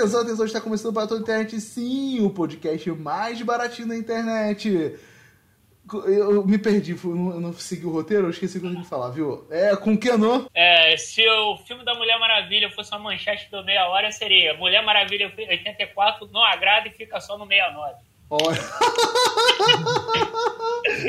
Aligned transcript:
Atenção, 0.00 0.22
atenção, 0.22 0.46
está 0.46 0.62
começando 0.62 0.94
para 0.94 1.06
toda 1.06 1.20
a 1.20 1.22
internet, 1.22 1.60
sim, 1.60 2.24
o 2.24 2.30
podcast 2.30 2.90
mais 2.92 3.42
baratinho 3.42 3.88
da 3.88 3.94
internet. 3.94 4.98
Eu 6.06 6.46
me 6.46 6.56
perdi, 6.56 6.92
eu 6.92 7.14
não, 7.14 7.32
eu 7.32 7.40
não 7.40 7.52
segui 7.52 7.84
o 7.84 7.90
roteiro, 7.92 8.24
eu 8.24 8.30
esqueci 8.30 8.56
o 8.56 8.60
que 8.62 8.66
eu 8.66 8.70
tinha 8.70 8.82
que 8.82 8.88
falar, 8.88 9.10
viu? 9.10 9.46
É 9.50 9.76
com 9.76 9.98
Kenô. 9.98 10.48
É, 10.54 10.96
se 10.96 11.22
o 11.28 11.58
filme 11.58 11.84
da 11.84 11.92
Mulher 11.92 12.18
Maravilha 12.18 12.70
fosse 12.70 12.90
uma 12.92 13.00
manchete 13.00 13.50
do 13.50 13.62
meia 13.62 13.88
hora, 13.88 14.10
seria 14.10 14.54
Mulher 14.54 14.82
Maravilha 14.82 15.30
84 15.36 16.30
não 16.32 16.42
agrada 16.42 16.88
e 16.88 16.92
fica 16.92 17.20
só 17.20 17.36
no 17.36 17.46
69. 17.46 17.96
Olha. 18.30 18.58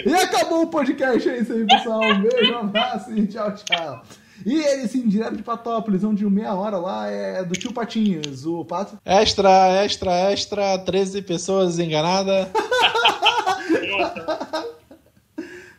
e 0.06 0.14
acabou 0.16 0.64
o 0.64 0.70
podcast, 0.70 1.30
é 1.30 1.38
isso 1.38 1.54
aí, 1.54 1.66
pessoal. 1.66 2.02
Um 2.02 2.22
beijo, 2.24 2.54
um 2.54 2.58
abraço 2.58 3.18
e 3.18 3.26
tchau, 3.26 3.56
tchau. 3.56 4.04
E 4.46 4.62
ele, 4.62 4.88
sim, 4.88 5.08
direto 5.08 5.36
de 5.36 5.44
Patópolis, 5.44 6.04
onde 6.04 6.26
meia 6.26 6.54
hora 6.54 6.78
lá 6.78 7.08
é 7.08 7.44
do 7.44 7.54
tio 7.54 7.74
Patinhas, 7.74 8.46
o 8.46 8.66
Pato. 8.66 8.98
Extra, 9.06 9.84
extra, 9.84 10.32
extra, 10.32 10.80
13 10.80 11.22
pessoas 11.22 11.80
enganadas. 11.80 12.48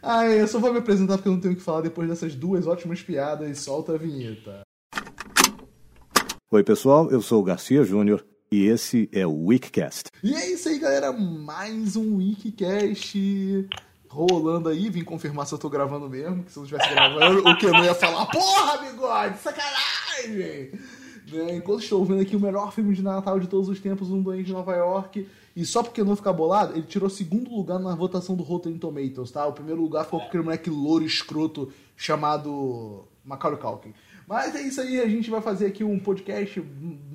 ah, 0.02 0.26
eu 0.26 0.46
só 0.46 0.58
vou 0.58 0.72
me 0.72 0.78
apresentar 0.78 1.16
porque 1.16 1.28
eu 1.28 1.32
não 1.32 1.40
tenho 1.40 1.54
o 1.54 1.56
que 1.56 1.62
falar 1.62 1.80
depois 1.82 2.08
dessas 2.08 2.34
duas 2.34 2.66
ótimas 2.66 3.02
piadas. 3.02 3.58
Solta 3.58 3.94
a 3.94 3.98
vinheta. 3.98 4.62
Oi, 6.50 6.62
pessoal, 6.62 7.10
eu 7.10 7.22
sou 7.22 7.40
o 7.40 7.44
Garcia 7.44 7.82
Júnior 7.82 8.24
e 8.50 8.66
esse 8.66 9.08
é 9.10 9.26
o 9.26 9.46
Weekcast. 9.46 10.10
E 10.22 10.34
é 10.34 10.52
isso 10.52 10.68
aí, 10.68 10.78
galera, 10.78 11.10
mais 11.10 11.96
um 11.96 12.16
Weekcast 12.18 13.66
rolando 14.12 14.68
aí, 14.68 14.90
vim 14.90 15.02
confirmar 15.02 15.46
se 15.46 15.54
eu 15.54 15.58
tô 15.58 15.70
gravando 15.70 16.08
mesmo, 16.08 16.44
que 16.44 16.52
se 16.52 16.58
eu 16.58 16.60
não 16.60 16.66
estivesse 16.66 16.94
gravando, 16.94 17.48
o 17.48 17.56
que 17.56 17.64
eu 17.64 17.72
não 17.72 17.82
ia 17.82 17.94
falar, 17.94 18.26
porra, 18.26 18.78
bigode, 18.78 19.38
sacanagem! 19.38 20.78
Né? 21.32 21.56
Enquanto 21.56 21.82
estou 21.82 22.04
vendo 22.04 22.20
aqui 22.20 22.36
o 22.36 22.40
melhor 22.40 22.72
filme 22.72 22.94
de 22.94 23.02
Natal 23.02 23.40
de 23.40 23.46
todos 23.46 23.70
os 23.70 23.80
tempos, 23.80 24.10
Um 24.10 24.22
Doente 24.22 24.44
de 24.44 24.52
Nova 24.52 24.74
York, 24.76 25.26
e 25.56 25.64
só 25.64 25.82
porque 25.82 26.04
não 26.04 26.14
ficar 26.14 26.34
bolado, 26.34 26.74
ele 26.74 26.82
tirou 26.82 27.08
segundo 27.08 27.50
lugar 27.54 27.78
na 27.78 27.94
votação 27.94 28.36
do 28.36 28.42
Rotten 28.42 28.76
Tomatoes, 28.76 29.30
tá? 29.30 29.46
O 29.46 29.52
primeiro 29.54 29.80
lugar 29.80 30.04
foi 30.04 30.20
aquele 30.20 30.42
moleque 30.42 30.68
louro 30.68 31.04
escroto 31.04 31.72
chamado 31.96 33.04
Macaulay 33.24 33.58
Culkin. 33.58 33.94
Mas 34.28 34.54
é 34.54 34.60
isso 34.60 34.80
aí, 34.80 35.00
a 35.00 35.08
gente 35.08 35.30
vai 35.30 35.40
fazer 35.40 35.66
aqui 35.66 35.82
um 35.82 35.98
podcast 35.98 36.62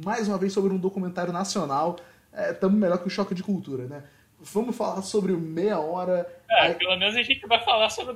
mais 0.04 0.28
uma 0.28 0.38
vez 0.38 0.52
sobre 0.52 0.74
um 0.74 0.78
documentário 0.78 1.32
nacional. 1.32 1.98
Estamos 2.52 2.76
é, 2.76 2.80
melhor 2.80 2.98
que 2.98 3.08
o 3.08 3.12
Choque 3.12 3.36
de 3.36 3.44
Cultura, 3.44 3.86
né? 3.86 4.04
Vamos 4.40 4.76
falar 4.76 5.02
sobre 5.04 5.34
meia 5.34 5.80
hora. 5.80 6.28
É, 6.50 6.74
pelo 6.74 6.98
menos 6.98 7.16
a 7.16 7.24
gente 7.24 7.46
vai 7.46 7.64
falar 7.64 7.90
sobre 7.90 8.14
o 8.14 8.16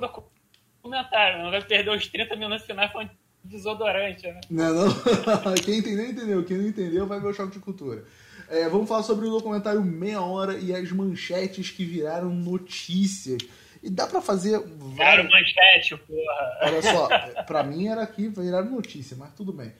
documentário, 0.82 1.42
não 1.42 1.50
vai 1.50 1.62
perder 1.62 1.90
os 1.90 2.06
30 2.06 2.36
minutos 2.36 2.66
finais 2.66 2.90
falando 2.90 3.10
de 3.10 3.50
desodorante, 3.50 4.26
né? 4.26 4.40
Não, 4.50 4.74
não. 4.74 5.54
Quem 5.64 5.78
entendeu, 5.78 6.06
entendeu. 6.06 6.44
Quem 6.44 6.58
não 6.58 6.68
entendeu 6.68 7.06
vai 7.06 7.20
ver 7.20 7.28
o 7.28 7.34
choque 7.34 7.52
de 7.52 7.58
cultura. 7.58 8.04
É, 8.48 8.68
vamos 8.68 8.88
falar 8.88 9.02
sobre 9.02 9.26
o 9.26 9.30
documentário 9.30 9.82
Meia 9.82 10.20
Hora 10.20 10.58
e 10.58 10.74
as 10.74 10.90
manchetes 10.92 11.70
que 11.70 11.84
viraram 11.84 12.28
notícias. 12.30 13.38
E 13.82 13.90
dá 13.90 14.06
pra 14.06 14.20
fazer. 14.20 14.60
Viraram 14.60 15.24
manchete, 15.24 15.96
porra. 15.96 16.58
Olha 16.62 16.82
só, 16.82 17.08
pra 17.44 17.62
mim 17.62 17.88
era 17.88 18.02
aqui, 18.02 18.28
viraram 18.28 18.70
notícia, 18.70 19.16
mas 19.16 19.32
tudo 19.34 19.52
bem. 19.52 19.72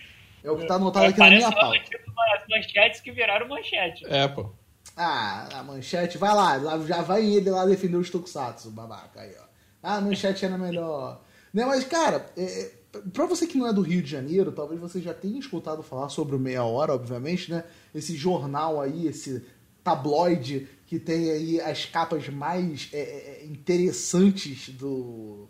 É 0.42 0.50
o 0.50 0.56
que 0.56 0.66
tá 0.66 0.74
anotado 0.74 1.06
aqui 1.06 1.18
na 1.18 1.30
minha 1.30 1.52
pauta. 1.52 1.78
Tipo 1.78 2.12
as 2.34 2.44
manchetes 2.48 3.00
que 3.00 3.12
viraram 3.12 3.46
manchete. 3.46 4.04
É, 4.08 4.26
pô. 4.26 4.52
Ah, 4.96 5.48
a 5.60 5.62
manchete, 5.62 6.18
vai 6.18 6.34
lá, 6.34 6.58
já 6.86 7.02
vai 7.02 7.24
ele 7.24 7.50
lá 7.50 7.64
defender 7.64 7.96
os 7.96 8.10
Tokusatsu, 8.10 8.70
babaca 8.70 9.20
aí, 9.20 9.34
ó. 9.40 9.44
Ah, 9.82 9.96
a 9.96 10.00
manchete 10.00 10.44
era 10.44 10.58
melhor. 10.58 11.20
Né, 11.52 11.64
mas, 11.64 11.84
cara, 11.84 12.30
é, 12.36 12.42
é, 12.42 12.72
pra 13.12 13.26
você 13.26 13.46
que 13.46 13.58
não 13.58 13.66
é 13.66 13.72
do 13.72 13.82
Rio 13.82 14.02
de 14.02 14.10
Janeiro, 14.10 14.52
talvez 14.52 14.80
você 14.80 15.00
já 15.00 15.12
tenha 15.12 15.38
escutado 15.38 15.82
falar 15.82 16.08
sobre 16.08 16.36
o 16.36 16.38
Meia 16.38 16.62
Hora, 16.62 16.94
obviamente, 16.94 17.50
né? 17.50 17.64
Esse 17.94 18.16
jornal 18.16 18.80
aí, 18.80 19.06
esse 19.06 19.42
tabloide 19.82 20.68
que 20.86 20.98
tem 20.98 21.30
aí 21.30 21.60
as 21.60 21.84
capas 21.86 22.28
mais 22.28 22.88
é, 22.92 22.98
é, 23.00 23.40
é 23.42 23.46
interessantes 23.46 24.68
do, 24.68 25.48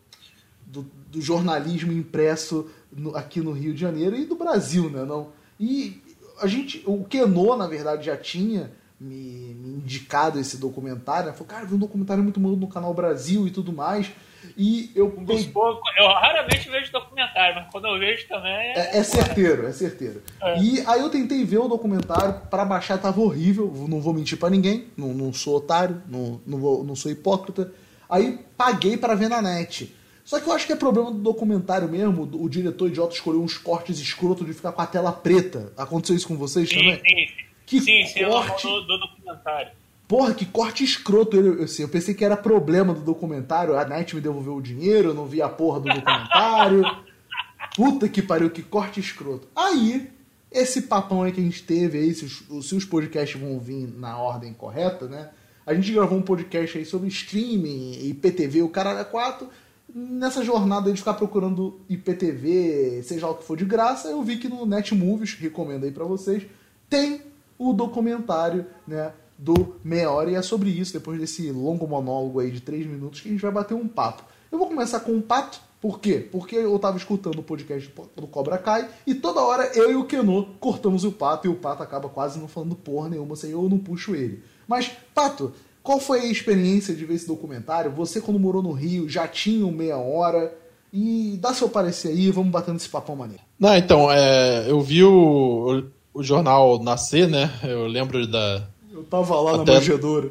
do, 0.64 0.86
do, 1.08 1.20
jornalismo 1.20 1.92
impresso 1.92 2.70
no, 2.90 3.16
aqui 3.16 3.40
no 3.40 3.52
Rio 3.52 3.74
de 3.74 3.80
Janeiro 3.80 4.16
e 4.16 4.24
do 4.24 4.36
Brasil, 4.36 4.88
né? 4.88 5.04
Não? 5.04 5.32
E 5.58 6.00
a 6.40 6.46
gente, 6.46 6.82
o 6.86 7.04
Kenô, 7.04 7.56
na 7.56 7.66
verdade, 7.66 8.06
já 8.06 8.16
tinha 8.16 8.72
me, 9.02 9.54
me 9.54 9.68
indicado 9.78 10.38
esse 10.38 10.56
documentário. 10.56 11.26
Né? 11.26 11.32
Falou, 11.32 11.46
cara, 11.46 11.66
vi 11.66 11.74
um 11.74 11.78
documentário 11.78 12.22
muito 12.22 12.40
maluco 12.40 12.60
no 12.60 12.68
canal 12.68 12.94
Brasil 12.94 13.46
e 13.46 13.50
tudo 13.50 13.72
mais. 13.72 14.10
E 14.56 14.90
eu. 14.94 15.06
Um 15.06 15.24
eu 15.30 16.08
raramente 16.08 16.68
vejo 16.68 16.92
documentário, 16.92 17.54
mas 17.54 17.70
quando 17.70 17.86
eu 17.86 17.98
vejo 17.98 18.26
também. 18.28 18.52
É, 18.52 18.96
é, 18.96 18.98
é 18.98 19.02
certeiro, 19.02 19.66
é 19.66 19.72
certeiro. 19.72 20.22
É. 20.42 20.58
E 20.58 20.84
aí 20.86 21.00
eu 21.00 21.10
tentei 21.10 21.44
ver 21.44 21.58
o 21.58 21.68
documentário, 21.68 22.40
para 22.50 22.64
baixar 22.64 22.98
tava 22.98 23.20
horrível, 23.20 23.72
não 23.88 24.00
vou 24.00 24.12
mentir 24.12 24.38
para 24.38 24.50
ninguém, 24.50 24.88
não, 24.96 25.08
não 25.08 25.32
sou 25.32 25.56
otário, 25.56 26.02
não, 26.08 26.40
não, 26.46 26.58
vou, 26.58 26.84
não 26.84 26.96
sou 26.96 27.10
hipócrita. 27.10 27.72
Aí 28.08 28.40
paguei 28.56 28.96
para 28.96 29.14
ver 29.14 29.28
na 29.28 29.40
net. 29.40 29.94
Só 30.24 30.38
que 30.38 30.48
eu 30.48 30.52
acho 30.52 30.66
que 30.66 30.72
é 30.72 30.76
problema 30.76 31.10
do 31.10 31.18
documentário 31.18 31.88
mesmo, 31.88 32.22
o 32.22 32.48
diretor 32.48 32.88
idiota 32.88 33.14
escolheu 33.14 33.42
uns 33.42 33.58
cortes 33.58 33.98
escrotos 33.98 34.46
de 34.46 34.52
ficar 34.52 34.72
com 34.72 34.82
a 34.82 34.86
tela 34.86 35.12
preta. 35.12 35.72
Aconteceu 35.76 36.14
isso 36.14 36.28
com 36.28 36.36
vocês 36.36 36.68
sim, 36.68 36.76
também? 36.76 36.96
Sim, 36.96 37.26
sim. 37.36 37.51
Que 37.72 37.80
sim, 37.80 38.04
sim, 38.04 38.26
corte... 38.26 38.66
do, 38.66 38.82
do 38.82 38.98
documentário. 38.98 39.72
Porra, 40.06 40.34
que 40.34 40.44
corte 40.44 40.84
escroto. 40.84 41.38
Eu, 41.38 41.62
assim, 41.62 41.80
eu 41.80 41.88
pensei 41.88 42.12
que 42.12 42.22
era 42.22 42.36
problema 42.36 42.92
do 42.92 43.00
documentário. 43.00 43.78
A 43.78 43.86
Night 43.86 44.14
me 44.14 44.20
devolveu 44.20 44.56
o 44.56 44.60
dinheiro, 44.60 45.08
eu 45.08 45.14
não 45.14 45.24
vi 45.24 45.40
a 45.40 45.48
porra 45.48 45.80
do 45.80 45.88
documentário. 45.88 46.84
Puta 47.74 48.10
que 48.10 48.20
pariu, 48.20 48.50
que 48.50 48.62
corte 48.62 49.00
escroto. 49.00 49.48
Aí, 49.56 50.10
esse 50.50 50.82
papão 50.82 51.22
aí 51.22 51.32
que 51.32 51.40
a 51.40 51.42
gente 51.42 51.62
teve 51.62 51.96
aí, 51.96 52.14
se 52.14 52.26
os, 52.26 52.66
se 52.68 52.74
os 52.74 52.84
podcasts 52.84 53.40
vão 53.40 53.58
vir 53.58 53.88
na 53.96 54.18
ordem 54.18 54.52
correta, 54.52 55.08
né? 55.08 55.30
A 55.64 55.72
gente 55.72 55.90
gravou 55.92 56.18
um 56.18 56.22
podcast 56.22 56.76
aí 56.76 56.84
sobre 56.84 57.08
streaming, 57.08 58.06
IPTV, 58.06 58.60
o 58.60 58.68
cara 58.68 58.90
era 58.90 59.04
quatro. 59.06 59.48
Nessa 59.94 60.44
jornada 60.44 60.92
de 60.92 60.98
ficar 60.98 61.14
procurando 61.14 61.80
IPTV, 61.88 63.02
seja 63.02 63.28
o 63.28 63.34
que 63.34 63.44
for 63.44 63.56
de 63.56 63.64
graça, 63.64 64.08
eu 64.08 64.22
vi 64.22 64.36
que 64.36 64.48
no 64.48 64.66
Netmovies, 64.66 65.32
recomendo 65.32 65.84
aí 65.84 65.90
para 65.90 66.04
vocês, 66.04 66.42
tem 66.90 67.31
o 67.58 67.72
documentário 67.72 68.66
né, 68.86 69.12
do 69.38 69.76
Meia 69.84 70.10
Hora. 70.10 70.30
E 70.30 70.34
é 70.34 70.42
sobre 70.42 70.70
isso, 70.70 70.92
depois 70.92 71.18
desse 71.18 71.50
longo 71.50 71.86
monólogo 71.86 72.40
aí 72.40 72.50
de 72.50 72.60
três 72.60 72.86
minutos, 72.86 73.20
que 73.20 73.28
a 73.28 73.32
gente 73.32 73.42
vai 73.42 73.50
bater 73.50 73.74
um 73.74 73.88
papo. 73.88 74.24
Eu 74.50 74.58
vou 74.58 74.68
começar 74.68 75.00
com 75.00 75.12
um 75.12 75.20
pato. 75.20 75.60
Por 75.80 75.98
quê? 75.98 76.28
Porque 76.30 76.54
eu 76.54 76.78
tava 76.78 76.96
escutando 76.96 77.40
o 77.40 77.42
podcast 77.42 77.92
do 78.14 78.26
Cobra 78.28 78.56
Kai 78.56 78.88
e 79.04 79.16
toda 79.16 79.40
hora 79.40 79.68
eu 79.74 79.90
e 79.90 79.96
o 79.96 80.04
Kenô 80.04 80.46
cortamos 80.60 81.02
o 81.02 81.10
pato 81.10 81.48
e 81.48 81.50
o 81.50 81.56
pato 81.56 81.82
acaba 81.82 82.08
quase 82.08 82.38
não 82.38 82.46
falando 82.46 82.76
porra 82.76 83.08
nenhuma 83.08 83.34
sem 83.34 83.50
eu 83.50 83.68
não 83.68 83.78
puxo 83.78 84.14
ele. 84.14 84.44
Mas, 84.68 84.92
Pato, 85.12 85.52
qual 85.82 85.98
foi 85.98 86.20
a 86.20 86.26
experiência 86.26 86.94
de 86.94 87.04
ver 87.04 87.14
esse 87.14 87.26
documentário? 87.26 87.90
Você, 87.90 88.20
quando 88.20 88.38
morou 88.38 88.62
no 88.62 88.70
Rio, 88.70 89.08
já 89.08 89.26
tinha 89.26 89.66
um 89.66 89.72
meia 89.72 89.96
hora? 89.96 90.56
E 90.92 91.38
dá 91.40 91.52
seu 91.52 91.68
parecer 91.68 92.08
aí, 92.08 92.30
vamos 92.30 92.52
batendo 92.52 92.76
esse 92.76 92.88
papão 92.88 93.16
maneiro. 93.16 93.42
Não, 93.58 93.74
então, 93.76 94.12
é, 94.12 94.70
eu 94.70 94.80
vi 94.80 95.02
o 95.02 95.84
o 96.14 96.22
jornal 96.22 96.82
nascer, 96.82 97.28
né? 97.28 97.50
Eu 97.62 97.86
lembro 97.86 98.26
da. 98.26 98.62
Eu 98.92 99.02
tava 99.04 99.40
lá 99.40 99.56
até... 99.56 99.72
na 99.72 99.78
manjedoura. 99.78 100.30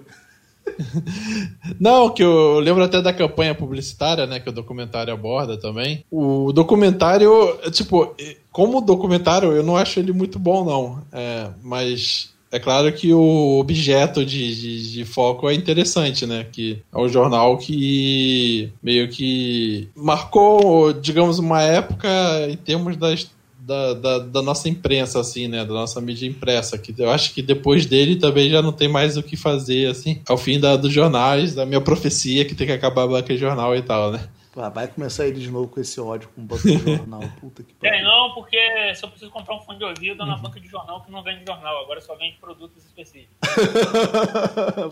Não, 1.79 2.09
que 2.09 2.23
eu 2.23 2.59
lembro 2.59 2.83
até 2.83 3.01
da 3.01 3.11
campanha 3.11 3.55
publicitária, 3.55 4.27
né? 4.27 4.39
Que 4.39 4.49
o 4.49 4.53
documentário 4.53 5.13
aborda 5.13 5.57
também. 5.57 6.05
O 6.11 6.51
documentário, 6.53 7.57
tipo, 7.71 8.15
como 8.51 8.79
documentário, 8.81 9.51
eu 9.53 9.63
não 9.63 9.75
acho 9.75 9.99
ele 9.99 10.11
muito 10.11 10.37
bom, 10.37 10.63
não. 10.63 11.01
É, 11.11 11.49
mas 11.63 12.31
é 12.51 12.59
claro 12.59 12.91
que 12.91 13.13
o 13.13 13.59
objeto 13.59 14.25
de, 14.25 14.55
de, 14.55 14.91
de, 14.91 15.05
foco 15.05 15.49
é 15.49 15.53
interessante, 15.53 16.25
né? 16.25 16.45
Que 16.51 16.81
é 16.93 16.97
um 16.97 17.07
jornal 17.07 17.57
que 17.57 18.71
meio 18.83 19.07
que 19.07 19.87
marcou, 19.95 20.91
digamos, 20.91 21.39
uma 21.39 21.61
época 21.61 22.09
em 22.49 22.57
termos 22.57 22.97
das 22.97 23.31
da, 23.61 23.93
da, 23.93 24.19
da, 24.19 24.41
nossa 24.41 24.67
imprensa, 24.67 25.19
assim, 25.19 25.47
né? 25.47 25.63
Da 25.63 25.73
nossa 25.73 26.01
mídia 26.01 26.27
impressa. 26.27 26.77
Que 26.77 26.93
eu 26.97 27.11
acho 27.11 27.33
que 27.33 27.41
depois 27.41 27.85
dele 27.85 28.15
também 28.15 28.49
já 28.49 28.61
não 28.61 28.71
tem 28.71 28.87
mais 28.87 29.17
o 29.17 29.23
que 29.23 29.37
fazer, 29.37 29.89
assim. 29.89 30.21
Ao 30.27 30.37
fim 30.37 30.59
da, 30.59 30.75
dos 30.75 30.91
jornais, 30.91 31.53
da 31.53 31.65
minha 31.65 31.81
profecia 31.81 32.43
que 32.43 32.55
tem 32.55 32.67
que 32.67 32.73
acabar 32.73 33.03
a 33.03 33.07
banca 33.07 33.33
de 33.33 33.39
jornal 33.39 33.75
e 33.75 33.81
tal, 33.81 34.11
né? 34.11 34.27
vai 34.53 34.85
começar 34.85 35.25
ele 35.27 35.39
de 35.39 35.49
novo 35.49 35.69
com 35.69 35.79
esse 35.79 35.99
ódio 36.01 36.29
com 36.35 36.45
banca 36.45 36.63
de 36.63 36.77
jornal. 36.77 37.21
Puta 37.39 37.63
que 37.63 37.73
pariu. 37.73 37.95
É, 37.95 38.03
não, 38.03 38.33
porque 38.33 38.57
se 38.93 39.05
eu 39.05 39.09
preciso 39.09 39.31
comprar 39.31 39.55
um 39.55 39.61
fone 39.61 39.77
de 39.77 39.85
ouvido 39.85 40.25
na 40.25 40.35
banca 40.35 40.59
de 40.59 40.67
jornal 40.67 41.01
que 41.01 41.11
não 41.11 41.23
vende 41.23 41.45
jornal, 41.45 41.83
agora 41.83 42.01
só 42.01 42.15
vende 42.15 42.37
produtos 42.37 42.83
específicos. 42.83 43.37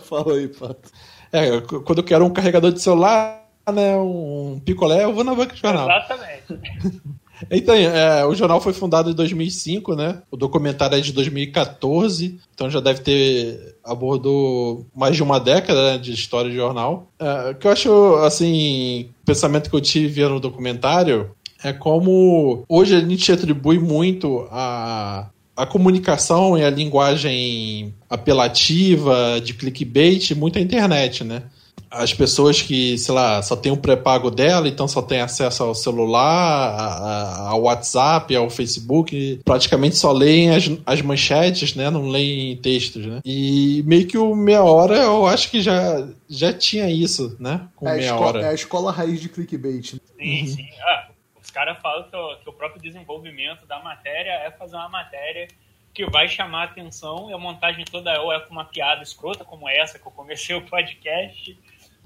Fala 0.02 0.34
aí, 0.34 0.48
Pato. 0.48 0.90
É, 1.30 1.60
quando 1.60 1.98
eu 1.98 2.04
quero 2.04 2.24
um 2.24 2.32
carregador 2.32 2.72
de 2.72 2.80
celular, 2.80 3.46
né, 3.70 3.96
um 3.98 4.60
picolé, 4.64 5.04
eu 5.04 5.12
vou 5.12 5.24
na 5.24 5.34
banca 5.34 5.54
de 5.54 5.60
jornal. 5.60 5.90
Exatamente. 5.90 7.10
Então, 7.50 7.74
é, 7.74 8.24
o 8.26 8.34
jornal 8.34 8.60
foi 8.60 8.72
fundado 8.72 9.10
em 9.10 9.14
2005, 9.14 9.94
né? 9.94 10.22
O 10.30 10.36
documentário 10.36 10.98
é 10.98 11.00
de 11.00 11.12
2014, 11.12 12.38
então 12.54 12.70
já 12.70 12.80
deve 12.80 13.00
ter 13.00 13.76
abordou 13.84 14.86
mais 14.94 15.16
de 15.16 15.22
uma 15.22 15.38
década 15.38 15.92
né, 15.92 15.98
de 15.98 16.12
história 16.12 16.50
de 16.50 16.56
jornal. 16.56 17.08
É, 17.18 17.50
o 17.50 17.54
que 17.54 17.66
eu 17.66 17.70
acho, 17.70 18.14
assim, 18.24 19.10
o 19.22 19.26
pensamento 19.26 19.70
que 19.70 19.76
eu 19.76 19.80
tive 19.80 20.24
no 20.26 20.40
documentário 20.40 21.30
é 21.62 21.72
como 21.72 22.64
hoje 22.68 22.94
a 22.94 23.00
gente 23.00 23.32
atribui 23.32 23.78
muito 23.78 24.46
a 24.50 25.28
a 25.60 25.66
comunicação 25.66 26.56
e 26.56 26.64
a 26.64 26.70
linguagem 26.70 27.94
apelativa 28.08 29.38
de 29.44 29.52
clickbait 29.52 30.30
muito 30.34 30.58
a 30.58 30.62
internet, 30.62 31.22
né? 31.22 31.42
As 31.90 32.14
pessoas 32.14 32.62
que, 32.62 32.96
sei 32.96 33.12
lá, 33.12 33.42
só 33.42 33.56
tem 33.56 33.72
o 33.72 33.76
pré-pago 33.76 34.30
dela, 34.30 34.68
então 34.68 34.86
só 34.86 35.02
tem 35.02 35.20
acesso 35.20 35.64
ao 35.64 35.74
celular, 35.74 37.48
ao 37.48 37.62
WhatsApp, 37.62 38.34
ao 38.36 38.48
Facebook, 38.48 39.40
praticamente 39.44 39.96
só 39.96 40.12
leem 40.12 40.54
as, 40.54 40.70
as 40.86 41.02
manchetes, 41.02 41.74
né? 41.74 41.90
Não 41.90 42.08
leem 42.08 42.56
textos, 42.58 43.04
né? 43.04 43.20
E 43.24 43.82
meio 43.84 44.06
que 44.06 44.16
o 44.16 44.36
meia 44.36 44.62
hora 44.62 44.96
eu 44.98 45.26
acho 45.26 45.50
que 45.50 45.60
já, 45.60 46.08
já 46.28 46.52
tinha 46.52 46.88
isso, 46.88 47.36
né? 47.40 47.68
Com 47.74 47.88
é 47.88 47.96
meia 47.96 48.16
hora. 48.16 48.42
É 48.42 48.48
a 48.50 48.54
escola 48.54 48.92
raiz 48.92 49.20
de 49.20 49.28
clickbait. 49.28 49.86
Sim, 49.86 50.00
uhum. 50.20 50.46
sim. 50.46 50.68
Ah, 50.80 51.08
os 51.42 51.50
caras 51.50 51.76
falam 51.80 52.08
que 52.08 52.16
o, 52.16 52.36
que 52.36 52.48
o 52.48 52.52
próprio 52.52 52.80
desenvolvimento 52.80 53.66
da 53.66 53.80
matéria 53.80 54.30
é 54.30 54.50
fazer 54.52 54.76
uma 54.76 54.88
matéria 54.88 55.48
que 55.92 56.06
vai 56.06 56.28
chamar 56.28 56.62
a 56.62 56.64
atenção 56.66 57.28
e 57.28 57.32
a 57.32 57.38
montagem 57.38 57.84
toda 57.84 58.20
ou 58.22 58.32
é 58.32 58.38
com 58.40 58.52
uma 58.52 58.64
piada 58.64 59.02
escrota 59.02 59.44
como 59.44 59.68
essa 59.68 59.98
que 59.98 60.06
eu 60.06 60.12
comecei 60.12 60.54
o 60.54 60.62
podcast 60.62 61.58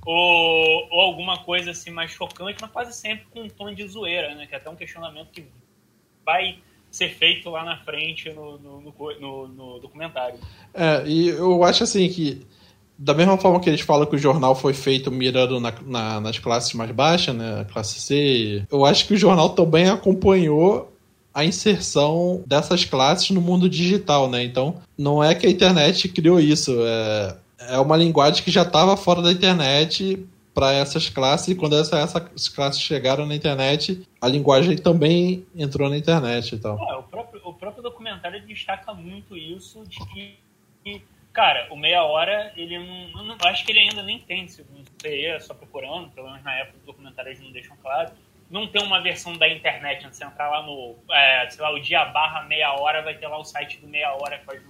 ou, 0.04 0.88
ou 0.90 1.00
alguma 1.00 1.38
coisa 1.38 1.70
assim 1.70 1.90
mais 1.90 2.10
chocante, 2.10 2.58
mas 2.60 2.70
quase 2.70 2.92
sempre 2.92 3.26
com 3.32 3.42
um 3.42 3.48
tom 3.48 3.72
de 3.72 3.86
zoeira, 3.86 4.34
né? 4.34 4.46
Que 4.46 4.54
é 4.54 4.58
até 4.58 4.70
um 4.70 4.76
questionamento 4.76 5.28
que 5.30 5.44
vai 6.24 6.58
ser 6.90 7.10
feito 7.10 7.50
lá 7.50 7.64
na 7.64 7.78
frente 7.78 8.30
no, 8.30 8.58
no, 8.58 8.94
no, 9.20 9.48
no 9.48 9.78
documentário. 9.80 10.38
É, 10.72 11.02
e 11.06 11.28
eu 11.28 11.64
acho 11.64 11.84
assim 11.84 12.08
que 12.08 12.46
da 12.96 13.12
mesma 13.12 13.36
forma 13.36 13.60
que 13.60 13.68
eles 13.68 13.80
falam 13.80 14.06
que 14.06 14.14
o 14.14 14.18
jornal 14.18 14.54
foi 14.54 14.72
feito 14.72 15.10
mirando 15.10 15.58
na, 15.58 15.74
na, 15.84 16.20
nas 16.20 16.38
classes 16.38 16.72
mais 16.74 16.90
baixas, 16.92 17.34
né, 17.34 17.66
classe 17.72 18.00
C, 18.00 18.64
eu 18.70 18.84
acho 18.84 19.06
que 19.06 19.14
o 19.14 19.16
jornal 19.16 19.50
também 19.50 19.88
acompanhou 19.88 20.92
a 21.32 21.44
inserção 21.44 22.44
dessas 22.46 22.84
classes 22.84 23.30
no 23.30 23.40
mundo 23.40 23.68
digital, 23.68 24.30
né? 24.30 24.44
Então, 24.44 24.76
não 24.96 25.22
é 25.22 25.34
que 25.34 25.44
a 25.44 25.50
internet 25.50 26.08
criou 26.08 26.38
isso, 26.38 26.72
é, 26.80 27.36
é 27.68 27.78
uma 27.78 27.96
linguagem 27.96 28.42
que 28.42 28.50
já 28.50 28.62
estava 28.62 28.96
fora 28.96 29.22
da 29.22 29.32
internet 29.32 30.26
para 30.54 30.72
essas 30.72 31.08
classes, 31.08 31.48
e 31.48 31.54
quando 31.54 31.76
essa, 31.76 31.98
essas 31.98 32.48
classes 32.48 32.80
chegaram 32.80 33.26
na 33.26 33.34
internet, 33.34 34.06
a 34.20 34.28
linguagem 34.28 34.76
também 34.76 35.44
entrou 35.56 35.90
na 35.90 35.96
internet 35.96 36.54
e 36.54 36.58
tal. 36.58 36.78
É, 36.78 36.96
o, 36.96 37.02
próprio, 37.02 37.40
o 37.44 37.52
próprio 37.52 37.82
documentário 37.82 38.40
destaca 38.46 38.94
muito 38.94 39.36
isso 39.36 39.82
de 39.88 39.98
que 40.06 40.38
Cara, 41.34 41.66
o 41.68 41.76
Meia 41.76 42.04
Hora, 42.04 42.52
ele 42.56 42.78
não, 42.78 43.24
não, 43.24 43.36
Acho 43.42 43.64
que 43.66 43.72
ele 43.72 43.80
ainda 43.80 44.04
nem 44.04 44.20
tem, 44.20 44.46
se 44.46 44.62
você 44.62 45.26
é 45.26 45.40
só 45.40 45.52
procurando, 45.52 46.08
pelo 46.10 46.28
menos 46.28 46.44
na 46.44 46.54
época 46.54 46.78
do 46.78 46.86
documentário 46.86 47.30
eles 47.30 47.40
não 47.40 47.50
deixam 47.50 47.76
claro. 47.82 48.12
Não 48.48 48.68
tem 48.68 48.80
uma 48.80 49.02
versão 49.02 49.36
da 49.36 49.48
internet, 49.48 50.06
onde 50.06 50.14
você 50.14 50.24
entrar 50.24 50.48
lá 50.48 50.62
no. 50.62 50.94
É, 51.10 51.50
sei 51.50 51.60
lá, 51.60 51.72
o 51.72 51.80
dia 51.80 52.04
barra 52.04 52.44
meia 52.44 52.72
hora, 52.74 53.02
vai 53.02 53.14
ter 53.14 53.26
lá 53.26 53.36
o 53.36 53.44
site 53.44 53.80
do 53.80 53.88
Meia 53.88 54.14
Hora 54.14 54.40
com 54.46 54.52
as 54.52 54.62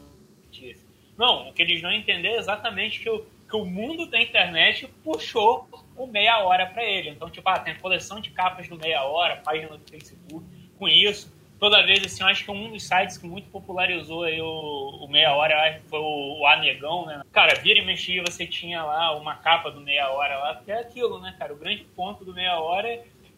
notícias. 0.47 0.84
Não, 1.17 1.49
o 1.49 1.53
que 1.53 1.63
eles 1.63 1.83
não 1.83 1.93
entender 1.93 2.29
é 2.29 2.39
exatamente 2.39 3.01
que 3.01 3.09
o, 3.09 3.25
que 3.49 3.57
o 3.57 3.65
mundo 3.65 4.07
da 4.07 4.21
internet 4.21 4.89
puxou 5.03 5.69
o 5.97 6.07
Meia 6.07 6.39
Hora 6.39 6.67
para 6.67 6.85
ele. 6.85 7.11
Então, 7.11 7.31
tipo, 7.31 7.49
ah, 7.49 7.59
tem 7.59 7.75
a 7.75 7.79
coleção 7.79 8.21
de 8.21 8.31
capas 8.31 8.69
do 8.69 8.77
Meia 8.77 9.03
Hora, 9.05 9.37
página 9.37 9.77
do 9.77 9.91
Facebook, 9.91 10.45
com 10.77 10.89
isso 10.89 11.33
toda 11.65 11.85
vez, 11.87 12.05
assim, 12.05 12.23
eu 12.23 12.29
acho 12.29 12.45
que 12.45 12.51
um 12.51 12.71
dos 12.71 12.87
sites 12.87 13.17
que 13.17 13.27
muito 13.27 13.49
popularizou 13.49 14.25
aí 14.25 14.39
o, 14.39 14.47
o 14.47 15.09
Meia 15.09 15.33
Hora 15.35 15.81
foi 15.89 15.99
o, 15.99 16.41
o 16.41 16.47
Anegão, 16.47 17.07
né? 17.07 17.23
Cara, 17.33 17.55
vira 17.55 17.79
e 17.79 17.85
mexia, 17.87 18.23
você 18.23 18.47
tinha 18.47 18.83
lá 18.83 19.17
uma 19.17 19.37
capa 19.37 19.71
do 19.71 19.81
Meia 19.81 20.11
Hora 20.11 20.39
lá, 20.39 20.55
porque 20.55 20.71
é 20.71 20.81
aquilo, 20.81 21.19
né, 21.21 21.35
cara? 21.39 21.55
O 21.55 21.57
grande 21.57 21.85
ponto 21.97 22.23
do 22.23 22.35
Meia 22.35 22.59
Hora 22.59 22.89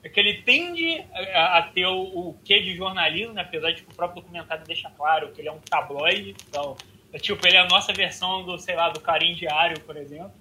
é 0.02 0.08
que 0.08 0.18
ele 0.18 0.42
tende 0.42 1.04
a, 1.34 1.58
a 1.58 1.62
ter 1.62 1.86
o, 1.86 2.00
o 2.00 2.36
quê 2.44 2.60
de 2.60 2.74
jornalismo, 2.74 3.32
né? 3.32 3.42
apesar 3.42 3.70
de 3.72 3.82
que 3.82 3.92
o 3.92 3.94
próprio 3.94 4.22
documentário 4.22 4.64
deixa 4.64 4.90
claro 4.90 5.30
que 5.32 5.40
ele 5.40 5.48
é 5.48 5.52
um 5.52 5.60
tabloide, 5.60 6.34
então, 6.48 6.76
é, 6.76 6.95
tipo, 7.20 7.46
ele 7.46 7.56
é 7.56 7.60
a 7.60 7.68
nossa 7.68 7.92
versão 7.92 8.44
do, 8.44 8.58
sei 8.58 8.74
lá, 8.74 8.90
do 8.90 9.00
Carim 9.00 9.34
Diário, 9.34 9.80
por 9.80 9.96
exemplo. 9.96 10.32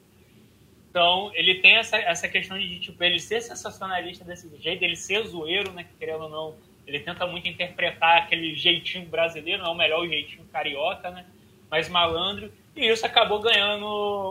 Então, 0.90 1.30
ele 1.34 1.56
tem 1.56 1.76
essa, 1.76 1.98
essa 1.98 2.28
questão 2.28 2.58
de, 2.58 2.80
tipo, 2.80 3.04
ele 3.04 3.20
ser 3.20 3.42
sensacionalista 3.42 4.24
desse 4.24 4.50
jeito, 4.62 4.84
ele 4.84 4.96
ser 4.96 5.26
zoeiro, 5.28 5.72
né, 5.74 5.86
querendo 6.00 6.24
ou 6.24 6.30
não, 6.30 6.56
ele 6.88 7.00
tenta 7.00 7.26
muito 7.26 7.48
interpretar 7.48 8.20
aquele 8.20 8.56
jeitinho 8.56 9.08
brasileiro, 9.08 9.64
não 9.64 9.72
é 9.72 9.74
o 9.74 9.78
melhor 9.78 10.08
jeitinho 10.08 10.46
carioca, 10.52 11.10
né? 11.10 11.26
Mas 11.70 11.90
malandro. 11.90 12.52
E 12.76 12.88
isso 12.88 13.06
acabou 13.06 13.42
ganhando 13.42 13.86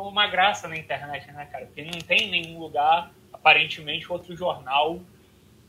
uma 0.09 0.27
graça 0.27 0.69
na 0.69 0.77
internet, 0.77 1.27
né, 1.33 1.47
cara? 1.47 1.67
Porque 1.67 1.83
não 1.83 1.99
tem 1.99 2.31
nenhum 2.31 2.61
lugar, 2.61 3.11
aparentemente, 3.33 4.11
outro 4.11 4.37
jornal 4.37 5.01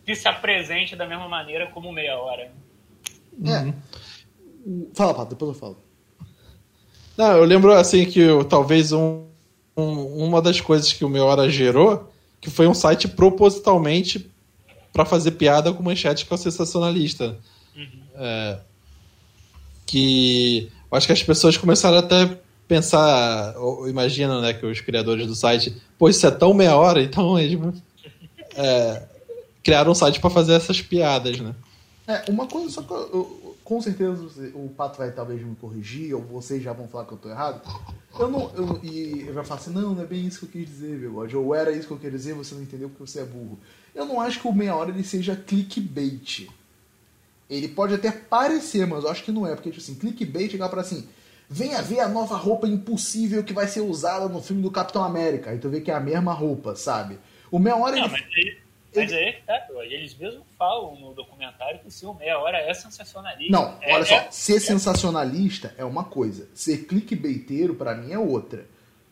que 0.06 0.16
se 0.16 0.28
apresente 0.28 0.96
da 0.96 1.08
mesma 1.08 1.28
maneira 1.28 1.68
como 1.68 1.92
Meia 1.92 2.18
Hora. 2.18 2.52
É. 3.44 3.74
Fala, 4.94 5.14
Pato, 5.14 5.32
depois 5.32 5.54
eu 5.54 5.60
falo. 5.60 5.85
Não, 7.18 7.38
eu 7.38 7.46
lembro, 7.46 7.72
assim, 7.72 8.06
que 8.06 8.20
eu, 8.20 8.44
talvez 8.44 8.92
um, 8.92 9.24
um, 9.76 10.26
uma 10.26 10.42
das 10.42 10.60
coisas 10.60 10.92
que 10.92 11.06
o 11.06 11.10
Meia 11.10 11.24
Hora 11.24 11.50
gerou, 11.50 12.12
que 12.42 12.50
foi 12.50 12.68
um 12.68 12.74
site 12.74 13.08
propositalmente 13.08 14.30
para 14.92 15.06
fazer 15.06 15.32
piada 15.32 15.74
com 15.74 15.84
manchete 15.84 16.26
com 16.26 16.36
a 16.36 16.38
sensacionalista. 16.38 17.38
Uhum. 17.76 18.02
É, 18.16 18.60
que 19.86 20.72
eu 20.92 20.98
acho 20.98 21.08
que 21.08 21.14
as 21.14 21.24
pessoas 21.24 21.58
começaram 21.58 21.98
até 21.98 22.24
a 22.24 22.38
pensar, 22.68 23.56
ou 23.58 23.88
imaginam, 23.88 24.42
né, 24.42 24.54
que 24.54 24.66
os 24.66 24.82
criadores 24.82 25.28
do 25.28 25.36
site, 25.36 25.76
pô, 25.98 26.10
isso 26.10 26.26
é 26.26 26.32
tão 26.32 26.54
meia 26.54 26.76
hora, 26.76 27.02
então 27.02 27.38
eles 27.38 27.60
é, 28.56 29.04
criaram 29.64 29.92
um 29.92 29.96
site 29.96 30.20
para 30.20 30.30
fazer 30.30 30.54
essas 30.54 30.82
piadas, 30.82 31.40
né? 31.40 31.54
É, 32.08 32.24
uma 32.30 32.48
coisa 32.48 32.70
só 32.70 32.82
que 32.82 32.92
eu, 32.92 33.45
com 33.66 33.82
certeza 33.82 34.24
o 34.54 34.70
Pato 34.70 35.00
vai 35.00 35.12
talvez 35.12 35.42
me 35.42 35.56
corrigir, 35.56 36.14
ou 36.14 36.22
vocês 36.22 36.62
já 36.62 36.72
vão 36.72 36.88
falar 36.88 37.06
que 37.06 37.14
eu 37.14 37.18
tô 37.18 37.30
errado. 37.30 37.68
Eu 38.18 38.30
não, 38.30 38.52
eu, 38.56 38.80
e 38.84 39.26
eu 39.28 39.34
vai 39.34 39.44
falar 39.44 39.60
assim, 39.60 39.72
não, 39.72 39.96
não 39.96 40.04
é 40.04 40.06
bem 40.06 40.24
isso 40.24 40.40
que 40.40 40.46
eu 40.46 40.50
quis 40.50 40.70
dizer, 40.70 41.00
Bigode. 41.00 41.36
Ou 41.36 41.54
era 41.54 41.72
isso 41.72 41.88
que 41.88 41.94
eu 41.94 41.98
queria 41.98 42.16
dizer, 42.16 42.36
você 42.36 42.54
não 42.54 42.62
entendeu 42.62 42.88
porque 42.90 43.08
você 43.08 43.22
é 43.22 43.26
burro. 43.26 43.60
Eu 43.96 44.06
não 44.06 44.22
acho 44.22 44.40
que 44.40 44.48
o 44.48 44.54
meia 44.54 44.76
hora 44.76 44.92
ele 44.92 45.04
seja 45.04 45.36
clickbait. 45.36 46.48
Ele 47.50 47.68
pode 47.68 47.96
até 47.96 48.12
parecer, 48.12 48.86
mas 48.86 49.04
eu 49.04 49.10
acho 49.10 49.24
que 49.24 49.32
não 49.32 49.48
é, 49.48 49.56
porque 49.56 49.72
tipo 49.72 49.82
assim, 49.82 49.96
clickbait 49.96 50.54
é 50.54 50.68
para 50.70 50.82
assim, 50.82 51.08
venha 51.50 51.82
ver 51.82 52.02
a 52.02 52.08
nova 52.08 52.38
roupa 52.38 52.68
impossível 52.68 53.44
que 53.44 53.54
vai 53.54 53.68
ser 53.68 53.82
usada 53.82 54.30
no 54.30 54.44
filme 54.44 54.62
do 54.62 54.70
Capitão 54.70 55.04
América. 55.04 55.50
Aí 55.50 55.58
tu 55.58 55.70
vê 55.70 55.82
que 55.82 55.90
é 55.90 55.96
a 55.96 56.00
mesma 56.00 56.34
roupa, 56.34 56.76
sabe? 56.76 57.18
O 57.50 57.58
meia 57.58 57.76
hora 57.76 57.96
não, 57.96 58.04
ele... 58.04 58.12
mas 58.12 58.22
aí, 58.36 58.58
mas 58.96 59.14
aí 59.14 59.34
tá, 59.46 59.68
eles 59.84 60.16
mesmos 60.16 60.44
falam 60.58 60.96
no 60.96 61.14
documentário 61.14 61.80
que 61.80 62.06
o 62.06 62.14
meia 62.14 62.40
hora 62.40 62.58
é 62.58 62.74
sensacionalista. 62.74 63.52
Não, 63.52 63.78
é, 63.82 63.94
olha 63.94 64.06
só, 64.06 64.16
é, 64.16 64.28
ser 64.32 64.58
é, 64.58 64.60
sensacionalista 64.60 65.76
é 65.78 65.86
uma 65.86 66.04
coisa, 66.04 66.50
ser 66.54 66.86
clickbaiteiro 66.86 67.76
para 67.76 67.96
mim 67.96 68.12
é 68.12 68.20
outra. 68.20 68.66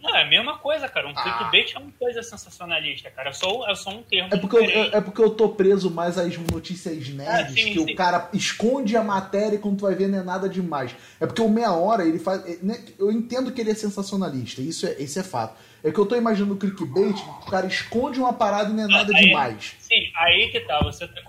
Não, 0.03 0.13
é 0.13 0.23
a 0.23 0.27
mesma 0.27 0.57
coisa, 0.57 0.89
cara. 0.89 1.07
Um 1.07 1.13
ah. 1.15 1.23
clickbait 1.23 1.73
é 1.73 1.79
uma 1.79 1.91
coisa 1.97 2.21
sensacionalista, 2.21 3.09
cara. 3.09 3.29
É 3.29 3.33
só, 3.33 3.69
é 3.69 3.73
só 3.73 3.89
um 3.89 4.03
termo. 4.03 4.33
É 4.33 4.37
porque, 4.37 4.57
eu, 4.57 4.83
é 4.91 4.99
porque 4.99 5.21
eu 5.21 5.29
tô 5.29 5.49
preso 5.49 5.89
mais 5.89 6.17
às 6.17 6.37
notícias 6.37 7.07
nerds, 7.07 7.33
ah, 7.33 7.47
sim, 7.47 7.71
que 7.71 7.85
sim. 7.85 7.93
o 7.93 7.95
cara 7.95 8.29
esconde 8.33 8.97
a 8.97 9.03
matéria 9.03 9.55
e 9.55 9.59
quando 9.59 9.77
tu 9.77 9.83
vai 9.83 9.95
ver 9.95 10.09
não 10.09 10.19
é 10.19 10.23
nada 10.23 10.49
demais. 10.49 10.93
É 11.21 11.25
porque 11.25 11.41
o 11.41 11.47
meia 11.47 11.71
hora, 11.71 12.05
ele 12.05 12.19
faz. 12.19 12.61
Né, 12.61 12.83
eu 12.99 13.09
entendo 13.13 13.53
que 13.53 13.61
ele 13.61 13.71
é 13.71 13.75
sensacionalista, 13.75 14.61
isso 14.61 14.85
é, 14.85 15.01
isso 15.01 15.17
é 15.19 15.23
fato. 15.23 15.55
É 15.83 15.91
que 15.91 15.99
eu 15.99 16.05
tô 16.05 16.15
imaginando 16.15 16.53
o 16.53 16.57
clickbait, 16.57 17.19
o 17.41 17.51
cara 17.51 17.67
esconde 17.67 18.19
uma 18.19 18.31
parada 18.31 18.69
e 18.69 18.73
não 18.73 18.83
é 18.83 18.87
nada 18.87 19.11
aí, 19.13 19.25
demais. 19.25 19.75
Sim, 19.79 20.11
aí 20.15 20.49
que 20.49 20.61
tá. 20.61 20.79
Você 20.81 21.05
tá 21.07 21.21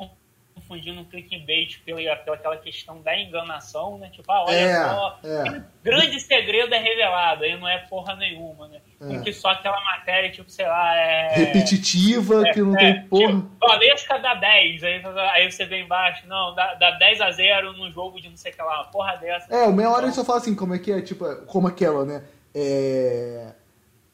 confundindo 0.55 1.01
o 1.01 1.05
clickbait 1.05 1.81
pela, 1.85 2.17
pela 2.17 2.37
aquela 2.37 2.57
questão 2.57 3.01
da 3.03 3.19
enganação, 3.19 3.99
né? 3.99 4.11
Tipo, 4.11 4.31
ah, 4.33 4.45
olha 4.45 4.55
é, 4.55 4.85
só, 4.85 5.19
é. 5.25 5.63
grande 5.83 6.21
segredo 6.21 6.75
é 6.75 6.79
revelado, 6.79 7.45
aí 7.45 7.59
não 7.59 7.69
é 7.69 7.79
porra 7.79 8.15
nenhuma, 8.17 8.69
né? 8.69 8.81
É. 9.01 9.07
Porque 9.07 9.33
só 9.33 9.51
aquela 9.51 9.83
matéria, 9.85 10.31
tipo, 10.31 10.51
sei 10.51 10.67
lá, 10.67 10.97
é... 10.97 11.35
Repetitiva, 11.35 12.49
é, 12.49 12.53
que 12.53 12.61
não 12.61 12.75
tem 12.75 12.87
é, 12.87 13.01
porra... 13.09 13.33
Tipo, 13.33 13.51
Valesca 13.61 14.19
dá 14.19 14.35
10, 14.35 14.85
aí, 14.85 15.03
aí 15.33 15.51
você 15.51 15.67
vem 15.67 15.85
embaixo, 15.85 16.27
não, 16.27 16.55
dá, 16.55 16.75
dá 16.75 16.93
10 16.93 17.21
a 17.21 17.31
0 17.31 17.73
no 17.75 17.91
jogo 17.91 18.21
de 18.21 18.29
não 18.29 18.37
sei 18.37 18.53
o 18.53 18.55
que 18.55 18.63
lá, 18.63 18.83
uma 18.83 18.91
porra 18.91 19.17
dessa. 19.17 19.53
É, 19.55 19.65
o 19.67 19.73
meia 19.73 19.91
hora 19.91 20.07
ele 20.07 20.15
só 20.15 20.25
fala 20.25 20.39
assim, 20.39 20.55
como 20.55 20.75
é 20.75 20.79
que 20.79 20.93
é, 20.93 21.03
tipo, 21.03 21.25
como 21.47 21.69
aquela, 21.69 22.05
né? 22.05 22.25
É... 22.55 23.64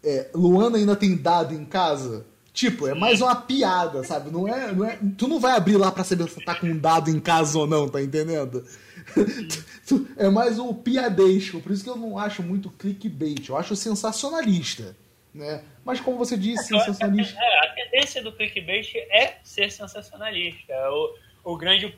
É, 0.02 0.30
Luana 0.34 0.78
ainda 0.78 0.96
tem 0.96 1.16
dado 1.16 1.54
em 1.54 1.64
casa? 1.64 2.26
Tipo, 2.52 2.88
é 2.88 2.94
mais 2.94 3.20
uma 3.20 3.36
piada, 3.36 4.02
sabe? 4.02 4.30
Não 4.30 4.48
é, 4.48 4.72
não 4.72 4.84
é, 4.84 4.98
tu 5.16 5.28
não 5.28 5.38
vai 5.38 5.52
abrir 5.52 5.76
lá 5.76 5.92
para 5.92 6.02
saber 6.02 6.28
se 6.28 6.44
tá 6.44 6.54
com 6.54 6.66
um 6.66 6.78
dado 6.78 7.10
em 7.10 7.20
casa 7.20 7.58
ou 7.58 7.66
não, 7.66 7.88
tá 7.88 8.02
entendendo? 8.02 8.66
é 10.18 10.28
mais 10.28 10.58
um 10.58 10.74
piadesco, 10.74 11.60
por 11.60 11.72
isso 11.72 11.84
que 11.84 11.90
eu 11.90 11.96
não 11.96 12.18
acho 12.18 12.42
muito 12.42 12.70
clickbait, 12.70 13.48
eu 13.48 13.56
acho 13.56 13.76
sensacionalista, 13.76 14.96
né? 15.32 15.62
Mas 15.84 16.00
como 16.00 16.18
você 16.18 16.36
disse, 16.36 16.74
é, 16.74 16.78
sensacionalista... 16.78 17.38
É, 17.38 17.66
a 17.66 17.74
tendência 17.74 18.22
do 18.22 18.32
clickbait 18.32 18.96
é 19.10 19.38
ser 19.42 19.70
sensacionalista. 19.70 20.74
O, 20.90 21.52
o 21.52 21.56
grande 21.56 21.94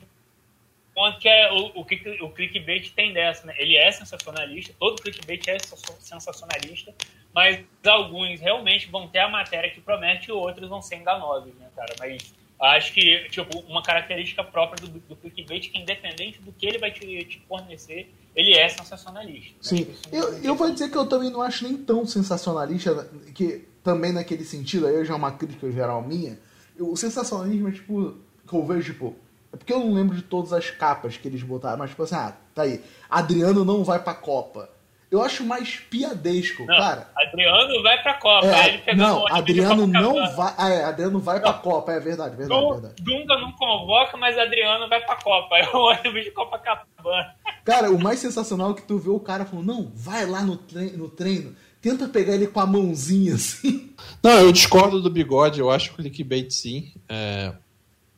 ponto 0.93 1.19
que 1.19 1.27
é 1.27 1.51
o, 1.51 1.79
o, 1.79 1.81
o 2.25 2.29
clickbait 2.29 2.91
tem 2.95 3.11
dessa, 3.11 3.45
né? 3.45 3.55
Ele 3.57 3.75
é 3.75 3.91
sensacionalista, 3.91 4.73
todo 4.79 5.01
clickbait 5.01 5.47
é 5.47 5.57
sensacionalista, 5.99 6.93
mas 7.33 7.63
alguns 7.85 8.39
realmente 8.39 8.89
vão 8.89 9.07
ter 9.07 9.19
a 9.19 9.29
matéria 9.29 9.71
que 9.71 9.81
promete 9.81 10.29
e 10.29 10.31
outros 10.31 10.69
vão 10.69 10.81
ser 10.81 10.95
enganosos, 10.95 11.53
né, 11.55 11.69
cara? 11.75 11.93
Mas 11.99 12.33
Acho 12.63 12.93
que, 12.93 13.27
tipo, 13.29 13.59
uma 13.67 13.83
característica 13.83 14.41
própria 14.41 14.87
do, 14.87 14.99
do 14.99 15.15
clickbait 15.17 15.69
que, 15.69 15.77
independente 15.77 16.41
do 16.41 16.51
que 16.53 16.65
ele 16.65 16.77
vai 16.77 16.91
te, 16.91 17.05
te 17.25 17.43
fornecer, 17.45 18.09
ele 18.33 18.53
é 18.53 18.69
sensacionalista. 18.69 19.55
Sim. 19.61 19.87
Eu, 20.09 20.37
eu 20.41 20.55
vou 20.55 20.71
dizer 20.71 20.89
que 20.89 20.97
eu 20.97 21.05
também 21.05 21.29
não 21.29 21.41
acho 21.41 21.65
nem 21.65 21.75
tão 21.75 22.05
sensacionalista, 22.05 23.09
que 23.35 23.67
também 23.83 24.13
naquele 24.13 24.45
sentido, 24.45 24.87
aí 24.87 25.03
já 25.03 25.13
é 25.13 25.17
uma 25.17 25.33
crítica 25.33 25.69
geral 25.71 26.01
minha, 26.01 26.39
o 26.79 26.95
sensacionalismo 26.95 27.67
é 27.67 27.71
tipo, 27.71 28.15
que 28.47 28.55
eu 28.55 28.65
vejo, 28.65 28.93
tipo, 28.93 29.15
é 29.51 29.57
porque 29.57 29.73
eu 29.73 29.79
não 29.79 29.93
lembro 29.93 30.15
de 30.15 30.21
todas 30.21 30.53
as 30.53 30.71
capas 30.71 31.17
que 31.17 31.27
eles 31.27 31.43
botaram, 31.43 31.77
mas 31.77 31.89
tipo 31.89 32.03
assim, 32.03 32.15
ah, 32.15 32.33
tá 32.55 32.61
aí, 32.61 32.81
Adriano 33.09 33.65
não 33.65 33.83
vai 33.83 34.01
pra 34.01 34.13
Copa. 34.13 34.69
Eu 35.13 35.21
acho 35.21 35.43
mais 35.45 35.75
piadesco, 35.75 36.65
não, 36.65 36.75
cara. 36.75 37.07
Adriano 37.15 37.83
vai 37.83 38.01
pra 38.01 38.15
Copa. 38.15 38.47
É, 38.47 38.95
não, 38.95 39.27
Adriano 39.27 39.85
não 39.85 40.35
vai. 40.35 40.53
Ah, 40.57 40.69
é, 40.69 40.83
Adriano 40.85 41.19
vai 41.19 41.35
não. 41.35 41.43
pra 41.43 41.53
Copa, 41.53 41.91
é 41.91 41.99
verdade, 41.99 42.35
verdade, 42.35 42.59
Dun, 42.59 42.71
verdade. 42.71 42.95
Dunga 42.99 43.37
não 43.39 43.51
convoca, 43.51 44.17
mas 44.17 44.35
Adriano 44.35 44.89
vai 44.89 45.05
pra 45.05 45.15
Copa. 45.17 45.55
É 45.55 45.69
o 45.69 45.81
ônibus 45.81 46.23
de 46.23 46.31
Copacabana. 46.31 47.35
Cara, 47.63 47.91
o 47.91 48.01
mais 48.01 48.21
sensacional 48.21 48.71
é 48.71 48.73
que 48.73 48.81
tu 48.81 48.97
vê 48.97 49.11
o 49.11 49.19
cara 49.19 49.45
falando, 49.45 49.67
não, 49.67 49.91
vai 49.93 50.25
lá 50.25 50.41
no 50.41 50.57
treino, 50.57 50.97
no 50.97 51.09
treino 51.09 51.55
tenta 51.79 52.07
pegar 52.07 52.33
ele 52.33 52.47
com 52.47 52.59
a 52.59 52.65
mãozinha 52.65 53.35
assim. 53.37 53.93
Não, 54.23 54.39
eu 54.39 54.51
discordo 54.51 54.99
do 54.99 55.11
bigode, 55.11 55.59
eu 55.59 55.69
acho 55.69 55.89
que 55.89 55.93
o 55.93 55.97
clickbait 55.97 56.49
sim. 56.49 56.91
É, 57.07 57.53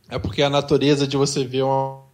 é 0.08 0.18
porque 0.18 0.42
a 0.42 0.50
natureza 0.50 1.06
de 1.06 1.18
você 1.18 1.44
ver 1.44 1.64
uma 1.64 2.06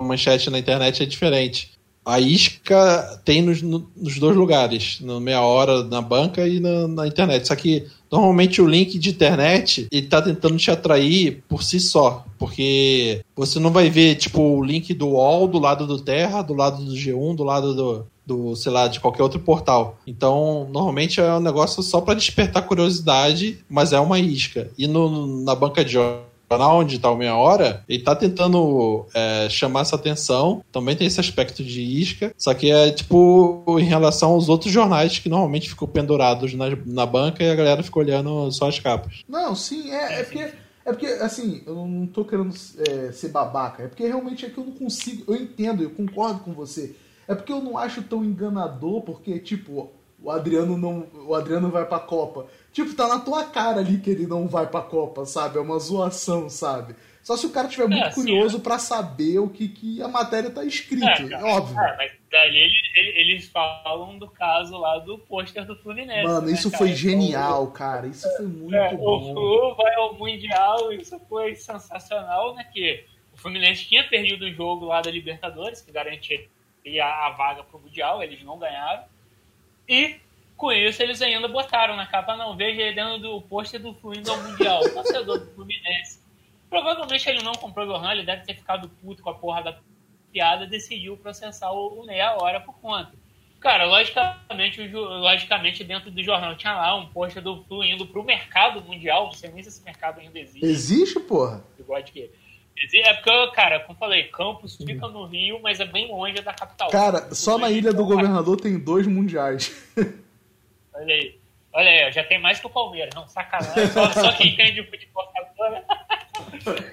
manchete 0.00 0.48
na 0.48 0.58
internet 0.58 1.02
é 1.02 1.06
diferente 1.06 1.73
a 2.04 2.20
isca 2.20 3.20
tem 3.24 3.40
nos, 3.40 3.62
nos 3.62 4.18
dois 4.18 4.36
lugares, 4.36 4.98
no 5.00 5.20
meia 5.20 5.40
hora 5.40 5.82
na 5.84 6.02
banca 6.02 6.46
e 6.46 6.60
na, 6.60 6.86
na, 6.86 7.06
internet. 7.06 7.48
Só 7.48 7.56
que 7.56 7.86
normalmente 8.10 8.60
o 8.60 8.66
link 8.66 8.98
de 8.98 9.10
internet 9.10 9.88
ele 9.90 10.06
tá 10.06 10.20
tentando 10.20 10.56
te 10.56 10.70
atrair 10.70 11.42
por 11.48 11.62
si 11.62 11.80
só, 11.80 12.24
porque 12.38 13.22
você 13.34 13.58
não 13.58 13.70
vai 13.70 13.88
ver 13.88 14.16
tipo 14.16 14.40
o 14.40 14.64
link 14.64 14.92
do 14.92 15.08
UOL 15.08 15.48
do 15.48 15.58
lado 15.58 15.86
do 15.86 15.98
Terra, 15.98 16.42
do 16.42 16.54
lado 16.54 16.84
do 16.84 16.92
G1, 16.92 17.34
do 17.34 17.42
lado 17.44 17.74
do, 17.74 18.06
do 18.26 18.54
sei 18.54 18.70
lá, 18.70 18.86
de 18.86 19.00
qualquer 19.00 19.22
outro 19.22 19.40
portal. 19.40 19.98
Então, 20.06 20.68
normalmente 20.70 21.20
é 21.20 21.34
um 21.34 21.40
negócio 21.40 21.82
só 21.82 22.00
para 22.00 22.14
despertar 22.14 22.66
curiosidade, 22.66 23.58
mas 23.68 23.92
é 23.92 24.00
uma 24.00 24.18
isca. 24.18 24.70
E 24.76 24.86
no, 24.86 25.42
na 25.42 25.54
banca 25.54 25.84
de 25.84 25.98
jornal 26.50 26.78
onde 26.78 26.96
está 26.96 27.10
o 27.10 27.16
meia 27.16 27.36
hora, 27.36 27.82
ele 27.88 27.98
está 27.98 28.14
tentando 28.14 29.06
é, 29.14 29.48
chamar 29.48 29.80
essa 29.80 29.96
atenção. 29.96 30.62
Também 30.70 30.96
tem 30.96 31.06
esse 31.06 31.20
aspecto 31.20 31.62
de 31.62 31.82
isca, 31.82 32.34
só 32.36 32.54
que 32.54 32.70
é 32.70 32.90
tipo 32.90 33.64
em 33.78 33.84
relação 33.84 34.30
aos 34.30 34.48
outros 34.48 34.72
jornais 34.72 35.18
que 35.18 35.28
normalmente 35.28 35.68
ficam 35.68 35.88
pendurados 35.88 36.54
na, 36.54 36.66
na 36.86 37.06
banca 37.06 37.42
e 37.42 37.50
a 37.50 37.54
galera 37.54 37.82
fica 37.82 37.98
olhando 37.98 38.50
só 38.50 38.68
as 38.68 38.78
capas. 38.78 39.22
Não, 39.28 39.54
sim, 39.54 39.90
é, 39.90 40.20
é 40.20 40.22
porque. 40.24 40.64
É 40.86 40.92
porque, 40.92 41.06
assim, 41.06 41.62
eu 41.66 41.74
não 41.74 42.06
tô 42.06 42.26
querendo 42.26 42.54
é, 42.86 43.10
ser 43.10 43.28
babaca. 43.28 43.82
É 43.82 43.88
porque 43.88 44.06
realmente 44.06 44.44
é 44.44 44.50
que 44.50 44.58
eu 44.58 44.64
não 44.64 44.72
consigo. 44.72 45.24
Eu 45.32 45.36
entendo, 45.40 45.82
eu 45.82 45.88
concordo 45.88 46.40
com 46.40 46.52
você. 46.52 46.94
É 47.26 47.34
porque 47.34 47.50
eu 47.50 47.62
não 47.62 47.78
acho 47.78 48.02
tão 48.02 48.22
enganador, 48.22 49.00
porque, 49.00 49.38
tipo, 49.38 49.90
o 50.22 50.30
Adriano 50.30 50.76
não. 50.76 51.06
O 51.26 51.34
Adriano 51.34 51.70
vai 51.70 51.86
pra 51.86 51.98
Copa. 51.98 52.46
Tipo, 52.74 52.92
tá 52.92 53.06
na 53.06 53.20
tua 53.20 53.44
cara 53.44 53.78
ali 53.78 53.98
que 53.98 54.10
ele 54.10 54.26
não 54.26 54.48
vai 54.48 54.66
pra 54.66 54.82
Copa, 54.82 55.24
sabe? 55.24 55.58
É 55.58 55.60
uma 55.60 55.78
zoação, 55.78 56.50
sabe? 56.50 56.96
Só 57.22 57.36
se 57.36 57.46
o 57.46 57.50
cara 57.50 57.68
tiver 57.68 57.86
muito 57.86 58.04
é, 58.04 58.12
curioso 58.12 58.58
para 58.58 58.80
saber 58.80 59.38
o 59.38 59.48
que, 59.48 59.68
que 59.68 60.02
a 60.02 60.08
matéria 60.08 60.50
tá 60.50 60.64
escrito, 60.64 61.06
é, 61.06 61.34
é 61.34 61.44
óbvio. 61.44 61.78
É, 61.78 61.96
mas 61.96 62.12
dali 62.28 62.58
eles, 62.58 63.16
eles 63.16 63.48
falam 63.48 64.18
do 64.18 64.28
caso 64.28 64.76
lá 64.76 64.98
do 64.98 65.16
pôster 65.20 65.64
do 65.64 65.76
Fluminense. 65.76 66.26
Mano, 66.26 66.48
né, 66.48 66.52
isso 66.52 66.68
cara? 66.68 66.78
foi 66.78 66.88
então, 66.88 66.98
genial, 66.98 67.68
cara. 67.68 68.08
Isso 68.08 68.28
foi 68.36 68.46
muito 68.46 68.74
é, 68.74 68.96
bom. 68.96 69.30
O 69.30 69.32
Flu 69.32 69.76
vai 69.76 69.94
ao 69.94 70.14
Mundial, 70.14 70.92
isso 70.92 71.18
foi 71.28 71.54
sensacional, 71.54 72.56
né? 72.56 72.64
Que 72.72 73.04
o 73.32 73.36
Fluminense 73.36 73.86
tinha 73.86 74.02
perdido 74.02 74.46
o 74.46 74.52
jogo 74.52 74.84
lá 74.84 75.00
da 75.00 75.12
Libertadores, 75.12 75.80
que 75.80 75.92
garantia 75.92 76.44
a, 77.00 77.28
a 77.28 77.30
vaga 77.30 77.62
pro 77.62 77.78
Mundial, 77.78 78.20
eles 78.20 78.42
não 78.42 78.58
ganharam. 78.58 79.04
E 79.88 80.16
com 80.64 80.72
isso, 80.72 81.02
eles 81.02 81.20
ainda 81.20 81.46
botaram 81.46 81.94
na 81.94 82.06
capa, 82.06 82.38
não, 82.38 82.56
veja 82.56 82.80
aí 82.80 82.94
dentro 82.94 83.18
do 83.18 83.42
pôster 83.42 83.78
do 83.78 83.92
Fluindo 83.92 84.30
ao 84.30 84.42
Mundial, 84.42 84.80
torcedor 84.94 85.38
do 85.38 85.50
Fluminense. 85.52 86.20
Provavelmente 86.70 87.28
ele 87.28 87.42
não 87.42 87.52
comprou 87.52 87.84
o 87.84 87.90
jornal, 87.90 88.12
ele 88.12 88.22
deve 88.22 88.46
ter 88.46 88.54
ficado 88.54 88.88
puto 88.88 89.22
com 89.22 89.28
a 89.28 89.34
porra 89.34 89.62
da 89.62 89.78
piada, 90.32 90.66
decidiu 90.66 91.18
processar 91.18 91.70
o, 91.70 92.00
o 92.00 92.06
meia 92.06 92.34
hora 92.38 92.60
por 92.60 92.74
conta. 92.80 93.12
Cara, 93.60 93.84
logicamente, 93.84 94.88
logicamente, 94.88 95.84
dentro 95.84 96.10
do 96.10 96.22
jornal 96.22 96.56
tinha 96.56 96.72
lá 96.72 96.96
um 96.96 97.08
pôster 97.08 97.42
do 97.42 97.62
Flu 97.64 97.84
indo 97.84 98.06
pro 98.06 98.24
mercado 98.24 98.80
mundial, 98.80 99.26
não 99.26 99.32
sei 99.34 99.50
nem 99.50 99.62
se 99.62 99.68
esse 99.68 99.84
mercado 99.84 100.20
ainda 100.20 100.38
existe. 100.38 100.64
Existe, 100.64 101.20
porra? 101.20 101.62
Igual 101.78 102.02
de 102.02 102.10
que. 102.10 102.30
É 102.94 103.14
porque, 103.14 103.50
cara, 103.54 103.80
como 103.80 103.98
falei, 103.98 104.24
Campos 104.24 104.76
fica 104.76 105.06
no 105.08 105.26
Rio, 105.26 105.60
mas 105.62 105.78
é 105.78 105.84
bem 105.84 106.10
longe 106.10 106.40
da 106.42 106.54
capital. 106.54 106.88
Cara, 106.90 107.34
só 107.34 107.58
na 107.58 107.70
Ilha 107.70 107.92
do 107.92 108.04
Governador 108.04 108.58
tem 108.58 108.78
dois 108.78 109.06
mundiais. 109.06 109.70
Olha 110.94 111.14
aí. 111.14 111.38
Olha 111.72 111.90
aí, 111.90 112.12
já 112.12 112.22
tem 112.22 112.38
mais 112.38 112.60
que 112.60 112.66
o 112.66 112.70
Palmeiras. 112.70 113.14
Não, 113.14 113.28
sacanagem. 113.28 113.86
Só, 113.88 114.10
só 114.12 114.32
quem 114.32 114.52
entende 114.54 114.80
o 114.80 114.86
futebol 114.86 115.28
agora. 115.34 115.84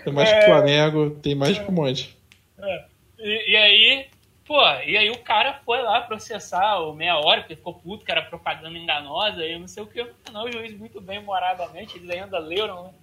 Tem 0.03 0.11
mais 0.11 0.29
é... 0.29 0.39
que 0.39 0.43
o 0.43 0.45
Flamengo, 0.45 1.09
tem 1.21 1.35
mais 1.35 1.57
que 1.59 1.69
o 1.69 1.71
Monte. 1.71 2.17
É. 2.59 2.85
E, 3.19 3.51
e, 3.51 3.55
aí, 3.55 4.07
pô, 4.45 4.59
e 4.85 4.97
aí 4.97 5.09
o 5.11 5.19
cara 5.19 5.61
foi 5.63 5.81
lá 5.81 6.01
processar 6.01 6.79
o 6.79 6.93
meia 6.93 7.17
hora, 7.17 7.41
porque 7.41 7.55
ficou 7.55 7.75
puto, 7.75 8.03
que 8.03 8.11
era 8.11 8.23
propaganda 8.23 8.77
enganosa, 8.77 9.45
e 9.45 9.57
não 9.57 9.67
sei 9.67 9.83
o 9.83 9.87
que. 9.87 10.05
Não, 10.31 10.45
o 10.45 10.51
juiz 10.51 10.75
muito 10.77 10.99
bem 10.99 11.21
moradamente, 11.21 11.97
eles 11.97 12.09
ainda 12.09 12.39
leram 12.39 12.85
né, 12.85 12.93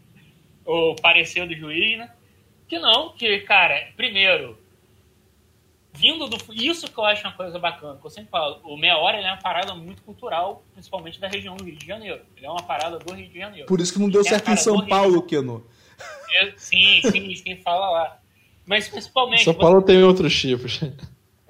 o 0.67 0.97
parecer 0.97 1.47
do 1.47 1.55
juiz, 1.55 1.97
né? 1.97 2.11
Que 2.67 2.79
não, 2.79 3.11
que, 3.11 3.41
cara, 3.41 3.89
primeiro, 3.97 4.59
vindo 5.99 6.29
do. 6.29 6.39
Isso 6.55 6.87
que 6.87 6.97
eu 6.97 7.05
acho 7.05 7.27
uma 7.27 7.33
coisa 7.33 7.59
bacana, 7.59 7.99
que 7.99 8.07
eu 8.07 8.11
sempre 8.11 8.31
falo, 8.31 8.61
o 8.63 8.77
Meia 8.77 8.97
Hora 8.97 9.19
é 9.19 9.27
uma 9.27 9.37
parada 9.37 9.75
muito 9.75 10.03
cultural, 10.03 10.63
principalmente 10.73 11.19
da 11.19 11.27
região 11.27 11.57
do 11.57 11.65
Rio 11.65 11.77
de 11.77 11.87
Janeiro. 11.87 12.23
Ele 12.37 12.47
é 12.47 12.51
uma 12.51 12.63
parada 12.63 12.99
do 12.99 13.13
Rio 13.13 13.29
de 13.29 13.39
Janeiro. 13.39 13.67
Por 13.67 13.81
isso 13.81 13.93
que 13.93 13.99
não 13.99 14.09
deu 14.09 14.23
certo 14.23 14.51
em 14.51 14.57
São 14.57 14.87
Paulo, 14.87 15.23
Keno. 15.23 15.67
É, 16.37 16.53
sim, 16.57 17.01
sim, 17.03 17.35
sim, 17.35 17.57
fala 17.57 17.91
lá. 17.91 18.21
Mas 18.65 18.89
principalmente. 18.89 19.45
São 19.45 19.55
Paulo 19.55 19.81
você... 19.81 19.87
tem 19.87 20.03
outros 20.03 20.39
tipos. 20.39 20.81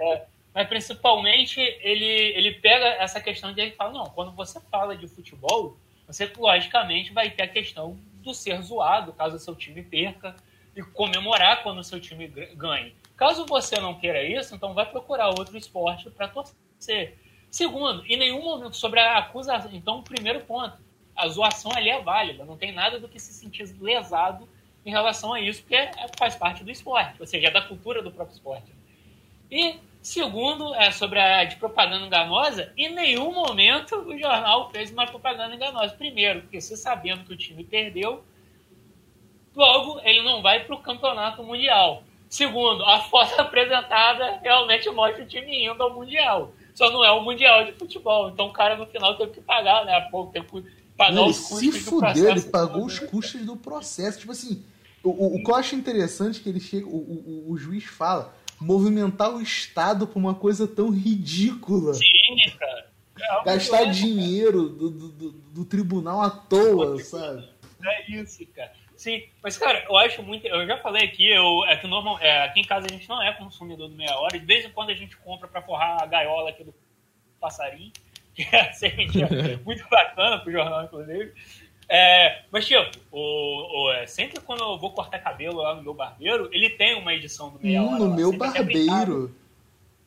É, 0.00 0.22
mas 0.54 0.68
principalmente 0.68 1.60
ele, 1.60 2.04
ele 2.04 2.52
pega 2.52 2.86
essa 3.02 3.20
questão 3.20 3.52
de 3.52 3.60
ele 3.60 3.72
fala, 3.72 3.92
não, 3.92 4.04
quando 4.06 4.32
você 4.32 4.60
fala 4.70 4.96
de 4.96 5.06
futebol, 5.08 5.76
você 6.06 6.30
logicamente 6.36 7.12
vai 7.12 7.30
ter 7.30 7.42
a 7.42 7.48
questão 7.48 7.98
do 8.22 8.32
ser 8.32 8.62
zoado, 8.62 9.12
caso 9.12 9.36
o 9.36 9.38
seu 9.38 9.54
time 9.54 9.82
perca, 9.82 10.34
e 10.74 10.82
comemorar 10.82 11.62
quando 11.62 11.78
o 11.78 11.84
seu 11.84 12.00
time 12.00 12.28
ganhe. 12.56 12.94
Caso 13.18 13.44
você 13.46 13.80
não 13.80 13.98
queira 13.98 14.22
isso, 14.22 14.54
então 14.54 14.72
vai 14.72 14.86
procurar 14.86 15.28
outro 15.28 15.58
esporte 15.58 16.08
para 16.08 16.28
torcer. 16.28 17.18
Segundo, 17.50 18.06
em 18.06 18.16
nenhum 18.16 18.44
momento 18.44 18.76
sobre 18.76 19.00
a 19.00 19.18
acusação. 19.18 19.70
Então, 19.72 20.04
primeiro 20.04 20.40
ponto, 20.42 20.78
a 21.16 21.26
zoação 21.26 21.72
ali 21.74 21.90
é 21.90 22.00
válida. 22.00 22.44
Não 22.44 22.56
tem 22.56 22.70
nada 22.70 23.00
do 23.00 23.08
que 23.08 23.18
se 23.18 23.32
sentir 23.32 23.74
lesado 23.80 24.48
em 24.86 24.90
relação 24.90 25.34
a 25.34 25.40
isso, 25.40 25.62
porque 25.62 25.74
é, 25.74 25.90
faz 26.16 26.36
parte 26.36 26.62
do 26.62 26.70
esporte, 26.70 27.20
ou 27.20 27.26
seja, 27.26 27.48
é 27.48 27.50
da 27.50 27.60
cultura 27.60 28.00
do 28.00 28.12
próprio 28.12 28.34
esporte. 28.34 28.72
E 29.50 29.80
segundo, 30.00 30.72
é 30.76 30.92
sobre 30.92 31.18
a 31.18 31.42
de 31.42 31.56
propaganda 31.56 32.06
enganosa, 32.06 32.72
em 32.76 32.94
nenhum 32.94 33.34
momento 33.34 33.96
o 33.96 34.16
jornal 34.16 34.70
fez 34.70 34.92
uma 34.92 35.06
propaganda 35.06 35.56
enganosa. 35.56 35.92
Primeiro, 35.94 36.42
porque 36.42 36.60
se 36.60 36.76
sabendo 36.76 37.24
que 37.24 37.32
o 37.32 37.36
time 37.36 37.64
perdeu, 37.64 38.22
logo 39.56 40.00
ele 40.04 40.22
não 40.22 40.40
vai 40.40 40.64
para 40.64 40.76
o 40.76 40.80
campeonato 40.80 41.42
mundial. 41.42 42.04
Segundo, 42.28 42.84
a 42.84 43.00
foto 43.00 43.34
apresentada 43.40 44.38
realmente 44.42 44.90
mostra 44.90 45.24
o 45.24 45.26
time 45.26 45.66
indo 45.66 45.82
ao 45.82 45.94
Mundial. 45.94 46.52
Só 46.74 46.90
não 46.90 47.04
é 47.04 47.10
o 47.10 47.22
Mundial 47.22 47.64
de 47.64 47.72
futebol. 47.72 48.30
Então 48.30 48.46
o 48.46 48.52
cara 48.52 48.76
no 48.76 48.86
final 48.86 49.16
teve 49.16 49.32
que 49.32 49.40
pagar, 49.40 49.84
né? 49.84 49.96
A 49.96 50.02
pouco 50.10 50.32
teve 50.32 50.46
que 50.46 50.64
pagar 50.96 51.12
não, 51.12 51.26
os 51.26 51.38
custos 51.38 51.74
se 51.74 51.80
fudeu, 51.80 52.00
do 52.00 52.00
processo. 52.00 52.28
Ele 52.28 52.50
pagou 52.50 52.84
os 52.84 52.98
custos 52.98 53.44
do 53.44 53.56
processo. 53.56 54.18
Tipo 54.20 54.32
assim, 54.32 54.62
o, 55.02 55.10
o, 55.10 55.36
o 55.36 55.44
que 55.44 55.50
eu 55.50 55.54
acho 55.54 55.74
interessante 55.74 56.40
é 56.40 56.42
que 56.42 56.48
ele 56.48 56.60
chega, 56.60 56.86
o, 56.86 56.90
o, 56.90 57.52
o 57.52 57.56
juiz 57.56 57.84
fala, 57.84 58.34
movimentar 58.60 59.34
o 59.34 59.40
Estado 59.40 60.06
por 60.06 60.18
uma 60.18 60.34
coisa 60.34 60.66
tão 60.66 60.90
ridícula. 60.90 61.94
Sim, 61.94 62.50
cara. 62.58 62.88
É 63.20 63.44
Gastar 63.44 63.84
dinheiro 63.86 64.68
do, 64.68 64.90
do, 64.90 65.08
do, 65.08 65.30
do, 65.32 65.64
tribunal 65.64 66.22
à 66.22 66.30
toa, 66.30 67.02
sabe? 67.02 67.48
É 67.84 68.12
isso, 68.12 68.46
cara. 68.54 68.72
Sim, 68.98 69.22
mas 69.40 69.56
cara, 69.56 69.84
eu 69.88 69.96
acho 69.96 70.24
muito. 70.24 70.44
Eu 70.44 70.66
já 70.66 70.76
falei 70.78 71.04
aqui, 71.04 71.30
eu, 71.30 71.64
é 71.66 71.76
que 71.76 71.86
normal, 71.86 72.18
é, 72.20 72.42
aqui 72.42 72.58
em 72.58 72.64
casa 72.64 72.84
a 72.84 72.92
gente 72.92 73.08
não 73.08 73.22
é 73.22 73.32
consumidor 73.32 73.88
do 73.88 73.94
meia 73.94 74.18
hora, 74.18 74.36
e 74.36 74.40
de 74.40 74.44
vez 74.44 74.64
em 74.64 74.70
quando 74.70 74.90
a 74.90 74.94
gente 74.94 75.16
compra 75.18 75.46
para 75.46 75.62
forrar 75.62 76.02
a 76.02 76.06
gaiola 76.06 76.50
aqui 76.50 76.64
do 76.64 76.74
passarinho, 77.38 77.92
que 78.34 78.42
é 78.42 78.68
assim, 78.68 78.88
é 79.22 79.56
muito 79.64 79.88
bacana 79.88 80.40
pro 80.40 80.50
jornal, 80.50 80.82
inclusive. 80.82 81.32
É, 81.88 82.42
mas, 82.50 82.66
tipo, 82.66 82.90
o, 83.12 83.84
o, 83.84 83.92
é, 83.92 84.06
sempre 84.08 84.40
quando 84.40 84.64
eu 84.64 84.76
vou 84.76 84.90
cortar 84.90 85.20
cabelo 85.20 85.58
lá 85.58 85.76
no 85.76 85.82
meu 85.84 85.94
barbeiro, 85.94 86.48
ele 86.52 86.68
tem 86.70 86.98
uma 86.98 87.14
edição 87.14 87.50
do 87.50 87.60
meia 87.60 87.80
hum, 87.80 87.86
hora. 87.86 87.98
No 88.00 88.10
lá, 88.10 88.16
meu 88.16 88.32
barbeiro. 88.36 89.32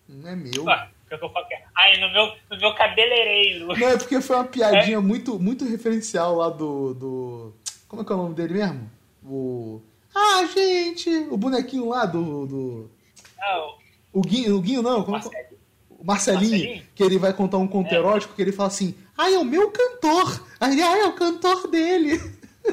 Não 0.06 0.30
é 0.30 0.36
meu. 0.36 0.70
Ah, 0.70 0.90
é, 1.10 1.64
Ai, 1.78 1.98
no 1.98 2.12
meu, 2.12 2.36
no 2.50 2.58
meu 2.58 2.76
cabeleireiro. 2.76 3.68
Não, 3.68 3.88
é 3.88 3.98
porque 3.98 4.20
foi 4.20 4.36
uma 4.36 4.46
piadinha 4.52 4.98
é. 4.98 5.00
muito, 5.00 5.40
muito 5.40 5.64
referencial 5.64 6.36
lá 6.36 6.50
do, 6.50 6.94
do 6.94 7.54
como 7.92 8.02
é 8.02 8.06
que 8.06 8.12
é 8.12 8.16
o 8.16 8.18
nome 8.20 8.36
dele 8.36 8.54
mesmo? 8.54 8.90
O 9.26 9.82
Ah, 10.16 10.46
gente! 10.54 11.10
O 11.30 11.36
bonequinho 11.38 11.90
lá 11.90 12.06
do. 12.06 12.46
do... 12.48 12.92
Ah, 13.38 13.68
O 14.14 14.22
Guinho, 14.22 14.56
o 14.58 14.62
Guinho 14.62 14.82
não, 14.82 15.04
como 15.04 15.18
é 15.18 15.20
que- 15.20 15.26
Marcelo. 15.30 15.58
o 15.90 16.06
Marcelinho, 16.06 16.52
Marcelinho? 16.52 16.86
que 16.96 17.04
ele 17.04 17.18
vai 17.18 17.34
contar 17.34 17.58
um 17.58 17.68
conto 17.68 17.94
É. 17.94 17.98
erótico 17.98 18.34
que 18.34 18.42
ele 18.42 18.52
fala 18.54 18.68
assim: 18.68 18.96
Ah, 19.18 19.30
é 19.30 19.38
o 19.38 19.44
meu 19.46 19.70
cantor! 19.72 20.48
Aí 20.60 20.72
ele, 20.72 20.82
ah, 20.82 20.98
é 21.00 21.06
o 21.06 21.14
cantor 21.16 21.68
dele! 21.68 22.20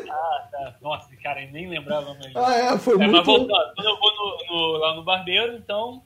Ah, 0.08 0.48
tá. 0.52 0.74
Nossa, 0.82 1.08
cara, 1.16 1.42
eu 1.44 1.50
nem 1.50 1.68
lembrava 1.68 2.14
mais. 2.14 2.34
Ah, 2.36 2.54
é, 2.54 2.78
foi 2.78 2.94
É, 2.94 2.98
muito. 2.98 3.12
mas 3.12 3.26
voltando, 3.26 3.74
quando 3.74 3.86
eu 3.88 3.98
vou 3.98 4.14
no, 4.14 4.46
no- 4.72 4.78
lá 4.78 4.94
no 4.94 5.02
barbeiro, 5.04 5.56
então 5.56 6.02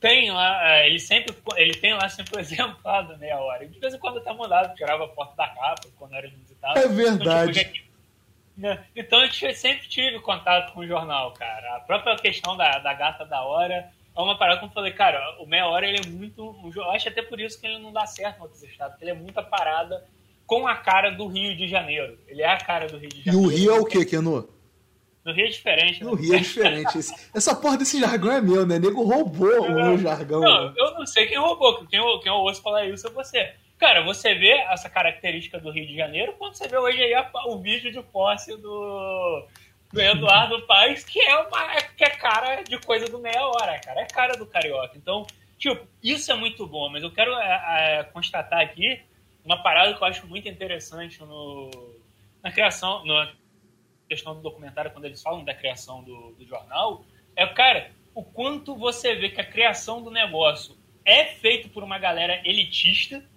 tem 0.00 0.30
lá, 0.32 0.68
é, 0.70 0.86
ele 0.88 0.98
sempre, 1.00 1.34
ele 1.56 1.74
tem 1.74 1.94
lá 1.94 2.08
sempre 2.08 2.36
o 2.36 2.40
exemplar 2.40 3.06
da 3.06 3.16
meia 3.18 3.38
hora. 3.40 3.64
E 3.64 3.68
de 3.68 3.78
vez 3.78 3.94
em 3.94 3.98
quando 3.98 4.20
tá 4.22 4.32
mudado, 4.34 4.74
tirava 4.74 5.04
a 5.04 5.08
foto 5.08 5.36
da 5.36 5.48
capa 5.48 5.88
quando 5.98 6.14
era 6.14 6.28
visitado. 6.28 6.78
É 6.78 6.88
verdade. 6.88 7.84
Então, 8.96 9.20
né? 9.20 9.28
Eu 9.42 9.54
sempre 9.54 9.88
tive 9.88 10.18
contato 10.20 10.72
com 10.72 10.80
o 10.80 10.86
jornal, 10.86 11.32
cara. 11.32 11.76
A 11.76 11.80
própria 11.80 12.16
questão 12.16 12.56
da, 12.56 12.78
da 12.78 12.92
gata 12.94 13.24
da 13.24 13.42
hora 13.42 13.90
é 14.14 14.20
uma 14.20 14.36
parada 14.36 14.60
que 14.60 14.66
eu 14.66 14.70
falei, 14.70 14.92
cara, 14.92 15.18
o 15.40 15.46
meia 15.46 15.66
hora 15.66 15.86
ele 15.86 15.98
é 16.04 16.06
muito. 16.10 16.54
Eu 16.76 16.90
acho 16.90 17.08
até 17.08 17.22
por 17.22 17.40
isso 17.40 17.58
que 17.60 17.66
ele 17.66 17.78
não 17.78 17.92
dá 17.92 18.06
certo 18.06 18.38
em 18.38 18.42
outros 18.42 18.62
estados, 18.62 18.92
porque 18.94 19.04
ele 19.04 19.12
é 19.12 19.20
muita 19.20 19.42
parada 19.42 20.04
com 20.46 20.66
a 20.68 20.76
cara 20.76 21.10
do 21.10 21.26
Rio 21.28 21.56
de 21.56 21.66
Janeiro. 21.66 22.18
Ele 22.28 22.42
é 22.42 22.48
a 22.48 22.58
cara 22.58 22.86
do 22.86 22.98
Rio 22.98 23.08
de 23.08 23.20
E 23.20 23.24
Janeiro. 23.24 23.46
o 23.46 23.50
Rio 23.50 23.74
é 23.74 23.80
o 23.80 23.84
quê, 23.86 24.04
Keno? 24.04 24.48
No 25.24 25.32
Rio 25.32 25.46
é 25.46 25.48
diferente, 25.48 26.02
né? 26.04 26.10
No 26.10 26.16
Rio 26.16 26.34
é 26.34 26.38
diferente. 26.38 26.98
Esse- 26.98 27.30
essa 27.34 27.54
porra 27.54 27.78
desse 27.78 27.98
jargão 28.00 28.32
é 28.32 28.40
meu, 28.40 28.66
né? 28.66 28.78
Nego 28.78 29.02
roubou 29.04 29.62
o 29.62 29.72
meu 29.72 29.96
jargão. 29.96 30.40
Não, 30.40 30.74
eu 30.76 30.94
não 30.94 31.06
sei 31.06 31.26
quem 31.26 31.38
roubou. 31.38 31.78
Quem 31.86 32.00
quem 32.20 32.30
eu 32.32 32.34
ouço 32.38 32.60
falar 32.60 32.84
isso 32.86 33.06
é 33.06 33.10
você. 33.10 33.54
Cara, 33.82 34.00
você 34.04 34.32
vê 34.32 34.52
essa 34.70 34.88
característica 34.88 35.58
do 35.58 35.72
Rio 35.72 35.84
de 35.84 35.96
Janeiro 35.96 36.34
quando 36.34 36.54
você 36.54 36.68
vê 36.68 36.78
hoje 36.78 37.02
aí 37.02 37.14
a- 37.14 37.28
o 37.48 37.58
vídeo 37.58 37.90
de 37.90 38.00
posse 38.00 38.56
do, 38.56 39.48
do 39.92 40.00
Eduardo 40.00 40.64
Paes, 40.68 41.02
que 41.02 41.20
é 41.20 41.36
uma 41.36 41.74
que 41.96 42.04
é 42.04 42.10
cara 42.10 42.62
de 42.62 42.78
coisa 42.78 43.06
do 43.06 43.18
meia 43.18 43.44
hora, 43.44 43.80
cara. 43.80 44.02
É 44.02 44.06
cara 44.06 44.36
do 44.36 44.46
carioca. 44.46 44.96
Então, 44.96 45.26
tipo, 45.58 45.84
isso 46.00 46.30
é 46.30 46.36
muito 46.36 46.64
bom, 46.64 46.90
mas 46.90 47.02
eu 47.02 47.10
quero 47.10 47.32
é, 47.34 47.98
é, 47.98 48.04
constatar 48.04 48.60
aqui 48.60 49.02
uma 49.44 49.60
parada 49.64 49.92
que 49.94 50.00
eu 50.00 50.06
acho 50.06 50.28
muito 50.28 50.48
interessante 50.48 51.18
no, 51.20 51.68
na 52.40 52.52
criação, 52.52 53.04
na 53.04 53.32
questão 54.08 54.36
do 54.36 54.42
documentário, 54.42 54.92
quando 54.92 55.06
eles 55.06 55.20
falam 55.20 55.42
da 55.42 55.54
criação 55.54 56.04
do, 56.04 56.36
do 56.38 56.46
jornal, 56.46 57.04
é, 57.34 57.44
cara, 57.48 57.90
o 58.14 58.22
quanto 58.22 58.76
você 58.76 59.16
vê 59.16 59.28
que 59.28 59.40
a 59.40 59.44
criação 59.44 60.00
do 60.00 60.08
negócio 60.08 60.78
é 61.04 61.24
feito 61.24 61.68
por 61.70 61.82
uma 61.82 61.98
galera 61.98 62.40
elitista, 62.44 63.31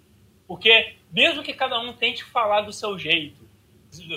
porque 0.46 0.94
mesmo 1.12 1.42
que 1.42 1.52
cada 1.52 1.78
um 1.80 1.92
tente 1.92 2.24
falar 2.24 2.62
do 2.62 2.72
seu 2.72 2.98
jeito, 2.98 3.44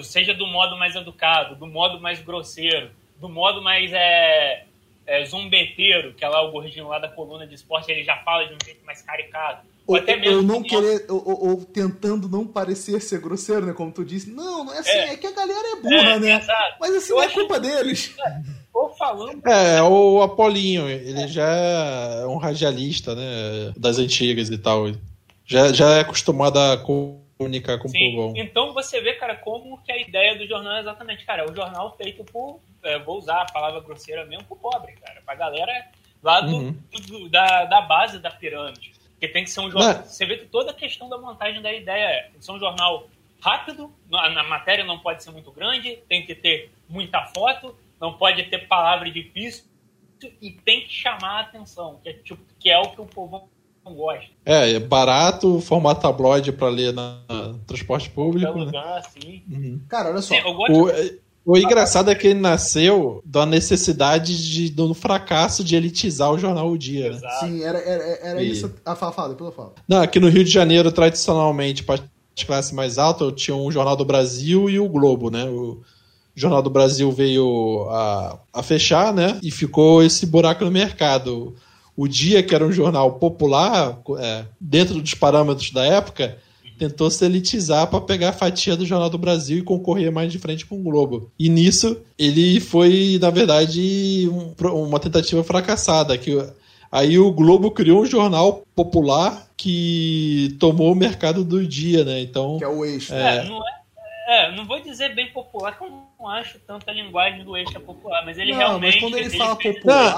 seja 0.03 0.33
do 0.33 0.45
modo 0.47 0.77
mais 0.77 0.95
educado, 0.95 1.55
do 1.55 1.65
modo 1.67 1.99
mais 1.99 2.19
grosseiro, 2.21 2.91
do 3.19 3.29
modo 3.29 3.61
mais 3.61 3.91
é, 3.93 4.65
é, 5.07 5.25
zombeteiro, 5.25 6.13
que 6.13 6.23
é 6.23 6.29
lá 6.29 6.41
o 6.41 6.51
gordinho 6.51 6.87
lá 6.87 6.99
da 6.99 7.07
coluna 7.07 7.47
de 7.47 7.55
esporte, 7.55 7.91
ele 7.91 8.03
já 8.03 8.17
fala 8.17 8.45
de 8.47 8.53
um 8.53 8.57
jeito 8.63 8.85
mais 8.85 9.01
caricato. 9.01 9.65
Ou, 9.87 9.95
Ou, 9.95 10.01
até 10.01 10.13
ou 10.13 10.19
mesmo 10.19 10.41
não 10.43 10.61
do 10.61 10.69
modo- 10.69 10.69
querer, 10.69 11.05
ou, 11.09 11.27
ou- 11.27 11.49
ou 11.49 11.65
tentando 11.65 12.29
não 12.29 12.45
parecer 12.45 13.01
ser 13.01 13.19
grosseiro, 13.19 13.65
né? 13.65 13.73
Como 13.73 13.91
tu 13.91 14.05
disse. 14.05 14.29
Não, 14.29 14.63
não 14.63 14.73
é 14.73 14.79
assim, 14.79 14.91
é, 14.91 15.13
É. 15.13 15.17
que 15.17 15.25
a 15.25 15.31
galera 15.31 15.67
é 15.67 15.81
burra, 15.81 16.09
É, 16.15 16.19
né? 16.19 16.31
exato. 16.37 16.75
Mas 16.79 16.95
assim, 16.95 17.11
Eu 17.11 17.15
não 17.17 17.23
é 17.23 17.29
culpa 17.29 17.59
deles. 17.59 18.15
Ou 18.71 18.89
falando 18.95 19.41
É, 19.47 19.81
o 19.81 20.21
Apolinho, 20.21 20.87
ele 20.87 21.27
já 21.27 21.47
é 21.47 22.25
um 22.27 22.37
radialista, 22.37 23.15
né? 23.15 23.73
Das 23.75 23.97
antigas 23.97 24.49
e 24.51 24.57
tal. 24.59 24.91
Já, 25.49 25.73
já 25.73 25.89
é 25.97 26.01
acostumado 26.01 26.59
a 26.59 26.77
comunicar 26.77 27.79
com 27.79 27.87
o 27.87 27.91
Sim, 27.91 28.15
povão. 28.15 28.33
então 28.35 28.73
você 28.73 29.01
vê, 29.01 29.13
cara, 29.13 29.35
como 29.35 29.81
que 29.83 29.91
a 29.91 29.97
ideia 29.97 30.37
do 30.37 30.45
jornal 30.47 30.73
é 30.77 30.79
exatamente, 30.81 31.25
cara, 31.25 31.43
é 31.43 31.49
o 31.49 31.55
jornal 31.55 31.95
feito 31.97 32.23
por, 32.23 32.59
é, 32.83 32.99
vou 32.99 33.17
usar 33.17 33.41
a 33.41 33.51
palavra 33.51 33.79
grosseira 33.81 34.25
mesmo, 34.25 34.43
por 34.45 34.57
pobre, 34.57 34.93
cara, 34.93 35.21
pra 35.25 35.35
galera 35.35 35.87
lá 36.21 36.41
do, 36.41 36.55
Uhum. 36.55 36.77
do- 37.07 37.29
da, 37.29 37.65
da 37.65 37.81
base 37.81 38.19
da 38.19 38.29
pirâmide. 38.29 38.91
Porque 39.11 39.27
tem 39.27 39.43
que 39.43 39.49
ser 39.49 39.61
um 39.61 39.71
jornal. 39.71 39.95
Não. 39.95 40.03
Você 40.05 40.25
vê 40.25 40.37
que 40.37 40.45
toda 40.45 40.71
a 40.71 40.73
questão 40.73 41.09
da 41.09 41.17
montagem 41.17 41.61
da 41.61 41.73
ideia 41.73 42.05
é 42.05 42.21
tem 42.29 42.39
que 42.39 42.45
ser 42.45 42.51
um 42.51 42.59
jornal 42.59 43.07
rápido, 43.41 43.91
na, 44.09 44.29
na 44.29 44.43
matéria 44.43 44.83
não 44.85 44.99
pode 44.99 45.23
ser 45.23 45.31
muito 45.31 45.51
grande, 45.51 45.97
tem 46.07 46.25
que 46.25 46.35
ter 46.35 46.71
muita 46.87 47.25
foto, 47.25 47.75
não 47.99 48.13
pode 48.17 48.43
ter 48.43 48.67
palavra 48.67 49.09
difícil 49.09 49.65
e 50.41 50.51
tem 50.51 50.81
que 50.81 50.93
chamar 50.93 51.37
a 51.37 51.39
atenção, 51.41 51.99
que 52.03 52.09
é, 52.09 52.13
tipo, 52.13 52.41
que 52.59 52.69
é 52.69 52.77
o 52.77 52.91
que 52.91 53.01
o 53.01 53.05
povo 53.05 53.49
não 53.85 53.93
gosta. 53.93 54.25
É, 54.45 54.73
é 54.73 54.79
barato, 54.79 55.59
formato 55.61 56.01
tabloide 56.01 56.51
pra 56.51 56.69
ler 56.69 56.93
na, 56.93 57.19
na 57.29 57.53
transporte 57.65 58.09
público. 58.09 58.57
Né? 58.57 58.65
lugar 58.65 58.97
assim. 58.99 59.43
Uhum. 59.49 59.81
Cara, 59.87 60.09
olha 60.09 60.21
só. 60.21 60.35
Sim, 60.35 60.41
eu 60.45 60.53
gosto 60.53 60.73
O, 61.45 61.53
o 61.53 61.57
engraçado 61.57 62.11
é 62.11 62.15
que 62.15 62.27
ele 62.27 62.39
nasceu 62.39 63.21
da 63.25 63.45
necessidade 63.45 64.51
de, 64.51 64.69
do 64.69 64.93
fracasso 64.93 65.63
de 65.63 65.75
elitizar 65.75 66.31
o 66.31 66.37
jornal 66.37 66.69
O 66.69 66.77
Dia. 66.77 67.11
Né? 67.11 67.19
Sim, 67.39 67.63
era, 67.63 67.79
era, 67.79 68.03
era 68.21 68.43
E- 68.43 68.51
isso. 68.51 68.71
Ah, 68.85 68.95
fala, 68.95 69.11
fala, 69.11 69.29
depois 69.29 69.49
eu 69.49 69.55
falo. 69.55 69.73
Não, 69.87 70.01
aqui 70.01 70.19
no 70.19 70.29
Rio 70.29 70.43
de 70.43 70.51
Janeiro, 70.51 70.91
tradicionalmente, 70.91 71.83
para 71.83 72.03
as 72.37 72.43
classes 72.43 72.71
mais 72.71 72.97
altas, 72.97 73.33
tinha 73.35 73.55
o 73.55 73.71
Jornal 73.71 73.95
do 73.95 74.05
Brasil 74.05 74.69
e 74.69 74.79
o 74.79 74.87
Globo, 74.87 75.31
né? 75.31 75.45
O 75.45 75.81
Jornal 76.35 76.61
do 76.61 76.69
Brasil 76.69 77.11
veio 77.11 77.87
a, 77.89 78.39
a 78.53 78.63
fechar, 78.63 79.13
né? 79.13 79.39
E 79.41 79.49
ficou 79.51 80.03
esse 80.03 80.25
buraco 80.25 80.63
no 80.63 80.71
mercado. 80.71 81.55
O 81.99 82.07
Dia, 82.07 82.41
que 82.41 82.55
era 82.55 82.65
um 82.65 82.71
jornal 82.71 83.13
popular, 83.13 83.99
é, 84.19 84.45
dentro 84.59 85.01
dos 85.01 85.13
parâmetros 85.13 85.71
da 85.71 85.85
época, 85.85 86.37
tentou 86.77 87.11
se 87.11 87.25
elitizar 87.25 87.87
para 87.87 87.99
pegar 87.99 88.29
a 88.29 88.33
fatia 88.33 88.77
do 88.77 88.85
Jornal 88.85 89.09
do 89.09 89.17
Brasil 89.17 89.57
e 89.57 89.61
concorrer 89.63 90.09
mais 90.11 90.31
de 90.31 90.39
frente 90.39 90.65
com 90.65 90.79
o 90.79 90.83
Globo. 90.83 91.29
E 91.37 91.49
nisso, 91.49 91.97
ele 92.17 92.61
foi, 92.61 93.19
na 93.21 93.29
verdade, 93.29 94.29
um- 94.31 94.53
uma 94.85 94.99
tentativa 94.99 95.43
fracassada, 95.43 96.17
que 96.17 96.37
Aí 96.91 97.19
o 97.19 97.31
Globo 97.31 97.69
criou 97.69 98.01
um 98.01 98.05
jornal 98.05 98.63
popular 98.75 99.47
que 99.55 100.55
tomou 100.59 100.91
o 100.91 100.95
mercado 100.95 101.43
do 101.43 101.63
dia, 101.67 102.03
né? 102.03 102.19
Então, 102.19 102.57
Que 102.57 102.63
é 102.63 102.67
o 102.67 102.83
eixo. 102.83 103.13
É, 103.13 103.47
não 103.47 103.57
é, 103.57 103.78
é, 104.29 104.55
não 104.55 104.65
vou 104.65 104.79
dizer 104.81 105.15
bem 105.15 105.31
popular, 105.33 105.77
que 105.77 105.83
eu 105.83 105.89
não 106.19 106.27
acho 106.29 106.59
tanto 106.59 106.89
a 106.89 106.93
linguagem 106.93 107.43
do 107.43 107.57
eixo 107.57 107.75
é 107.75 107.79
popular, 107.79 108.23
mas 108.25 108.37
ele 108.37 108.51
Não, 108.51 108.57
realmente. 108.59 108.93
mas 108.95 109.01
quando 109.01 109.17
ele 109.17 109.29
fala 109.37 109.55
fez- 109.55 109.75
popular, 109.77 110.17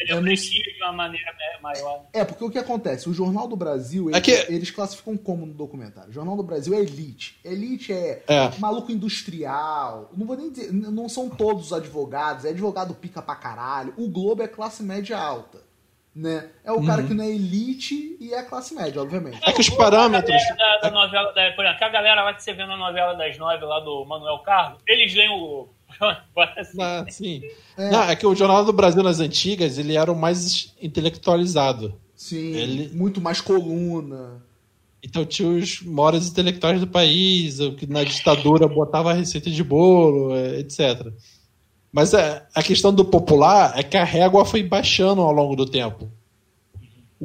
ele 0.00 0.10
é 0.10 0.14
no- 0.14 0.20
aprecia 0.20 0.62
de 0.64 0.82
uma 0.82 0.92
maneira 0.92 1.32
maior. 1.62 2.02
É, 2.12 2.24
porque 2.24 2.42
o 2.44 2.50
que 2.50 2.58
acontece? 2.58 3.08
O 3.08 3.14
Jornal 3.14 3.46
do 3.46 3.54
Brasil, 3.54 4.08
É 4.10 4.14
eles, 4.16 4.22
que- 4.22 4.52
eles 4.52 4.70
classificam 4.70 5.16
como 5.16 5.46
no 5.46 5.54
documentário. 5.54 6.10
O 6.10 6.12
Jornal 6.12 6.36
do 6.36 6.42
Brasil 6.42 6.74
é 6.74 6.80
elite. 6.80 7.38
Elite 7.44 7.92
é, 7.92 8.22
É. 8.26 8.50
maluco 8.58 8.90
industrial. 8.90 10.10
Não 10.16 10.26
vou 10.26 10.36
nem 10.36 10.50
dizer, 10.50 10.72
não 10.72 11.08
são 11.08 11.28
todos 11.30 11.66
os 11.66 11.72
advogados, 11.72 12.44
é 12.44 12.50
advogado 12.50 12.94
pica 12.94 13.22
pra 13.22 13.34
caralho. 13.36 13.94
O 13.96 14.08
Globo 14.08 14.42
é 14.42 14.48
classe 14.48 14.82
média 14.82 15.16
alta. 15.18 15.58
Né? 16.14 16.46
É 16.62 16.70
o 16.70 16.84
cara 16.84 17.02
que 17.02 17.14
não 17.14 17.24
é 17.24 17.30
elite 17.30 18.18
e 18.20 18.34
é 18.34 18.42
classe 18.42 18.74
média, 18.74 19.00
obviamente. 19.00 19.38
é 19.42 19.50
que 19.52 19.60
os 19.62 19.70
parâmetros. 19.70 20.42
Da, 20.58 20.76
da 20.82 20.90
novela, 20.90 21.32
da, 21.32 21.52
por 21.52 21.64
exemplo, 21.64 21.84
a 21.86 21.88
galera 21.88 22.22
lá 22.22 22.34
que 22.34 22.42
você 22.42 22.52
vê 22.52 22.66
na 22.66 22.76
novela 22.76 23.14
das 23.14 23.38
nove 23.38 23.64
lá 23.64 23.80
do 23.80 24.04
Manuel 24.04 24.38
Carlos, 24.40 24.78
eles 24.86 25.14
leem 25.14 25.30
o 25.30 25.68
assim. 26.58 26.78
Ah, 26.82 27.04
sim. 27.08 27.42
É. 27.76 27.90
Não, 27.90 28.02
é 28.04 28.16
que 28.16 28.26
o 28.26 28.34
Jornal 28.34 28.64
do 28.64 28.72
Brasil 28.72 29.02
nas 29.02 29.20
antigas 29.20 29.78
ele 29.78 29.96
era 29.96 30.10
o 30.12 30.16
mais 30.16 30.74
intelectualizado. 30.82 31.98
Sim, 32.14 32.52
Ele- 32.54 32.90
muito 32.94 33.20
mais 33.20 33.40
coluna. 33.40 34.42
Então 35.02 35.24
tinha 35.24 35.48
os 35.48 35.82
maiores 35.82 36.28
intelectuais 36.28 36.78
do 36.80 36.86
país, 36.86 37.58
o 37.58 37.72
que 37.74 37.86
na 37.86 38.04
ditadura 38.04 38.68
botava 38.68 39.10
a 39.10 39.14
receita 39.14 39.50
de 39.50 39.64
bolo, 39.64 40.32
eh, 40.36 40.60
etc. 40.60 41.12
Mas 41.92 42.14
é, 42.14 42.46
a 42.54 42.62
questão 42.62 42.92
do 42.92 43.04
popular 43.04 43.78
é 43.78 43.82
que 43.82 43.96
a 43.96 44.04
régua 44.04 44.44
foi 44.44 44.62
baixando 44.62 45.20
ao 45.20 45.30
longo 45.32 45.54
do 45.54 45.66
tempo. 45.66 46.10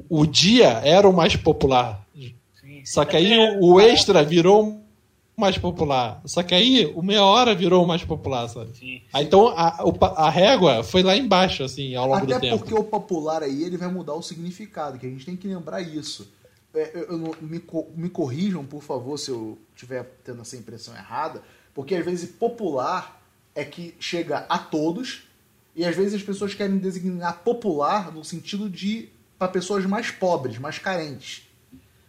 O 0.09 0.25
dia 0.25 0.67
era 0.83 1.07
o 1.07 1.13
mais 1.13 1.35
popular. 1.35 2.05
Sim, 2.13 2.81
Só 2.85 3.05
que 3.05 3.15
aí 3.15 3.37
o, 3.59 3.73
o 3.73 3.79
extra 3.81 4.23
virou 4.23 4.69
o 4.69 5.41
mais 5.41 5.57
popular. 5.57 6.21
Só 6.25 6.43
que 6.43 6.53
aí 6.53 6.85
o 6.95 7.01
meia 7.01 7.23
hora 7.23 7.55
virou 7.55 7.83
o 7.83 7.87
mais 7.87 8.03
popular, 8.03 8.47
sabe? 8.49 8.71
sim. 8.77 9.01
Aí, 9.13 9.25
então 9.25 9.47
a, 9.49 9.83
a 10.17 10.29
régua 10.29 10.83
foi 10.83 11.01
lá 11.01 11.15
embaixo, 11.15 11.63
assim, 11.63 11.95
ao 11.95 12.07
longo 12.07 12.25
Até 12.25 12.35
do 12.35 12.41
tempo. 12.41 12.57
porque 12.59 12.73
o 12.73 12.83
popular 12.83 13.41
aí 13.43 13.63
ele 13.63 13.77
vai 13.77 13.87
mudar 13.91 14.13
o 14.13 14.21
significado, 14.21 14.99
que 14.99 15.07
a 15.07 15.09
gente 15.09 15.25
tem 15.25 15.35
que 15.35 15.47
lembrar 15.47 15.81
isso. 15.81 16.31
É, 16.75 16.91
eu- 16.93 17.03
eu 17.11 17.17
me, 17.41 17.61
me 17.95 18.09
corrijam, 18.09 18.65
por 18.65 18.83
favor, 18.83 19.17
se 19.17 19.31
eu 19.31 19.57
estiver 19.73 20.03
tendo 20.23 20.41
essa 20.41 20.55
impressão 20.57 20.93
errada, 20.95 21.41
porque 21.73 21.95
às 21.95 22.05
vezes 22.05 22.29
popular 22.29 23.16
é 23.57 23.65
que 23.65 23.93
chega 23.99 24.45
a 24.47 24.57
todos, 24.57 25.23
e 25.75 25.83
às 25.85 25.95
vezes 25.95 26.13
as 26.13 26.23
pessoas 26.23 26.53
querem 26.53 26.77
designar 26.77 27.39
popular 27.43 28.11
no 28.13 28.23
sentido 28.23 28.69
de 28.69 29.09
para 29.37 29.47
pessoas 29.49 29.85
mais 29.85 30.09
pobres, 30.11 30.57
mais 30.57 30.79
carentes. 30.79 31.43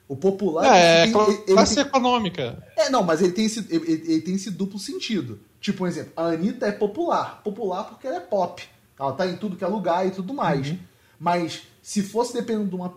O 0.09 0.17
popular 0.17 0.65
É, 0.75 1.03
ele 1.03 1.13
cla- 1.13 1.25
tem- 1.27 1.35
ele 1.35 1.53
classe 1.55 1.75
tem- 1.75 1.85
econômica. 1.85 2.65
é, 2.77 2.89
não, 2.89 3.03
mas 3.03 3.21
ele 3.21 3.33
tem, 3.33 3.45
esse, 3.45 3.67
ele, 3.69 4.21
tem 4.23 4.35
esse 4.35 4.51
duplo 4.51 4.79
sentido. 4.79 5.39
Tipo, 5.61 5.85
um 5.85 5.87
exemplo, 5.87 6.13
a 6.17 6.29
Anitta 6.29 6.67
é 6.67 6.73
popular. 6.73 7.43
Popular 7.43 7.85
porque 7.85 8.07
ela 8.07 8.17
é 8.17 8.21
pop. 8.21 8.63
Ela 8.99 9.13
tá 9.13 9.27
em 9.27 9.37
tudo 9.37 9.57
que 9.57 9.65
é 9.65 9.67
lugar 9.67 10.07
e 10.07 10.11
tudo 10.11 10.33
mais. 10.33 10.75
Mas 11.21 11.63
se 11.83 12.03
fosse 12.03 12.33
dependendo 12.33 12.69
de 12.71 12.75
uma. 12.77 12.97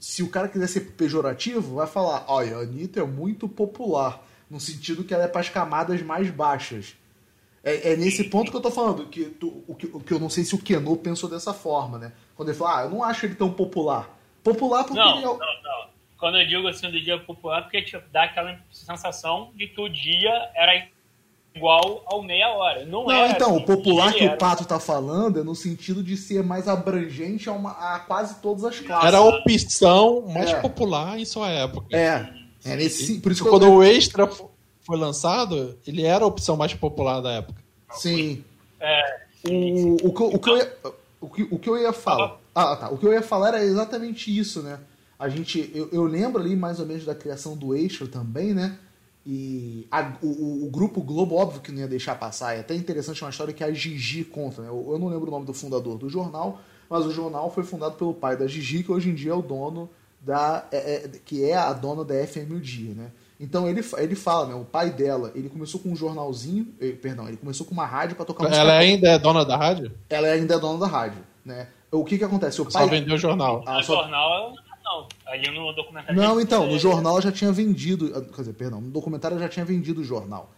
Se 0.00 0.22
o 0.22 0.28
cara 0.28 0.48
quiser 0.48 0.66
ser 0.66 0.80
pejorativo, 0.96 1.76
vai 1.76 1.86
falar: 1.86 2.24
olha, 2.26 2.56
a 2.56 2.60
Anitta 2.62 3.00
é 3.00 3.04
muito 3.04 3.46
popular. 3.48 4.24
No 4.50 4.58
sentido 4.58 5.04
que 5.04 5.12
ela 5.14 5.24
é 5.24 5.28
para 5.28 5.42
as 5.42 5.48
camadas 5.50 6.02
mais 6.02 6.28
baixas. 6.30 6.94
É, 7.68 7.92
é 7.92 7.96
nesse 7.96 8.24
ponto 8.24 8.50
que 8.50 8.56
eu 8.56 8.60
tô 8.60 8.70
falando, 8.70 9.06
que, 9.06 9.24
tu, 9.24 9.62
o, 9.66 9.74
que, 9.74 9.86
o 9.86 10.00
que 10.00 10.12
eu 10.12 10.18
não 10.18 10.28
sei 10.30 10.44
se 10.44 10.54
o 10.54 10.58
Keno 10.58 10.96
pensou 10.96 11.28
dessa 11.28 11.52
forma, 11.52 11.98
né? 11.98 12.12
Quando 12.36 12.48
ele 12.48 12.58
falou, 12.58 12.74
ah, 12.74 12.82
eu 12.82 12.90
não 12.90 13.02
acho 13.02 13.26
ele 13.26 13.34
tão 13.34 13.50
popular. 13.50 14.16
Popular 14.42 14.84
porque 14.84 14.98
Não, 14.98 15.16
ele 15.16 15.24
é 15.24 15.28
o- 15.28 15.38
não, 15.38 15.38
não. 15.38 15.88
Quando 16.18 16.38
eu 16.38 16.46
digo 16.46 16.66
assim 16.66 16.90
do 16.90 17.00
dia 17.00 17.18
popular, 17.18 17.62
porque 17.62 17.80
tipo, 17.82 18.02
dá 18.12 18.24
aquela 18.24 18.58
sensação 18.72 19.50
de 19.54 19.68
que 19.68 19.80
o 19.80 19.88
dia 19.88 20.32
era 20.56 20.86
igual 21.54 22.02
ao 22.06 22.22
meia 22.22 22.48
hora. 22.50 22.84
Não, 22.84 23.04
Não, 23.04 23.10
era 23.12 23.32
então, 23.32 23.54
assim, 23.56 23.62
o 23.62 23.66
popular 23.66 24.12
que 24.12 24.24
o 24.24 24.28
era- 24.28 24.36
Pato 24.36 24.64
tá 24.64 24.78
falando 24.80 25.40
é 25.40 25.42
no 25.44 25.54
sentido 25.54 26.02
de 26.02 26.16
ser 26.16 26.42
mais 26.42 26.66
abrangente 26.68 27.48
a, 27.48 27.52
uma- 27.52 27.70
a 27.72 28.00
quase 28.00 28.40
todas 28.40 28.64
as 28.64 28.78
classes. 28.80 29.06
Era 29.06 29.18
a 29.18 29.22
opção 29.22 30.22
mais 30.28 30.50
É. 30.50 30.60
popular 30.60 31.18
em 31.18 31.24
sua 31.24 31.48
época. 31.50 31.86
É, 31.96 32.28
é 32.64 32.76
nesse, 32.76 33.20
por 33.20 33.32
isso 33.32 33.44
que 33.44 33.50
Quando 33.50 33.64
eu, 33.66 33.74
o 33.74 33.82
Extra 33.84 34.28
foi 34.88 34.96
lançado, 34.98 35.76
ele 35.86 36.02
era 36.02 36.24
a 36.24 36.26
opção 36.26 36.56
mais 36.56 36.72
popular 36.72 37.20
da 37.20 37.30
época. 37.32 37.62
Sim. 37.92 38.42
É, 38.80 39.20
O, 39.44 40.08
o, 40.08 40.12
que, 40.14 40.22
eu- 40.22 40.28
o, 40.32 40.38
que 40.38 40.48
eu 40.50 40.56
ia, 40.56 40.76
o, 41.20 41.28
que, 41.28 41.42
o 41.50 41.58
que 41.58 41.68
eu 41.70 41.76
ia 41.78 41.92
falar. 41.92 42.40
Ah, 42.54 42.74
tá. 42.74 42.88
O 42.88 42.96
que 42.96 43.06
eu 43.06 43.12
ia 43.12 43.20
falar 43.22 43.48
era 43.48 43.62
exatamente 43.62 44.36
isso, 44.36 44.62
né? 44.62 44.80
A 45.18 45.28
gente. 45.28 45.70
Eu, 45.74 45.90
eu 45.92 46.04
lembro 46.04 46.40
ali 46.40 46.56
mais 46.56 46.80
ou 46.80 46.86
menos 46.86 47.04
da 47.04 47.14
criação 47.14 47.54
do 47.54 47.74
Extra 47.76 48.06
também, 48.06 48.54
né? 48.54 48.78
E 49.26 49.86
a- 49.90 50.14
o, 50.22 50.26
o- 50.26 50.66
o 50.66 50.70
grupo 50.70 51.02
Globo, 51.02 51.34
óbvio 51.34 51.60
que 51.60 51.70
não 51.70 51.80
ia 51.80 51.88
deixar 51.88 52.14
passar. 52.18 52.56
É 52.56 52.60
até 52.60 52.74
interessante 52.74 53.22
uma 53.22 53.28
história 53.30 53.52
que 53.52 53.62
a 53.62 53.70
Gigi 53.70 54.24
conta, 54.24 54.62
né? 54.62 54.68
Eu, 54.68 54.88
eu 54.92 54.98
não 54.98 55.08
lembro 55.08 55.28
o 55.28 55.30
nome 55.30 55.44
do 55.44 55.52
fundador 55.52 55.98
do 55.98 56.08
jornal, 56.08 56.60
mas 56.88 57.04
o 57.04 57.10
jornal 57.12 57.50
foi 57.52 57.62
fundado 57.62 57.96
pelo 57.96 58.14
pai 58.14 58.38
da 58.38 58.46
Gigi, 58.46 58.82
que 58.82 58.90
hoje 58.90 59.10
em 59.10 59.14
dia 59.14 59.32
é 59.32 59.34
o 59.34 59.42
dono 59.42 59.90
da. 60.20 60.66
é- 60.72 60.94
é- 61.04 61.08
que 61.24 61.44
é 61.44 61.54
a 61.54 61.72
dona 61.74 62.04
da 62.04 62.14
FM 62.26 62.52
O 62.56 62.60
Dia, 62.60 62.94
né? 62.94 63.10
Então 63.40 63.68
ele, 63.68 63.84
ele 63.98 64.14
fala, 64.14 64.46
né? 64.46 64.54
O 64.54 64.64
pai 64.64 64.90
dela, 64.90 65.30
ele 65.34 65.48
começou 65.48 65.80
com 65.80 65.90
um 65.90 65.96
jornalzinho, 65.96 66.74
eh, 66.80 66.90
perdão, 66.90 67.28
ele 67.28 67.36
começou 67.36 67.64
com 67.64 67.72
uma 67.72 67.86
rádio 67.86 68.16
para 68.16 68.24
tocar 68.24 68.44
música 68.44 68.60
Ela 68.60 68.78
ainda 68.78 69.08
é 69.08 69.18
dona 69.18 69.44
da 69.44 69.56
rádio? 69.56 69.92
ela 70.10 70.28
ainda 70.28 70.54
é 70.54 70.58
dona 70.58 70.78
da 70.78 70.86
rádio, 70.86 71.22
né? 71.44 71.68
O 71.90 72.04
que 72.04 72.18
que 72.18 72.24
acontece? 72.24 72.60
O 72.60 72.70
Só 72.70 72.80
pai... 72.80 72.88
vendeu 72.88 73.14
o 73.14 73.18
jornal. 73.18 73.62
Ah, 73.66 73.76
no 73.76 73.82
só- 73.82 74.02
jornal, 74.02 74.52
não. 74.84 75.06
Ali 75.26 75.50
no 75.50 75.72
documentário. 75.72 76.20
Não, 76.20 76.40
então, 76.40 76.66
no 76.66 76.76
é, 76.76 76.78
jornal 76.78 77.20
já 77.20 77.30
tinha 77.30 77.52
vendido, 77.52 78.12
ah, 78.14 78.20
quer 78.20 78.42
dizer, 78.42 78.54
perdão, 78.54 78.80
no 78.80 78.90
documentário 78.90 79.38
já 79.38 79.48
tinha 79.48 79.64
vendido 79.64 80.00
o 80.00 80.04
jornal. 80.04 80.50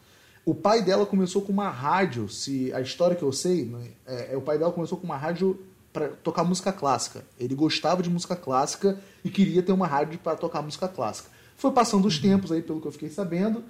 O 0.45 0.55
pai 0.55 0.83
dela 0.83 1.05
começou 1.05 1.43
com 1.43 1.53
uma 1.53 1.69
rádio, 1.69 2.29
se 2.29 2.73
a 2.73 2.81
história 2.81 3.15
que 3.15 3.23
eu 3.23 3.33
sei, 3.33 3.67
né, 3.67 3.89
é, 4.07 4.33
é, 4.33 4.37
o 4.37 4.41
pai 4.41 4.59
dela 4.59 4.73
começou 4.73 4.97
com 4.97 5.05
uma 5.05 5.17
rádio 5.17 5.61
para 5.93 6.09
tocar 6.09 6.45
música 6.45 6.73
clássica. 6.73 7.25
Ele 7.39 7.55
gostava 7.55 8.03
de 8.03 8.09
música 8.09 8.37
clássica 8.37 8.99
e 9.25 9.29
queria 9.29 9.63
ter 9.63 9.73
uma 9.73 9.87
rádio 9.87 10.19
para 10.19 10.37
tocar 10.37 10.63
música 10.63 10.89
clássica. 10.89 11.29
Foi 11.61 11.71
passando 11.73 12.07
os 12.07 12.19
tempos 12.19 12.51
aí, 12.51 12.63
pelo 12.63 12.81
que 12.81 12.87
eu 12.89 12.93
fiquei 12.93 13.11
sabendo, 13.11 13.63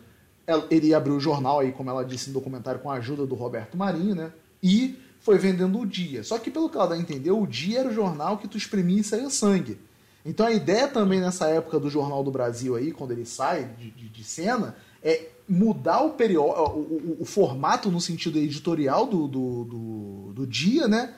ele 0.71 0.95
abriu 0.95 1.17
o 1.17 1.21
jornal 1.21 1.59
aí, 1.61 1.73
como 1.73 1.91
ela 1.91 2.05
disse 2.05 2.29
no 2.29 2.35
documentário, 2.35 2.81
com 2.81 2.91
a 2.91 2.95
ajuda 2.95 3.27
do 3.27 3.35
Roberto 3.35 3.77
Marinho, 3.77 4.15
né? 4.15 4.33
E 4.63 4.97
foi 5.21 5.39
vendendo 5.39 5.79
o 5.79 5.85
Dia. 5.87 6.23
Só 6.23 6.39
que 6.39 6.51
pelo 6.51 6.69
que 6.71 6.77
ela 6.77 6.87
dá 6.87 6.95
a 6.95 6.99
entender, 6.99 7.31
o 7.33 7.47
Dia 7.47 7.81
era 7.81 7.89
o 7.89 7.93
jornal 7.93 8.39
que 8.39 8.47
tu 8.49 8.57
espremia 8.57 9.01
e 9.01 9.05
saía 9.05 9.29
sangue. 9.29 9.77
Então 10.25 10.47
a 10.47 10.53
ideia 10.53 10.87
também 10.87 11.19
nessa 11.21 11.49
época 11.49 11.81
do 11.81 11.91
Jornal 11.91 12.23
do 12.23 12.31
Brasil 12.31 12.77
aí, 12.77 12.93
quando 12.93 13.11
ele 13.13 13.25
sai 13.25 13.65
de, 13.79 13.91
de- 13.91 14.09
de 14.09 14.23
cena, 14.25 14.77
é 15.03 15.29
mudar 15.49 16.03
o, 16.03 16.11
perió 16.11 16.43
o, 16.45 16.79
o- 16.79 17.17
o 17.21 17.25
formato 17.25 17.91
no 17.91 18.01
sentido 18.01 18.39
editorial 18.39 19.07
do, 19.07 19.27
do, 19.27 19.65
do, 19.65 20.33
do 20.35 20.47
dia, 20.47 20.87
né? 20.87 21.15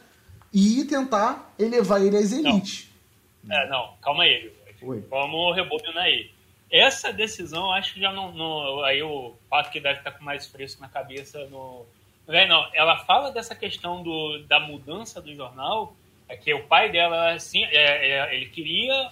E 0.53 0.85
tentar 0.85 1.53
elevar 1.59 2.01
ele 2.03 2.17
às 2.17 2.33
elites. 2.33 2.89
É, 3.51 3.69
não, 3.69 3.91
calma 4.01 4.23
aí. 4.23 4.53
Oi. 4.83 5.03
Vamos 5.11 5.55
rebobinar 5.57 6.05
aí. 6.05 6.31
Essa 6.73 7.13
decisão, 7.13 7.71
acho 7.71 7.93
que 7.93 8.01
já 8.01 8.11
não. 8.11 8.33
não- 8.33 8.83
aí 8.83 9.03
o 9.03 9.35
Pato 9.51 9.71
que 9.71 9.79
deve 9.79 9.99
estar 9.99 10.13
com 10.13 10.25
mais 10.25 10.47
fresco 10.47 10.81
na 10.81 10.89
cabeça 10.89 11.47
no. 11.51 11.85
Não, 12.27 12.47
não, 12.49 12.67
ela 12.73 12.99
fala 13.05 13.31
dessa 13.31 13.55
questão 13.55 14.03
do, 14.03 14.39
da 14.49 14.59
mudança 14.59 15.21
do 15.21 15.35
jornal, 15.35 15.95
é 16.29 16.37
que 16.37 16.55
o 16.55 16.65
pai 16.67 16.91
dela, 16.91 17.33
assim, 17.33 17.63
é, 17.65 18.11
é, 18.11 18.35
ele 18.35 18.47
queria 18.47 19.11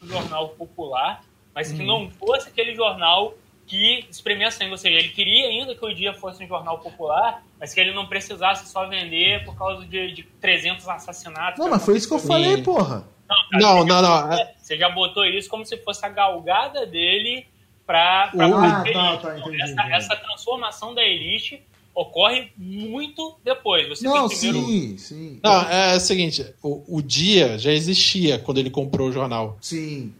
um 0.00 0.06
jornal 0.06 0.50
popular, 0.50 1.24
mas 1.54 1.72
que 1.72 1.82
não 1.82 2.08
fosse 2.10 2.50
aquele 2.50 2.74
jornal 2.74 3.34
que 3.66 4.06
espremia 4.10 4.50
sangue. 4.50 4.70
Ou 4.70 4.78
seja, 4.78 4.98
ele 4.98 5.08
queria 5.08 5.48
ainda 5.48 5.74
que 5.74 5.84
o 5.84 5.92
dia 5.92 6.12
fosse 6.12 6.44
um 6.44 6.46
jornal 6.46 6.78
popular, 6.78 7.42
mas 7.58 7.74
que 7.74 7.80
ele 7.80 7.92
não 7.92 8.06
precisasse 8.06 8.70
só 8.70 8.86
vender 8.86 9.44
por 9.44 9.56
causa 9.56 9.84
de, 9.86 10.12
de 10.12 10.22
300 10.22 10.86
assassinatos. 10.88 11.58
Não, 11.58 11.70
mas 11.70 11.84
foi 11.84 11.96
isso 11.96 12.06
que 12.06 12.14
eu 12.14 12.18
falei, 12.18 12.62
porra. 12.62 13.08
Não, 13.52 13.86
cara, 13.86 14.02
Não, 14.02 14.28
você 14.28 14.36
não, 14.38 14.54
Você 14.56 14.78
já 14.78 14.88
botou 14.88 15.24
isso 15.24 15.48
como 15.48 15.64
se 15.64 15.76
fosse 15.78 16.04
a 16.04 16.08
galgada 16.08 16.86
dele 16.86 17.46
pra, 17.86 18.28
pra 18.34 18.46
Ah, 18.46 18.84
tá, 18.92 19.16
tá, 19.18 19.36
essa, 19.60 19.82
essa 19.94 20.16
transformação 20.16 20.94
da 20.94 21.02
elite 21.02 21.62
ocorre 21.94 22.50
muito 22.56 23.36
depois. 23.44 23.88
Você 23.88 24.04
Não, 24.04 24.28
primeiro. 24.28 24.66
sim, 24.66 24.98
sim. 24.98 25.40
Não, 25.42 25.62
é 25.70 25.96
o 25.96 26.00
seguinte, 26.00 26.44
o, 26.62 26.96
o 26.96 27.02
dia 27.02 27.56
já 27.58 27.70
existia 27.72 28.38
quando 28.38 28.58
ele 28.58 28.70
comprou 28.70 29.08
o 29.08 29.12
jornal. 29.12 29.56
Sim. 29.60 30.12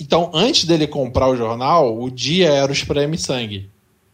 Então, 0.00 0.32
antes 0.34 0.64
dele 0.64 0.88
comprar 0.88 1.28
o 1.28 1.36
jornal, 1.36 1.96
o 1.96 2.10
dia 2.10 2.50
era 2.50 2.70
o 2.70 2.74
espreme 2.74 3.16
sangue. 3.16 3.70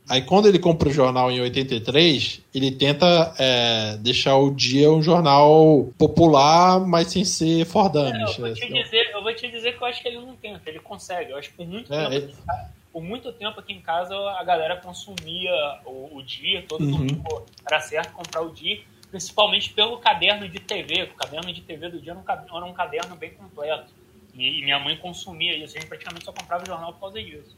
Aí, 0.08 0.22
quando 0.22 0.48
ele 0.48 0.58
compra 0.58 0.88
o 0.88 0.92
jornal 0.92 1.30
em 1.30 1.40
83, 1.40 2.40
ele 2.54 2.70
tenta 2.72 3.34
é, 3.38 3.96
deixar 3.98 4.36
o 4.36 4.50
dia 4.54 4.90
um 4.90 5.02
jornal 5.02 5.92
popular, 5.98 6.80
mas 6.80 7.08
sem 7.08 7.24
ser 7.24 7.66
for 7.66 7.86
É, 7.94 8.22
eu, 8.22 8.26
vou 8.38 8.52
te 8.54 8.64
É, 8.64 8.82
dizer, 8.82 9.10
eu 9.12 9.22
vou 9.22 9.34
te 9.34 9.48
dizer 9.50 9.76
que 9.76 9.82
eu 9.82 9.86
acho 9.86 10.00
que 10.02 10.08
ele 10.08 10.18
não 10.18 10.34
tenta, 10.36 10.62
ele 10.70 10.80
consegue. 10.80 11.30
Eu 11.32 11.36
acho 11.36 11.50
que 11.50 11.56
por 11.56 11.66
muito, 11.66 11.92
É, 11.92 11.98
tempo, 11.98 12.12
ele- 12.12 12.24
aqui 12.24 12.32
em 12.32 12.44
casa- 12.46 12.70
por 12.92 13.02
muito 13.02 13.32
tempo 13.32 13.60
aqui 13.60 13.72
em 13.72 13.80
casa 13.82 14.14
a 14.16 14.42
galera 14.44 14.76
consumia 14.76 15.52
o, 15.84 16.16
o 16.16 16.22
dia, 16.22 16.64
todo 16.66 16.84
Uhum. 16.84 16.90
domingo 16.90 17.46
era 17.66 17.78
certo 17.80 18.12
comprar 18.12 18.40
o 18.42 18.50
dia, 18.50 18.80
principalmente 19.10 19.70
pelo 19.74 19.98
caderno 19.98 20.48
de 20.48 20.58
TV. 20.58 21.02
O 21.04 21.14
caderno 21.14 21.52
de 21.52 21.60
TV 21.60 21.90
do 21.90 22.00
dia 22.00 22.12
era 22.12 22.18
um, 22.64 22.68
um 22.70 22.72
caderno 22.72 23.14
bem 23.14 23.30
completo. 23.30 23.92
E, 24.34 24.60
e 24.60 24.62
minha 24.64 24.78
mãe 24.78 24.96
consumia 24.96 25.54
isso, 25.56 25.76
a 25.76 25.80
gente 25.80 25.88
praticamente 25.88 26.24
só 26.24 26.32
comprava 26.32 26.64
jornal 26.66 26.92
por 26.94 27.00
causa 27.00 27.22
disso. 27.22 27.56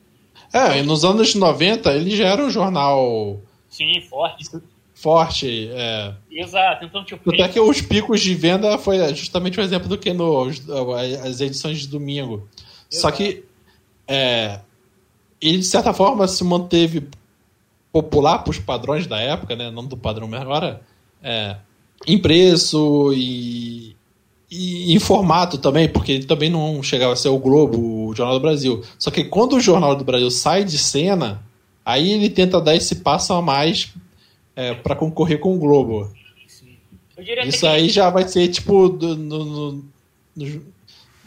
É, 0.52 0.78
e 0.78 0.82
nos 0.82 1.04
anos 1.04 1.34
90 1.34 1.92
ele 1.92 2.14
já 2.16 2.28
era 2.28 2.44
um 2.44 2.50
jornal 2.50 3.40
Sim, 3.68 4.00
forte. 4.02 4.50
forte. 4.94 5.70
É. 5.72 6.14
Exato. 6.30 6.84
Então, 6.84 7.04
tipo, 7.04 7.32
Até 7.32 7.48
que 7.48 7.60
os 7.60 7.80
picos 7.80 8.20
de 8.20 8.34
venda 8.34 8.76
foi 8.78 9.14
justamente 9.14 9.58
o 9.58 9.62
exemplo 9.62 9.88
do 9.88 9.96
que 9.96 10.12
no 10.12 10.48
as 11.24 11.40
edições 11.40 11.80
de 11.80 11.88
domingo. 11.88 12.48
Só 12.88 13.10
que 13.10 13.44
é, 14.08 14.60
ele, 15.40 15.58
de 15.58 15.64
certa 15.64 15.92
forma, 15.92 16.26
se 16.26 16.42
manteve 16.42 17.08
popular 17.92 18.38
para 18.38 18.50
os 18.50 18.58
padrões 18.58 19.06
da 19.06 19.20
época, 19.20 19.54
né? 19.54 19.70
não 19.70 19.86
do 19.86 19.96
padrão, 19.96 20.32
agora 20.34 20.80
é, 21.22 21.56
em 22.06 22.18
preço 22.18 23.12
e, 23.14 23.96
e 24.50 24.92
em 24.94 24.98
formato 24.98 25.58
também, 25.58 25.88
porque 25.88 26.12
ele 26.12 26.24
também 26.24 26.50
não 26.50 26.82
chegava 26.82 27.12
a 27.12 27.16
ser 27.16 27.28
o 27.28 27.38
Globo, 27.38 28.08
o 28.08 28.14
Jornal 28.14 28.38
do 28.38 28.42
Brasil. 28.42 28.82
Só 28.98 29.10
que 29.10 29.24
quando 29.24 29.54
o 29.56 29.60
Jornal 29.60 29.94
do 29.94 30.04
Brasil 30.04 30.30
sai 30.30 30.64
de 30.64 30.76
cena, 30.76 31.42
aí 31.84 32.12
ele 32.12 32.28
tenta 32.28 32.60
dar 32.60 32.74
esse 32.74 32.96
passo 32.96 33.32
a 33.32 33.40
mais 33.40 33.92
é, 34.56 34.74
para 34.74 34.96
concorrer 34.96 35.38
com 35.38 35.54
o 35.54 35.58
Globo. 35.58 36.12
Isso 37.46 37.60
que 37.60 37.66
aí 37.66 37.88
já 37.88 38.10
vai 38.10 38.26
ser 38.26 38.48
tipo 38.48 38.88
do, 38.88 39.14
no, 39.16 39.44
no- 40.34 40.64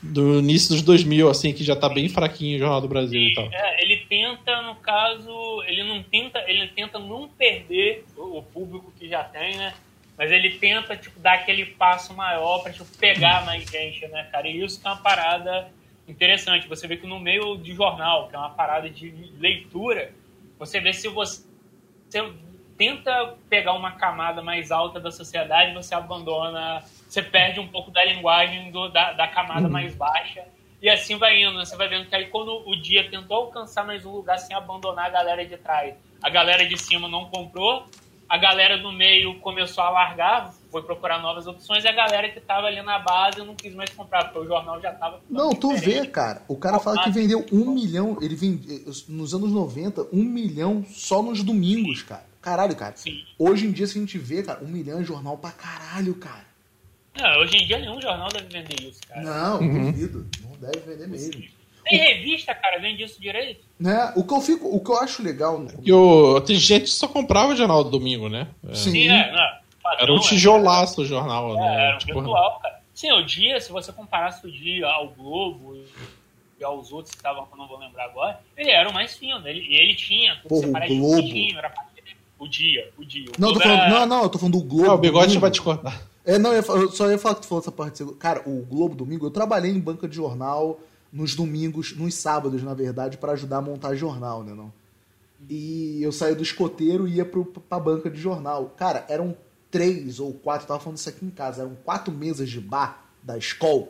do 0.02 0.40
início 0.40 0.70
dos 0.74 0.82
2000, 0.82 1.30
assim, 1.30 1.54
que 1.54 1.64
já 1.64 1.76
tá 1.78 1.88
bem 1.88 2.10
fraquinho 2.10 2.58
o 2.58 2.60
Jornal 2.60 2.82
do 2.82 2.88
Brasil 2.90 3.22
e 3.22 3.34
tal. 3.36 3.46
É, 3.54 3.82
ele 3.84 3.98
tenta, 4.10 4.62
no 4.64 4.76
caso, 4.76 5.64
ele 5.66 5.84
não 5.86 6.04
tenta, 6.04 6.40
ele 6.48 6.68
tenta 6.76 7.00
não 7.00 7.30
perder 7.30 8.04
o, 8.18 8.40
o 8.40 8.44
público 8.44 8.92
que 9.00 9.08
já 9.08 9.24
tem, 9.24 9.56
né? 9.56 9.74
Mas 10.18 10.32
ele 10.32 10.58
tenta, 10.60 10.96
tipo, 10.96 11.20
dar 11.20 11.34
aquele 11.34 11.66
passo 11.66 12.14
maior 12.14 12.60
pra, 12.62 12.72
tipo, 12.72 12.86
pegar 12.98 13.46
mais 13.46 13.70
gente, 13.70 14.08
né, 14.08 14.24
cara? 14.32 14.48
E 14.48 14.64
isso 14.64 14.80
é 14.86 14.88
uma 14.90 14.98
parada 14.98 15.72
interessante. 16.08 16.68
Você 16.68 16.88
vê 16.88 16.98
que 16.98 17.08
no 17.08 17.20
meio 17.20 17.58
de 17.58 17.74
jornal, 17.74 18.30
que 18.30 18.36
é 18.36 18.40
uma 18.40 18.50
parada 18.52 18.90
de 18.90 19.10
leitura, 19.40 20.12
você 20.60 20.80
vê 20.80 20.94
se 20.94 21.08
você, 21.08 21.44
você 22.10 22.32
tenta 22.78 23.36
pegar 23.50 23.74
uma 23.74 23.94
camada 23.94 24.42
mais 24.42 24.72
alta 24.72 25.00
da 25.00 25.12
sociedade, 25.12 25.74
você 25.74 25.96
abandona, 25.96 26.84
você 27.08 27.22
perde 27.22 27.60
um 27.60 27.68
pouco 27.68 27.92
da 27.92 28.04
linguagem 28.04 28.72
do- 28.72 28.90
da, 28.90 29.14
da 29.14 29.28
camada 29.28 29.68
mais 29.70 29.96
baixa. 29.96 30.44
E 30.82 30.90
assim 30.90 31.16
vai 31.18 31.42
indo, 31.42 31.54
né? 31.58 31.64
você 31.66 31.76
vai 31.78 31.88
vendo 31.88 32.08
que 32.08 32.16
aí 32.16 32.26
quando 32.28 32.68
o 32.68 32.76
dia 32.76 33.10
tentou 33.10 33.38
alcançar 33.38 33.86
mais 33.86 34.06
um 34.06 34.12
lugar 34.12 34.38
sem 34.38 34.56
abandonar 34.56 35.06
a 35.06 35.10
galera 35.10 35.46
de 35.46 35.56
trás, 35.58 35.96
a 36.22 36.30
galera 36.30 36.66
de 36.66 36.78
cima 36.78 37.08
não 37.08 37.26
comprou, 37.26 37.86
a 38.34 38.38
galera 38.40 38.80
do 38.80 38.92
meio 38.92 39.40
começou 39.42 39.84
a 39.84 39.92
largar, 39.92 40.52
foi 40.72 40.82
procurar 40.82 41.22
novas 41.22 41.46
opções, 41.46 41.84
e 41.84 41.88
a 41.88 41.92
galera 41.92 42.30
que 42.30 42.42
tava 42.42 42.66
ali 42.66 42.82
na 42.82 42.98
base 42.98 43.38
não 43.44 43.54
quis 43.56 43.76
mais 43.76 43.92
comprar, 43.92 44.24
porque 44.26 44.40
o 44.40 44.48
jornal 44.48 44.82
já 44.82 44.92
tava. 44.92 45.22
Não, 45.30 45.52
tu 45.52 45.76
vê, 45.78 46.08
cara. 46.08 46.42
O 46.48 46.58
cara 46.58 46.80
fala 46.80 47.04
que 47.04 47.12
vendeu 47.12 47.46
um 47.52 47.70
milhão. 47.72 48.18
Ele 48.20 48.36
vende, 48.36 48.86
nos 49.08 49.36
anos 49.36 49.52
90, 49.52 50.08
um 50.12 50.24
milhão 50.24 50.84
só 50.90 51.22
nos 51.22 51.44
domingos, 51.44 52.02
cara. 52.02 52.26
Caralho, 52.42 52.76
cara. 52.76 52.96
Sim. 52.96 53.24
Hoje 53.38 53.68
em 53.68 53.72
dia, 53.72 53.86
se 53.86 54.00
a 54.00 54.02
gente 54.02 54.18
vê, 54.18 54.42
cara, 54.42 54.64
um 54.64 54.68
milhão 54.68 55.00
é 55.00 55.04
jornal 55.04 55.38
pra 55.38 55.52
caralho, 55.52 56.16
cara. 56.16 56.52
Não, 57.16 57.40
hoje 57.42 57.58
em 57.58 57.68
dia 57.68 57.78
nenhum 57.78 58.02
jornal 58.02 58.28
deve 58.30 58.48
vender 58.48 58.82
isso, 58.82 59.00
cara. 59.08 59.22
Não, 59.22 59.60
Uhum. 59.62 59.92
duvido. 59.92 60.28
Não 60.42 60.58
deve 60.58 60.80
vender 60.80 61.08
mesmo. 61.08 61.40
Nem 61.40 61.53
Nem 61.92 62.00
revista, 62.00 62.54
cara, 62.56 62.80
vende 62.80 63.04
isso 63.04 63.20
direito. 63.22 63.62
Né? 63.80 64.12
O 64.16 64.24
que 64.24 64.34
eu 64.34 64.42
fico, 64.42 64.68
o 64.74 64.80
que 64.84 64.90
eu 64.92 64.98
acho 64.98 65.22
legal. 65.24 65.60
né? 65.60 65.74
E 65.84 65.92
o, 65.92 66.40
tem 66.42 66.56
gente 66.56 66.84
que 66.86 66.90
só 66.92 67.08
comprava 67.08 67.54
o 67.54 67.56
jornal 67.56 67.84
do 67.84 67.90
domingo, 67.90 68.30
né? 68.30 68.48
É. 68.70 68.74
Sim. 68.74 68.92
Sim, 68.92 69.10
é, 69.10 69.32
não, 69.32 69.82
padrão, 69.84 70.04
Era 70.04 70.14
um 70.14 70.18
é, 70.18 70.22
tijolaço 70.22 71.02
o 71.02 71.06
jornal, 71.06 71.56
É, 71.58 71.60
né? 71.60 71.86
era 71.88 71.96
um 71.96 71.98
Tipo, 72.00 72.14
virtual, 72.14 72.60
cara. 72.62 72.80
Sim, 72.94 73.12
o 73.12 73.26
dia, 73.26 73.60
se 73.60 73.72
você 73.72 73.92
comparasse 73.92 74.46
o 74.48 74.52
dia 74.52 74.88
ao 74.88 75.10
Globo 75.10 75.76
e 76.60 76.64
aos 76.64 76.92
outros 76.92 77.12
que 77.12 77.18
estavam, 77.18 77.46
que 77.46 77.54
eu 77.54 77.58
não 77.58 77.68
vou 77.68 77.78
lembrar 77.80 78.06
agora, 78.06 78.40
ele 78.56 78.70
era 78.72 78.88
o 78.90 78.94
mais 78.94 79.16
fino. 79.18 79.46
Ele, 79.48 79.60
e 79.62 79.76
ele 79.76 79.96
tinha 79.96 80.36
tudo 80.38 80.50
Porra, 80.50 80.68
o 80.86 80.88
Globo. 80.98 81.58
era 81.58 81.70
parte 81.70 81.96
dele. 81.96 82.16
O 82.40 82.48
dia, 82.48 82.90
o 82.98 83.04
dia. 83.04 83.26
O 83.38 83.42
Não, 83.42 83.50
eu 83.50 83.54
tô 83.56 83.60
Globo 83.60 83.64
falando, 83.64 83.80
era- 83.82 84.00
não, 84.00 84.06
não, 84.06 84.24
eu 84.24 84.30
tô 84.30 84.38
falando 84.40 84.58
do 84.60 84.64
Globo. 84.64 84.92
Ah, 84.92 84.94
o 84.94 84.98
bigode 84.98 85.38
vai 85.40 85.52
te 85.52 85.62
cortar. 85.62 86.02
É, 86.26 86.38
não, 86.40 86.54
eu 86.54 86.90
só 86.92 87.10
ia 87.12 87.18
falar 87.18 87.36
que 87.36 87.42
tu 87.42 87.48
falou 87.48 87.62
essa 87.62 87.72
parte. 87.72 88.06
Cara, 88.20 88.42
o 88.46 88.62
Globo 88.66 88.96
Domingo, 88.96 89.26
eu 89.26 89.32
trabalhei 89.32 89.72
em 89.72 89.80
banca 89.80 90.08
de 90.08 90.16
jornal 90.16 90.80
nos 91.14 91.36
domingos, 91.36 91.96
nos 91.96 92.16
sábados, 92.16 92.64
na 92.64 92.74
verdade, 92.74 93.18
para 93.18 93.34
ajudar 93.34 93.58
a 93.58 93.62
montar 93.62 93.96
jornal, 93.96 94.44
né, 94.44 94.54
não? 94.54 94.74
E 95.50 96.00
eu 96.02 96.12
saía 96.12 96.34
do 96.36 96.42
escoteiro 96.42 97.08
e 97.08 97.16
ia 97.18 97.26
pro, 97.26 97.46
pra 97.46 97.80
banca 97.80 98.10
de 98.10 98.20
jornal. 98.20 98.74
Cara, 98.78 99.06
eram 99.08 99.38
três 99.70 100.20
ou 100.20 100.34
quatro, 100.34 100.64
eu 100.64 100.68
tava 100.70 100.80
falando 100.80 100.98
isso 100.98 101.10
aqui 101.10 101.24
em 101.26 101.30
casa, 101.30 101.62
eram 101.62 101.76
quatro 101.84 102.12
mesas 102.14 102.50
de 102.50 102.60
bar 102.60 103.06
da 103.22 103.38
escola 103.38 103.88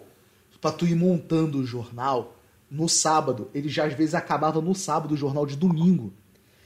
pra 0.59 0.71
tu 0.71 0.85
ir 0.85 0.95
montando 0.95 1.59
o 1.59 1.65
jornal 1.65 2.35
no 2.69 2.89
sábado. 2.89 3.49
Ele 3.53 3.69
já 3.69 3.85
às 3.85 3.93
vezes 3.93 4.15
acabava 4.15 4.59
no 4.61 4.73
sábado 4.75 5.13
o 5.13 5.17
jornal 5.17 5.45
de 5.45 5.55
domingo. 5.55 6.11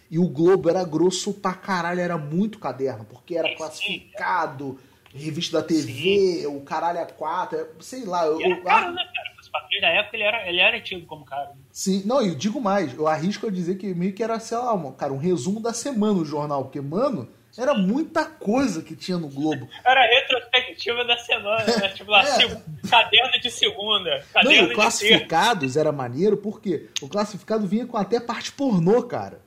E 0.09 0.17
o 0.17 0.27
Globo 0.27 0.69
era 0.69 0.83
grosso 0.85 1.33
pra 1.33 1.53
caralho, 1.53 1.99
era 1.99 2.17
muito 2.17 2.59
caderno, 2.59 3.05
porque 3.05 3.35
era 3.35 3.47
Sim, 3.47 3.51
sim. 3.53 3.57
classificado, 3.57 4.79
revista 5.13 5.59
da 5.61 5.67
TV, 5.67 6.45
o 6.47 6.61
caralho 6.61 7.01
a 7.01 7.05
quatro, 7.05 7.57
é- 7.59 7.67
sei 7.81 8.05
lá. 8.05 8.25
Eu, 8.25 8.39
E 8.39 8.43
era 8.43 8.57
eu- 8.57 8.63
caro, 8.63 8.93
né, 8.93 9.03
cara? 9.03 9.36
Os 9.47 9.51
papéis 9.51 9.81
da 9.81 9.87
época 9.87 10.17
ele 10.17 10.23
era, 10.23 10.47
ele 10.49 10.59
era 10.59 10.81
tido 10.81 11.05
como 11.05 11.23
caro. 11.23 11.51
sim, 11.71 12.03
não, 12.05 12.21
e 12.21 12.27
eu 12.27 12.35
digo 12.35 12.59
mais, 12.59 12.93
eu 12.93 13.07
arrisco 13.07 13.47
a 13.47 13.49
dizer 13.49 13.77
que 13.77 13.93
meio 13.95 14.11
que 14.11 14.21
era, 14.21 14.37
sei 14.39 14.57
lá, 14.57 14.73
um, 14.73 14.91
cara, 14.91 15.13
um 15.13 15.17
resumo 15.17 15.61
da 15.61 15.71
semana 15.73 16.19
o 16.19 16.25
jornal, 16.25 16.65
porque, 16.65 16.81
mano, 16.81 17.29
era 17.57 17.73
muita 17.73 18.25
coisa 18.25 18.81
que 18.83 18.95
tinha 18.95 19.17
no 19.17 19.29
Globo. 19.29 19.67
Era 19.83 20.01
a 20.01 20.05
retrospectiva 20.07 21.03
da 21.05 21.17
semana, 21.17 21.65
né? 21.65 21.87
Tipo 21.95 22.11
lá, 22.11 22.21
É. 22.23 22.37
caderno 22.87 23.39
de 23.41 23.49
segunda, 23.49 24.09
Não, 24.11 24.17
e 24.17 24.21
caderno 24.33 24.51
o 24.51 24.53
de 24.53 24.59
terça. 24.67 24.73
Classificados 24.75 25.75
era 25.77 25.91
maneiro 25.91 26.37
porque 26.37 26.87
o 27.01 27.07
classificado 27.07 27.65
vinha 27.65 27.87
com 27.87 27.97
até 27.97 28.19
parte 28.19 28.51
pornô, 28.51 29.01
cara. 29.03 29.41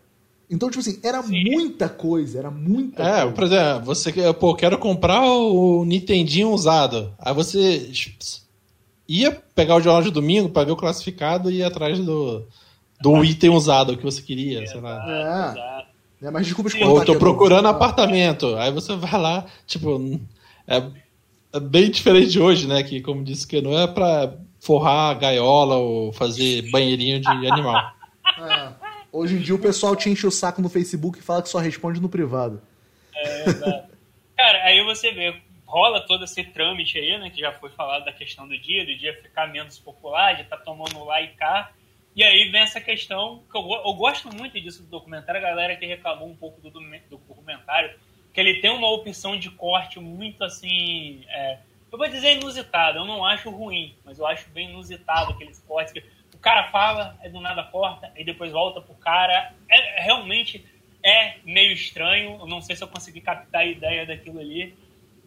Então, 0.51 0.69
tipo 0.69 0.81
assim, 0.81 0.99
era 1.05 1.23
Sim. 1.23 1.45
muita 1.45 1.89
coisa, 1.89 2.41
era 2.41 2.51
muita 2.51 3.01
É, 3.01 3.21
coisa. 3.21 3.33
por 3.33 3.45
exemplo, 3.45 3.85
você 3.85 4.13
pô, 4.35 4.57
quero 4.57 4.77
comprar 4.79 5.23
o 5.23 5.85
Nintendinho 5.85 6.51
usado. 6.51 7.15
Aí 7.21 7.33
você 7.33 7.89
ia 9.19 9.33
pegar 9.55 9.75
o 9.75 9.81
jornal 9.81 10.03
de 10.03 10.11
domingo 10.11 10.49
pra 10.49 10.63
ver 10.63 10.71
o 10.71 10.77
classificado 10.77 11.51
e 11.51 11.59
ir 11.59 11.65
atrás 11.65 11.99
do, 11.99 12.47
do 13.01 13.25
item 13.25 13.51
usado 13.51 13.97
que 13.97 14.05
você 14.05 14.23
queria, 14.23 14.65
sei 14.67 14.81
lá. 14.81 15.87
É. 16.21 16.25
Né, 16.25 16.31
Mas 16.31 16.47
desculpa 16.47 16.71
te 16.71 16.83
Ou 16.85 17.05
tô 17.05 17.17
procurando 17.17 17.67
apartamento. 17.67 18.55
Aí 18.57 18.71
você 18.71 18.95
vai 18.95 19.21
lá, 19.21 19.47
tipo, 19.67 20.21
é, 20.67 20.83
é 21.53 21.61
bem 21.61 21.91
diferente 21.91 22.31
de 22.31 22.41
hoje, 22.41 22.69
né? 22.69 22.83
Que, 22.85 23.01
como 23.01 23.25
disse 23.25 23.47
que 23.47 23.61
não 23.61 23.77
é 23.77 23.87
pra 23.87 24.33
forrar 24.61 25.11
a 25.11 25.15
gaiola 25.15 25.77
ou 25.77 26.13
fazer 26.13 26.71
banheirinho 26.71 27.21
de 27.21 27.29
animal. 27.29 27.93
É. 28.39 28.73
Hoje 29.13 29.35
em 29.35 29.41
dia 29.41 29.55
o 29.55 29.59
pessoal 29.59 29.97
te 29.97 30.09
enche 30.09 30.27
o 30.27 30.31
saco 30.31 30.63
no 30.63 30.69
Facebook 30.69 31.19
e 31.19 31.23
fala 31.23 31.43
que 31.43 31.49
só 31.49 31.59
responde 31.59 32.01
no 32.01 32.09
privado. 32.09 32.63
É, 33.15 33.49
exato. 33.49 33.91
Cara, 34.37 34.65
aí 34.65 34.85
você 34.85 35.11
vê, 35.13 35.35
rola 35.71 36.01
todo 36.01 36.25
esse 36.25 36.43
trâmite 36.43 36.99
aí, 36.99 37.17
né? 37.17 37.31
Que 37.31 37.41
já 37.41 37.53
foi 37.53 37.71
falado 37.71 38.05
da 38.05 38.13
questão 38.13 38.47
do 38.47 38.59
dia, 38.59 38.85
do 38.85 38.95
dia 38.97 39.15
ficar 39.23 39.47
menos 39.47 39.79
popular, 39.79 40.35
de 40.35 40.43
estar 40.43 40.57
tá 40.57 40.65
tomando 40.65 41.05
lá 41.05 41.23
e 41.23 41.29
cá. 41.29 41.73
E 42.15 42.25
aí 42.25 42.51
vem 42.51 42.61
essa 42.61 42.81
questão, 42.81 43.45
que 43.51 43.57
eu, 43.57 43.63
eu 43.63 43.95
gosto 43.95 44.35
muito 44.35 44.61
disso 44.61 44.83
do 44.83 44.89
documentário, 44.89 45.41
a 45.41 45.45
galera 45.45 45.77
que 45.77 45.87
reclamou 45.87 46.29
um 46.29 46.37
pouco 46.37 46.61
do, 46.61 46.69
do 46.71 47.19
documentário, 47.19 47.97
que 48.35 48.41
ele 48.41 48.61
tem 48.61 48.71
uma 48.71 48.91
opção 48.91 49.39
de 49.39 49.49
corte 49.51 50.01
muito 50.01 50.43
assim. 50.43 51.25
é, 51.29 51.59
eu 51.91 51.97
vou 51.97 52.09
dizer 52.09 52.37
inusitada, 52.37 52.99
eu 52.99 53.05
não 53.05 53.25
acho 53.25 53.49
ruim, 53.49 53.95
mas 54.05 54.19
eu 54.19 54.27
acho 54.27 54.49
bem 54.51 54.69
inusitado 54.71 55.33
aqueles 55.33 55.61
cortes 55.61 55.93
que 55.93 56.05
o 56.35 56.39
cara 56.39 56.71
fala, 56.71 57.17
aí 57.21 57.31
do 57.31 57.41
nada 57.41 57.63
corta, 57.63 58.13
e 58.17 58.25
depois 58.25 58.51
volta 58.51 58.81
pro 58.81 58.95
cara. 58.95 59.53
É, 59.69 59.99
é- 59.99 60.03
realmente 60.03 60.65
é 61.03 61.37
meio 61.45 61.73
estranho, 61.73 62.39
eu 62.41 62.47
não 62.47 62.61
sei 62.61 62.75
se 62.75 62.83
eu 62.83 62.89
consegui 62.89 63.21
captar 63.21 63.63
a 63.63 63.67
ideia 63.67 64.05
daquilo 64.05 64.41
ali, 64.41 64.75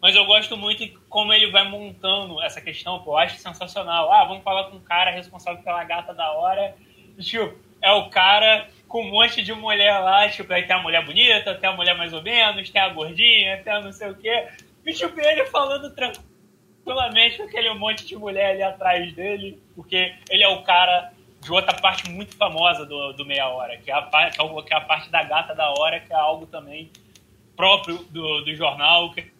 mas 0.04 0.14
eu 0.14 0.26
gosto 0.26 0.54
muito 0.54 0.86
como 1.08 1.32
ele 1.32 1.50
vai 1.50 1.66
montando 1.66 2.38
essa 2.42 2.60
questão, 2.60 3.02
pô, 3.02 3.12
eu 3.12 3.16
acho 3.16 3.38
sensacional. 3.38 4.12
Ah, 4.12 4.26
vamos 4.26 4.44
falar 4.44 4.64
com 4.64 4.76
um 4.76 4.80
cara 4.80 5.10
responsável 5.10 5.62
pela 5.62 5.82
gata 5.82 6.12
da 6.12 6.30
hora. 6.32 6.76
Tipo, 7.18 7.58
é 7.80 7.90
o 7.90 8.10
cara 8.10 8.68
com 8.86 9.00
um 9.00 9.10
monte 9.10 9.42
de 9.42 9.54
mulher 9.54 9.98
lá, 10.00 10.28
tipo, 10.28 10.52
aí 10.52 10.66
tem 10.66 10.76
a 10.76 10.82
mulher 10.82 11.02
bonita, 11.06 11.54
tem 11.54 11.70
a 11.70 11.72
mulher 11.72 11.96
mais 11.96 12.12
ou 12.12 12.20
menos, 12.22 12.68
tem 12.68 12.82
a 12.82 12.90
gordinha, 12.90 13.62
tem 13.64 13.72
a 13.72 13.80
não 13.80 13.92
sei 13.92 14.10
o 14.10 14.14
quê. 14.14 14.46
E 14.84 14.92
tipo, 14.92 15.18
ele 15.18 15.46
falando 15.46 15.90
tranquilamente 15.94 17.38
com 17.38 17.44
aquele 17.44 17.72
monte 17.72 18.04
de 18.04 18.14
mulher 18.14 18.50
ali 18.50 18.62
atrás 18.62 19.10
dele, 19.14 19.58
porque 19.74 20.14
ele 20.28 20.42
é 20.42 20.48
o 20.48 20.62
cara 20.64 21.14
de 21.40 21.50
outra 21.50 21.72
parte 21.80 22.10
muito 22.10 22.36
famosa 22.36 22.84
do, 22.84 23.14
do 23.14 23.24
Meia 23.24 23.48
Hora, 23.48 23.78
que 23.78 23.90
é, 23.90 23.94
a, 23.94 24.10
é 24.26 24.30
que 24.32 24.74
é 24.74 24.76
a 24.76 24.80
parte 24.82 25.08
da 25.08 25.22
gata 25.22 25.54
da 25.54 25.70
hora, 25.70 25.98
que 25.98 26.12
é 26.12 26.16
algo 26.16 26.44
também 26.44 26.90
próprio 27.56 27.98
do, 28.10 28.42
do 28.42 28.54
jornal, 28.54 29.10
que 29.12 29.32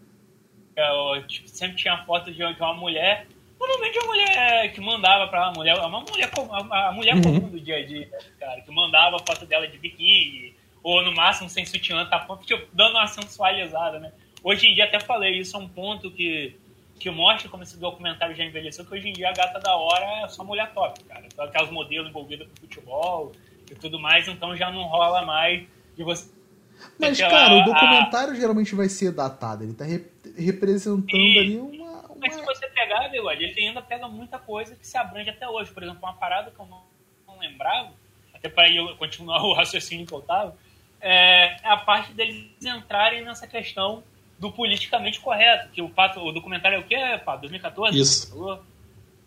eu, 0.76 1.26
tipo, 1.26 1.48
sempre 1.48 1.76
tinha 1.76 2.04
foto 2.04 2.32
de, 2.32 2.42
uma 2.42 2.74
mulher, 2.74 3.26
normalmente 3.58 3.98
uma 3.98 4.06
mulher 4.06 4.72
que 4.72 4.80
mandava 4.80 5.28
pra 5.28 5.44
uma 5.48 5.52
mulher, 5.52 5.74
uma 5.78 6.00
mulher, 6.00 6.30
a, 6.70 6.88
a 6.88 6.92
mulher 6.92 7.14
Uhum. 7.16 7.22
comum 7.22 7.48
do 7.48 7.60
dia 7.60 7.76
a 7.78 7.87
dia, 7.87 8.08
cara, 8.40 8.60
que 8.60 8.70
mandava 8.70 9.18
foto 9.20 9.46
dela 9.46 9.66
de 9.68 9.78
biquíni, 9.78 10.54
ou 10.82 11.02
no 11.02 11.14
máximo 11.14 11.48
sem 11.48 11.64
sutiã, 11.64 12.04
tá, 12.06 12.26
tipo, 12.44 12.66
dando 12.72 12.92
uma 12.96 13.06
sensualizada, 13.06 13.98
né? 13.98 14.12
Hoje 14.42 14.66
em 14.66 14.74
dia, 14.74 14.84
até 14.84 15.00
falei, 15.00 15.38
isso 15.38 15.56
é 15.56 15.58
um 15.60 15.66
ponto 15.68 16.10
que, 16.10 16.54
que 17.00 17.10
mostra 17.10 17.48
como 17.48 17.62
esse 17.62 17.78
documentário 17.78 18.34
já 18.37 18.44
envelheceu, 18.44 18.84
que 18.84 18.92
hoje 18.94 19.08
em 19.08 19.12
dia 19.14 19.30
a 19.30 19.32
gata 19.32 19.58
da 19.58 19.74
hora 19.76 20.04
é 20.24 20.28
só 20.28 20.44
mulher 20.44 20.70
top, 20.74 21.02
cara. 21.04 21.24
Só 21.34 21.44
aquelas 21.44 21.70
modelos 21.70 22.10
envolvidas 22.10 22.46
com 22.48 22.56
futebol 22.60 23.32
e 23.70 23.74
tudo 23.74 23.98
mais, 23.98 24.28
então 24.28 24.54
já 24.54 24.70
não 24.70 24.82
rola 24.82 25.24
mais 25.24 25.62
de 25.96 26.04
você 26.04 26.30
Mas, 26.98 27.18
cara, 27.18 27.54
o 27.54 27.60
a- 27.60 27.64
documentário 27.64 28.34
geralmente 28.37 28.74
vai 28.74 28.90
ser 28.90 29.10
datado. 29.12 29.64
Ele 29.64 29.72
tá 29.72 29.84
rep- 29.87 30.12
representando 30.37 31.38
ali 31.38 31.57
uma. 31.57 32.01
uma- 32.01 32.16
Mas 32.20 32.35
se 32.35 32.42
você 32.42 32.66
pegar, 32.68 33.09
Bigode, 33.09 33.44
ele 33.44 33.66
ainda 33.68 33.83
pega 33.83 34.09
muita 34.09 34.38
coisa 34.38 34.75
que 34.77 34.87
se 34.87 34.97
abrange 34.97 35.31
até 35.31 35.49
hoje. 35.49 35.70
Por 35.73 35.83
exemplo, 35.83 36.01
uma 36.03 36.14
parada 36.14 36.51
que 36.51 36.59
eu 36.59 36.66
não, 36.66 36.83
não 37.27 37.38
lembrava, 37.38 37.92
até 38.33 38.49
para 38.49 38.70
eu 38.70 38.97
continuar 38.97 39.42
o 39.42 39.53
raciocínio 39.55 40.07
que 40.07 40.12
eu 40.12 40.20
tava, 40.23 40.57
é 41.01 41.57
a 41.64 41.77
parte 41.77 42.12
deles 42.12 42.47
entrarem 42.64 43.23
nessa 43.23 43.47
questão 43.47 44.03
do 44.38 44.51
politicamente 44.51 45.20
correto. 45.20 45.68
Que 45.70 45.83
o, 45.83 45.88
Pato, 45.88 46.20
o 46.20 46.33
documentário 46.33 46.77
é 46.77 46.81
o 46.81 46.85
quê, 46.85 46.97
Pato? 47.25 47.40
2014? 47.42 47.99
Isso. 47.99 48.31
Falou? 48.31 48.62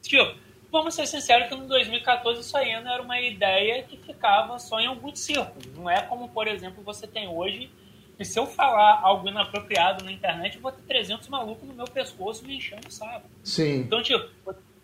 Tipo, 0.02 0.36
vamos 0.72 0.96
ser 0.96 1.06
sinceros 1.08 1.48
que 1.48 1.56
no 1.56 1.68
2014 1.68 2.42
isso 2.42 2.58
ainda 2.58 2.92
era 2.92 3.02
uma 3.02 3.20
ideia 3.22 3.84
que 3.84 3.98
ficava 3.98 4.58
só 4.60 4.80
em 4.80 4.88
alguns 4.88 5.20
círculos. 5.20 5.66
Não 5.76 5.90
é 5.90 6.02
como, 6.02 6.30
por 6.30 6.48
exemplo, 6.48 6.84
você 6.84 7.06
tem 7.08 7.28
hoje, 7.28 7.70
que 8.18 8.26
se 8.26 8.40
eu 8.40 8.48
falar 8.48 9.00
algo 9.04 9.30
inapropriado 9.30 10.04
na 10.04 10.12
internet, 10.12 10.56
eu 10.56 10.62
vou 10.62 10.72
ter 10.72 10.82
300 10.82 11.28
malucos 11.28 11.68
no 11.68 11.74
meu 11.74 11.86
pescoço 11.86 12.46
me 12.46 12.58
enchendo 12.58 12.88
o 12.88 12.92
saco. 12.92 13.30
Sim. 13.44 13.82
Então, 13.82 14.02
tipo, 14.02 14.28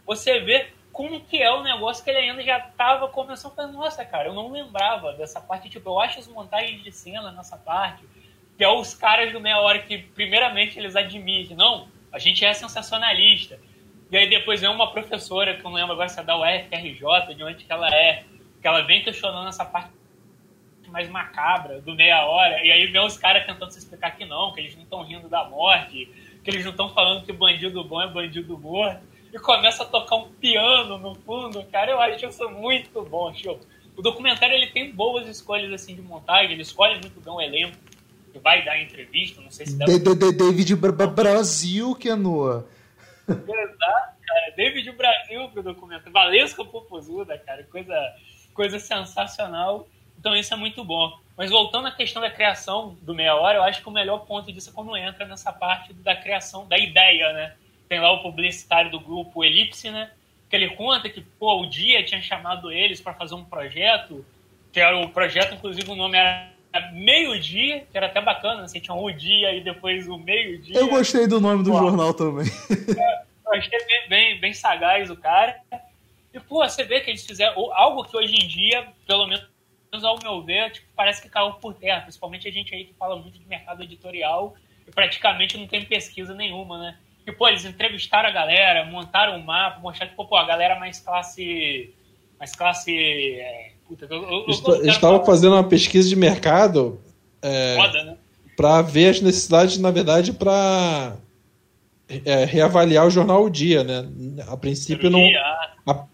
você 0.06 0.40
vê 0.40 0.68
como 0.92 1.20
que 1.22 1.42
é 1.42 1.52
o 1.52 1.64
negócio 1.64 2.04
que 2.04 2.12
ele 2.12 2.20
ainda 2.20 2.44
já 2.44 2.60
tava 2.60 3.08
começando 3.08 3.54
a 3.54 3.56
falar, 3.56 3.72
nossa, 3.72 4.06
cara, 4.06 4.30
eu 4.30 4.34
não 4.34 4.52
lembrava 4.52 5.14
dessa 5.14 5.42
parte, 5.42 5.68
tipo, 5.68 5.90
eu 5.90 6.00
acho 6.00 6.20
as 6.20 6.28
montagens 6.28 6.84
de 6.84 6.92
cena 6.92 7.32
nessa 7.32 7.58
parte, 7.58 8.04
que 8.56 8.64
é 8.64 8.70
os 8.70 8.94
caras 8.94 9.34
do 9.34 9.42
meia 9.42 9.60
hora 9.60 9.80
que, 9.80 9.98
primeiramente, 9.98 10.78
eles 10.78 10.96
admitem, 10.96 11.58
não, 11.58 11.88
a 12.12 12.20
gente 12.20 12.46
é 12.46 12.54
sensacionalista. 12.54 13.60
E 14.12 14.18
aí 14.18 14.30
depois 14.30 14.62
vem 14.62 14.70
uma 14.70 14.92
professora, 14.92 15.56
que 15.56 15.62
eu 15.62 15.72
não 15.72 15.74
lembro 15.74 15.94
agora 15.94 16.08
se 16.08 16.20
é 16.20 16.24
da 16.24 16.38
UFRJ, 16.38 17.34
de 17.36 17.44
onde 17.44 17.66
que 17.66 17.74
ela 17.74 17.90
é, 17.90 18.24
que 18.62 18.68
ela 18.68 18.82
vem 18.84 19.04
questionando 19.04 19.50
essa 19.50 19.66
parte 19.66 19.90
mais 20.94 21.10
macabra 21.10 21.82
do 21.82 21.96
meia 21.96 22.24
hora, 22.26 22.64
e 22.64 22.72
aí 22.72 22.86
vem 22.86 23.04
os 23.04 23.18
caras 23.18 23.46
tentando 23.48 23.72
se 23.72 23.80
explicar 23.80 24.16
que 24.16 24.26
não, 24.26 24.54
que 24.54 24.62
eles 24.62 24.76
não 24.76 24.84
estão 24.84 25.04
rindo 25.04 25.28
da 25.28 25.44
morte, 25.44 26.08
que 26.44 26.50
eles 26.52 26.64
não 26.64 26.70
estão 26.70 26.94
falando 26.94 27.26
que 27.26 27.34
bandido 27.34 27.84
bom 27.84 28.00
é 28.00 28.08
bandido 28.08 28.56
morto, 28.58 29.02
e 29.34 29.40
começa 29.40 29.82
a 29.82 29.86
tocar 29.88 30.18
um 30.18 30.30
piano 30.34 31.00
no 31.00 31.16
fundo, 31.16 31.64
cara, 31.72 31.90
eu 31.90 32.00
acho 32.00 32.28
isso 32.28 32.48
muito 32.52 33.02
bom, 33.02 33.34
tio. 33.34 33.60
O 33.98 34.02
documentário 34.04 34.54
ele 34.56 34.68
tem 34.68 34.92
boas 34.92 35.28
escolhas 35.28 35.74
assim 35.74 35.96
de 35.96 36.02
montagem, 36.04 36.52
ele 36.52 36.62
escolhe 36.62 37.00
muito 37.00 37.20
bem 37.20 37.34
o 37.34 37.42
elenco 37.42 37.76
que 38.32 38.38
vai 38.40 38.64
dar 38.64 38.80
entrevista, 38.80 39.42
não 39.42 39.50
sei 39.52 39.66
se 39.66 39.76
deve 39.78 40.00
David 40.32 40.76
Bra- 40.76 40.92
Bra- 40.92 41.08
Brasil, 41.08 41.96
que 41.96 42.10
é 42.10 42.16
no. 42.16 42.64
Exato, 43.28 44.14
cara. 44.28 44.54
David 44.56 44.92
Brasil 44.92 45.48
pro 45.50 45.64
documento. 45.64 46.12
Valesca 46.12 46.66
Popozuda, 46.66 47.38
cara. 47.38 47.64
Coisa, 47.72 47.96
coisa 48.54 48.80
sensacional. 48.80 49.88
Então 50.24 50.34
isso 50.34 50.54
é 50.54 50.58
muito 50.58 50.86
bom. 50.86 51.20
Mas 51.36 51.52
voltando 51.52 51.90
à 51.90 51.92
questão 51.92 52.22
da 52.22 52.32
criação 52.32 52.96
do 53.02 53.14
Meia 53.14 53.36
Hora, 53.36 53.58
eu 53.58 53.64
acho 53.64 53.82
que 53.82 53.90
o 53.90 53.92
melhor 53.92 54.20
ponto 54.20 54.54
disso 54.54 54.70
é 54.70 54.74
quando 54.74 54.96
entra 54.96 55.26
nessa 55.26 55.52
parte 55.52 55.92
da 55.92 56.16
criação 56.16 56.66
da 56.66 56.78
ideia, 56.78 57.34
né? 57.34 57.56
Tem 57.90 58.00
lá 58.00 58.12
o 58.14 58.22
publicitário 58.22 58.90
do 58.90 59.00
grupo 59.00 59.44
Elipse, 59.44 59.90
né? 59.92 60.12
que 60.54 60.58
ele 60.58 60.70
conta 60.76 61.10
que, 61.10 61.20
pô, 61.20 61.64
o 61.64 61.66
Dia 61.66 62.06
tinha 62.06 62.22
chamado 62.22 62.72
eles 62.72 63.02
para 63.02 63.16
fazer 63.16 63.34
um 63.34 63.44
projeto, 63.44 64.24
que 64.72 64.80
era 64.80 64.96
o 64.96 65.10
projeto, 65.10 65.56
inclusive 65.56 65.90
o 65.90 65.96
nome 65.96 66.16
era 66.16 66.48
Meio-Dia, 66.92 67.88
que 67.92 67.98
era 67.98 68.06
até 68.06 68.22
bacana, 68.22 68.62
assim, 68.62 68.80
tinha 68.80 68.94
um 68.94 69.12
dia 69.12 69.52
e 69.56 69.64
depois 69.64 70.08
o 70.08 70.16
meio-dia. 70.16 70.78
Eu 70.78 70.90
gostei 70.90 71.26
do 71.26 71.42
nome 71.42 71.64
do 71.64 71.72
Pô. 71.72 71.80
jornal 71.80 72.14
também. 72.14 72.46
Eu 72.70 73.54
achei 73.54 73.80
bem, 73.86 74.10
bem, 74.10 74.40
bem 74.40 74.54
sagaz 74.54 75.10
o 75.10 75.18
cara. 75.18 75.60
E, 76.32 76.40
pô, 76.40 76.58
você 76.58 76.84
vê 76.84 77.02
que 77.02 77.10
eles 77.10 77.26
fizeram 77.26 77.74
algo 77.74 78.04
que 78.04 78.16
hoje 78.16 78.36
em 78.36 78.48
dia, 78.48 78.88
pelo 79.08 79.26
menos 79.26 79.48
ao 80.02 80.18
meu 80.24 80.42
ver, 80.42 80.72
tipo, 80.72 80.88
parece 80.96 81.22
que 81.22 81.28
caiu 81.28 81.54
por 81.54 81.74
terra. 81.74 82.02
Principalmente 82.02 82.48
a 82.48 82.52
gente 82.52 82.74
aí 82.74 82.86
que 82.86 82.94
fala 82.94 83.18
muito 83.18 83.38
de 83.38 83.46
mercado 83.46 83.84
editorial 83.84 84.56
e 84.88 84.92
praticamente 84.92 85.58
não 85.58 85.68
tem 85.68 85.84
pesquisa 85.84 86.34
nenhuma, 86.34 86.78
né? 86.78 86.98
E, 87.28 87.32
pô, 87.32 87.48
eles 87.48 87.66
entrevistaram 87.66 88.30
a 88.30 88.32
galera, 88.32 88.86
montaram 88.86 89.38
um 89.38 89.44
mapa, 89.44 89.80
mostraram 89.80 90.12
que, 90.12 90.16
pô, 90.16 90.26
pô, 90.26 90.38
a 90.38 90.46
galera 90.46 90.80
mais 90.80 91.00
classe... 91.00 91.94
Mais 92.40 92.56
classe... 92.56 92.92
é, 93.40 93.72
puta, 93.88 94.08
eu, 94.10 94.24
eu, 94.24 94.46
eu 94.48 94.86
estavam 94.86 95.18
falar 95.18 95.26
fazendo 95.26 95.54
uma 95.54 95.68
pesquisa 95.68 96.08
de 96.08 96.16
mercado 96.16 97.00
é, 97.42 97.76
Foda, 97.76 98.04
né? 98.04 98.18
para 98.56 98.82
ver 98.82 99.10
as 99.10 99.22
necessidades, 99.22 99.78
na 99.78 99.92
verdade, 99.92 100.32
para 100.32 101.18
reavaliar 102.48 103.06
o 103.06 103.10
jornal 103.10 103.44
O 103.44 103.50
Dia, 103.50 103.84
né? 103.84 104.08
A 104.48 104.56
princípio 104.56 105.10
não, 105.10 105.20
Cirurgia, 105.20 105.42
a 105.86 106.06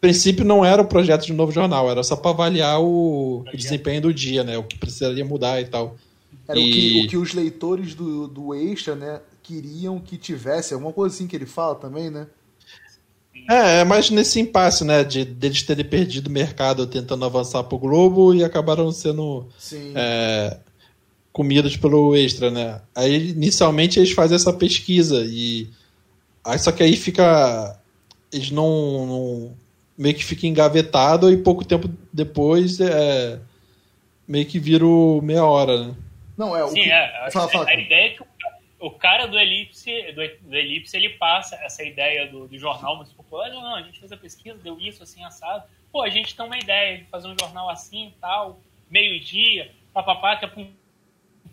princípio 0.00 0.44
não 0.44 0.64
era 0.64 0.82
o 0.82 0.86
projeto 0.86 1.26
de 1.26 1.32
novo 1.32 1.52
jornal, 1.52 1.90
era 1.90 2.02
só 2.02 2.16
para 2.16 2.30
avaliar 2.30 2.80
o, 2.80 3.40
o 3.40 3.56
desempenho 3.56 4.02
do 4.02 4.14
dia, 4.14 4.44
né? 4.44 4.56
O 4.58 4.64
que 4.64 4.78
precisaria 4.78 5.24
mudar 5.24 5.60
e 5.60 5.66
tal. 5.66 5.96
Era 6.46 6.58
o, 6.58 6.62
que, 6.62 6.98
E- 6.98 7.04
o 7.04 7.08
que 7.08 7.16
os 7.16 7.34
leitores 7.34 7.94
do, 7.94 8.26
do 8.28 8.54
Extra, 8.54 8.94
né, 8.94 9.20
queriam 9.42 9.98
que 10.00 10.16
tivesse. 10.16 10.74
Alguma 10.74 10.92
coisa 10.92 11.14
assim 11.14 11.26
que 11.26 11.36
ele 11.36 11.46
fala 11.46 11.74
também, 11.74 12.10
né? 12.10 12.26
É, 13.48 13.80
é 13.80 13.84
mais 13.84 14.10
nesse 14.10 14.40
impasse, 14.40 14.84
né? 14.84 15.04
De 15.04 15.24
deles 15.24 15.62
terem 15.62 15.84
perdido 15.84 16.26
o 16.28 16.30
mercado 16.30 16.86
tentando 16.86 17.24
avançar 17.24 17.64
pro 17.64 17.78
Globo 17.78 18.34
e 18.34 18.44
acabaram 18.44 18.90
sendo 18.92 19.48
é, 19.94 20.58
comidos 21.32 21.76
pelo 21.76 22.16
Extra, 22.16 22.50
né? 22.50 22.82
Aí 22.94 23.30
inicialmente 23.30 23.98
eles 23.98 24.12
fazem 24.12 24.36
essa 24.36 24.52
pesquisa 24.52 25.24
e 25.26 25.70
aí 26.44 26.58
só 26.58 26.72
que 26.72 26.82
aí 26.82 26.96
fica 26.96 27.80
eles 28.32 28.50
não, 28.50 29.06
não- 29.06 29.56
meio 29.98 30.14
que 30.14 30.24
fica 30.24 30.46
engavetado 30.46 31.30
e 31.30 31.36
pouco 31.36 31.64
tempo 31.64 31.90
depois 32.12 32.78
é 32.78 33.40
meio 34.26 34.46
que 34.46 34.60
vira 34.60 34.86
o 34.86 35.20
meia 35.20 35.44
hora, 35.44 35.88
né? 35.88 35.96
Não, 36.36 36.56
é 36.56 36.62
o 36.62 36.68
Sim, 36.68 36.84
que... 36.84 36.92
é. 36.92 37.30
Fala, 37.32 37.48
fala, 37.48 37.64
a 37.64 37.66
cara. 37.66 37.80
ideia 37.80 38.06
é 38.06 38.10
que 38.10 38.22
o, 38.22 38.26
o 38.78 38.90
cara 38.92 39.26
do 39.26 39.36
Elipse, 39.36 40.12
do, 40.12 40.48
do 40.48 40.54
Elipse, 40.54 40.96
ele 40.96 41.08
passa 41.10 41.56
essa 41.56 41.82
ideia 41.82 42.28
do, 42.28 42.46
do 42.46 42.56
jornal 42.56 42.96
muito 42.96 43.12
popular. 43.14 43.50
Não, 43.50 43.60
não, 43.60 43.74
a 43.74 43.82
gente 43.82 43.98
fez 43.98 44.12
a 44.12 44.16
pesquisa, 44.16 44.56
deu 44.58 44.78
isso, 44.78 45.02
assim, 45.02 45.24
assado. 45.24 45.64
Pô, 45.90 46.02
a 46.02 46.10
gente 46.10 46.36
tem 46.36 46.46
uma 46.46 46.58
ideia 46.58 46.98
de 46.98 47.04
fazer 47.04 47.26
um 47.26 47.36
jornal 47.38 47.68
assim 47.68 48.08
e 48.08 48.20
tal, 48.20 48.60
meio-dia, 48.88 49.72
papapá, 49.92 50.36
que 50.36 50.44
é 50.44 50.48
para 50.48 50.60
um 50.62 50.72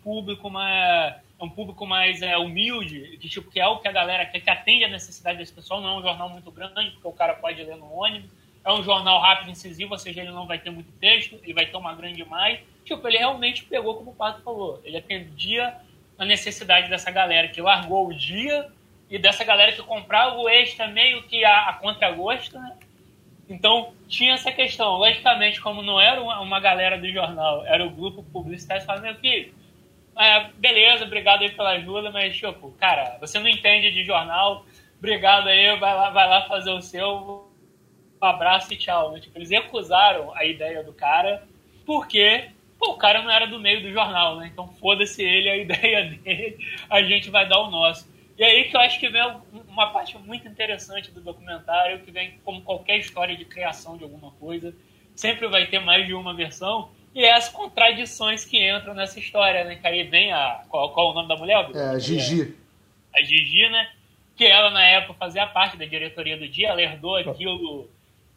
público 0.04 0.48
mais, 0.48 1.16
é 1.38 1.44
um 1.44 1.50
público 1.50 1.86
mais 1.86 2.22
é, 2.22 2.36
humilde, 2.36 3.18
que, 3.20 3.28
tipo, 3.28 3.50
que 3.50 3.60
é 3.60 3.66
o 3.66 3.78
que 3.78 3.88
a 3.88 3.92
galera 3.92 4.24
quer, 4.26 4.40
que 4.40 4.50
atende 4.50 4.84
a 4.84 4.88
necessidade 4.88 5.38
desse 5.38 5.52
pessoal. 5.52 5.80
Não 5.80 5.96
é 5.96 5.98
um 5.98 6.02
jornal 6.02 6.28
muito 6.28 6.50
grande, 6.50 6.90
porque 6.92 7.08
o 7.08 7.12
cara 7.12 7.34
pode 7.34 7.62
ler 7.62 7.76
no 7.76 7.92
ônibus. 7.92 8.30
É 8.64 8.72
um 8.72 8.82
jornal 8.82 9.20
rápido, 9.20 9.50
incisivo, 9.50 9.92
ou 9.92 9.98
seja, 9.98 10.22
ele 10.22 10.32
não 10.32 10.46
vai 10.46 10.58
ter 10.58 10.70
muito 10.70 10.90
texto, 10.98 11.38
ele 11.42 11.54
vai 11.54 11.66
ter 11.66 11.76
uma 11.76 11.94
grande 11.94 12.20
imagem. 12.20 12.64
Tipo, 12.84 13.06
ele 13.06 13.18
realmente 13.18 13.64
pegou, 13.64 13.94
como 13.94 14.10
o 14.10 14.14
Pato 14.14 14.42
falou, 14.42 14.80
ele 14.84 14.96
atendia 14.96 15.76
a 16.18 16.24
necessidade 16.24 16.88
dessa 16.88 17.10
galera 17.10 17.48
que 17.48 17.60
largou 17.60 18.08
o 18.08 18.14
dia 18.14 18.68
e 19.08 19.18
dessa 19.18 19.44
galera 19.44 19.72
que 19.72 19.82
comprava 19.82 20.36
o 20.36 20.48
extra 20.48 20.88
meio 20.88 21.22
que 21.24 21.44
a, 21.44 21.68
a 21.68 21.72
contragosto, 21.74 22.58
né? 22.58 22.76
Então, 23.48 23.92
tinha 24.08 24.34
essa 24.34 24.50
questão. 24.50 24.96
Logicamente, 24.96 25.60
como 25.60 25.82
não 25.82 26.00
era 26.00 26.20
uma, 26.20 26.58
galera 26.58 26.98
do 26.98 27.08
jornal, 27.08 27.64
era 27.66 27.86
o 27.86 27.90
grupo 27.90 28.24
publicitário, 28.24 28.82
você 28.82 28.86
fala, 28.86 29.00
meu 29.00 29.14
filho, 29.16 29.54
é, 30.18 30.50
beleza, 30.56 31.04
obrigado 31.04 31.42
aí 31.42 31.50
pela 31.50 31.70
ajuda, 31.70 32.10
mas, 32.10 32.36
tipo, 32.36 32.72
cara, 32.72 33.18
você 33.20 33.38
não 33.38 33.48
entende 33.48 33.90
de 33.90 34.04
jornal, 34.04 34.64
obrigado 34.98 35.48
aí, 35.48 35.78
vai 35.78 35.94
lá, 35.94 36.10
vai 36.10 36.28
lá 36.28 36.48
fazer 36.48 36.70
o 36.70 36.80
seu, 36.80 37.50
um 38.20 38.26
abraço 38.26 38.72
e 38.72 38.76
tchau. 38.76 39.12
né? 39.12 39.20
Tipo, 39.20 39.38
eles 39.38 39.50
recusaram 39.50 40.34
a 40.34 40.44
ideia 40.44 40.82
do 40.82 40.92
cara, 40.92 41.46
porque 41.84 42.50
pô, 42.78 42.92
o 42.92 42.96
cara 42.96 43.22
não 43.22 43.30
era 43.30 43.46
do 43.46 43.60
meio 43.60 43.82
do 43.82 43.92
jornal, 43.92 44.36
né? 44.36 44.50
Então 44.52 44.68
foda-se 44.68 45.22
ele, 45.22 45.48
a 45.48 45.56
ideia 45.58 46.04
dele, 46.04 46.58
a 46.88 47.02
gente 47.02 47.30
vai 47.30 47.48
dar 47.48 47.60
o 47.60 47.70
nosso. 47.70 48.10
E 48.38 48.44
aí 48.44 48.64
que 48.64 48.76
eu 48.76 48.80
acho 48.80 49.00
que 49.00 49.08
vem 49.08 49.22
uma 49.68 49.90
parte 49.90 50.16
muito 50.18 50.46
interessante 50.46 51.10
do 51.10 51.20
documentário, 51.20 52.00
que 52.00 52.10
vem 52.10 52.38
como 52.44 52.62
qualquer 52.62 52.98
história 52.98 53.36
de 53.36 53.44
criação 53.44 53.96
de 53.96 54.04
alguma 54.04 54.30
coisa, 54.32 54.74
sempre 55.14 55.46
vai 55.48 55.66
ter 55.66 55.78
mais 55.78 56.06
de 56.06 56.12
uma 56.12 56.34
versão, 56.34 56.90
e 57.16 57.24
é 57.24 57.34
as 57.34 57.48
contradições 57.48 58.44
que 58.44 58.58
entram 58.70 58.92
nessa 58.92 59.18
história, 59.18 59.64
né? 59.64 59.76
Que 59.76 59.86
aí 59.86 60.02
vem 60.02 60.30
a. 60.34 60.60
Qual, 60.68 60.92
qual 60.92 61.08
é 61.08 61.10
o 61.12 61.14
nome 61.14 61.28
da 61.28 61.36
mulher? 61.36 61.66
É, 61.74 61.88
a 61.88 61.98
Gigi. 61.98 62.54
a 63.14 63.22
Gigi, 63.22 63.70
né? 63.70 63.88
Que 64.36 64.44
ela, 64.44 64.70
na 64.70 64.84
época, 64.84 65.14
fazia 65.18 65.46
parte 65.46 65.78
da 65.78 65.86
diretoria 65.86 66.36
do 66.36 66.46
dia, 66.46 66.68
ela 66.68 66.82
herdou 66.82 67.16
aquilo. 67.16 67.88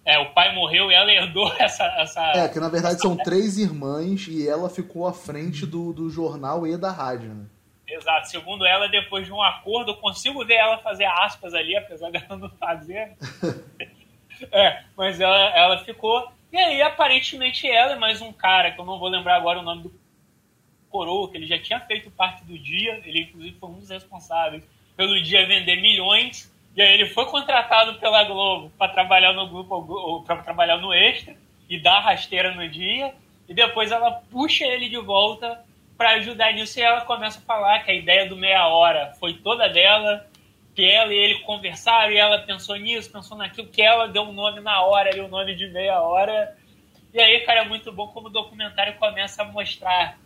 É, 0.05 0.17
o 0.17 0.31
pai 0.31 0.55
morreu 0.55 0.89
e 0.89 0.93
ela 0.93 1.11
herdou 1.11 1.53
essa. 1.59 1.83
essa 1.97 2.21
É, 2.33 2.47
que 2.47 2.57
na 2.57 2.69
verdade 2.69 3.01
são 3.01 3.17
três 3.17 3.57
irmãs 3.57 4.29
e 4.29 4.47
ela 4.47 4.69
ficou 4.69 5.05
à 5.05 5.11
frente 5.11 5.65
do, 5.65 5.91
do 5.91 6.09
jornal 6.09 6.65
e 6.65 6.77
da 6.77 6.89
rádio, 6.89 7.33
né? 7.33 7.45
Exato. 7.85 8.29
Segundo 8.29 8.65
ela, 8.65 8.87
depois 8.87 9.25
de 9.25 9.33
um 9.33 9.43
acordo, 9.43 9.91
eu 9.91 9.97
consigo 9.97 10.45
ver 10.45 10.55
ela 10.55 10.77
fazer 10.77 11.03
aspas 11.03 11.53
ali, 11.53 11.75
apesar 11.75 12.11
dela 12.15 12.37
não 12.37 12.49
fazer. 12.51 13.11
é, 14.53 14.83
mas 14.95 15.19
ela, 15.19 15.49
ela 15.53 15.83
ficou. 15.83 16.31
E 16.51 16.57
aí, 16.57 16.81
aparentemente, 16.81 17.69
ela 17.69 17.93
é 17.93 17.95
mais 17.95 18.21
um 18.21 18.33
cara, 18.33 18.71
que 18.71 18.81
eu 18.81 18.85
não 18.85 18.97
vou 18.97 19.07
lembrar 19.07 19.35
agora 19.35 19.59
o 19.59 19.63
nome 19.63 19.83
do 19.83 19.99
Coroa, 20.89 21.29
que 21.29 21.37
ele 21.37 21.45
já 21.45 21.59
tinha 21.59 21.79
feito 21.81 22.09
parte 22.09 22.43
do 22.43 22.57
dia, 22.57 22.99
ele 23.05 23.21
inclusive 23.21 23.59
foi 23.59 23.69
um 23.69 23.79
dos 23.79 23.89
responsáveis 23.89 24.63
pelo 24.97 25.21
dia 25.21 25.45
vender 25.45 25.79
milhões, 25.79 26.51
e 26.75 26.81
aí 26.81 26.93
ele 26.93 27.05
foi 27.05 27.25
contratado 27.27 27.99
pela 27.99 28.23
Globo 28.23 28.71
para 28.77 28.91
trabalhar 28.91 29.33
no 29.33 29.47
grupo, 29.47 30.23
para 30.25 30.37
trabalhar 30.37 30.77
no 30.77 30.91
Extra, 30.91 31.35
e 31.69 31.79
dar 31.79 31.99
rasteira 31.99 32.55
no 32.55 32.67
dia, 32.67 33.13
e 33.47 33.53
depois 33.53 33.91
ela 33.91 34.11
puxa 34.31 34.65
ele 34.65 34.89
de 34.89 34.97
volta 34.97 35.63
para 35.95 36.11
ajudar 36.13 36.53
nisso, 36.53 36.79
e 36.79 36.81
ela 36.81 37.01
começa 37.01 37.37
a 37.37 37.43
falar 37.43 37.83
que 37.83 37.91
a 37.91 37.95
ideia 37.95 38.27
do 38.27 38.35
meia 38.35 38.67
hora 38.67 39.13
foi 39.19 39.35
toda 39.35 39.69
dela, 39.69 40.25
que 40.79 40.89
ela 40.89 41.13
e 41.13 41.17
ele 41.17 41.39
conversaram, 41.39 42.09
e 42.09 42.17
ela 42.17 42.39
pensou 42.39 42.77
nisso, 42.77 43.11
pensou 43.11 43.37
naquilo, 43.37 43.67
que 43.67 43.81
ela 43.81 44.07
deu 44.07 44.23
um 44.23 44.31
nome 44.31 44.61
na 44.61 44.81
hora, 44.81 45.09
ali, 45.09 45.19
um 45.19 45.27
nome 45.27 45.53
de 45.53 45.67
meia 45.67 46.01
hora, 46.01 46.55
e 47.13 47.19
aí, 47.19 47.41
cara, 47.41 47.61
é 47.61 47.67
muito 47.67 47.91
bom 47.91 48.07
como 48.07 48.27
o 48.27 48.29
documentário 48.29 48.95
começa 48.95 49.41
a 49.41 49.45
mostrar 49.45 50.17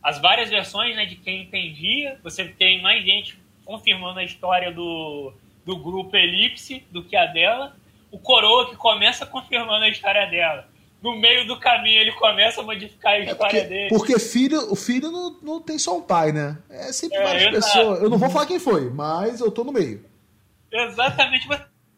as 0.00 0.20
várias 0.20 0.48
versões 0.48 0.94
né, 0.94 1.06
de 1.06 1.16
quem 1.16 1.42
entendia. 1.42 2.20
Você 2.22 2.44
tem 2.44 2.80
mais 2.80 3.04
gente 3.04 3.36
confirmando 3.64 4.20
a 4.20 4.24
história 4.24 4.70
do, 4.70 5.32
do 5.64 5.76
grupo 5.76 6.16
Elipse 6.16 6.84
do 6.92 7.02
que 7.02 7.16
a 7.16 7.26
dela. 7.26 7.74
O 8.12 8.18
Coroa 8.18 8.70
que 8.70 8.76
começa 8.76 9.26
confirmando 9.26 9.86
a 9.86 9.88
história 9.88 10.26
dela. 10.26 10.68
No 11.02 11.14
meio 11.16 11.46
do 11.46 11.58
caminho 11.60 12.00
ele 12.00 12.12
começa 12.12 12.60
a 12.60 12.64
modificar 12.64 13.12
a 13.12 13.16
É 13.18 13.24
história 13.24 13.36
porque, 13.60 13.60
dele. 13.74 13.88
porque 13.90 14.18
filho, 14.18 14.72
o 14.72 14.74
filho 14.74 15.10
não, 15.10 15.36
não 15.42 15.60
tem 15.60 15.78
só 15.78 15.96
um 15.98 16.02
pai, 16.02 16.32
né? 16.32 16.58
É 16.70 16.92
sempre 16.92 17.18
É, 17.18 17.22
várias 17.22 17.42
exato. 17.54 17.64
pessoas. 17.76 18.02
Eu 18.02 18.10
não 18.10 18.18
vou 18.18 18.30
falar 18.30 18.46
quem 18.46 18.58
foi, 18.58 18.90
mas 18.90 19.40
eu 19.40 19.50
tô 19.50 19.62
no 19.62 19.72
meio. 19.72 20.02
Exatamente. 20.72 21.46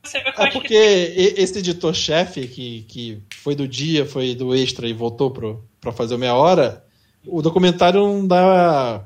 Você 0.03 0.21
vê 0.21 0.33
que 0.33 0.41
É 0.43 0.51
porque 0.51 0.69
que 0.69 0.75
e- 0.75 1.35
esse 1.43 1.59
editor-chefe 1.59 2.47
que, 2.49 2.83
que 2.89 3.23
foi 3.37 3.55
do 3.55 3.67
dia, 3.69 4.05
foi 4.05 4.35
do 4.35 4.55
extra 4.55 4.87
e 4.89 4.93
voltou 4.93 5.31
pro, 5.31 5.65
pra 5.81 5.93
fazer 5.93 6.15
o 6.15 6.19
meia 6.19 6.35
hora, 6.35 6.85
o 7.27 7.41
documentário 7.41 8.01
não 8.01 8.27
dá. 8.27 9.05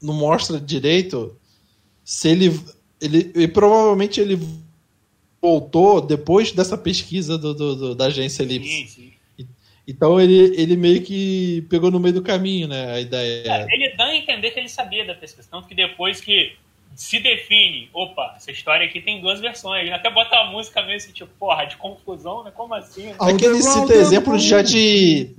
não 0.00 0.14
mostra 0.14 0.58
direito 0.60 1.36
se 2.04 2.28
ele. 2.28 2.60
ele 3.00 3.32
e 3.34 3.46
provavelmente 3.48 4.20
ele 4.20 4.40
voltou 5.42 6.00
depois 6.00 6.52
dessa 6.52 6.78
pesquisa 6.78 7.36
do, 7.36 7.52
do- 7.52 7.74
do- 7.76 7.94
da 7.96 8.06
agência 8.06 8.44
Ellipse. 8.44 8.68
Sim, 8.68 8.86
sim. 8.86 9.12
Então 9.86 10.20
ele, 10.20 10.54
ele 10.56 10.76
meio 10.76 11.02
que 11.02 11.62
pegou 11.68 11.90
no 11.90 11.98
meio 11.98 12.14
do 12.14 12.22
caminho, 12.22 12.68
né? 12.68 12.92
A 12.92 13.00
ideia. 13.00 13.42
É, 13.48 13.66
ele 13.74 13.96
dá 13.96 14.04
a 14.06 14.16
entender 14.16 14.52
que 14.52 14.60
ele 14.60 14.68
sabia 14.68 15.04
da 15.04 15.12
pesquisa. 15.14 15.48
Tanto 15.50 15.66
que 15.66 15.74
depois 15.74 16.20
que 16.20 16.52
se 16.94 17.18
define, 17.18 17.88
opa, 17.92 18.34
essa 18.36 18.52
história 18.52 18.86
aqui 18.86 19.00
tem 19.00 19.20
duas 19.20 19.40
versões. 19.40 19.82
Ele 19.82 19.92
até 19.92 20.08
bota 20.08 20.40
uma 20.40 20.52
música 20.52 20.80
meio 20.82 20.98
assim, 20.98 21.10
tipo, 21.10 21.28
porra, 21.36 21.64
de 21.64 21.76
confusão, 21.76 22.44
né? 22.44 22.52
Como 22.54 22.72
assim? 22.74 23.06
né? 23.06 23.16
É 23.20 23.34
que 23.34 23.44
ele 23.44 23.60
cita 23.60 23.88
the 23.88 23.94
exemplos 23.94 24.40
já 24.44 24.62
de. 24.62 25.30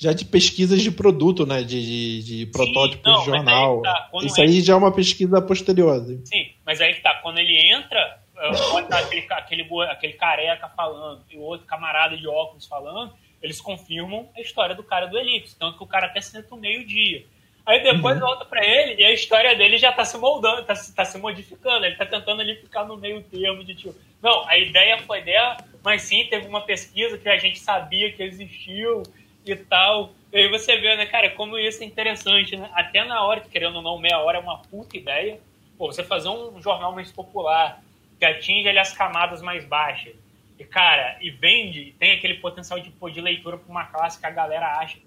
Já 0.00 0.12
de 0.12 0.24
pesquisas 0.24 0.80
de 0.80 0.90
produto, 0.92 1.44
né? 1.46 1.62
De, 1.62 1.80
de, 2.20 2.22
de 2.22 2.46
protótipos 2.46 3.04
não, 3.04 3.18
de 3.20 3.26
jornal. 3.26 3.76
aí 3.78 3.82
tá, 3.82 4.10
Isso 4.24 4.40
é- 4.40 4.44
aí 4.44 4.60
já 4.62 4.72
é 4.72 4.76
uma 4.76 4.92
pesquisa 4.92 5.40
posterior. 5.42 6.00
assim. 6.00 6.20
Sim, 6.24 6.46
mas 6.66 6.80
aí 6.80 6.94
que 6.94 7.02
tá, 7.02 7.14
quando 7.22 7.38
ele 7.38 7.56
entra, 7.72 8.18
é, 8.38 8.82
tá 8.82 8.98
aquele, 8.98 9.26
aquele, 9.30 9.82
aquele 9.84 10.12
careca 10.14 10.68
falando 10.68 11.24
e 11.30 11.36
o 11.36 11.42
outro 11.42 11.66
camarada 11.66 12.16
de 12.16 12.26
óculos 12.26 12.66
falando, 12.66 13.12
eles 13.42 13.60
confirmam 13.60 14.28
a 14.36 14.40
história 14.40 14.74
do 14.74 14.82
cara 14.82 15.06
do 15.06 15.18
Elipse. 15.18 15.56
Tanto 15.58 15.78
que 15.78 15.84
o 15.84 15.86
cara 15.86 16.06
até 16.06 16.20
senta 16.20 16.54
o 16.54 16.58
meio-dia. 16.58 17.24
Aí 17.66 17.82
depois 17.82 18.16
uhum. 18.16 18.26
volta 18.26 18.46
para 18.46 18.64
ele 18.64 19.00
e 19.00 19.04
a 19.04 19.12
história 19.12 19.54
dele 19.54 19.76
já 19.76 19.92
tá 19.92 20.02
se 20.02 20.16
moldando, 20.16 20.64
tá, 20.64 20.74
tá 20.96 21.04
se 21.04 21.18
modificando. 21.18 21.84
Ele 21.84 21.96
tá 21.96 22.06
tentando 22.06 22.40
ali 22.40 22.56
ficar 22.56 22.84
no 22.84 22.96
meio 22.96 23.22
termo 23.22 23.62
de 23.62 23.74
tipo, 23.74 23.94
não, 24.22 24.48
a 24.48 24.56
ideia 24.56 24.98
foi 25.02 25.20
dela, 25.20 25.58
mas 25.84 26.02
sim, 26.02 26.24
teve 26.30 26.46
uma 26.46 26.62
pesquisa 26.62 27.18
que 27.18 27.28
a 27.28 27.36
gente 27.36 27.58
sabia 27.58 28.10
que 28.10 28.22
existiu 28.22 29.02
e 29.44 29.54
tal. 29.54 30.12
E 30.32 30.38
aí 30.38 30.48
você 30.48 30.76
vê, 30.78 30.96
né, 30.96 31.06
cara, 31.06 31.30
como 31.30 31.58
isso 31.58 31.82
é 31.82 31.86
interessante, 31.86 32.56
né? 32.56 32.70
Até 32.72 33.04
na 33.04 33.22
hora, 33.22 33.40
querendo 33.40 33.76
ou 33.76 33.82
não, 33.82 33.98
meia 33.98 34.18
hora 34.18 34.38
é 34.38 34.40
uma 34.40 34.58
puta 34.58 34.96
ideia. 34.96 35.38
Pô, 35.76 35.86
você 35.86 36.02
fazer 36.02 36.28
um 36.28 36.60
jornal 36.60 36.92
mais 36.92 37.12
popular, 37.12 37.82
que 38.18 38.24
atinge 38.24 38.68
ali 38.68 38.78
as 38.78 38.92
camadas 38.92 39.40
mais 39.40 39.64
baixas. 39.64 40.14
E, 40.58 40.64
cara, 40.64 41.16
e 41.20 41.30
vende, 41.30 41.94
tem 41.98 42.12
aquele 42.12 42.34
potencial 42.34 42.80
de, 42.80 42.90
pô, 42.90 43.08
de 43.08 43.20
leitura 43.20 43.56
para 43.56 43.70
uma 43.70 43.84
classe 43.84 44.18
que 44.18 44.26
a 44.26 44.30
galera 44.30 44.78
acha 44.78 44.98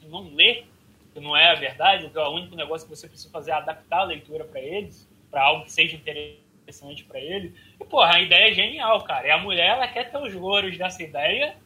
que 0.00 0.06
não 0.08 0.34
lê 0.34 0.64
que 1.14 1.20
não 1.20 1.34
é 1.34 1.50
a 1.50 1.54
verdade, 1.54 2.04
então 2.04 2.30
o 2.30 2.34
único 2.34 2.54
negócio 2.54 2.86
que 2.86 2.94
você 2.94 3.08
precisa 3.08 3.30
fazer 3.30 3.50
é 3.50 3.54
adaptar 3.54 4.00
a 4.00 4.04
leitura 4.04 4.44
para 4.44 4.60
eles, 4.60 5.08
para 5.30 5.42
algo 5.42 5.64
que 5.64 5.72
seja 5.72 5.96
interessante 5.96 7.04
para 7.04 7.18
ele. 7.18 7.54
E, 7.80 7.84
porra, 7.86 8.16
a 8.16 8.20
ideia 8.20 8.50
é 8.50 8.52
genial, 8.52 9.00
cara. 9.02 9.26
E 9.26 9.30
a 9.30 9.38
mulher, 9.38 9.68
ela 9.68 9.88
quer 9.88 10.10
ter 10.10 10.18
os 10.18 10.34
louros 10.34 10.76
dessa 10.76 11.02
ideia, 11.02 11.56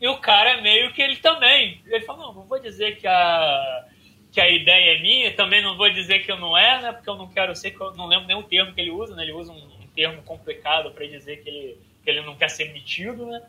e 0.00 0.06
o 0.06 0.18
cara 0.18 0.60
meio 0.62 0.92
que 0.92 1.02
ele 1.02 1.16
também. 1.16 1.82
Ele 1.86 2.04
fala, 2.04 2.20
não, 2.20 2.34
não 2.34 2.42
vou 2.44 2.60
dizer 2.60 2.98
que 2.98 3.06
a, 3.06 3.84
que 4.30 4.40
a 4.40 4.48
ideia 4.48 4.96
é 4.96 5.02
minha, 5.02 5.34
também 5.34 5.60
não 5.60 5.76
vou 5.76 5.90
dizer 5.90 6.20
que 6.20 6.30
eu 6.30 6.38
não 6.38 6.56
é, 6.56 6.80
né, 6.80 6.92
porque 6.92 7.10
eu 7.10 7.16
não 7.16 7.28
quero 7.28 7.54
ser, 7.56 7.72
que 7.72 7.80
eu 7.80 7.92
não 7.96 8.06
lembro 8.06 8.38
o 8.38 8.42
termo 8.44 8.72
que 8.72 8.80
ele 8.80 8.92
usa, 8.92 9.16
né, 9.16 9.24
ele 9.24 9.32
usa 9.32 9.52
um 9.52 9.79
termo 10.00 10.22
complicado 10.22 10.90
para 10.92 11.06
dizer 11.06 11.42
que 11.42 11.48
ele, 11.48 11.78
que 12.02 12.10
ele 12.10 12.22
não 12.22 12.36
quer 12.36 12.48
ser 12.48 12.72
metido, 12.72 13.26
né, 13.26 13.42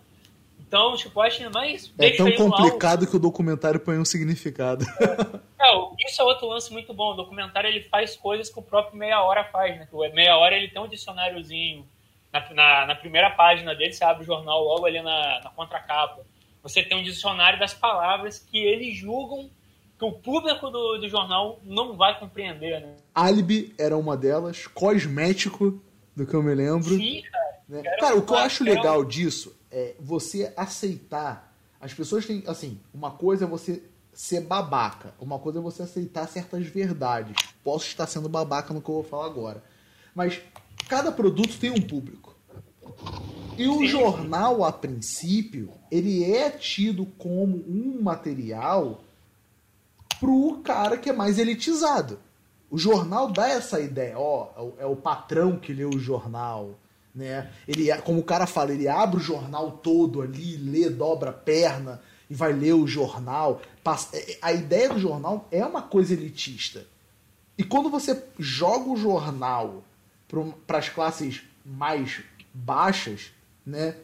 então, 0.60 0.96
tipo, 0.96 1.20
acho 1.20 1.52
mais. 1.52 1.94
É 2.00 2.12
tão 2.12 2.32
complicado 2.32 3.06
que 3.06 3.14
o 3.14 3.20
documentário 3.20 3.78
põe 3.78 3.98
um 3.98 4.06
significado. 4.06 4.86
É, 5.64 6.08
isso 6.08 6.22
é 6.22 6.26
outro 6.26 6.48
lance 6.48 6.72
muito 6.74 6.92
bom. 6.92 7.12
O 7.12 7.16
documentário 7.16 7.68
ele 7.68 7.82
faz 7.82 8.16
coisas 8.16 8.50
que 8.50 8.58
o 8.58 8.64
próprio 8.64 8.98
Meia 8.98 9.22
Hora 9.22 9.44
faz, 9.44 9.78
né? 9.78 9.88
O 9.92 10.00
Meia 10.12 10.36
Hora 10.36 10.56
ele 10.56 10.70
tem 10.70 10.82
um 10.82 10.88
dicionáriozinho 10.88 11.86
na, 12.34 12.54
na, 12.54 12.86
na 12.88 12.96
primeira 12.96 13.30
página 13.30 13.76
dele, 13.76 13.94
você 13.94 14.04
abre 14.04 14.24
o 14.24 14.26
jornal 14.26 14.64
logo 14.64 14.86
ali 14.86 15.02
na, 15.02 15.42
na 15.44 15.50
contracapa. 15.52 16.22
Você 16.64 16.82
tem 16.82 16.98
um 16.98 17.04
dicionário 17.04 17.60
das 17.60 17.74
palavras 17.74 18.40
que 18.40 18.58
eles 18.58 18.98
julgam 18.98 19.50
que 20.00 20.06
o 20.06 20.14
público 20.14 20.70
do, 20.72 20.98
do 20.98 21.08
jornal 21.08 21.60
não 21.64 21.96
vai 21.96 22.18
compreender, 22.18 22.80
né? 22.82 22.96
Alibi 23.14 23.76
era 23.78 23.96
uma 23.96 24.18
delas, 24.18 24.66
cosmético, 24.66 25.80
do 26.22 26.28
que 26.28 26.34
eu 26.34 26.44
me 26.44 26.54
lembro. 26.54 26.96
Sim, 26.96 27.24
cara. 27.32 27.60
Né? 27.68 27.84
Cara, 28.00 28.16
o 28.16 28.22
que 28.22 28.32
eu 28.32 28.38
acho 28.38 28.64
legal 28.64 29.04
disso 29.04 29.56
é 29.72 29.96
você 30.00 30.54
aceitar. 30.56 31.54
As 31.80 31.94
pessoas 31.94 32.26
têm, 32.26 32.44
assim, 32.48 32.80
uma 32.94 33.12
coisa 33.12 33.46
é 33.46 33.48
você 33.48 33.82
ser 34.14 34.42
babaca, 34.42 35.14
uma 35.20 35.40
coisa 35.40 35.60
é 35.60 35.62
você 35.62 35.84
aceitar 35.84 36.28
certas 36.28 36.66
verdades. 36.66 37.36
Posso 37.64 37.88
estar 37.88 38.06
sendo 38.08 38.30
babaca 38.30 38.74
no 38.74 38.82
que 38.82 38.90
eu 38.90 38.96
vou 38.96 39.04
falar 39.04 39.26
agora. 39.26 39.64
Mas 40.14 40.42
cada 40.88 41.12
produto 41.12 41.58
tem 41.58 41.72
um 41.72 41.82
público. 41.82 42.36
E 43.58 43.68
o 43.68 43.80
Sim. 43.80 43.88
jornal, 43.88 44.64
a 44.64 44.72
princípio, 44.72 45.72
ele 45.90 46.24
é 46.24 46.50
tido 46.50 47.06
como 47.18 47.58
um 47.68 48.02
material 48.02 49.02
pro 50.20 50.62
cara 50.64 50.98
que 50.98 51.10
é 51.10 51.14
mais 51.14 51.40
elitizado. 51.40 52.20
O 52.72 52.78
jornal 52.78 53.30
dá 53.30 53.50
essa 53.50 53.82
ideia, 53.82 54.18
ó, 54.18 54.72
é 54.80 54.86
o 54.86 54.96
patrão 54.96 55.60
que 55.60 55.74
lê 55.74 55.84
o 55.84 56.00
jornal, 56.00 56.80
né? 57.14 57.52
Ele, 57.68 57.94
como 57.98 58.22
o 58.22 58.24
cara 58.24 58.48
fala, 58.48 58.72
ele 58.72 58.88
abre 58.88 59.18
o 59.18 59.24
jornal 59.24 59.72
todo 59.72 60.22
ali, 60.22 60.56
lê, 60.56 60.90
dobra 60.90 61.32
a 61.32 61.34
perna 61.34 62.02
e 62.30 62.34
vai 62.34 62.54
ler 62.54 62.72
o 62.72 62.88
jornal. 62.88 63.62
É, 64.14 64.32
é, 64.32 64.38
a 64.42 64.54
ideia 64.54 64.88
do 64.88 64.98
jornal 64.98 65.50
é 65.52 65.66
uma 65.66 65.82
coisa 65.82 66.14
elitista. 66.14 66.86
E 67.58 67.64
quando 67.64 67.90
você 67.90 68.24
joga 68.40 68.90
o 68.90 68.96
jornal 68.96 69.84
para 70.66 70.78
as 70.78 70.88
classes 70.88 71.44
mais 71.66 72.22
baixas, 72.54 73.34
né? 73.66 73.98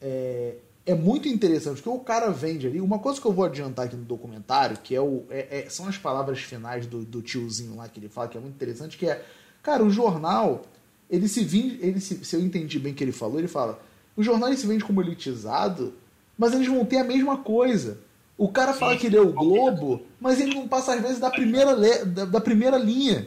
É, 0.00 0.54
é, 0.88 0.94
muito 0.94 1.28
interessante, 1.28 1.82
porque 1.82 1.88
o 1.88 2.00
cara 2.00 2.30
vende 2.30 2.66
ali. 2.66 2.80
Uma 2.80 2.98
coisa 2.98 3.20
que 3.20 3.26
eu 3.26 3.32
vou 3.32 3.44
adiantar 3.44 3.86
aqui 3.86 3.96
no 3.96 4.04
documentário, 4.04 4.78
que 4.78 4.94
é 4.94 5.00
o, 5.00 5.24
é, 5.28 5.60
é, 5.66 5.68
são 5.68 5.86
as 5.86 5.98
palavras 5.98 6.40
finais 6.40 6.86
do, 6.86 7.04
do 7.04 7.20
tiozinho 7.20 7.76
lá 7.76 7.88
que 7.88 8.00
ele 8.00 8.08
fala, 8.08 8.28
que 8.28 8.38
é 8.38 8.40
muito 8.40 8.54
interessante, 8.54 8.96
que 8.96 9.08
é, 9.08 9.22
cara, 9.62 9.84
o 9.84 9.90
jornal 9.90 10.64
ele 11.10 11.28
se 11.28 11.44
vende, 11.44 11.78
ele 11.80 12.00
se, 12.00 12.24
se 12.24 12.34
eu 12.34 12.40
entendi 12.40 12.78
bem 12.78 12.92
o 12.92 12.94
que 12.94 13.04
ele 13.04 13.12
falou, 13.12 13.38
ele 13.38 13.48
fala: 13.48 13.78
os 14.16 14.24
jornais 14.24 14.58
se 14.58 14.66
vendem 14.66 14.86
como 14.86 15.02
elitizado, 15.02 15.94
mas 16.38 16.54
eles 16.54 16.66
vão 16.66 16.84
ter 16.86 16.98
a 16.98 17.04
mesma 17.04 17.36
coisa. 17.38 17.98
O 18.36 18.48
cara 18.48 18.72
fala 18.72 18.96
que 18.96 19.08
ele 19.08 19.16
é 19.16 19.20
o 19.20 19.32
Globo, 19.32 20.06
mas 20.20 20.40
ele 20.40 20.54
não 20.54 20.68
passa 20.68 20.94
às 20.94 21.02
vezes 21.02 21.18
da 21.18 21.28
primeira, 21.28 21.72
le, 21.72 22.04
da, 22.04 22.24
da 22.24 22.40
primeira 22.40 22.78
linha. 22.78 23.26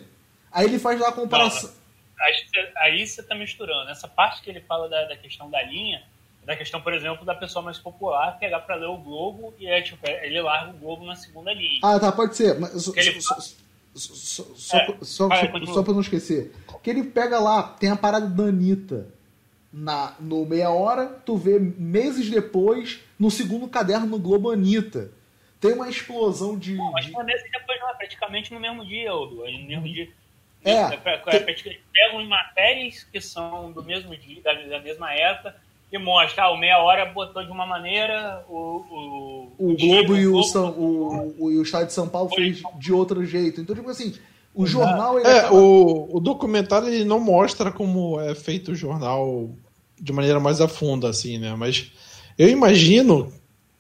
Aí 0.51 0.65
ele 0.65 0.79
faz 0.79 0.99
lá 0.99 1.09
a 1.09 1.11
comparação. 1.11 1.69
Não, 1.69 1.75
aí 2.77 3.05
você 3.05 3.21
está 3.21 3.35
misturando. 3.35 3.91
Essa 3.91 4.07
parte 4.07 4.41
que 4.41 4.49
ele 4.49 4.61
fala 4.61 4.87
da, 4.87 5.05
da 5.05 5.17
questão 5.17 5.49
da 5.49 5.61
linha, 5.63 6.01
da 6.45 6.55
questão, 6.55 6.81
por 6.81 6.93
exemplo, 6.93 7.25
da 7.25 7.35
pessoa 7.35 7.63
mais 7.63 7.77
popular 7.77 8.37
pegar 8.39 8.59
para 8.61 8.75
ler 8.75 8.87
o 8.87 8.97
Globo 8.97 9.53
e 9.59 9.67
é, 9.67 9.81
tipo, 9.81 9.99
ele 10.09 10.41
larga 10.41 10.71
o 10.71 10.77
Globo 10.77 11.05
na 11.05 11.15
segunda 11.15 11.53
linha. 11.53 11.79
Ah, 11.83 11.99
tá, 11.99 12.11
pode 12.11 12.35
ser. 12.35 12.59
Mas, 12.59 12.71
só, 12.83 12.91
fala... 12.93 13.41
só, 13.95 14.43
só, 14.55 14.77
é, 14.77 14.97
só, 15.01 15.29
só 15.65 15.83
para 15.83 15.93
não 15.93 16.01
esquecer 16.01 16.51
que 16.81 16.89
ele 16.89 17.03
pega 17.03 17.39
lá, 17.39 17.63
tem 17.63 17.89
a 17.89 17.95
parada 17.95 18.27
da 18.27 18.43
Anitta 18.43 19.07
na, 19.71 20.15
no 20.19 20.45
meia 20.45 20.69
hora, 20.69 21.07
tu 21.07 21.37
vê 21.37 21.59
meses 21.59 22.29
depois, 22.29 22.99
no 23.17 23.31
segundo 23.31 23.67
caderno 23.67 24.05
no 24.05 24.19
Globo 24.19 24.51
Anitta. 24.51 25.11
Tem 25.59 25.73
uma 25.73 25.89
explosão 25.89 26.57
de. 26.57 26.73
Não, 26.73 26.91
mas 26.91 27.05
de... 27.05 27.23
meses 27.23 27.49
depois 27.51 27.79
não, 27.79 27.89
é 27.89 27.93
praticamente 27.93 28.53
no 28.53 28.59
mesmo 28.59 28.85
dia, 28.85 29.13
Odo. 29.13 29.35
No 29.35 29.67
mesmo 29.67 29.83
dia. 29.83 30.09
É. 30.63 30.71
é, 30.71 31.23
é, 31.27 31.39
tem... 31.39 31.79
Pegam 31.93 32.25
matérias 32.25 33.03
que 33.03 33.21
são 33.21 33.71
do 33.71 33.83
mesmo 33.83 34.15
dia, 34.17 34.41
da, 34.41 34.53
da 34.53 34.79
mesma 34.79 35.13
época, 35.13 35.55
e 35.91 35.97
mostra, 35.97 36.43
ah, 36.43 36.51
o 36.51 36.57
meia 36.57 36.79
hora 36.79 37.05
botou 37.05 37.43
de 37.43 37.51
uma 37.51 37.65
maneira, 37.65 38.45
o, 38.47 38.55
o, 38.55 39.51
o, 39.57 39.71
o 39.71 39.77
Globo, 39.77 40.15
e 40.15 40.25
o, 40.25 40.31
Globo, 40.31 40.47
São, 40.47 40.69
o, 40.71 41.35
o, 41.37 41.45
o 41.45 41.61
Estado 41.61 41.87
de 41.87 41.93
São 41.93 42.07
Paulo 42.07 42.29
fez 42.33 42.61
de 42.79 42.93
outro 42.93 43.25
jeito. 43.25 43.59
Então, 43.59 43.75
tipo 43.75 43.89
assim, 43.89 44.13
o 44.55 44.65
jornal. 44.65 45.19
é, 45.19 45.39
acaba... 45.39 45.55
o, 45.55 46.15
o 46.15 46.19
documentário 46.19 46.87
ele 46.87 47.03
não 47.03 47.19
mostra 47.19 47.71
como 47.71 48.19
é 48.21 48.33
feito 48.33 48.71
o 48.71 48.75
jornal 48.75 49.49
de 49.99 50.13
maneira 50.13 50.39
mais 50.39 50.61
a 50.61 50.67
fundo, 50.67 51.05
assim, 51.05 51.37
né? 51.37 51.55
Mas 51.57 51.91
eu 52.37 52.47
imagino 52.47 53.31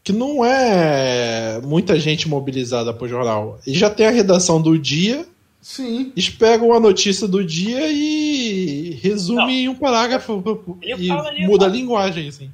que 0.03 0.11
não 0.11 0.43
é 0.43 1.61
muita 1.63 1.99
gente 1.99 2.27
mobilizada 2.27 2.93
pro 2.93 3.07
jornal. 3.07 3.59
E 3.65 3.73
já 3.73 3.89
tem 3.89 4.05
a 4.05 4.11
redação 4.11 4.61
do 4.61 4.77
dia. 4.77 5.25
Sim. 5.61 6.11
Eles 6.15 6.29
pegam 6.29 6.73
a 6.73 6.79
notícia 6.79 7.27
do 7.27 7.43
dia 7.43 7.91
e 7.91 8.30
resumem 9.01 9.63
em 9.63 9.69
um 9.69 9.75
parágrafo 9.75 10.43
Ele 10.81 11.07
e 11.07 11.11
ali, 11.11 11.45
muda 11.45 11.65
a 11.65 11.69
linguagem, 11.69 12.27
assim. 12.27 12.51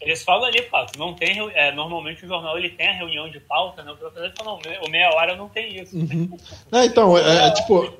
Eles 0.00 0.22
falam 0.22 0.44
ali, 0.44 0.60
Pato, 0.62 0.98
não 0.98 1.14
tem, 1.14 1.38
é, 1.54 1.72
normalmente 1.72 2.24
o 2.24 2.28
jornal 2.28 2.58
ele 2.58 2.68
tem 2.70 2.88
a 2.88 2.92
reunião 2.92 3.30
de 3.30 3.40
pauta, 3.40 3.82
né? 3.82 3.92
O 3.92 3.96
professor 3.96 4.32
fala, 4.36 4.58
não, 4.62 4.86
o 4.86 4.90
meia 4.90 5.08
hora 5.14 5.34
não 5.34 5.48
tem 5.48 5.80
isso. 5.80 5.96
Uhum. 5.96 6.36
Não, 6.70 6.84
então, 6.84 7.16
é, 7.16 7.46
é 7.46 7.50
tipo... 7.52 7.90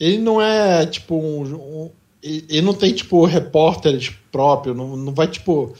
Ele 0.00 0.18
não 0.18 0.40
é, 0.40 0.86
tipo, 0.86 1.14
um, 1.14 1.42
um, 1.54 1.90
ele 2.22 2.62
não 2.62 2.74
tem, 2.74 2.92
tipo, 2.92 3.24
repórter 3.24 4.12
próprio, 4.32 4.74
não, 4.74 4.96
não 4.96 5.14
vai, 5.14 5.28
tipo... 5.28 5.74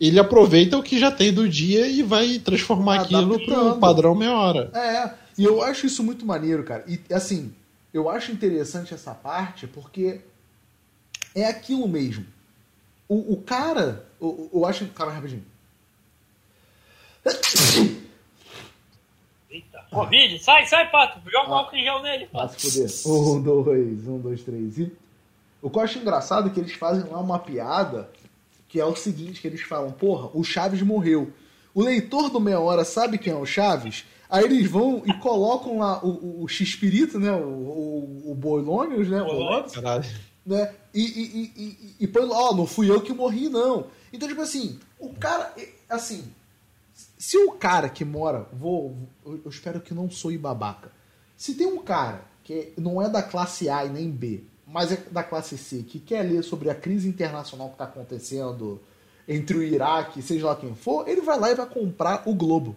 Ele 0.00 0.18
aproveita 0.20 0.78
o 0.78 0.82
que 0.82 0.98
já 0.98 1.10
tem 1.10 1.32
do 1.32 1.48
dia 1.48 1.86
e 1.88 2.02
vai 2.02 2.38
transformar 2.38 3.00
Adaptando. 3.00 3.34
aquilo 3.34 3.46
para 3.46 3.62
um 3.64 3.80
padrão 3.80 4.14
meia 4.14 4.32
hora. 4.32 4.70
É, 4.74 5.10
e 5.36 5.44
eu 5.44 5.60
acho 5.62 5.86
isso 5.86 6.04
muito 6.04 6.24
maneiro, 6.24 6.62
cara. 6.62 6.84
E, 6.86 7.00
assim, 7.12 7.52
eu 7.92 8.08
acho 8.08 8.32
interessante 8.32 8.94
essa 8.94 9.14
parte 9.14 9.66
porque 9.66 10.20
é 11.34 11.46
aquilo 11.46 11.88
mesmo. 11.88 12.26
O, 13.08 13.34
o 13.34 13.42
cara 13.42 14.08
eu, 14.20 14.50
eu 14.52 14.66
acho. 14.66 14.86
Calma 14.88 15.12
rapidinho. 15.12 15.44
Eita. 19.50 19.86
Covid, 19.90 20.38
sai, 20.42 20.66
sai, 20.66 20.90
pato. 20.90 21.20
Joga 21.30 21.50
um 21.50 21.54
álcool 21.54 21.76
em 21.76 21.84
gel 21.84 22.02
nele. 22.02 22.28
Se 22.56 22.70
fuder. 22.70 22.90
Um, 23.06 23.42
dois, 23.42 24.08
um, 24.08 24.18
dois, 24.18 24.42
três 24.42 24.78
e. 24.78 24.92
O 25.60 25.68
que 25.68 25.78
eu 25.78 25.82
acho 25.82 25.98
engraçado 25.98 26.48
é 26.48 26.52
que 26.52 26.60
eles 26.60 26.74
fazem 26.74 27.10
lá 27.10 27.18
uma 27.18 27.38
piada 27.38 28.08
que 28.68 28.80
é 28.80 28.84
o 28.84 28.94
seguinte: 28.94 29.40
que 29.40 29.46
eles 29.46 29.62
falam, 29.62 29.90
porra, 29.90 30.30
o 30.34 30.44
Chaves 30.44 30.82
morreu. 30.82 31.32
O 31.74 31.82
leitor 31.82 32.30
do 32.30 32.40
Meia 32.40 32.60
Hora 32.60 32.84
sabe 32.84 33.18
quem 33.18 33.32
é 33.32 33.36
o 33.36 33.46
Chaves? 33.46 34.04
Aí 34.30 34.44
eles 34.44 34.70
vão 34.70 35.02
e 35.06 35.12
colocam 35.14 35.78
lá 35.78 36.04
o, 36.04 36.08
o, 36.08 36.42
o 36.44 36.48
X-Espírito, 36.48 37.18
né? 37.18 37.32
O, 37.32 37.46
o, 37.46 38.32
o 38.32 38.34
Boilônios, 38.34 39.08
né? 39.08 39.22
Bolônios. 39.22 39.72
Né? 40.44 40.74
E, 40.94 41.00
e, 41.00 41.22
e, 41.22 41.62
e, 41.62 41.96
e 42.00 42.06
põe 42.06 42.24
lá, 42.24 42.50
ó, 42.50 42.54
não 42.54 42.66
fui 42.66 42.90
eu 42.90 43.00
que 43.00 43.12
morri, 43.12 43.48
não. 43.48 43.86
Então, 44.12 44.28
tipo 44.28 44.40
assim, 44.40 44.78
o 44.98 45.10
cara. 45.14 45.54
Assim, 45.88 46.24
se 47.18 47.38
o 47.38 47.52
cara 47.52 47.88
que 47.88 48.04
mora. 48.04 48.46
Vou, 48.52 48.96
eu 49.24 49.48
espero 49.48 49.80
que 49.80 49.94
não 49.94 50.10
sou 50.10 50.36
babaca. 50.38 50.90
Se 51.36 51.54
tem 51.54 51.66
um 51.66 51.78
cara 51.78 52.22
que 52.44 52.72
não 52.76 53.00
é 53.00 53.08
da 53.08 53.22
classe 53.22 53.68
A 53.68 53.84
e 53.84 53.88
nem 53.88 54.10
B, 54.10 54.42
mas 54.66 54.92
é 54.92 54.96
da 55.10 55.22
classe 55.22 55.56
C, 55.56 55.82
que 55.82 55.98
quer 55.98 56.22
ler 56.22 56.42
sobre 56.42 56.68
a 56.68 56.74
crise 56.74 57.08
internacional 57.08 57.68
que 57.68 57.74
está 57.74 57.84
acontecendo 57.84 58.80
entre 59.26 59.56
o 59.56 59.62
Iraque, 59.62 60.22
seja 60.22 60.46
lá 60.46 60.56
quem 60.56 60.74
for, 60.74 61.06
ele 61.06 61.20
vai 61.20 61.38
lá 61.38 61.50
e 61.50 61.54
vai 61.54 61.66
comprar 61.66 62.22
o 62.26 62.34
Globo. 62.34 62.74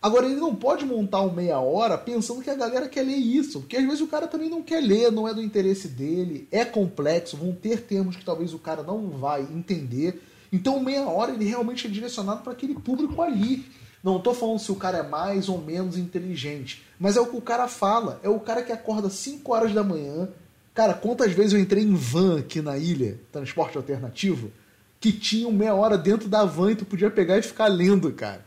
Agora, 0.00 0.26
ele 0.26 0.36
não 0.36 0.54
pode 0.54 0.84
montar 0.84 1.22
um 1.22 1.32
meia 1.32 1.58
hora 1.58 1.96
pensando 1.98 2.42
que 2.42 2.50
a 2.50 2.54
galera 2.54 2.88
quer 2.88 3.02
ler 3.02 3.16
isso, 3.16 3.60
porque 3.60 3.76
às 3.76 3.84
vezes 3.84 4.00
o 4.00 4.06
cara 4.06 4.28
também 4.28 4.48
não 4.48 4.62
quer 4.62 4.80
ler, 4.80 5.10
não 5.10 5.26
é 5.26 5.34
do 5.34 5.42
interesse 5.42 5.88
dele, 5.88 6.46
é 6.50 6.64
complexo, 6.64 7.36
vão 7.36 7.52
ter 7.52 7.82
termos 7.82 8.14
que 8.14 8.24
talvez 8.24 8.54
o 8.54 8.58
cara 8.58 8.82
não 8.82 9.10
vai 9.10 9.42
entender. 9.42 10.22
Então, 10.52 10.78
meia 10.80 11.06
hora 11.08 11.32
ele 11.32 11.44
realmente 11.44 11.86
é 11.86 11.90
direcionado 11.90 12.42
para 12.42 12.52
aquele 12.52 12.74
público 12.74 13.20
ali. 13.20 13.64
Não 14.02 14.20
tô 14.20 14.32
falando 14.32 14.60
se 14.60 14.70
o 14.70 14.76
cara 14.76 14.98
é 14.98 15.02
mais 15.02 15.48
ou 15.48 15.60
menos 15.60 15.98
inteligente, 15.98 16.84
mas 17.00 17.16
é 17.16 17.20
o 17.20 17.26
que 17.26 17.36
o 17.36 17.40
cara 17.40 17.66
fala. 17.66 18.20
É 18.22 18.28
o 18.28 18.38
cara 18.38 18.62
que 18.62 18.70
acorda 18.70 19.10
5 19.10 19.52
horas 19.52 19.74
da 19.74 19.82
manhã. 19.82 20.28
Cara, 20.72 20.94
quantas 20.94 21.32
vezes 21.32 21.54
eu 21.54 21.58
entrei 21.58 21.82
em 21.82 21.94
van 21.94 22.38
aqui 22.38 22.60
na 22.60 22.78
ilha, 22.78 23.18
transporte 23.32 23.76
alternativo, 23.76 24.52
que 25.00 25.10
tinha 25.10 25.50
meia 25.50 25.74
hora 25.74 25.98
dentro 25.98 26.28
da 26.28 26.44
van 26.44 26.70
e 26.70 26.76
tu 26.76 26.84
podia 26.84 27.10
pegar 27.10 27.38
e 27.38 27.42
ficar 27.42 27.66
lendo, 27.66 28.12
cara. 28.12 28.44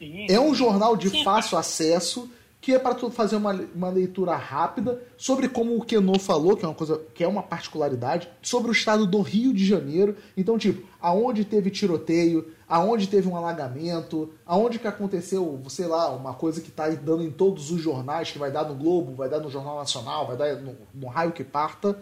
Sim. 0.00 0.26
É 0.30 0.40
um 0.40 0.54
jornal 0.54 0.96
de 0.96 1.10
Sim. 1.10 1.22
fácil 1.22 1.58
acesso 1.58 2.30
que 2.60 2.74
é 2.74 2.78
para 2.78 2.94
tu 2.94 3.10
fazer 3.10 3.36
uma, 3.36 3.52
uma 3.74 3.88
leitura 3.88 4.36
rápida 4.36 5.00
sobre 5.16 5.48
como 5.48 5.76
o 5.76 5.84
Kenô 5.84 6.18
falou, 6.18 6.56
que 6.56 6.64
é 6.64 6.68
uma 6.68 6.74
coisa 6.74 7.00
que 7.14 7.24
é 7.24 7.28
uma 7.28 7.42
particularidade, 7.42 8.28
sobre 8.42 8.70
o 8.70 8.72
estado 8.72 9.06
do 9.06 9.20
Rio 9.22 9.52
de 9.52 9.64
Janeiro. 9.64 10.14
Então, 10.36 10.58
tipo, 10.58 10.86
aonde 11.00 11.44
teve 11.44 11.70
tiroteio, 11.70 12.52
aonde 12.68 13.08
teve 13.08 13.28
um 13.28 13.36
alagamento, 13.36 14.30
aonde 14.44 14.78
que 14.78 14.86
aconteceu, 14.86 15.58
sei 15.68 15.86
lá, 15.86 16.10
uma 16.14 16.34
coisa 16.34 16.60
que 16.60 16.68
está 16.68 16.88
dando 16.90 17.22
em 17.22 17.30
todos 17.30 17.70
os 17.70 17.80
jornais, 17.80 18.30
que 18.30 18.38
vai 18.38 18.50
dar 18.50 18.64
no 18.64 18.74
Globo, 18.74 19.14
vai 19.14 19.28
dar 19.28 19.40
no 19.40 19.50
Jornal 19.50 19.76
Nacional, 19.76 20.26
vai 20.26 20.36
dar 20.36 20.56
no, 20.56 20.76
no 20.94 21.06
raio 21.08 21.32
que 21.32 21.44
parta. 21.44 21.96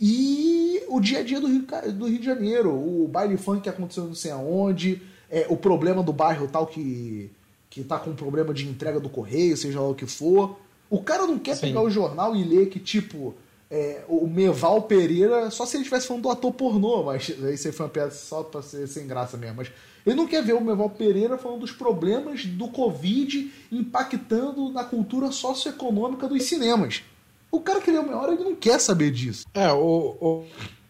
E 0.00 0.82
o 0.88 1.00
dia 1.00 1.18
a 1.18 1.22
dia 1.22 1.38
do 1.38 1.46
Rio, 1.46 1.66
do 1.92 2.08
Rio 2.08 2.18
de 2.18 2.24
Janeiro, 2.24 2.72
o 2.72 3.06
baile 3.06 3.36
funk 3.36 3.60
que 3.60 3.68
aconteceu 3.68 4.04
não 4.04 4.14
sei 4.14 4.30
aonde, 4.30 5.02
é, 5.32 5.46
o 5.48 5.56
problema 5.56 6.02
do 6.02 6.12
bairro 6.12 6.46
tal 6.46 6.66
que 6.66 7.30
que 7.72 7.82
tá 7.82 7.98
com 7.98 8.14
problema 8.14 8.52
de 8.52 8.68
entrega 8.68 9.00
do 9.00 9.08
correio, 9.08 9.56
seja 9.56 9.80
lá 9.80 9.88
o 9.88 9.94
que 9.94 10.04
for. 10.04 10.58
O 10.90 11.02
cara 11.02 11.26
não 11.26 11.38
quer 11.38 11.54
Sim. 11.54 11.68
pegar 11.68 11.80
o 11.80 11.88
jornal 11.88 12.36
e 12.36 12.44
ler 12.44 12.68
que, 12.68 12.78
tipo, 12.78 13.34
é, 13.70 14.04
o 14.06 14.26
Meval 14.26 14.82
Pereira, 14.82 15.50
só 15.50 15.64
se 15.64 15.76
ele 15.76 15.84
estivesse 15.84 16.06
falando 16.06 16.24
do 16.24 16.30
ator 16.30 16.52
pornô, 16.52 17.02
mas 17.04 17.30
isso 17.30 17.66
aí 17.66 17.72
foi 17.72 17.86
uma 17.86 17.90
piada 17.90 18.10
só 18.10 18.42
pra 18.42 18.60
ser 18.60 18.86
sem 18.86 19.06
graça 19.06 19.38
mesmo. 19.38 19.56
Mas 19.56 19.72
ele 20.04 20.16
não 20.16 20.26
quer 20.26 20.42
ver 20.42 20.52
o 20.52 20.60
Meval 20.60 20.90
Pereira 20.90 21.38
falando 21.38 21.60
dos 21.60 21.72
problemas 21.72 22.44
do 22.44 22.68
Covid 22.68 23.50
impactando 23.72 24.68
na 24.68 24.84
cultura 24.84 25.32
socioeconômica 25.32 26.28
dos 26.28 26.42
cinemas. 26.42 27.02
O 27.50 27.58
cara 27.58 27.80
que 27.80 27.90
lê 27.90 27.96
uma 27.96 28.14
hora, 28.18 28.34
ele 28.34 28.44
não 28.44 28.54
quer 28.54 28.78
saber 28.78 29.10
disso. 29.10 29.46
É, 29.54 29.72
o, 29.72 30.16
o, 30.20 30.44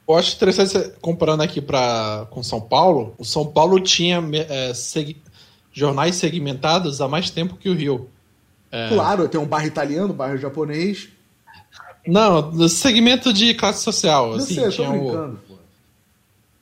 eu 0.08 0.16
acho 0.16 0.34
interessante, 0.36 0.92
comparando 1.00 1.42
aqui 1.42 1.60
pra, 1.60 2.26
com 2.30 2.42
São 2.42 2.60
Paulo, 2.60 3.14
o 3.18 3.24
São 3.24 3.46
Paulo 3.46 3.78
tinha 3.80 4.22
é, 4.48 4.72
jornais 5.72 6.16
segmentados 6.16 7.00
há 7.00 7.08
mais 7.08 7.30
tempo 7.30 7.56
que 7.56 7.68
o 7.68 7.74
Rio. 7.74 8.08
É... 8.70 8.88
Claro, 8.88 9.28
tem 9.28 9.40
um 9.40 9.46
bairro 9.46 9.66
italiano, 9.66 10.12
um 10.12 10.16
bairro 10.16 10.38
japonês. 10.38 11.08
Não, 12.06 12.50
no 12.50 12.68
segmento 12.68 13.32
de 13.32 13.54
classe 13.54 13.82
social. 13.82 14.30
Não 14.30 14.36
assim, 14.38 14.54
sei, 14.54 14.70
tinha 14.70 14.90
o, 14.90 15.38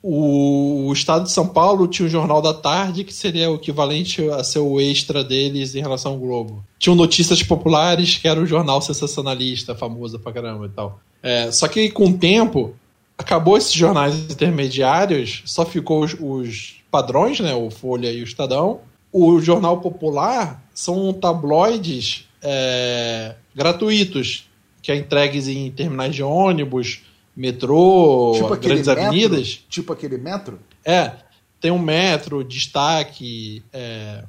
o, 0.03 0.87
o, 0.89 0.93
Estado 0.93 1.25
de 1.25 1.33
São 1.33 1.47
Paulo 1.47 1.89
tinha 1.89 2.07
o 2.07 2.11
Jornal 2.11 2.43
da 2.43 2.53
Tarde, 2.53 3.05
que 3.05 3.13
seria 3.13 3.51
o 3.51 3.55
equivalente 3.55 4.29
a 4.31 4.45
ser 4.45 4.59
o 4.59 4.79
extra 4.81 5.25
deles 5.25 5.75
em 5.75 5.81
relação 5.81 6.13
ao 6.13 6.19
Globo. 6.19 6.65
Tinham 6.79 6.95
Notícias 6.95 7.43
Populares, 7.43 8.17
que 8.17 8.29
era 8.29 8.41
o 8.41 8.47
jornal 8.47 8.83
sensacionalista, 8.83 9.75
famoso 9.75 10.19
pra 10.19 10.33
caramba 10.33 10.67
e 10.67 10.71
tal. 10.71 11.01
É, 11.23 11.51
só 11.53 11.69
que 11.69 11.91
com 11.91 12.07
o 12.09 12.19
tempo, 12.19 12.75
acabou 13.21 13.57
esses 13.57 13.73
jornais 13.73 14.15
intermediários, 14.15 15.43
só 15.45 15.65
ficou 15.65 16.03
os, 16.03 16.17
os 16.19 16.77
padrões, 16.91 17.41
né? 17.41 17.55
O 17.55 17.71
Folha 17.71 18.11
e 18.11 18.21
o 18.21 18.25
Estadão 18.25 18.81
o 19.13 19.41
Jornal 19.41 19.81
Popular 19.81 20.63
são 20.73 21.13
tabloides 21.13 22.29
é, 22.43 23.35
gratuitos, 23.55 24.49
que 24.83 24.93
é 24.93 24.97
entregues 24.97 25.49
em 25.49 25.71
terminais 25.71 26.15
de 26.15 26.23
ônibus, 26.23 27.03
metrô, 27.37 28.33
tipo 28.35 28.57
grandes 28.57 28.87
metro? 28.87 29.03
avenidas. 29.03 29.65
Tipo 29.69 29.93
aquele 29.93 30.17
metro? 30.17 30.59
É. 30.85 31.13
Tem 31.61 31.71
um 31.71 31.79
metro, 31.79 32.43
destaque, 32.43 33.63
é, 33.73 34.25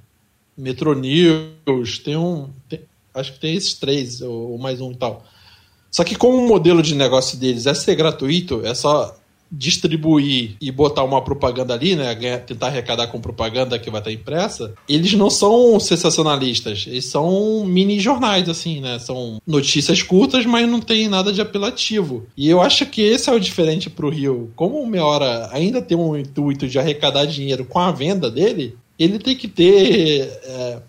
Metro 0.58 0.94
News, 0.94 2.00
tem 2.04 2.18
um. 2.18 2.50
Tem, 2.68 2.82
acho 3.14 3.34
que 3.34 3.40
tem 3.40 3.56
esses 3.56 3.76
três, 3.76 4.22
ou, 4.22 4.52
ou 4.52 4.58
mais 4.58 4.82
um 4.82 4.92
e 4.92 4.96
tal. 4.96 5.24
Só 5.92 6.04
que 6.04 6.16
como 6.16 6.38
o 6.38 6.48
modelo 6.48 6.82
de 6.82 6.96
negócio 6.96 7.38
deles 7.38 7.66
é 7.66 7.74
ser 7.74 7.96
gratuito, 7.96 8.62
é 8.66 8.74
só 8.74 9.16
distribuir 9.52 10.56
e 10.62 10.72
botar 10.72 11.04
uma 11.04 11.22
propaganda 11.22 11.74
ali, 11.74 11.94
né? 11.94 12.16
Tentar 12.38 12.68
arrecadar 12.68 13.08
com 13.08 13.20
propaganda 13.20 13.78
que 13.78 13.90
vai 13.90 14.00
estar 14.00 14.12
impressa, 14.12 14.74
eles 14.88 15.14
não 15.14 15.30
são 15.30 15.78
sensacionalistas. 15.78 16.86
Eles 16.88 17.06
são 17.06 17.66
mini 17.66 18.00
jornais, 18.00 18.48
assim, 18.48 18.80
né? 18.80 18.98
São 18.98 19.42
notícias 19.46 20.02
curtas, 20.02 20.46
mas 20.46 20.70
não 20.70 20.80
tem 20.80 21.10
nada 21.10 21.34
de 21.34 21.42
apelativo. 21.42 22.26
E 22.38 22.50
eu 22.50 22.62
acho 22.62 22.86
que 22.86 23.02
esse 23.02 23.30
é 23.30 23.34
o 23.34 23.40
diferente 23.40 23.90
pro 23.90 24.10
Rio. 24.10 24.52
Como 24.56 24.82
o 24.82 24.88
Meia 24.88 25.04
Hora 25.04 25.50
ainda 25.52 25.82
tem 25.82 25.98
um 25.98 26.16
intuito 26.16 26.68
de 26.68 26.80
arrecadar 26.80 27.26
dinheiro 27.26 27.66
com 27.66 27.80
a 27.80 27.92
venda 27.92 28.32
dele, 28.32 28.78
ele 28.98 29.20
tem 29.20 29.36
que 29.36 29.50
ter 29.50 30.32
é, 30.46 30.80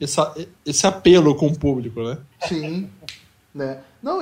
essa, 0.00 0.34
esse 0.64 0.86
apelo 0.86 1.34
com 1.34 1.48
o 1.48 1.58
público, 1.58 2.02
né? 2.02 2.16
Sim. 2.48 2.88
Né? 3.54 3.78
Não, 4.02 4.20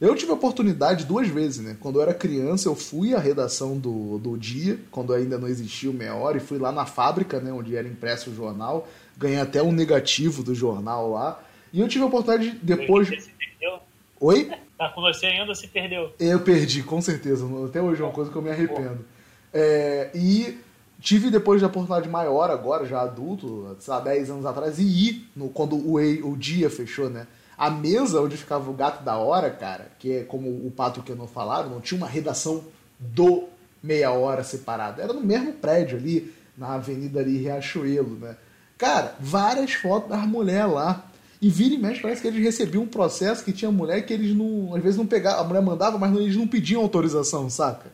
eu 0.00 0.14
tive 0.14 0.30
a 0.30 0.34
oportunidade 0.34 1.04
duas 1.04 1.28
vezes, 1.28 1.64
né? 1.64 1.76
Quando 1.80 1.96
eu 1.96 2.02
era 2.02 2.12
criança, 2.12 2.68
eu 2.68 2.74
fui 2.74 3.14
à 3.14 3.18
redação 3.18 3.78
do, 3.78 4.18
do 4.18 4.36
dia, 4.36 4.78
quando 4.90 5.14
ainda 5.14 5.38
não 5.38 5.48
existia 5.48 5.90
o 5.90 5.94
Meia 5.94 6.14
Hora, 6.14 6.36
e 6.36 6.40
fui 6.40 6.58
lá 6.58 6.70
na 6.70 6.84
fábrica, 6.84 7.40
né? 7.40 7.52
Onde 7.52 7.76
era 7.76 7.86
impresso 7.86 8.30
o 8.30 8.34
jornal. 8.34 8.88
Ganhei 9.16 9.40
até 9.40 9.62
um 9.62 9.72
negativo 9.72 10.42
do 10.42 10.54
jornal 10.54 11.10
lá. 11.10 11.42
E 11.72 11.80
eu 11.80 11.88
tive 11.88 12.04
a 12.04 12.06
oportunidade 12.08 12.50
de, 12.50 12.58
depois. 12.58 13.08
Você 13.08 13.30
perdeu? 13.38 13.78
Oi? 14.20 14.50
Tá 14.76 14.88
com 14.90 15.00
você 15.00 15.26
ainda 15.26 15.54
se 15.54 15.68
perdeu? 15.68 16.12
Eu 16.18 16.40
perdi, 16.40 16.82
com 16.82 17.00
certeza. 17.00 17.46
Até 17.66 17.80
hoje 17.80 18.02
é 18.02 18.04
uma 18.04 18.12
coisa 18.12 18.30
que 18.30 18.36
eu 18.36 18.42
me 18.42 18.50
arrependo. 18.50 19.04
É, 19.52 20.10
e 20.14 20.58
tive 21.00 21.30
depois 21.30 21.60
da 21.60 21.68
oportunidade 21.68 22.08
maior, 22.08 22.50
agora, 22.50 22.84
já 22.84 23.00
adulto, 23.00 23.76
há 23.88 24.00
10 24.00 24.30
anos 24.30 24.46
atrás, 24.46 24.78
e 24.78 24.82
ir 24.82 25.28
no, 25.36 25.48
quando 25.48 25.76
o, 25.76 25.96
o 25.96 26.36
dia 26.36 26.68
fechou, 26.68 27.08
né? 27.08 27.26
A 27.56 27.70
mesa 27.70 28.20
onde 28.20 28.36
ficava 28.36 28.70
o 28.70 28.74
gato 28.74 29.02
da 29.04 29.16
hora, 29.16 29.50
cara, 29.50 29.88
que 29.98 30.12
é 30.12 30.24
como 30.24 30.48
o 30.48 30.70
Pato 30.70 31.02
que 31.02 31.12
eu 31.12 31.16
não 31.16 31.26
falaram, 31.26 31.70
não 31.70 31.80
tinha 31.80 31.98
uma 31.98 32.08
redação 32.08 32.64
do 32.98 33.44
meia 33.82 34.10
hora 34.10 34.42
separada. 34.42 35.02
Era 35.02 35.12
no 35.12 35.20
mesmo 35.20 35.52
prédio 35.52 35.98
ali, 35.98 36.32
na 36.56 36.74
avenida 36.74 37.20
ali 37.20 37.38
Riachuelo, 37.38 38.18
né? 38.18 38.36
Cara, 38.78 39.14
várias 39.20 39.72
fotos 39.72 40.08
das 40.08 40.26
mulheres 40.26 40.72
lá. 40.72 41.04
E 41.40 41.50
vira 41.50 41.74
e 41.74 41.78
mexe, 41.78 42.00
parece 42.00 42.22
que 42.22 42.28
eles 42.28 42.42
recebiam 42.42 42.84
um 42.84 42.88
processo 42.88 43.44
que 43.44 43.52
tinha 43.52 43.70
mulher 43.70 44.00
que 44.06 44.14
eles 44.14 44.34
não. 44.34 44.74
Às 44.74 44.82
vezes 44.82 44.96
não 44.96 45.06
pegavam, 45.06 45.40
a 45.40 45.44
mulher 45.44 45.62
mandava, 45.62 45.98
mas 45.98 46.16
eles 46.16 46.36
não 46.36 46.48
pediam 46.48 46.80
autorização, 46.80 47.50
saca? 47.50 47.92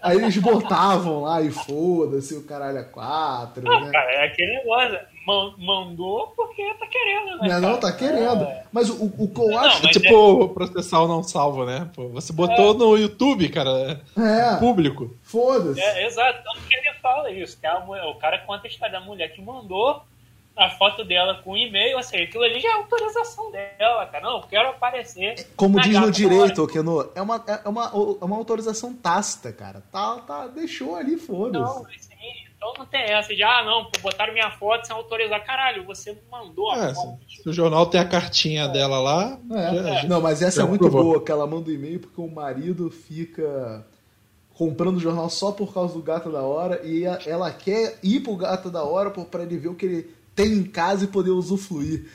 Aí 0.00 0.18
eles 0.18 0.36
botavam 0.38 1.22
lá 1.22 1.42
e 1.42 1.50
foda-se 1.50 2.34
o 2.34 2.42
caralho 2.42 2.78
a 2.78 2.84
quatro. 2.84 3.64
Não, 3.64 3.80
né? 3.80 3.90
cara, 3.90 4.10
é 4.12 4.26
aquele 4.26 4.58
negócio 4.58 4.98
mandou 5.26 6.32
porque 6.36 6.62
tá 6.74 6.86
querendo, 6.86 7.38
né? 7.38 7.48
Não, 7.48 7.60
não 7.60 7.80
tá 7.80 7.92
querendo. 7.92 8.44
É... 8.44 8.64
Mas 8.72 8.90
o, 8.90 9.04
o 9.04 9.28
que 9.28 9.40
eu 9.40 9.58
acho. 9.58 9.82
Não, 9.82 9.90
tipo, 9.90 10.44
é... 10.44 10.48
processar 10.54 11.06
não 11.06 11.22
salvo, 11.22 11.64
né? 11.64 11.90
Pô, 11.94 12.08
você 12.08 12.32
botou 12.32 12.74
é. 12.74 12.78
no 12.78 12.96
YouTube, 12.96 13.48
cara. 13.48 14.00
É. 14.16 14.56
Público. 14.58 15.16
Foda-se. 15.22 15.80
É, 15.80 16.06
exato. 16.06 16.42
Tanto 16.44 16.66
que 16.68 16.76
ele 16.76 16.92
fala 17.00 17.30
isso. 17.30 17.58
Que 17.58 17.66
a 17.66 17.80
mulher, 17.80 18.04
o 18.04 18.14
cara 18.16 18.38
conta 18.38 18.66
a 18.66 18.70
história 18.70 18.98
da 18.98 19.04
mulher 19.04 19.32
que 19.32 19.40
mandou 19.40 20.02
a 20.56 20.70
foto 20.70 21.04
dela 21.04 21.40
com 21.42 21.56
e-mail, 21.56 21.98
assim, 21.98 22.16
aquilo 22.16 22.44
ali 22.44 22.60
já 22.60 22.68
é 22.68 22.72
autorização 22.74 23.50
dela, 23.50 24.06
cara. 24.06 24.24
Não, 24.24 24.36
eu 24.36 24.42
quero 24.42 24.68
aparecer. 24.68 25.48
Como 25.56 25.80
diz 25.80 25.98
no 25.98 26.10
direito, 26.10 26.66
Keno, 26.68 27.10
é 27.14 27.20
uma, 27.20 27.44
é, 27.46 27.68
uma, 27.68 27.86
é 27.86 28.24
uma 28.24 28.36
autorização 28.36 28.94
tácita, 28.94 29.52
cara. 29.52 29.82
Tá, 29.90 30.16
tá, 30.20 30.46
deixou 30.46 30.94
ali, 30.94 31.16
foda-se. 31.16 31.64
Não, 31.64 31.86
então 32.64 32.72
não 32.78 32.86
tem 32.86 33.02
essa 33.02 33.34
de, 33.34 33.42
ah, 33.42 33.62
não, 33.62 33.90
botaram 34.00 34.32
minha 34.32 34.50
foto 34.52 34.86
sem 34.86 34.96
autorizar. 34.96 35.44
Caralho, 35.44 35.84
você 35.84 36.16
mandou 36.30 36.70
a 36.70 36.86
é, 36.86 36.94
foto. 36.94 37.18
Se 37.28 37.46
o 37.46 37.52
jornal 37.52 37.86
tem 37.86 38.00
a 38.00 38.08
cartinha 38.08 38.64
é. 38.64 38.68
dela 38.68 38.98
lá. 38.98 39.38
É. 39.52 40.06
Não, 40.06 40.20
mas 40.20 40.40
essa 40.40 40.62
é 40.62 40.64
muito 40.66 40.80
provou. 40.80 41.04
boa, 41.04 41.24
que 41.24 41.30
ela 41.30 41.46
manda 41.46 41.68
o 41.68 41.72
um 41.72 41.74
e-mail 41.74 42.00
porque 42.00 42.20
o 42.20 42.28
marido 42.28 42.90
fica 42.90 43.84
comprando 44.54 44.96
o 44.96 45.00
jornal 45.00 45.28
só 45.28 45.52
por 45.52 45.74
causa 45.74 45.92
do 45.92 46.02
gato 46.02 46.30
da 46.30 46.42
hora 46.42 46.80
e 46.84 47.04
ela 47.26 47.50
quer 47.50 47.98
ir 48.02 48.20
pro 48.20 48.36
gato 48.36 48.70
da 48.70 48.82
hora 48.82 49.10
para 49.10 49.42
ele 49.42 49.58
ver 49.58 49.68
o 49.68 49.74
que 49.74 49.84
ele 49.84 50.14
tem 50.34 50.52
em 50.52 50.64
casa 50.64 51.04
e 51.04 51.08
poder 51.08 51.30
usufruir. 51.30 52.08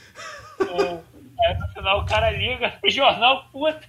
É, 1.42 1.58
no 1.58 1.68
final 1.68 2.00
o 2.00 2.06
cara 2.06 2.30
liga, 2.30 2.74
o 2.84 2.90
jornal 2.90 3.44
puta. 3.52 3.80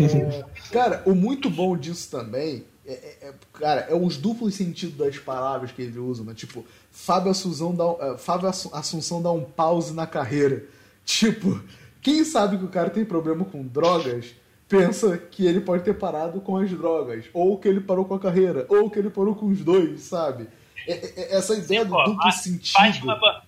É, 0.00 0.44
cara, 0.72 1.02
o 1.04 1.14
muito 1.14 1.50
bom 1.50 1.76
disso 1.76 2.10
também 2.10 2.64
é, 2.90 3.16
é, 3.22 3.28
é, 3.28 3.34
cara, 3.52 3.80
é 3.88 3.94
os 3.94 4.16
duplos 4.16 4.54
sentidos 4.54 4.96
das 4.96 5.18
palavras 5.18 5.72
que 5.72 5.82
ele 5.82 5.98
usa, 5.98 6.24
né? 6.24 6.34
Tipo, 6.34 6.64
Fábio 6.90 7.30
Assunção, 7.30 7.74
dá, 7.74 7.86
uh, 7.86 8.18
Fábio 8.18 8.48
Assunção 8.48 9.22
dá 9.22 9.30
um 9.30 9.44
pause 9.44 9.94
na 9.94 10.06
carreira. 10.06 10.64
Tipo, 11.04 11.60
quem 12.02 12.24
sabe 12.24 12.58
que 12.58 12.64
o 12.64 12.68
cara 12.68 12.90
tem 12.90 13.04
problema 13.04 13.44
com 13.44 13.66
drogas 13.66 14.34
pensa 14.68 15.18
que 15.18 15.44
ele 15.46 15.60
pode 15.60 15.82
ter 15.82 15.94
parado 15.94 16.40
com 16.40 16.56
as 16.56 16.70
drogas, 16.70 17.24
ou 17.32 17.58
que 17.58 17.66
ele 17.66 17.80
parou 17.80 18.04
com 18.04 18.14
a 18.14 18.20
carreira, 18.20 18.64
ou 18.68 18.88
que 18.88 18.98
ele 18.98 19.10
parou 19.10 19.34
com 19.34 19.46
os 19.46 19.60
dois, 19.64 20.02
sabe? 20.02 20.46
É, 20.86 20.92
é, 20.92 21.36
essa 21.36 21.54
ideia 21.54 21.82
Sim, 21.82 21.88
do 21.88 21.94
pô, 21.94 22.04
duplo 22.04 22.32
sentido. 22.32 22.76
Fátima, 22.76 23.18
Fá- 23.18 23.42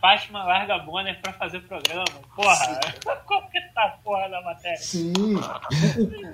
Fátima 0.00 0.44
larga 0.44 0.78
Bonner 0.78 1.20
pra 1.20 1.32
fazer 1.32 1.60
programa. 1.60 2.04
Porra, 2.34 2.80
como 3.26 3.50
que 3.50 3.60
tá 3.74 3.82
a 3.84 3.88
porra 4.02 4.28
da 4.28 4.40
matéria? 4.42 4.76
Sim. 4.78 5.12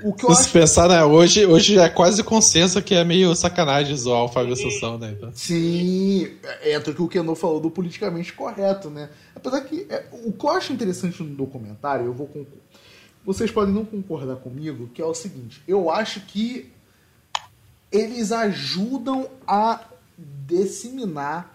O, 0.05 0.11
o- 0.11 0.15
que 0.15 0.25
eu 0.25 0.35
Se 0.35 0.43
acho. 0.43 0.53
pensar, 0.53 0.89
né, 0.89 1.03
hoje, 1.05 1.47
hoje 1.47 1.79
é 1.79 1.89
quase 1.89 2.23
consenso 2.23 2.83
que 2.83 2.95
é 2.95 3.03
meio 3.05 3.35
sacanagem 3.35 3.97
zoar 3.97 4.25
o 4.25 4.29
Fábio 4.29 4.53
Assunção, 4.53 4.99
né? 4.99 5.15
Então, 5.17 5.31
Sim, 5.33 6.29
entra 6.65 6.93
o 6.93 6.95
que 6.95 7.03
o 7.03 7.09
Keno 7.09 7.35
falou 7.35 7.61
do 7.61 7.71
politicamente 7.71 8.33
correto, 8.33 8.91
né? 8.91 9.09
Apesar 9.35 9.61
que 9.63 9.87
é, 9.89 10.07
o 10.13 10.33
que 10.33 10.45
eu 10.45 10.51
acho 10.51 10.73
interessante 10.73 11.23
no 11.23 11.35
documentário, 11.35 12.05
eu 12.07 12.13
vou 12.13 12.31
vocês 13.25 13.51
podem 13.53 13.73
não 13.73 13.85
concordar 13.85 14.37
comigo, 14.37 14.89
que 14.89 15.01
é 15.01 15.05
o 15.05 15.15
seguinte, 15.15 15.63
eu 15.67 15.89
acho 15.91 16.21
que 16.23 16.73
eles 17.91 18.33
ajudam 18.33 19.29
a 19.47 19.81
disseminar 20.19 21.52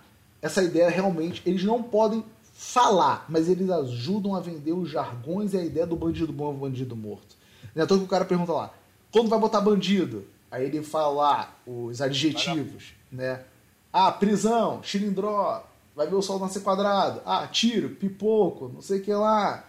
essa 0.47 0.63
ideia 0.63 0.89
realmente, 0.89 1.41
eles 1.45 1.63
não 1.63 1.83
podem 1.83 2.23
falar, 2.53 3.25
mas 3.29 3.47
eles 3.47 3.69
ajudam 3.69 4.33
a 4.33 4.39
vender 4.39 4.71
os 4.71 4.89
jargões 4.89 5.53
e 5.53 5.57
a 5.57 5.63
ideia 5.63 5.85
do 5.85 5.95
bandido 5.95 6.33
bom 6.33 6.53
e 6.53 6.57
bandido 6.57 6.95
morto. 6.95 7.35
Né? 7.75 7.83
Então 7.83 7.97
que 7.99 8.05
o 8.05 8.07
cara 8.07 8.25
pergunta 8.25 8.51
lá, 8.51 8.73
quando 9.11 9.29
vai 9.29 9.39
botar 9.39 9.61
bandido? 9.61 10.25
Aí 10.49 10.65
ele 10.65 10.81
fala 10.81 11.09
lá 11.09 11.55
os 11.67 12.01
adjetivos, 12.01 12.93
né? 13.11 13.41
Ah, 13.91 14.11
prisão, 14.11 14.81
chilindró, 14.81 15.63
vai 15.95 16.07
ver 16.07 16.15
o 16.15 16.21
sol 16.21 16.39
nascer 16.39 16.61
quadrado. 16.61 17.21
Ah, 17.25 17.45
tiro, 17.47 17.89
pipoco, 17.89 18.71
não 18.73 18.81
sei 18.81 18.99
o 18.99 19.03
que 19.03 19.13
lá. 19.13 19.65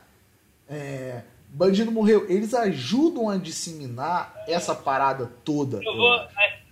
É, 0.68 1.22
bandido 1.49 1.91
morreu. 1.91 2.26
Eles 2.29 2.55
ajudam 2.55 3.29
a 3.29 3.37
disseminar 3.37 4.35
essa 4.47 4.74
parada 4.74 5.31
toda. 5.45 5.81
Eu 5.83 5.97
vou. 5.97 6.20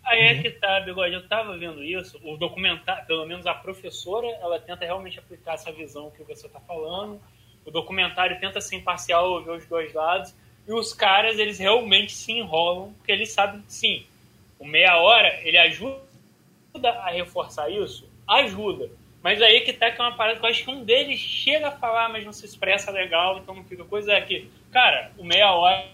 Aí 0.07 0.21
é 0.21 0.41
que 0.41 0.51
tá, 0.53 0.81
Bigode. 0.81 1.15
Eu 1.15 1.29
tava 1.29 1.59
vendo 1.59 1.83
isso. 1.83 2.19
O 2.23 2.37
documentário, 2.37 3.05
pelo 3.07 3.27
menos 3.27 3.45
a 3.45 3.53
professora, 3.53 4.27
ela 4.41 4.61
tenta 4.61 4.85
realmente 4.85 5.19
aplicar 5.19 5.55
essa 5.55 5.73
visão 5.73 6.13
que 6.13 6.23
você 6.23 6.49
tá 6.49 6.61
falando. 6.61 7.21
O 7.65 7.73
documentário 7.73 8.39
tenta 8.39 8.61
ser 8.61 8.77
imparcial, 8.77 9.43
ver 9.43 9.51
os 9.51 9.67
dois 9.67 9.93
lados. 9.93 10.33
E 10.67 10.73
os 10.73 10.95
caras, 10.95 11.39
eles 11.41 11.59
realmente 11.59 12.13
se 12.13 12.33
enrolam, 12.33 12.93
porque 12.95 13.11
eles 13.11 13.33
sabem 13.33 13.61
que 13.63 13.73
sim. 13.73 14.07
O 14.61 14.65
meia 14.65 14.97
hora, 14.97 15.41
ele 15.43 15.59
ajuda 15.59 16.01
a 16.85 17.11
reforçar 17.11 17.69
isso? 17.69 18.09
Ajuda. 18.29 18.89
Mas 19.23 19.43
aí 19.43 19.63
que 19.63 19.73
tá 19.73 19.91
que 19.91 20.01
é 20.01 20.05
uma 20.05 20.17
parada 20.17 20.39
que 20.39 20.47
eu 20.47 20.51
acho 20.51 20.63
que 20.63 20.71
um 20.71 20.85
deles 20.85 21.19
chega 21.19 21.69
a 21.69 21.73
falar, 21.73 22.09
mas 22.09 22.25
não 22.25 22.33
se 22.33 22.47
expressa 22.47 22.93
legal, 22.93 23.39
então 23.39 23.57
não 23.57 23.65
fica 23.65 23.85
coisa 23.85 24.13
é 24.13 24.21
que, 24.21 24.49
cara, 24.71 25.11
o 25.19 25.25
meia 25.25 25.53
hora, 25.53 25.89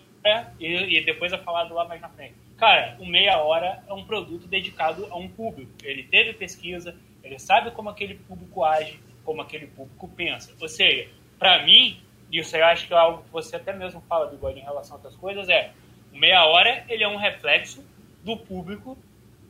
e, 0.61 0.99
e 0.99 1.05
depois 1.05 1.33
é 1.33 1.39
falado 1.39 1.73
lá 1.73 1.87
mais 1.87 2.01
na 2.01 2.11
frente. 2.11 2.35
Cara, 2.63 2.97
o 3.01 3.05
meia 3.05 3.39
hora 3.39 3.83
é 3.89 3.93
um 3.93 4.05
produto 4.05 4.47
dedicado 4.47 5.09
a 5.11 5.17
um 5.17 5.27
público. 5.29 5.73
Ele 5.83 6.05
teve 6.05 6.33
pesquisa, 6.33 6.95
ele 7.25 7.37
sabe 7.37 7.73
como 7.73 7.89
aquele 7.89 8.15
público 8.15 8.63
age, 8.63 9.01
como 9.25 9.43
aquele 9.43 9.67
público 9.67 10.07
pensa. 10.07 10.55
Ou 10.61 10.69
seja, 10.69 11.09
para 11.41 11.65
mim, 11.65 12.01
isso 12.31 12.57
eu 12.57 12.65
acho 12.65 12.87
que 12.87 12.95
é 12.95 12.97
algo 12.97 13.25
que 13.25 13.31
você 13.33 13.57
até 13.57 13.73
mesmo 13.73 14.01
fala, 14.03 14.31
Bigode, 14.31 14.61
em 14.61 14.63
relação 14.63 14.95
a 14.95 14.99
outras 14.99 15.17
coisas, 15.17 15.49
é 15.49 15.73
o 16.13 16.17
meia 16.17 16.45
hora 16.47 16.85
ele 16.89 17.03
é 17.03 17.09
um 17.09 17.17
reflexo 17.17 17.85
do 18.23 18.37
público 18.37 18.97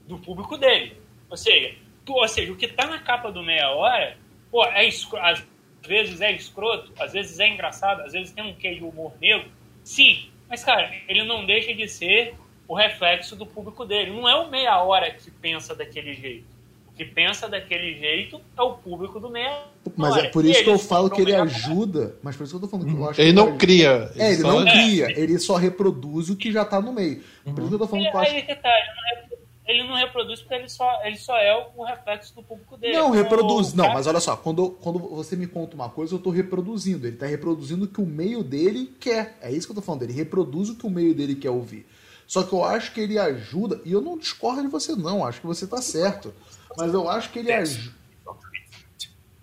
do 0.09 0.19
público 0.19 0.57
dele. 0.57 0.97
Ou 1.29 1.37
seja, 1.37 1.77
tu- 2.07 2.15
ou 2.15 2.27
seja, 2.27 2.51
o 2.51 2.57
que 2.57 2.67
tá 2.67 2.87
na 2.87 2.99
capa 3.01 3.31
do 3.31 3.43
meia 3.43 3.73
hora, 3.73 4.17
pô, 4.51 4.65
é 4.65 4.89
às 5.21 5.47
vezes 5.87 6.23
é 6.23 6.33
escroto, 6.33 6.95
às 6.99 7.13
vezes 7.13 7.39
é 7.39 7.47
engraçado, 7.47 8.01
às 8.01 8.15
vezes 8.15 8.33
tem 8.33 8.43
um 8.43 8.55
de 8.55 8.83
humor 8.83 9.13
negro. 9.21 9.51
Sim, 9.85 10.31
mas 10.49 10.65
cara, 10.65 10.91
ele 11.07 11.25
não 11.25 11.45
deixa 11.45 11.75
de 11.75 11.87
ser 11.87 12.37
o 12.73 12.75
reflexo 12.75 13.37
do 13.37 13.45
público 13.45 13.85
dele. 13.85 14.13
Não 14.13 14.27
é 14.27 14.35
o 14.35 14.51
meia 14.51 14.83
hora 14.83 15.11
que 15.11 15.31
pensa 15.31 15.75
daquele 15.75 16.15
jeito. 16.15 16.47
O 16.89 16.93
que 16.97 17.05
pensa 17.05 17.47
daquele 17.47 17.99
jeito 17.99 18.41
é 18.57 18.63
o 18.63 18.73
público 18.73 19.21
do 19.21 19.29
meia 19.29 19.51
hora. 19.51 19.67
Mas 19.95 20.17
é 20.17 20.29
por 20.29 20.43
isso 20.43 20.65
que 20.65 20.71
eu 20.71 20.79
falo 20.79 21.11
que 21.11 21.21
ele 21.21 21.35
ajuda. 21.35 22.17
Mas 22.23 22.35
por 22.35 22.45
isso 22.45 22.53
que 22.53 22.57
eu 22.57 22.61
tô 22.67 22.69
falando 22.69 22.95
que 22.95 22.99
eu 22.99 23.11
acho 23.11 23.21
Ele 23.21 23.29
que 23.31 23.37
não 23.37 23.43
ajuda. 23.45 23.59
cria. 23.59 24.11
É, 24.17 24.33
ele 24.33 24.41
só- 24.43 24.53
não 24.53 24.63
cria, 24.73 25.21
ele 25.21 25.39
só 25.39 25.57
reproduz 25.57 26.31
o 26.31 26.37
que 26.37 26.51
já 26.51 26.65
tá 26.65 26.81
no 26.81 26.95
meio. 26.95 27.23
Por 27.45 27.59
isso 27.59 27.69
que 27.69 27.75
eu 27.75 27.79
tô 27.79 27.87
falando 27.87 28.05
Ele, 28.05 28.11
que 28.11 28.17
eu 28.17 28.21
acho 28.21 28.33
aí 28.33 28.43
que 28.43 28.55
tá, 28.55 28.71
ele 28.71 28.89
não 28.97 29.33
ele 29.65 29.85
não 29.85 29.95
reproduz 29.95 30.41
porque 30.41 30.55
ele 30.55 30.69
só, 30.69 31.01
ele 31.05 31.17
só 31.17 31.37
é 31.37 31.67
o 31.77 31.85
reflexo 31.85 32.35
do 32.35 32.43
público 32.43 32.77
dele. 32.79 32.95
Não, 32.95 33.11
reproduz. 33.11 33.73
o 33.73 33.77
Não, 33.77 33.93
mas 33.93 34.07
olha 34.07 34.19
só, 34.21 34.35
quando, 34.37 34.71
quando 34.71 34.99
você 34.99 35.37
me 35.37 35.47
conta 35.47 35.75
uma 35.75 35.89
coisa, 35.89 36.15
eu 36.15 36.19
tô 36.19 36.31
reproduzindo. 36.31 37.07
Ele 37.07 37.17
tá 37.17 37.27
reproduzindo 37.27 37.85
o 37.85 37.89
que 37.89 38.01
o 38.01 38.07
meio 38.07 38.43
dele 38.43 38.93
quer. 38.99 39.37
É 39.43 39.51
isso 39.53 39.67
que 39.67 39.73
eu 39.73 39.77
tô 39.77 39.83
falando. 39.83 40.03
Ele 40.05 40.13
reproduz 40.15 40.69
o 40.71 40.75
que 40.75 40.87
o 40.87 40.91
meio 40.91 41.15
dele 41.15 41.35
quer 41.35 41.51
ouvir. 41.51 41.87
Só 42.33 42.43
que 42.43 42.55
eu 42.55 42.65
acho 42.65 42.93
que 42.95 43.01
ele 43.03 43.19
ajuda, 43.19 43.79
e 43.85 43.93
eu 43.93 44.01
não 44.01 44.17
discordo 44.17 44.63
de 44.63 44.69
você, 44.69 44.97
não, 44.97 45.23
acho 45.23 45.39
que 45.43 45.47
você 45.47 45.67
tá 45.67 45.83
certo. 45.83 46.33
Mas 46.79 46.95
eu 46.95 47.07
acho 47.07 47.31
que 47.31 47.41
ele 47.41 47.53
ajuda. 47.53 47.95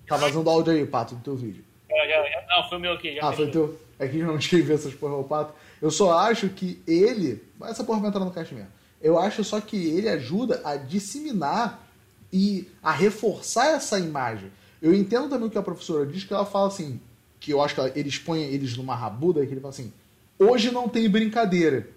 Tá 0.07 0.17
vazando 0.17 0.49
áudio 0.49 0.73
aí, 0.73 0.83
Pato, 0.87 1.13
do 1.13 1.21
teu 1.21 1.35
vídeo. 1.35 1.63
Já- 1.87 1.95
já- 2.07 2.23
já- 2.27 2.45
não, 2.49 2.67
foi 2.67 2.77
o 2.79 2.81
meu 2.81 2.93
aqui. 2.93 3.13
Já 3.13 3.21
Ah, 3.27 3.31
foi 3.31 3.45
fechou. 3.45 3.67
teu. 3.67 3.79
É 3.99 4.07
que 4.07 4.17
eu 4.17 4.25
não 4.25 4.37
escrevi 4.39 4.73
essas 4.73 4.91
porra 4.95 5.13
ao 5.13 5.23
Pato. 5.23 5.53
Eu 5.79 5.91
só 5.91 6.17
acho 6.17 6.49
que 6.49 6.81
ele. 6.87 7.43
Essa 7.61 7.83
porra 7.83 7.99
vai 7.99 8.09
entrar 8.09 8.25
no 8.25 8.31
caixa 8.31 8.55
mesmo. 8.55 8.71
Eu 8.99 9.19
acho 9.19 9.43
só 9.43 9.61
que 9.61 9.77
ele 9.77 10.09
ajuda 10.09 10.59
a 10.65 10.75
disseminar 10.75 11.87
e 12.33 12.67
a 12.81 12.91
reforçar 12.91 13.67
essa 13.67 13.99
imagem. 13.99 14.51
Eu 14.81 14.95
entendo 14.95 15.29
também 15.29 15.47
o 15.47 15.51
que 15.51 15.59
a 15.59 15.61
professora 15.61 16.07
diz, 16.07 16.23
que 16.23 16.33
ela 16.33 16.43
fala 16.43 16.69
assim, 16.69 16.99
que 17.39 17.51
eu 17.53 17.61
acho 17.61 17.75
que 17.75 17.81
ela- 17.81 17.91
eles 17.95 18.17
põem 18.17 18.45
eles 18.45 18.75
numa 18.75 18.95
rabuda, 18.95 19.45
que 19.45 19.51
ele 19.53 19.61
fala 19.61 19.73
assim, 19.75 19.93
hoje 20.39 20.71
não 20.71 20.89
tem 20.89 21.07
brincadeira. 21.07 21.87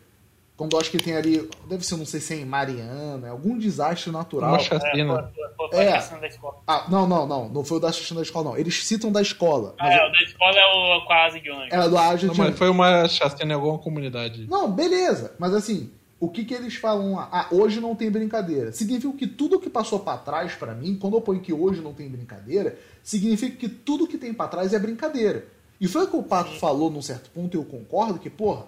Quando 0.62 0.74
eu 0.74 0.80
acho 0.80 0.92
que 0.92 0.98
tem 0.98 1.16
ali, 1.16 1.50
deve 1.68 1.84
ser, 1.84 1.96
não 1.96 2.06
sei 2.06 2.20
se 2.20 2.34
é 2.34 2.36
em 2.36 2.44
Mariana, 2.44 3.30
algum 3.30 3.58
desastre 3.58 4.12
natural. 4.12 4.50
Uma 4.50 4.58
É, 4.58 4.60
chacina. 4.60 5.14
foi- 5.34 5.48
foi- 5.56 5.68
foi 5.70 5.84
É. 5.84 5.88
a 5.88 5.92
questão 5.94 6.20
da 6.20 6.26
escola. 6.28 6.54
Ah, 6.68 6.86
não, 6.88 7.04
não, 7.08 7.26
não, 7.26 7.48
não 7.48 7.64
foi 7.64 7.78
o 7.78 7.80
da 7.80 7.88
assistente 7.88 8.14
da 8.14 8.22
escola, 8.22 8.50
não. 8.50 8.56
Eles 8.56 8.86
citam 8.86 9.10
da 9.10 9.20
escola. 9.20 9.74
Ah, 9.76 9.86
Mas 9.88 9.94
é, 10.00 10.06
o 10.06 10.12
da 10.12 10.22
escola 10.22 10.54
é 10.56 10.64
o 11.00 11.04
quase 11.04 11.40
de 11.40 11.50
ônibus. 11.50 11.72
é 11.72 11.88
do 11.88 11.98
Ágil 11.98 12.28
Não, 12.28 12.36
mas 12.36 12.56
foi 12.56 12.68
uma 12.68 13.08
chacina 13.08 13.50
em 13.52 13.56
alguma 13.56 13.76
comunidade. 13.78 14.46
Não, 14.48 14.70
beleza. 14.70 15.34
Mas 15.36 15.52
assim, 15.52 15.90
o 16.20 16.28
que 16.28 16.44
que 16.44 16.54
eles 16.54 16.76
falam 16.76 17.14
lá? 17.16 17.28
Ah, 17.32 17.48
hoje 17.50 17.80
não 17.80 17.96
tem 17.96 18.08
brincadeira. 18.08 18.70
Significa 18.70 19.16
que 19.16 19.26
tudo 19.26 19.58
que 19.58 19.68
passou 19.68 19.98
pra 19.98 20.16
trás 20.16 20.54
pra 20.54 20.74
mim, 20.76 20.96
quando 20.96 21.16
eu 21.16 21.20
ponho 21.20 21.40
que 21.40 21.52
hoje 21.52 21.80
não 21.80 21.92
tem 21.92 22.08
brincadeira, 22.08 22.78
significa 23.02 23.56
que 23.56 23.68
tudo 23.68 24.06
que 24.06 24.16
tem 24.16 24.32
pra 24.32 24.46
trás 24.46 24.72
é 24.72 24.78
brincadeira. 24.78 25.44
E 25.80 25.88
foi 25.88 26.04
o 26.04 26.06
que 26.06 26.16
o 26.16 26.22
Pato 26.22 26.52
falou 26.60 26.88
num 26.88 27.02
certo 27.02 27.30
ponto, 27.30 27.56
e 27.56 27.58
eu 27.58 27.64
concordo 27.64 28.20
que, 28.20 28.30
porra, 28.30 28.66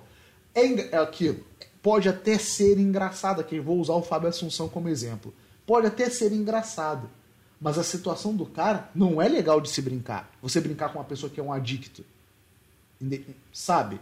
é, 0.56 0.96
é 0.96 0.98
aquilo. 0.98 1.38
Pode 1.84 2.08
até 2.08 2.38
ser 2.38 2.78
engraçado, 2.78 3.42
aqui 3.42 3.60
vou 3.60 3.78
usar 3.78 3.92
o 3.92 4.00
Fábio 4.00 4.30
Assunção 4.30 4.70
como 4.70 4.88
exemplo. 4.88 5.34
Pode 5.66 5.86
até 5.86 6.08
ser 6.08 6.32
engraçado. 6.32 7.10
Mas 7.60 7.76
a 7.76 7.84
situação 7.84 8.34
do 8.34 8.46
cara 8.46 8.88
não 8.94 9.20
é 9.20 9.28
legal 9.28 9.60
de 9.60 9.68
se 9.68 9.82
brincar. 9.82 10.32
Você 10.40 10.62
brincar 10.62 10.90
com 10.90 10.98
uma 10.98 11.04
pessoa 11.04 11.28
que 11.28 11.38
é 11.38 11.42
um 11.42 11.52
adicto. 11.52 12.02
Sabe? 13.52 14.00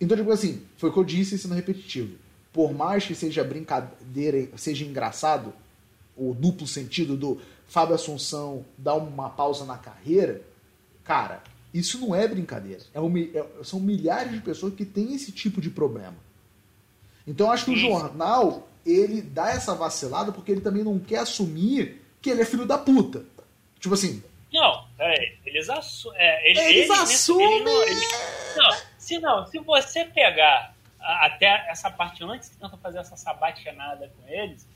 Então, 0.00 0.16
tipo 0.16 0.30
assim, 0.30 0.62
foi 0.76 0.90
o 0.90 0.92
que 0.92 1.00
eu 1.00 1.04
disse 1.04 1.36
sendo 1.36 1.54
repetitivo. 1.54 2.16
Por 2.52 2.72
mais 2.72 3.04
que 3.04 3.14
seja 3.16 3.42
brincadeira, 3.42 4.48
seja 4.56 4.84
engraçado, 4.84 5.52
o 6.16 6.32
duplo 6.32 6.64
sentido 6.64 7.16
do 7.16 7.40
Fábio 7.66 7.96
Assunção 7.96 8.64
dar 8.78 8.94
uma 8.94 9.30
pausa 9.30 9.64
na 9.64 9.76
carreira, 9.76 10.42
cara, 11.02 11.42
isso 11.74 11.98
não 11.98 12.14
é 12.14 12.28
brincadeira. 12.28 12.82
É 12.94 13.00
um 13.00 13.18
é- 13.18 13.64
são 13.64 13.80
milhares 13.80 14.32
de 14.32 14.40
pessoas 14.40 14.74
que 14.74 14.84
têm 14.84 15.12
esse 15.12 15.32
tipo 15.32 15.60
de 15.60 15.70
problema. 15.70 16.24
Então, 17.26 17.46
eu 17.48 17.52
acho 17.52 17.64
que 17.64 17.72
o 17.72 17.76
jornal, 17.76 18.68
ele 18.84 19.20
dá 19.20 19.50
essa 19.50 19.74
vacilada 19.74 20.30
porque 20.32 20.52
ele 20.52 20.60
também 20.60 20.84
não 20.84 20.98
quer 20.98 21.18
assumir 21.18 22.02
que 22.22 22.30
ele 22.30 22.42
é 22.42 22.44
filho 22.44 22.64
da 22.66 22.78
puta. 22.78 23.24
Tipo 23.80 23.94
assim, 23.94 24.22
Não, 24.52 24.86
peraí. 24.96 25.36
Eles, 25.44 25.68
assu 25.68 26.12
é, 26.14 26.50
ele- 26.50 26.60
Eles 26.60 26.88
eles- 26.88 26.90
assumem! 26.90 27.46
eles 27.56 27.64
não- 27.64 27.82
eles- 27.82 28.56
não, 28.56 28.70
se 28.96 29.18
não, 29.18 29.46
se 29.46 29.58
você 29.58 30.04
pegar 30.04 30.74
até 30.98 31.68
essa 31.68 31.90
parte 31.90 32.24
antes 32.24 32.48
que 32.48 32.56
tentam 32.56 32.78
fazer 32.78 32.98
essa 32.98 33.16
sabatinada 33.16 34.10
com 34.16 34.28
eles, 34.28 34.66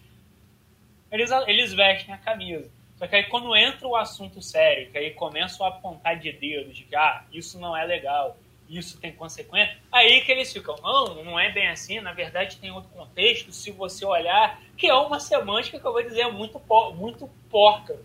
eles, 1.11 1.31
eles 1.47 1.73
vestem 1.73 2.15
a 2.15 2.19
camisa. 2.19 2.69
Só 2.99 3.07
que 3.07 3.17
aí 3.17 3.25
quando 3.25 3.57
entra 3.57 3.89
o 3.89 3.97
assunto 3.97 4.43
sério, 4.43 4.91
que 4.91 4.99
aí 4.99 5.11
começam 5.15 5.65
a 5.65 5.71
apontar 5.71 6.19
de 6.19 6.31
dedo, 6.33 6.73
de 6.73 6.85
que 6.85 6.95
ah, 6.95 7.25
isso 7.33 7.59
não 7.59 7.75
é 7.77 7.85
legal, 7.85 8.37
isso 8.71 8.99
tem 8.99 9.13
consequência, 9.13 9.77
aí 9.91 10.21
que 10.21 10.31
eles 10.31 10.53
ficam, 10.53 10.77
não, 10.83 11.25
não 11.25 11.41
é 11.41 11.51
bem 11.51 11.69
assim, 11.69 12.01
na 12.01 12.13
verdade 12.13 12.57
tem 12.57 12.71
outro 12.71 12.91
contexto, 12.91 13.53
se 13.53 13.71
você 13.71 14.05
olhar, 14.05 14.61
que 14.77 14.87
é 14.87 14.95
uma 14.95 15.19
semântica 15.19 15.79
que 15.79 15.87
eu 15.87 15.93
vou 15.93 16.03
dizer 16.03 16.27
muito, 16.29 16.61
muito 16.97 17.29
porca 17.51 17.97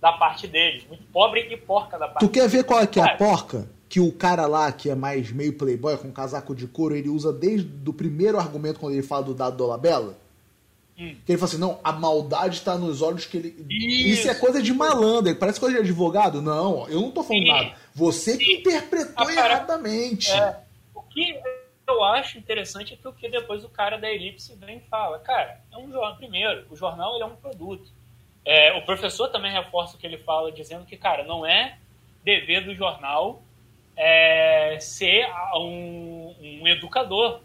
da 0.00 0.12
parte 0.12 0.46
deles, 0.46 0.86
muito 0.88 1.04
pobre 1.12 1.40
e 1.50 1.56
porca 1.56 1.98
da 1.98 2.08
parte 2.08 2.26
Tu 2.26 2.32
quer 2.32 2.48
ver 2.48 2.64
qual 2.64 2.80
é 2.80 2.86
que 2.86 3.00
é 3.00 3.02
a 3.02 3.16
porca? 3.16 3.68
Que 3.88 4.00
o 4.00 4.10
cara 4.10 4.46
lá, 4.46 4.72
que 4.72 4.90
é 4.90 4.94
mais 4.94 5.30
meio 5.30 5.52
playboy, 5.52 5.96
com 5.98 6.10
casaco 6.10 6.54
de 6.54 6.66
couro, 6.66 6.96
ele 6.96 7.08
usa 7.08 7.32
desde 7.32 7.68
o 7.88 7.92
primeiro 7.92 8.38
argumento 8.38 8.80
quando 8.80 8.94
ele 8.94 9.02
fala 9.02 9.22
do 9.22 9.34
dado 9.34 9.52
do 9.52 9.58
Dolabella. 9.58 10.18
Hum. 10.98 11.14
Que 11.24 11.32
ele 11.32 11.38
fala 11.38 11.50
assim, 11.50 11.60
não, 11.60 11.78
a 11.82 11.92
maldade 11.92 12.60
tá 12.60 12.76
nos 12.76 13.02
olhos 13.02 13.26
que 13.26 13.36
ele... 13.36 13.66
Isso. 13.68 14.20
Isso, 14.20 14.30
é 14.30 14.34
coisa 14.34 14.62
de 14.62 14.72
malandro, 14.72 15.34
parece 15.36 15.60
coisa 15.60 15.76
de 15.76 15.82
advogado. 15.82 16.40
Não, 16.42 16.88
eu 16.88 17.00
não 17.00 17.10
tô 17.10 17.22
falando 17.22 17.42
Sim. 17.42 17.48
nada. 17.48 17.74
Você 17.94 18.36
que 18.36 18.54
interpretou 18.56 19.12
A 19.16 19.24
para- 19.24 19.32
erradamente. 19.34 20.30
É, 20.32 20.60
o 20.94 21.02
que 21.02 21.40
eu 21.86 22.02
acho 22.02 22.38
interessante 22.38 22.94
é 22.94 22.96
que 22.96 23.06
o 23.06 23.12
que 23.12 23.28
depois 23.28 23.62
o 23.62 23.68
cara 23.68 23.96
da 23.98 24.10
Elipse 24.10 24.56
vem 24.56 24.78
e 24.78 24.88
fala, 24.88 25.18
cara, 25.20 25.60
é 25.72 25.76
um 25.78 25.90
jornal. 25.90 26.16
Primeiro, 26.16 26.66
o 26.70 26.76
jornal 26.76 27.14
ele 27.14 27.22
é 27.22 27.26
um 27.26 27.36
produto. 27.36 27.88
É, 28.44 28.76
o 28.76 28.82
professor 28.84 29.28
também 29.28 29.52
reforça 29.52 29.96
o 29.96 29.98
que 29.98 30.06
ele 30.06 30.18
fala, 30.18 30.50
dizendo 30.50 30.84
que, 30.84 30.96
cara, 30.96 31.22
não 31.24 31.46
é 31.46 31.78
dever 32.24 32.64
do 32.64 32.74
jornal 32.74 33.42
é, 33.96 34.78
ser 34.80 35.26
um, 35.54 36.34
um 36.40 36.68
educador. 36.68 37.40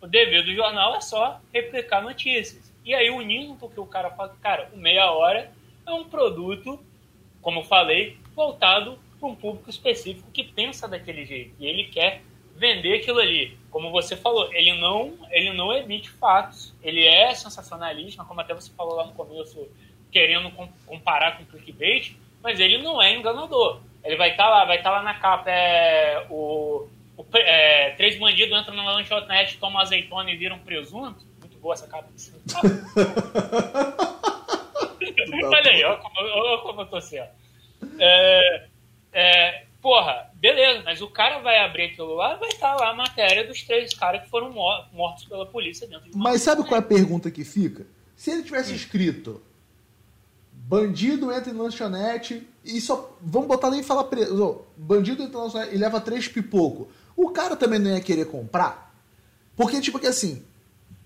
O 0.00 0.06
dever 0.06 0.42
do 0.44 0.54
jornal 0.54 0.96
é 0.96 1.00
só 1.00 1.40
replicar 1.52 2.02
notícias. 2.02 2.72
E 2.84 2.94
aí, 2.94 3.08
unindo 3.10 3.56
o 3.64 3.70
que 3.70 3.80
o 3.80 3.86
cara 3.86 4.10
fala, 4.10 4.36
cara, 4.42 4.68
o 4.74 4.76
Meia 4.76 5.10
Hora 5.10 5.50
é 5.86 5.92
um 5.92 6.04
produto, 6.04 6.78
como 7.40 7.60
eu 7.60 7.64
falei, 7.64 8.18
voltado 8.34 8.98
para 9.24 9.30
um 9.30 9.34
público 9.34 9.70
específico 9.70 10.30
que 10.30 10.44
pensa 10.44 10.86
daquele 10.86 11.24
jeito. 11.24 11.54
E 11.58 11.66
ele 11.66 11.84
quer 11.84 12.20
vender 12.54 12.98
aquilo 12.98 13.18
ali. 13.18 13.56
Como 13.70 13.90
você 13.90 14.16
falou, 14.16 14.52
ele 14.52 14.78
não, 14.78 15.14
ele 15.30 15.52
não 15.52 15.72
emite 15.72 16.10
fatos. 16.10 16.74
Ele 16.82 17.06
é 17.06 17.34
sensacionalista, 17.34 18.22
como 18.24 18.40
até 18.40 18.52
você 18.52 18.70
falou 18.72 18.94
lá 18.94 19.06
no 19.06 19.12
começo, 19.12 19.66
querendo 20.12 20.50
comparar 20.86 21.38
com 21.38 21.44
o 21.44 21.46
clickbait, 21.46 22.14
mas 22.42 22.60
ele 22.60 22.78
não 22.78 23.02
é 23.02 23.14
enganador. 23.14 23.80
Ele 24.04 24.16
vai 24.16 24.32
estar 24.32 24.44
tá 24.44 24.50
lá, 24.50 24.64
vai 24.66 24.76
estar 24.76 24.90
tá 24.90 24.96
lá 24.96 25.02
na 25.02 25.14
capa, 25.14 25.50
é, 25.50 26.26
o, 26.28 26.86
o 27.16 27.24
é, 27.34 27.92
três 27.92 28.18
bandidos 28.18 28.60
entram 28.60 28.76
na 28.76 28.92
lanchonete, 28.92 29.56
tomam 29.56 29.80
azeitona 29.80 30.30
e 30.30 30.36
viram 30.36 30.58
presunto. 30.58 31.24
Muito 31.40 31.56
boa 31.58 31.72
essa 31.72 31.88
capa. 31.88 32.10
Olha 35.44 35.70
aí, 35.70 35.84
olha 35.84 35.96
como, 35.96 36.20
olha 36.20 36.58
como 36.58 36.80
eu 36.82 36.86
tô 36.86 37.00
certo. 37.00 37.34
É, 37.98 38.66
é, 39.14 39.64
porra, 39.80 40.30
beleza, 40.34 40.82
mas 40.84 41.00
o 41.00 41.08
cara 41.08 41.38
vai 41.38 41.58
abrir 41.58 41.84
aquilo 41.84 42.14
lá 42.14 42.34
vai 42.36 42.48
estar 42.48 42.74
tá 42.74 42.84
lá 42.84 42.90
a 42.90 42.94
matéria 42.94 43.46
dos 43.46 43.62
três 43.62 43.94
caras 43.94 44.22
que 44.22 44.28
foram 44.28 44.50
mortos 44.92 45.24
pela 45.24 45.46
polícia 45.46 45.86
dentro 45.86 46.10
de 46.10 46.16
uma 46.16 46.30
Mas 46.30 46.42
sabe 46.42 46.62
qual 46.62 46.76
é 46.76 46.78
a 46.78 46.82
pergunta 46.82 47.30
que 47.30 47.44
fica? 47.44 47.86
Se 48.16 48.30
ele 48.30 48.42
tivesse 48.42 48.72
hum. 48.72 48.76
escrito 48.76 49.42
bandido 50.66 51.32
entra 51.32 51.50
em 51.50 51.56
lanchonete 51.56 52.46
e 52.64 52.80
só. 52.80 53.16
Vamos 53.20 53.48
botar 53.48 53.70
nem 53.70 53.82
falar 53.82 54.04
preso. 54.04 54.62
Bandido 54.76 55.22
entra 55.22 55.38
em 55.38 55.42
lanchonete 55.42 55.74
e 55.74 55.78
leva 55.78 56.00
três 56.00 56.26
pipoco. 56.26 56.88
O 57.16 57.30
cara 57.30 57.54
também 57.54 57.78
não 57.78 57.90
ia 57.90 58.00
querer 58.00 58.26
comprar. 58.26 58.94
Porque, 59.56 59.80
tipo, 59.80 59.98
que 59.98 60.06
assim, 60.06 60.42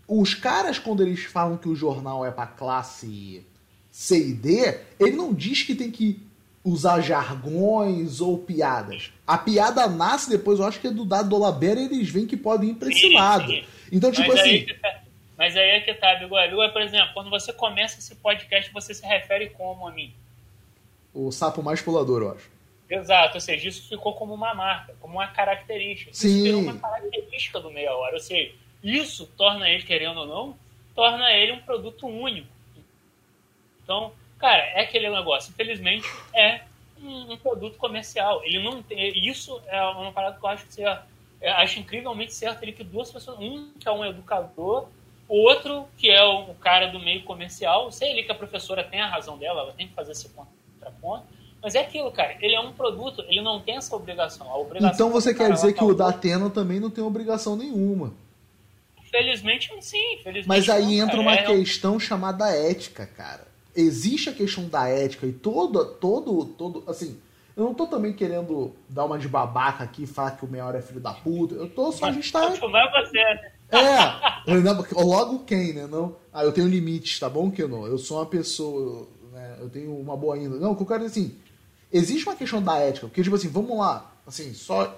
os 0.07 0.35
caras, 0.35 0.79
quando 0.79 1.03
eles 1.03 1.25
falam 1.25 1.59
que 1.59 1.69
o 1.69 1.77
jornal 1.77 2.25
é 2.25 2.31
pra 2.31 2.47
classe 2.47 3.45
C 3.91 4.29
e 4.29 4.33
D, 4.33 4.81
ele 4.99 5.17
não 5.17 5.35
diz 5.35 5.63
que 5.63 5.75
tem 5.75 5.91
que 5.91 6.27
usar 6.65 7.01
jargões 7.01 8.21
ou 8.21 8.39
piadas. 8.39 9.13
A 9.27 9.39
piada 9.39 9.87
nasce 9.89 10.29
depois, 10.29 10.59
eu 10.59 10.67
acho 10.67 10.81
que 10.81 10.89
é 10.89 10.91
do 10.91 11.05
dado 11.05 11.29
Dolabella, 11.29 11.81
eles 11.81 12.11
veem 12.11 12.27
que 12.27 12.37
podem 12.37 12.71
ir 12.71 12.75
pra 12.75 12.89
esse 12.89 13.13
lado. 13.13 13.53
Então, 13.91 14.11
tipo 14.11 14.29
mas 14.29 14.41
assim. 14.41 14.51
Aí, 14.51 14.75
tá, 14.75 15.01
mas 15.37 15.57
aí 15.57 15.71
é 15.71 15.81
que 15.81 15.95
tá, 15.95 16.17
Bigualu, 16.17 16.63
é, 16.63 16.69
por 16.69 16.83
exemplo, 16.83 17.15
quando 17.15 17.31
você 17.31 17.53
começa 17.53 17.99
esse 17.99 18.15
podcast, 18.17 18.73
você 18.73 18.93
se 18.93 19.07
refere 19.07 19.51
como 19.51 19.87
a 19.87 19.93
mim? 19.93 20.13
O 21.15 21.31
sapo 21.31 21.63
mais 21.63 21.81
pulador, 21.81 22.23
eu 22.23 22.33
acho. 22.33 22.51
Exato, 22.91 23.35
ou 23.35 23.41
seja, 23.41 23.69
isso 23.69 23.89
ficou 23.89 24.15
como 24.15 24.35
uma 24.35 24.55
marca, 24.55 24.95
como 25.01 25.15
uma 25.15 25.29
característica. 25.29 26.13
Sim. 26.13 26.29
Isso 26.29 26.43
virou 26.43 26.61
uma 26.61 26.79
característica 26.79 27.61
do 27.61 27.71
meia 27.71 27.95
hora. 27.95 28.15
Ou 28.15 28.21
seja, 28.21 28.53
isso 28.83 29.27
torna 29.37 29.69
ele, 29.69 29.83
querendo 29.83 30.21
ou 30.21 30.27
não, 30.27 30.57
torna 30.95 31.31
ele 31.33 31.53
um 31.53 31.61
produto 31.61 32.07
único. 32.07 32.49
Então, 33.85 34.13
Cara, 34.39 34.63
é 34.75 34.83
aquele 34.83 35.11
negócio. 35.11 35.51
Infelizmente, 35.51 36.07
é 36.35 36.61
um, 37.03 37.33
um 37.33 37.37
produto 37.37 37.77
comercial. 37.77 38.43
Ele 38.45 38.63
não 38.63 38.83
tem. 38.83 39.27
Isso 39.29 39.61
é 39.67 39.83
uma 39.83 40.13
parada 40.13 40.39
que 40.39 40.45
eu 40.45 40.49
acho 40.49 40.67
que 40.67 40.75
você, 40.75 40.83
é, 41.41 41.51
acho 41.53 41.81
incrivelmente 41.81 42.33
certo 42.33 42.63
ele 42.63 42.73
que 42.73 42.85
duas 42.85 43.11
pessoas, 43.11 43.39
um 43.39 43.71
que 43.79 43.89
é 43.89 43.93
um 43.93 44.05
educador, 44.05 44.89
o 45.29 45.37
outro 45.37 45.87
que 45.97 46.11
é 46.11 46.23
o 46.23 46.55
cara 46.55 46.87
do 46.87 47.01
meio 47.01 47.25
comercial. 47.25 47.91
Sei 47.91 48.13
ali 48.13 48.23
que 48.23 48.33
a 48.33 48.35
professora 48.35 48.85
tem 48.85 49.01
a 49.01 49.09
razão 49.09 49.37
dela, 49.37 49.63
ela 49.63 49.73
tem 49.73 49.89
que 49.89 49.95
fazer 49.95 50.13
esse 50.13 50.29
contraponto. 50.29 51.27
Mas 51.61 51.75
é 51.75 51.81
aquilo, 51.81 52.11
cara. 52.13 52.37
Ele 52.41 52.55
é 52.55 52.61
um 52.61 52.73
produto, 52.73 53.25
ele 53.29 53.41
não 53.41 53.61
tem 53.61 53.77
essa 53.77 53.95
obrigação. 53.97 54.49
obrigação 54.55 54.95
então 54.95 55.11
você 55.11 55.35
quer 55.35 55.53
dizer 55.53 55.73
que 55.73 55.83
o 55.83 55.93
da 55.93 56.11
Atena 56.11 56.49
também 56.49 56.79
não 56.79 56.89
tem 56.89 57.03
obrigação 57.03 57.57
nenhuma. 57.57 58.15
Felizmente, 59.11 59.69
sim. 59.81 60.19
Felizmente 60.23 60.47
Mas 60.47 60.69
aí 60.69 60.85
não, 60.85 60.93
entra 60.93 61.17
cara. 61.17 61.21
uma 61.21 61.35
é 61.35 61.43
questão 61.43 61.99
chamada 61.99 62.49
ética, 62.51 63.05
cara 63.05 63.48
existe 63.79 64.29
a 64.29 64.33
questão 64.33 64.69
da 64.69 64.89
ética 64.89 65.27
e 65.27 65.33
todo, 65.33 65.85
todo, 65.85 66.45
todo, 66.45 66.85
assim, 66.89 67.17
eu 67.57 67.65
não 67.65 67.75
tô 67.75 67.87
também 67.87 68.13
querendo 68.13 68.73
dar 68.89 69.05
uma 69.05 69.19
de 69.19 69.29
babaca 69.29 69.85
aqui 69.85 70.03
e 70.03 70.07
falar 70.07 70.33
que 70.33 70.45
o 70.45 70.49
Meia 70.49 70.67
Hora 70.67 70.79
é 70.79 70.83
filho 70.83 71.01
da 71.01 71.13
puta. 71.13 71.55
Eu 71.55 71.69
tô 71.69 71.93
só, 71.93 72.07
a 72.07 72.13
gente 72.13 72.31
tá. 72.31 72.41
Não 72.41 72.79
é 72.79 73.03
você, 73.03 73.19
né? 73.19 73.53
É, 73.71 75.03
logo 75.03 75.41
quem, 75.41 75.73
né? 75.75 75.87
Não. 75.87 76.17
Ah, 76.33 76.45
eu 76.45 76.53
tenho 76.53 76.69
limites, 76.69 77.19
tá 77.19 77.29
bom, 77.29 77.51
Keno? 77.51 77.87
Eu 77.87 77.99
sou 77.99 78.19
uma 78.19 78.27
pessoa, 78.27 79.07
né? 79.33 79.59
Eu 79.61 79.69
tenho 79.69 79.97
uma 79.97 80.17
boa 80.17 80.35
ainda. 80.35 80.57
Não, 80.57 80.73
o 80.73 80.77
que 80.77 80.83
eu 80.83 80.87
quero 80.87 81.05
dizer 81.05 81.21
assim, 81.21 81.37
existe 81.93 82.29
uma 82.29 82.37
questão 82.37 82.63
da 82.63 82.79
ética, 82.79 83.07
porque, 83.07 83.23
tipo 83.23 83.37
assim, 83.37 83.49
vamos 83.49 83.77
lá, 83.77 84.11
assim, 84.27 84.55
só 84.55 84.97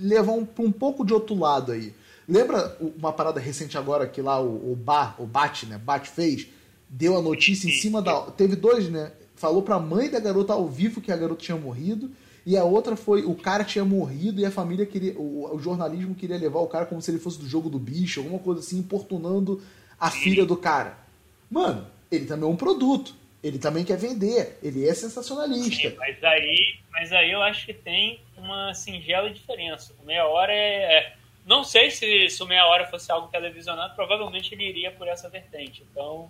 levar 0.00 0.32
um, 0.32 0.46
um 0.58 0.72
pouco 0.72 1.04
de 1.04 1.12
outro 1.12 1.38
lado 1.38 1.72
aí. 1.72 1.92
Lembra 2.28 2.76
uma 2.80 3.12
parada 3.12 3.40
recente 3.40 3.76
agora 3.78 4.06
que 4.06 4.20
lá 4.20 4.40
o, 4.40 4.72
o 4.72 4.76
Bar, 4.76 5.16
o 5.18 5.26
Bat, 5.26 5.66
né? 5.66 5.78
Bat 5.78 6.08
fez? 6.08 6.48
Deu 6.88 7.16
a 7.16 7.22
notícia 7.22 7.68
em 7.68 7.72
cima 7.72 8.00
da. 8.00 8.22
Teve 8.32 8.56
dois, 8.56 8.88
né? 8.88 9.12
Falou 9.34 9.62
pra 9.62 9.78
mãe 9.78 10.08
da 10.08 10.20
garota 10.20 10.52
ao 10.52 10.66
vivo 10.66 11.00
que 11.00 11.12
a 11.12 11.16
garota 11.16 11.42
tinha 11.42 11.56
morrido. 11.56 12.10
E 12.44 12.56
a 12.56 12.62
outra 12.62 12.94
foi 12.94 13.24
o 13.24 13.34
cara 13.34 13.64
tinha 13.64 13.84
morrido 13.84 14.40
e 14.40 14.46
a 14.46 14.50
família 14.50 14.86
queria. 14.86 15.14
O, 15.18 15.54
o 15.54 15.58
jornalismo 15.58 16.14
queria 16.14 16.36
levar 16.36 16.60
o 16.60 16.68
cara 16.68 16.86
como 16.86 17.02
se 17.02 17.10
ele 17.10 17.18
fosse 17.18 17.40
do 17.40 17.48
jogo 17.48 17.68
do 17.68 17.78
bicho, 17.78 18.20
alguma 18.20 18.38
coisa 18.38 18.60
assim, 18.60 18.78
importunando 18.78 19.60
a 19.98 20.10
filha 20.10 20.46
do 20.46 20.56
cara. 20.56 20.96
Mano, 21.50 21.86
ele 22.10 22.24
também 22.26 22.48
é 22.48 22.52
um 22.52 22.56
produto. 22.56 23.14
Ele 23.42 23.58
também 23.58 23.84
quer 23.84 23.98
vender. 23.98 24.58
Ele 24.62 24.88
é 24.88 24.94
sensacionalista. 24.94 25.90
Sim, 25.90 25.96
mas 25.98 26.22
aí, 26.22 26.78
mas 26.92 27.12
aí 27.12 27.32
eu 27.32 27.42
acho 27.42 27.66
que 27.66 27.74
tem 27.74 28.20
uma 28.36 28.72
singela 28.74 29.30
diferença. 29.30 29.92
O 30.02 30.06
meia 30.06 30.26
hora 30.26 30.52
é. 30.52 30.98
é 30.98 31.16
não 31.44 31.62
sei 31.62 31.90
se, 31.90 32.28
se 32.28 32.42
o 32.42 32.46
meia 32.46 32.66
hora 32.66 32.86
fosse 32.86 33.10
algo 33.12 33.28
televisionado, 33.28 33.94
provavelmente 33.94 34.52
ele 34.54 34.68
iria 34.68 34.90
por 34.90 35.06
essa 35.06 35.28
vertente. 35.28 35.84
Então 35.90 36.28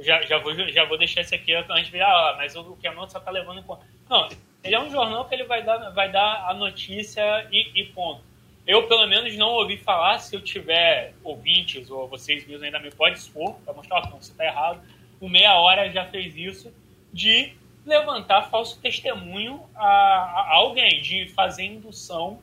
já, 0.00 0.22
já, 0.22 0.38
vou, 0.38 0.54
já 0.54 0.84
vou 0.84 0.98
deixar 0.98 1.22
isso 1.22 1.34
aqui 1.34 1.54
antes 1.54 1.90
de 1.90 2.00
ah, 2.00 2.34
mas 2.36 2.54
o 2.54 2.76
Canon 2.82 3.08
só 3.08 3.20
tá 3.20 3.30
levando 3.30 3.60
em 3.60 3.62
conta. 3.62 3.86
Não, 4.08 4.28
ele 4.62 4.74
é 4.74 4.80
um 4.80 4.90
jornal 4.90 5.24
que 5.26 5.34
ele 5.34 5.44
vai 5.44 5.62
dar, 5.62 5.90
vai 5.90 6.10
dar 6.10 6.48
a 6.48 6.54
notícia 6.54 7.46
e, 7.50 7.80
e 7.80 7.84
ponto. 7.86 8.20
Eu, 8.66 8.88
pelo 8.88 9.06
menos, 9.06 9.34
não 9.36 9.50
ouvi 9.50 9.76
falar, 9.76 10.18
se 10.18 10.34
eu 10.34 10.40
tiver 10.40 11.14
ouvintes 11.22 11.88
ou 11.88 12.08
vocês 12.08 12.44
mesmos 12.46 12.64
ainda 12.64 12.80
me 12.80 12.90
pode 12.90 13.16
expor, 13.16 13.54
para 13.64 13.72
mostrar 13.72 14.02
que 14.02 14.10
você 14.10 14.32
está 14.32 14.44
errado. 14.44 14.80
O 15.20 15.28
Meia 15.28 15.54
Hora 15.54 15.88
já 15.90 16.04
fez 16.06 16.36
isso 16.36 16.74
de 17.12 17.52
levantar 17.86 18.50
falso 18.50 18.80
testemunho 18.80 19.62
a, 19.76 19.86
a 19.86 20.54
alguém, 20.54 21.00
de 21.00 21.28
fazer 21.28 21.64
indução 21.64 22.40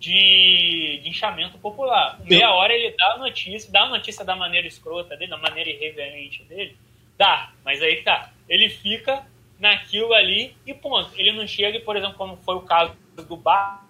de, 0.00 0.98
de 1.02 1.08
inchamento 1.08 1.56
popular. 1.58 2.18
Meia 2.24 2.50
Hora 2.50 2.72
ele 2.74 2.90
dá 2.96 3.12
a 3.12 3.18
notícia, 3.18 3.70
dá 3.70 3.82
a 3.82 3.88
notícia 3.88 4.24
da 4.24 4.34
maneira 4.34 4.66
escrota 4.66 5.16
dele, 5.16 5.30
da 5.30 5.36
maneira 5.36 5.70
irreverente 5.70 6.42
dele, 6.44 6.76
Dá, 7.20 7.52
mas 7.62 7.82
aí 7.82 8.02
tá. 8.02 8.30
Ele 8.48 8.70
fica 8.70 9.26
naquilo 9.58 10.14
ali 10.14 10.56
e 10.66 10.72
ponto. 10.72 11.10
Ele 11.16 11.32
não 11.32 11.46
chega, 11.46 11.78
por 11.80 11.94
exemplo, 11.94 12.16
como 12.16 12.38
foi 12.38 12.54
o 12.54 12.62
caso 12.62 12.96
do 13.28 13.36
Bar, 13.36 13.84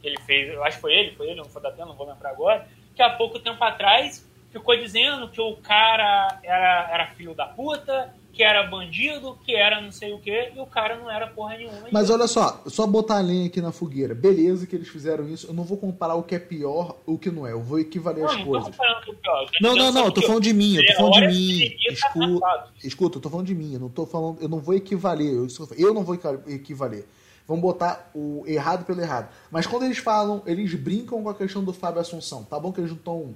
que 0.00 0.06
ele 0.06 0.20
fez, 0.20 0.54
eu 0.54 0.62
acho 0.62 0.76
que 0.76 0.80
foi 0.80 0.94
ele, 0.94 1.10
foi 1.16 1.26
ele, 1.26 1.40
não 1.40 1.46
foi 1.46 1.60
da 1.60 1.72
Tena, 1.72 1.86
não 1.86 1.96
vou 1.96 2.06
lembrar 2.06 2.30
agora, 2.30 2.68
que 2.94 3.02
há 3.02 3.10
pouco 3.10 3.40
tempo 3.40 3.62
atrás 3.64 4.24
ficou 4.52 4.76
dizendo 4.76 5.28
que 5.28 5.40
o 5.40 5.56
cara 5.56 6.38
era, 6.44 6.90
era 6.92 7.06
filho 7.08 7.34
da 7.34 7.44
puta, 7.44 8.14
que 8.32 8.42
era 8.42 8.62
bandido, 8.64 9.38
que 9.44 9.54
era 9.54 9.80
não 9.80 9.92
sei 9.92 10.12
o 10.12 10.18
que, 10.18 10.52
e 10.54 10.60
o 10.60 10.66
cara 10.66 10.96
não 10.96 11.10
era 11.10 11.26
porra 11.26 11.56
nenhuma. 11.56 11.88
Mas 11.90 12.10
olha 12.10 12.26
só, 12.26 12.62
só 12.66 12.86
botar 12.86 13.18
a 13.18 13.20
lenha 13.20 13.46
aqui 13.46 13.60
na 13.60 13.72
fogueira. 13.72 14.14
Beleza 14.14 14.66
que 14.66 14.74
eles 14.74 14.88
fizeram 14.88 15.28
isso. 15.28 15.46
Eu 15.48 15.54
não 15.54 15.64
vou 15.64 15.76
comparar 15.76 16.14
o 16.14 16.22
que 16.22 16.34
é 16.34 16.38
pior 16.38 16.96
o 17.06 17.18
que 17.18 17.30
não 17.30 17.46
é. 17.46 17.52
Eu 17.52 17.60
vou 17.60 17.78
equivaler 17.78 18.24
não, 18.24 18.30
as 18.30 18.36
não 18.38 18.44
coisas. 18.44 18.76
Tô 18.76 19.14
pior. 19.14 19.50
não, 19.60 19.76
não, 19.76 19.92
não, 19.92 20.04
eu 20.06 20.12
tô 20.12 20.22
falando 20.22 20.42
de 20.42 20.52
mim, 20.52 20.76
eu 20.76 20.86
tô 20.86 20.94
falando 20.94 21.14
de 21.14 21.26
mim. 21.28 21.76
Escuta, 21.88 22.68
escuta, 22.84 23.18
eu 23.18 23.22
tô 23.22 23.30
falando 23.30 23.46
de 23.46 23.54
mim, 23.54 23.74
eu 23.74 23.80
não 23.80 23.88
tô 23.88 24.06
falando, 24.06 24.40
eu 24.40 24.48
não 24.48 24.58
vou 24.58 24.74
equivaler, 24.74 25.32
eu, 25.32 25.46
eu 25.76 25.94
não 25.94 26.04
vou 26.04 26.18
equivaler. 26.46 27.06
Vamos 27.50 27.62
botar 27.62 28.08
o 28.14 28.44
errado 28.46 28.84
pelo 28.84 29.00
errado. 29.00 29.28
Mas 29.50 29.66
quando 29.66 29.84
eles 29.84 29.98
falam, 29.98 30.40
eles 30.46 30.72
brincam 30.74 31.20
com 31.20 31.28
a 31.28 31.34
questão 31.34 31.64
do 31.64 31.72
Fábio 31.72 32.00
Assunção. 32.00 32.44
Tá 32.44 32.60
bom 32.60 32.70
que 32.70 32.80
eles 32.80 32.92
não 32.92 32.98
estão. 32.98 33.34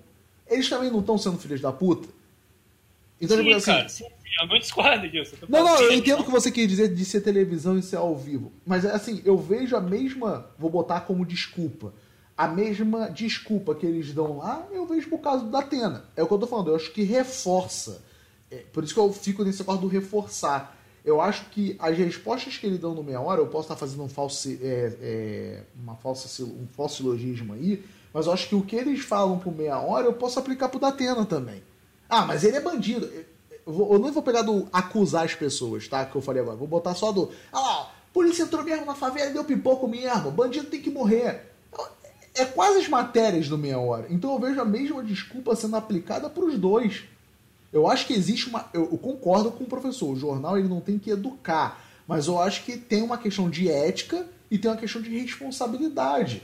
Eles 0.48 0.68
também 0.68 0.88
não 0.88 1.00
estão 1.00 1.18
sendo 1.18 1.36
filhos 1.36 1.60
da 1.60 1.72
puta? 1.72 2.08
Então, 3.20 3.36
sim, 3.36 3.42
tipo 3.42 3.56
assim. 3.56 3.72
Cara, 3.72 3.88
sim, 3.88 4.06
eu 4.40 4.48
não 4.48 4.58
discordo 4.58 5.08
disso. 5.08 5.36
Não, 5.48 5.64
não, 5.64 5.80
eu 5.80 5.92
entendo 5.92 6.20
o 6.20 6.24
que 6.24 6.30
você 6.30 6.50
quer 6.50 6.66
dizer 6.66 6.94
de 6.94 7.04
ser 7.04 7.20
televisão 7.20 7.78
e 7.78 7.82
ser 7.82 7.96
ao 7.96 8.16
vivo. 8.16 8.52
Mas 8.66 8.84
assim, 8.84 9.22
eu 9.24 9.36
vejo 9.36 9.76
a 9.76 9.80
mesma. 9.80 10.50
Vou 10.58 10.70
botar 10.70 11.00
como 11.00 11.24
desculpa. 11.24 11.92
A 12.36 12.48
mesma 12.48 13.08
desculpa 13.10 13.74
que 13.74 13.86
eles 13.86 14.12
dão 14.12 14.38
lá, 14.38 14.66
eu 14.72 14.84
vejo 14.86 15.08
por 15.08 15.18
causa 15.18 15.44
da 15.46 15.60
Atena. 15.60 16.04
É 16.16 16.22
o 16.22 16.26
que 16.26 16.34
eu 16.34 16.38
tô 16.38 16.46
falando, 16.48 16.70
eu 16.70 16.76
acho 16.76 16.90
que 16.90 17.04
reforça. 17.04 18.02
É, 18.50 18.56
por 18.72 18.82
isso 18.82 18.92
que 18.92 18.98
eu 18.98 19.12
fico 19.12 19.44
nesse 19.44 19.60
negócio 19.60 19.82
do 19.82 19.86
reforçar. 19.86 20.76
Eu 21.04 21.20
acho 21.20 21.44
que 21.50 21.76
as 21.78 21.96
respostas 21.96 22.56
que 22.56 22.66
eles 22.66 22.78
dão 22.78 22.94
no 22.94 23.04
meia 23.04 23.20
hora, 23.20 23.40
eu 23.40 23.46
posso 23.46 23.66
estar 23.66 23.76
fazendo 23.76 24.02
um 24.02 24.08
falso, 24.08 24.48
é, 24.48 24.96
é, 25.00 25.62
uma 25.80 25.94
falsa, 25.94 26.42
um 26.42 26.66
falso 26.72 26.96
silogismo 26.96 27.52
aí, 27.52 27.84
mas 28.12 28.26
eu 28.26 28.32
acho 28.32 28.48
que 28.48 28.54
o 28.54 28.62
que 28.62 28.74
eles 28.74 29.00
falam 29.00 29.38
pro 29.38 29.52
meia 29.52 29.78
hora, 29.78 30.06
eu 30.06 30.14
posso 30.14 30.38
aplicar 30.38 30.68
pro 30.68 30.80
Datena 30.80 31.24
também. 31.24 31.62
Ah, 32.08 32.24
mas 32.24 32.42
ele 32.42 32.56
é 32.56 32.60
bandido 32.60 33.08
Eu, 33.66 33.98
não 33.98 34.12
vou 34.12 34.22
pegar 34.22 34.42
do 34.42 34.68
acusar 34.72 35.24
as 35.24 35.34
pessoas, 35.34 35.88
tá? 35.88 36.04
Que 36.04 36.16
eu 36.16 36.22
falei 36.22 36.42
agora. 36.42 36.56
Vou 36.56 36.68
botar 36.68 36.94
só 36.94 37.10
do. 37.10 37.30
Ah 37.52 37.60
lá, 37.60 37.94
polícia 38.12 38.42
entrou 38.42 38.62
mesmo 38.62 38.84
na 38.84 38.94
favela 38.94 39.30
e 39.30 39.32
deu 39.32 39.44
pipoco 39.44 39.88
mesmo. 39.88 40.30
Bandido 40.30 40.66
tem 40.66 40.80
que 40.80 40.90
morrer. 40.90 41.50
É 42.34 42.44
quase 42.44 42.78
as 42.78 42.88
matérias 42.88 43.48
do 43.48 43.56
meia 43.56 43.78
hora. 43.78 44.06
Então 44.10 44.32
eu 44.32 44.38
vejo 44.38 44.60
a 44.60 44.64
mesma 44.64 45.02
desculpa 45.02 45.56
sendo 45.56 45.76
aplicada 45.76 46.28
para 46.28 46.44
os 46.44 46.58
dois. 46.58 47.04
Eu 47.72 47.88
acho 47.88 48.06
que 48.06 48.12
existe 48.12 48.48
uma. 48.48 48.68
Eu, 48.72 48.88
eu, 48.92 48.98
concordo 48.98 49.50
com 49.50 49.64
o 49.64 49.66
professor. 49.66 50.10
O 50.10 50.16
jornal 50.16 50.58
ele 50.58 50.68
não 50.68 50.80
tem 50.80 50.98
que 50.98 51.10
educar. 51.10 51.82
Mas 52.06 52.26
eu 52.26 52.38
acho 52.38 52.64
que 52.64 52.76
tem 52.76 53.02
uma 53.02 53.18
questão 53.18 53.48
de 53.48 53.70
ética 53.70 54.26
e 54.50 54.58
tem 54.58 54.70
uma 54.70 54.76
questão 54.76 55.00
de 55.00 55.10
responsabilidade. 55.18 56.42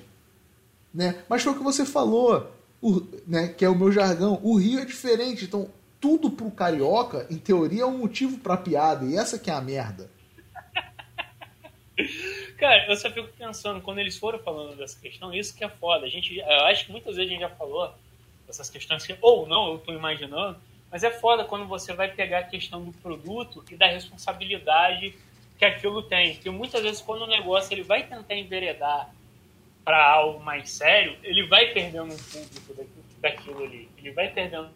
Né? 0.93 1.23
Mas 1.29 1.43
foi 1.43 1.53
o 1.53 1.57
que 1.57 1.63
você 1.63 1.85
falou, 1.85 2.51
o, 2.81 3.03
né, 3.27 3.49
que 3.49 3.65
é 3.65 3.69
o 3.69 3.79
meu 3.79 3.93
jargão. 3.93 4.41
O 4.43 4.57
Rio 4.57 4.81
é 4.81 4.85
diferente. 4.85 5.45
Então, 5.45 5.69
tudo 6.01 6.31
pro 6.31 6.51
carioca, 6.51 7.27
em 7.31 7.37
teoria, 7.37 7.83
é 7.83 7.87
um 7.87 7.99
motivo 7.99 8.39
pra 8.39 8.57
piada. 8.57 9.05
E 9.05 9.17
essa 9.17 9.39
que 9.39 9.51
é 9.51 9.55
a 9.55 9.61
merda. 9.61 10.11
Cara, 12.59 12.87
eu 12.89 12.97
só 12.97 13.11
fico 13.11 13.29
pensando, 13.39 13.81
quando 13.81 13.99
eles 13.99 14.17
foram 14.17 14.39
falando 14.39 14.77
dessa 14.77 14.99
questão, 14.99 15.33
isso 15.33 15.55
que 15.57 15.65
é 15.65 15.69
foda. 15.69 16.07
A 16.07 16.09
gente, 16.09 16.39
eu 16.39 16.65
acho 16.67 16.87
que 16.87 16.93
muitas 16.93 17.17
vezes 17.17 17.31
a 17.31 17.33
gente 17.33 17.41
já 17.43 17.51
falou 17.51 17.93
dessas 18.47 18.71
questões 18.71 19.07
que, 19.07 19.17
ou 19.21 19.47
não, 19.47 19.73
eu 19.73 19.79
tô 19.79 19.93
imaginando, 19.93 20.59
mas 20.91 21.05
é 21.05 21.11
foda 21.11 21.45
quando 21.45 21.67
você 21.67 21.93
vai 21.93 22.09
pegar 22.09 22.41
a 22.41 22.45
questão 22.45 22.83
do 22.83 22.93
produto 22.93 23.65
e 23.71 23.77
da 23.77 23.87
responsabilidade 23.87 25.15
que 25.59 25.65
aquilo 25.65 26.03
tem. 26.03 26.35
Porque 26.35 26.51
muitas 26.51 26.83
vezes 26.83 27.01
quando 27.01 27.23
o 27.23 27.27
negócio 27.27 27.73
ele 27.73 27.83
vai 27.83 28.03
tentar 28.07 28.35
enveredar 28.35 29.13
para 29.85 30.05
algo 30.05 30.41
mais 30.41 30.71
sério, 30.71 31.17
ele 31.23 31.47
vai 31.47 31.67
perdendo 31.73 32.13
um 32.13 32.17
público 32.17 33.05
daquilo 33.21 33.65
ali. 33.65 33.89
Ele 33.99 34.11
vai 34.13 34.29
perdendo 34.31 34.71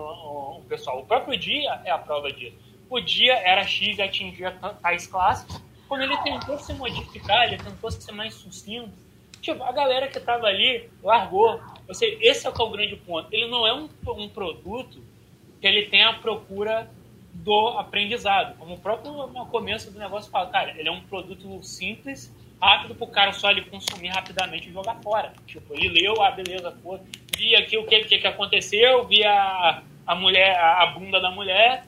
o 0.00 0.62
pessoal. 0.68 1.00
O 1.00 1.06
próprio 1.06 1.38
dia 1.38 1.80
é 1.84 1.90
a 1.90 1.98
prova 1.98 2.32
disso. 2.32 2.56
O 2.88 3.00
dia 3.00 3.34
era 3.34 3.64
X 3.64 3.98
e 3.98 4.02
atingia 4.02 4.50
tais 4.82 5.06
classes. 5.06 5.60
Quando 5.86 6.02
ele 6.02 6.16
tentou 6.18 6.58
se 6.58 6.72
modificar, 6.72 7.44
ele 7.44 7.58
tentou 7.58 7.90
ser 7.90 8.12
mais 8.12 8.34
sucinto. 8.34 8.92
Tipo, 9.40 9.62
a 9.62 9.72
galera 9.72 10.08
que 10.08 10.18
estava 10.18 10.46
ali 10.46 10.88
largou. 11.02 11.60
Eu 11.86 11.94
sei, 11.94 12.18
esse 12.20 12.46
é 12.46 12.50
o, 12.50 12.52
é 12.52 12.62
o 12.62 12.70
grande 12.70 12.96
ponto. 12.96 13.28
Ele 13.32 13.46
não 13.48 13.66
é 13.66 13.74
um, 13.74 13.88
um 14.06 14.28
produto 14.28 15.02
que 15.60 15.66
ele 15.66 15.86
tem 15.86 16.04
a 16.04 16.14
procura 16.14 16.90
do 17.32 17.68
aprendizado. 17.78 18.56
Como 18.58 18.74
o 18.74 18.78
próprio 18.78 19.12
começo 19.46 19.90
do 19.90 19.98
negócio 19.98 20.30
fala, 20.30 20.50
cara, 20.50 20.70
ele 20.78 20.88
é 20.88 20.92
um 20.92 21.00
produto 21.02 21.62
simples, 21.62 22.34
rápido 22.60 22.94
pro 22.94 23.06
cara 23.06 23.32
só 23.32 23.50
ele 23.50 23.62
consumir 23.62 24.08
rapidamente 24.08 24.68
e 24.68 24.72
jogar 24.72 24.96
fora. 24.96 25.32
Tipo, 25.46 25.74
ele 25.74 25.88
leu, 25.88 26.20
ah, 26.22 26.30
beleza, 26.30 26.70
pô, 26.82 26.98
vi 27.38 27.54
aqui 27.54 27.78
o 27.78 27.86
que, 27.86 28.00
que, 28.04 28.18
que 28.18 28.26
aconteceu, 28.26 29.06
vi 29.06 29.24
a, 29.24 29.82
a 30.04 30.14
mulher, 30.16 30.58
a 30.58 30.86
bunda 30.86 31.20
da 31.20 31.30
mulher, 31.30 31.84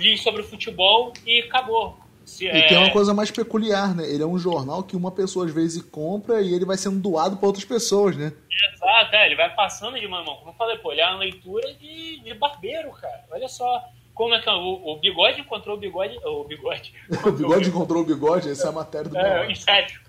li 0.00 0.18
sobre 0.18 0.42
o 0.42 0.44
futebol 0.44 1.12
e 1.24 1.42
acabou. 1.42 1.96
Se, 2.24 2.44
e 2.44 2.48
é... 2.48 2.66
tem 2.66 2.76
uma 2.76 2.90
coisa 2.90 3.14
mais 3.14 3.30
peculiar, 3.30 3.94
né? 3.94 4.04
Ele 4.10 4.22
é 4.22 4.26
um 4.26 4.38
jornal 4.38 4.82
que 4.82 4.96
uma 4.96 5.10
pessoa 5.10 5.46
às 5.46 5.54
vezes 5.54 5.80
compra 5.82 6.42
e 6.42 6.52
ele 6.52 6.64
vai 6.64 6.76
sendo 6.76 6.98
doado 6.98 7.36
para 7.36 7.46
outras 7.46 7.64
pessoas, 7.64 8.16
né? 8.16 8.32
Exato, 8.74 9.14
é, 9.14 9.26
ele 9.26 9.36
vai 9.36 9.54
passando 9.54 9.98
de 9.98 10.06
mão 10.08 10.24
Como 10.24 10.50
eu 10.50 10.54
falei, 10.54 10.76
pô, 10.78 10.92
ele 10.92 11.00
é 11.00 11.06
uma 11.06 11.20
leitura 11.20 11.72
de, 11.74 12.20
de 12.20 12.34
barbeiro, 12.34 12.90
cara. 12.90 13.24
Olha 13.30 13.48
só 13.48 13.82
como 14.12 14.34
é 14.34 14.40
que 14.40 14.48
é, 14.48 14.52
o, 14.52 14.90
o 14.92 14.96
bigode 14.96 15.40
encontrou 15.40 15.76
o 15.76 15.80
bigode. 15.80 16.18
O 16.24 16.44
bigode. 16.44 16.92
o 17.24 17.32
bigode 17.32 17.68
encontrou 17.68 18.02
o 18.02 18.06
bigode, 18.06 18.50
essa 18.50 18.66
é 18.66 18.70
a 18.70 18.72
matéria 18.72 19.08
do 19.08 19.16
é, 19.16 19.50
Inception. 19.50 20.00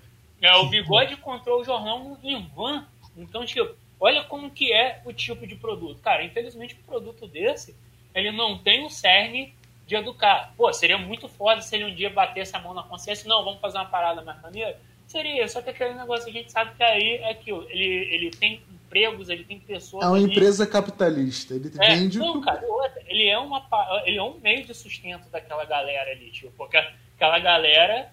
É, 0.42 0.56
o 0.58 0.66
bigode 0.66 1.14
encontrou 1.14 1.62
o 1.62 1.64
jornal 1.64 2.18
em 2.24 2.46
van. 2.56 2.86
Então, 3.16 3.46
tipo, 3.46 3.76
olha 4.00 4.24
como 4.24 4.50
que 4.50 4.72
é 4.72 5.02
o 5.06 5.12
tipo 5.12 5.46
de 5.46 5.56
produto. 5.56 6.02
Cara, 6.02 6.24
infelizmente 6.24 6.76
um 6.76 6.84
produto 6.84 7.28
desse, 7.28 7.76
ele 8.14 8.32
não 8.32 8.58
tem 8.58 8.86
o 8.86 8.90
cerne 8.90 9.54
de 9.86 9.96
educar. 9.96 10.54
Pô, 10.56 10.72
seria 10.72 10.98
muito 10.98 11.28
foda 11.28 11.62
se 11.62 11.76
ele 11.76 11.86
um 11.86 11.96
dia 11.96 12.10
batesse 12.10 12.56
a 12.56 12.60
mão 12.60 12.74
na 12.74 12.84
consciência, 12.84 13.28
não, 13.28 13.44
vamos 13.44 13.60
fazer 13.60 13.78
uma 13.78 13.86
parada 13.86 14.22
mais 14.22 14.42
maneira. 14.42 14.80
Seria, 15.08 15.48
só 15.48 15.62
que 15.62 15.72
aquele 15.72 15.96
negócio 15.96 16.30
a 16.30 16.32
gente 16.32 16.52
sabe 16.52 16.76
que 16.76 16.84
aí 16.84 17.16
é 17.16 17.32
aquilo. 17.32 17.66
Ele, 17.70 18.14
ele 18.14 18.30
tem 18.30 18.62
empregos, 18.72 19.28
ele 19.28 19.44
tem 19.44 19.60
pessoas. 19.60 20.06
É 20.06 20.08
uma 20.08 20.18
ali. 20.18 20.26
empresa 20.26 20.68
capitalista. 20.68 21.56
Ele 21.56 21.72
é, 21.80 21.96
vende. 21.96 22.20
Não, 22.20 22.40
cara, 22.42 22.64
ele 23.08 23.28
é, 23.28 23.38
uma, 23.40 23.66
ele 24.06 24.18
é 24.18 24.24
um 24.24 24.38
meio 24.40 24.64
de 24.64 24.74
sustento 24.76 25.28
daquela 25.30 25.66
galera 25.66 26.12
ali, 26.12 26.30
tipo, 26.30 26.52
porque 26.56 26.78
aquela 27.16 27.40
galera 27.40 28.12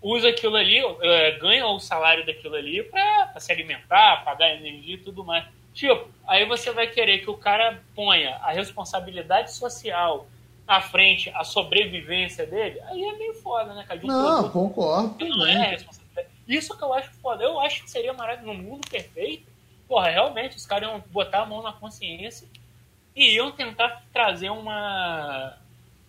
usa 0.00 0.28
aquilo 0.28 0.56
ali, 0.56 0.78
é, 0.78 1.32
ganha 1.38 1.66
o 1.66 1.78
salário 1.78 2.24
daquilo 2.24 2.54
ali 2.54 2.82
para 2.82 3.38
se 3.38 3.52
alimentar, 3.52 4.24
pagar 4.24 4.54
energia 4.54 4.94
e 4.94 4.98
tudo 4.98 5.24
mais. 5.24 5.44
Tipo, 5.74 6.08
aí 6.26 6.44
você 6.46 6.70
vai 6.72 6.86
querer 6.86 7.18
que 7.18 7.30
o 7.30 7.36
cara 7.36 7.80
ponha 7.94 8.36
a 8.36 8.52
responsabilidade 8.52 9.52
social 9.52 10.26
à 10.66 10.80
frente, 10.80 11.30
a 11.30 11.44
sobrevivência 11.44 12.46
dele, 12.46 12.80
aí 12.82 13.02
é 13.02 13.12
meio 13.12 13.34
foda, 13.34 13.72
né, 13.74 13.84
cara? 13.86 14.00
Um 14.02 14.06
não, 14.06 14.48
concordo. 14.50 15.24
Não 15.24 15.46
é 15.46 15.70
responsabilidade. 15.70 16.28
Isso 16.46 16.76
que 16.76 16.82
eu 16.82 16.92
acho 16.92 17.10
foda. 17.22 17.44
Eu 17.44 17.58
acho 17.60 17.82
que 17.84 17.90
seria 17.90 18.12
maravilhoso 18.12 18.58
no 18.58 18.62
mundo 18.62 18.88
perfeito 18.88 19.48
porra, 19.88 20.10
realmente 20.10 20.56
os 20.56 20.66
caras 20.66 20.90
iam 20.90 21.02
botar 21.10 21.40
a 21.40 21.46
mão 21.46 21.62
na 21.62 21.72
consciência 21.72 22.46
e 23.16 23.34
iam 23.34 23.50
tentar 23.50 24.02
trazer 24.12 24.50
uma, 24.50 25.56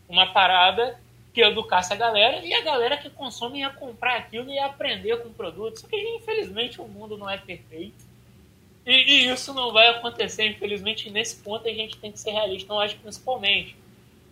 uma 0.08 0.28
parada 0.34 1.00
que 1.40 1.44
educasse 1.46 1.94
a 1.94 1.96
galera 1.96 2.46
e 2.46 2.54
a 2.54 2.62
galera 2.62 2.98
que 2.98 3.10
consome 3.10 3.60
ia 3.60 3.70
comprar 3.70 4.18
aquilo 4.18 4.50
e 4.50 4.56
ia 4.56 4.66
aprender 4.66 5.16
com 5.22 5.30
o 5.30 5.34
produto. 5.34 5.80
Só 5.80 5.88
que, 5.88 5.96
infelizmente, 5.96 6.82
o 6.82 6.88
mundo 6.88 7.18
não 7.18 7.30
é 7.30 7.38
perfeito. 7.38 8.06
E, 8.86 8.92
e, 8.92 9.32
isso 9.32 9.54
não 9.54 9.72
vai 9.72 9.88
acontecer, 9.88 10.48
infelizmente, 10.48 11.10
nesse 11.10 11.42
ponto 11.42 11.66
a 11.68 11.74
gente 11.74 11.98
tem 11.98 12.12
que 12.12 12.20
ser 12.20 12.32
realista. 12.32 12.74
Eu 12.74 12.80
acho 12.80 12.98
principalmente, 12.98 13.74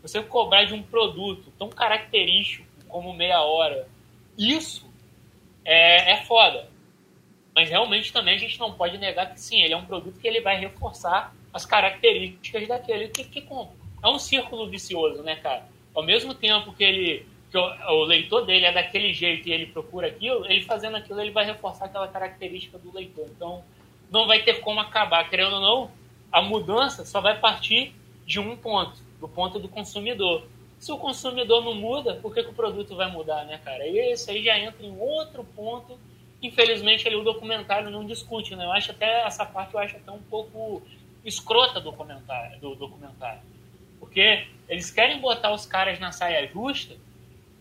você 0.01 0.21
cobrar 0.21 0.65
de 0.65 0.73
um 0.73 0.83
produto 0.83 1.49
tão 1.57 1.69
característico 1.69 2.67
como 2.89 3.13
meia 3.13 3.41
hora, 3.41 3.87
isso 4.37 4.85
é, 5.63 6.11
é 6.11 6.25
foda. 6.25 6.69
Mas 7.55 7.69
realmente 7.69 8.11
também 8.11 8.35
a 8.35 8.39
gente 8.39 8.59
não 8.59 8.73
pode 8.73 8.97
negar 8.97 9.31
que 9.33 9.39
sim, 9.39 9.61
ele 9.61 9.73
é 9.73 9.77
um 9.77 9.85
produto 9.85 10.19
que 10.19 10.27
ele 10.27 10.41
vai 10.41 10.59
reforçar 10.59 11.33
as 11.53 11.65
características 11.65 12.67
daquele 12.67 13.07
que, 13.07 13.23
que 13.23 13.41
compra. 13.41 13.77
É 14.03 14.07
um 14.09 14.19
círculo 14.19 14.69
vicioso, 14.69 15.23
né, 15.23 15.37
cara? 15.37 15.76
Ao 15.97 16.03
mesmo 16.03 16.35
tempo 16.35 16.71
que 16.73 16.83
ele 16.83 17.25
que 17.49 17.57
o, 17.57 17.61
o, 17.61 18.03
leitor 18.03 18.45
dele 18.45 18.65
é 18.65 18.71
daquele 18.71 19.13
jeito 19.13 19.47
e 19.47 19.53
ele 19.53 19.65
procura 19.67 20.07
aquilo, 20.07 20.45
ele 20.45 20.61
fazendo 20.61 20.97
aquilo, 20.97 21.19
ele 21.19 21.31
vai 21.31 21.45
reforçar 21.45 21.85
aquela 21.85 22.07
característica 22.07 22.77
do 22.77 22.93
leitor. 22.93 23.25
Então, 23.35 23.63
não 24.11 24.27
vai 24.27 24.43
ter 24.43 24.59
como 24.59 24.79
acabar. 24.81 25.27
Querendo 25.29 25.55
ou 25.55 25.61
não, 25.61 25.91
a 26.31 26.41
mudança 26.41 27.05
só 27.05 27.21
vai 27.21 27.39
partir 27.39 27.95
de 28.25 28.39
um 28.39 28.55
ponto, 28.55 29.01
do 29.19 29.27
ponto 29.27 29.59
do 29.59 29.69
consumidor. 29.69 30.45
Se 30.77 30.91
o 30.91 30.97
consumidor 30.97 31.63
não 31.63 31.73
muda, 31.73 32.15
por 32.15 32.33
que, 32.33 32.43
que 32.43 32.49
o 32.49 32.53
produto 32.53 32.95
vai 32.95 33.09
mudar, 33.09 33.45
né, 33.45 33.59
cara? 33.63 33.87
E 33.87 34.11
isso 34.11 34.29
aí 34.29 34.43
já 34.43 34.59
entra 34.59 34.85
em 34.85 34.95
outro 34.99 35.43
ponto 35.55 35.97
infelizmente 36.41 37.07
o 37.09 37.23
documentário 37.23 37.89
não 37.89 38.05
discute, 38.05 38.55
né? 38.55 38.65
Eu 38.65 38.71
acho 38.71 38.91
até 38.91 39.25
essa 39.25 39.45
parte 39.45 39.73
eu 39.73 39.79
acho 39.79 39.97
até 39.97 40.11
um 40.11 40.21
pouco 40.21 40.81
escrota 41.25 41.79
do 41.79 41.91
documentário, 41.91 42.59
do 42.59 42.75
documentário. 42.75 43.41
Porque 44.07 44.47
eles 44.67 44.89
querem 44.89 45.19
botar 45.19 45.53
os 45.53 45.65
caras 45.65 45.99
na 45.99 46.11
saia 46.11 46.49
justa. 46.51 46.95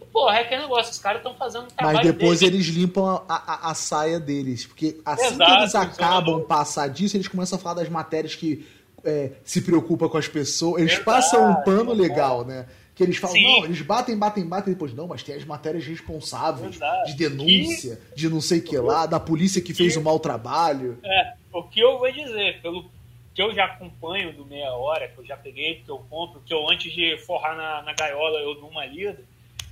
E, 0.01 0.05
porra, 0.07 0.39
é 0.39 0.45
que 0.45 0.57
negócio, 0.57 0.93
os 0.93 0.99
caras 0.99 1.19
estão 1.19 1.35
fazendo 1.35 1.65
um 1.65 1.69
trabalho 1.69 1.99
Mas 1.99 2.07
depois 2.07 2.41
deles. 2.41 2.55
eles 2.55 2.67
limpam 2.69 3.05
a, 3.05 3.25
a, 3.29 3.71
a, 3.71 3.75
saia 3.75 4.19
deles. 4.19 4.65
Porque 4.65 4.99
assim 5.05 5.27
Exato, 5.27 5.45
que 5.45 5.59
eles 5.59 5.75
acabam 5.75 6.41
de 6.41 6.47
passar 6.47 6.89
disso, 6.89 7.17
eles 7.17 7.29
começam 7.29 7.59
a 7.59 7.61
falar 7.61 7.75
das 7.75 7.89
matérias 7.89 8.35
que 8.35 8.67
é, 9.05 9.33
se 9.45 9.61
preocupam 9.61 10.09
com 10.09 10.17
as 10.17 10.29
pessoas. 10.29 10.81
Eles 10.81 10.93
Exato, 10.93 11.05
passam 11.05 11.51
um 11.51 11.55
pano 11.63 11.93
legal, 11.93 12.45
né? 12.45 12.67
Que 12.95 13.03
eles 13.03 13.19
falam, 13.19 13.37
Sim. 13.37 13.43
não, 13.43 13.65
eles 13.67 13.83
batem, 13.83 14.17
batem, 14.17 14.47
batem, 14.47 14.73
depois, 14.73 14.95
não, 14.95 15.07
mas 15.07 15.23
tem 15.23 15.35
as 15.35 15.45
matérias 15.45 15.85
responsáveis 15.85 16.79
de 17.05 17.15
denúncia, 17.15 18.01
de 18.17 18.27
não 18.27 18.41
sei 18.41 18.61
o 18.61 18.63
que 18.63 18.79
lá, 18.79 19.05
da 19.05 19.21
polícia 19.21 19.61
que 19.61 19.75
fez 19.75 19.97
o 19.97 20.01
um 20.01 20.03
mau 20.03 20.19
trabalho. 20.19 20.99
É, 21.05 21.35
o 21.53 21.63
que 21.65 21.79
eu 21.79 21.99
vou 21.99 22.11
dizer, 22.11 22.63
pelo 22.63 22.89
que 23.37 23.43
eu 23.43 23.55
já 23.55 23.66
acompanho 23.66 24.32
do 24.32 24.47
Meia 24.47 24.72
Hora, 24.72 25.09
que 25.09 25.18
eu 25.18 25.26
já 25.26 25.37
peguei, 25.37 25.82
que 25.82 25.91
eu 25.91 25.99
compro, 26.09 26.41
que 26.41 26.55
eu 26.55 26.70
antes 26.70 26.91
de 26.91 27.18
forrar 27.18 27.55
na, 27.55 27.82
na 27.82 27.93
gaiola 27.93 28.41
eu 28.41 28.55
dou 28.55 28.70
uma 28.70 28.87
lida, 28.87 29.22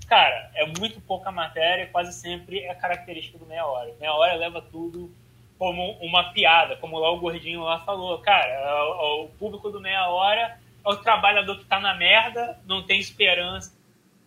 cara, 0.07 0.51
é 0.55 0.67
muito 0.79 1.01
pouca 1.01 1.33
matéria, 1.33 1.87
quase 1.87 2.13
sempre 2.13 2.61
é 2.61 2.75
característica 2.75 3.39
do 3.39 3.47
Meia 3.47 3.65
Hora. 3.65 3.95
Meia 3.99 4.13
Hora 4.13 4.35
leva 4.35 4.61
tudo 4.61 5.11
como 5.59 5.93
uma 5.93 6.25
piada, 6.25 6.77
como 6.77 6.99
lá 6.99 7.11
o 7.11 7.19
Gordinho 7.19 7.63
lá 7.63 7.81
falou. 7.81 8.19
Cara, 8.19 8.85
o, 9.01 9.25
o 9.25 9.29
público 9.31 9.71
do 9.71 9.81
Meia 9.81 10.09
Hora 10.09 10.61
é 10.85 10.89
o 10.91 10.97
trabalhador 10.97 11.57
que 11.57 11.65
tá 11.65 11.81
na 11.81 11.95
merda, 11.95 12.61
não 12.67 12.83
tem 12.83 13.01
esperança 13.01 13.75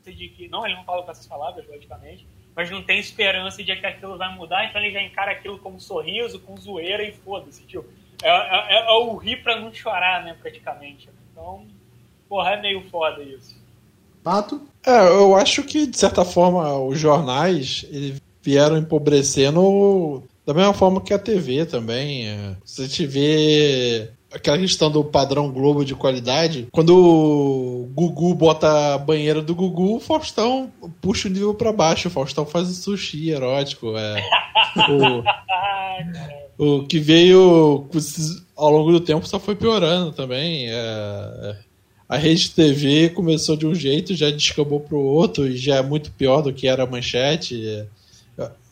de 0.03 0.29
que. 0.29 0.47
Não, 0.47 0.65
ele 0.65 0.73
não 0.73 0.83
fala 0.83 1.03
com 1.03 1.11
essas 1.11 1.27
palavras, 1.27 1.67
logicamente, 1.67 2.25
mas 2.55 2.71
não 2.71 2.81
tem 2.81 2.97
esperança 2.97 3.63
de 3.63 3.75
que 3.75 3.85
aquilo 3.85 4.17
vai 4.17 4.33
mudar, 4.33 4.65
então 4.65 4.81
ele 4.81 4.91
já 4.91 5.03
encara 5.03 5.31
aquilo 5.31 5.59
como 5.59 5.79
sorriso, 5.79 6.39
com 6.39 6.57
zoeira 6.57 7.03
e 7.03 7.11
foda-se, 7.11 7.63
tipo. 7.67 7.87
É, 8.23 8.29
é, 8.29 8.87
é, 8.87 8.91
o 8.91 9.15
rir 9.15 9.43
pra 9.43 9.59
não 9.59 9.73
chorar, 9.73 10.23
né, 10.23 10.35
praticamente. 10.41 11.09
Então, 11.31 11.65
porra, 12.27 12.51
é 12.51 12.61
meio 12.61 12.83
foda 12.89 13.21
isso. 13.23 13.55
Pato? 14.23 14.67
É, 14.85 15.07
eu 15.07 15.35
acho 15.35 15.63
que, 15.63 15.85
de 15.87 15.97
certa 15.97 16.25
forma, 16.25 16.77
os 16.79 16.99
jornais 16.99 17.85
eles 17.89 18.21
vieram 18.41 18.77
empobrecendo 18.77 20.23
da 20.45 20.53
mesma 20.53 20.73
forma 20.73 21.01
que 21.01 21.13
a 21.13 21.19
TV 21.19 21.65
também. 21.65 22.27
É. 22.27 22.55
Se 22.63 22.81
a 22.81 22.85
gente 22.85 23.05
vê 23.05 24.09
aquela 24.37 24.57
questão 24.57 24.89
do 24.89 25.03
padrão 25.03 25.51
Globo 25.51 25.83
de 25.83 25.95
qualidade. 25.95 26.67
Quando 26.71 26.95
o 26.95 27.89
Gugu 27.93 28.33
bota 28.33 28.95
a 28.95 28.97
banheira 28.97 29.41
do 29.41 29.53
Gugu, 29.53 29.95
o 29.95 29.99
Faustão 29.99 30.71
puxa 31.01 31.27
o 31.27 31.31
nível 31.31 31.53
para 31.53 31.73
baixo. 31.73 32.07
O 32.07 32.11
Faustão 32.11 32.45
faz 32.45 32.69
o 32.69 32.73
sushi 32.73 33.31
erótico. 33.31 33.97
É. 33.97 34.23
o, 36.57 36.79
o 36.79 36.87
que 36.87 36.99
veio 36.99 37.87
ao 38.55 38.71
longo 38.71 38.91
do 38.91 38.99
tempo 38.99 39.27
só 39.27 39.39
foi 39.39 39.55
piorando 39.55 40.11
também. 40.11 40.67
É, 40.69 41.57
a 42.07 42.15
Rede 42.15 42.51
TV 42.51 43.09
começou 43.09 43.57
de 43.57 43.67
um 43.67 43.75
jeito, 43.75 44.15
já 44.15 44.31
descambou 44.31 44.79
para 44.79 44.95
o 44.95 45.03
outro 45.03 45.47
e 45.47 45.57
já 45.57 45.75
é 45.75 45.81
muito 45.81 46.11
pior 46.11 46.41
do 46.41 46.53
que 46.53 46.67
era 46.67 46.83
a 46.83 46.87
manchete. 46.87 47.67
É, 47.67 47.85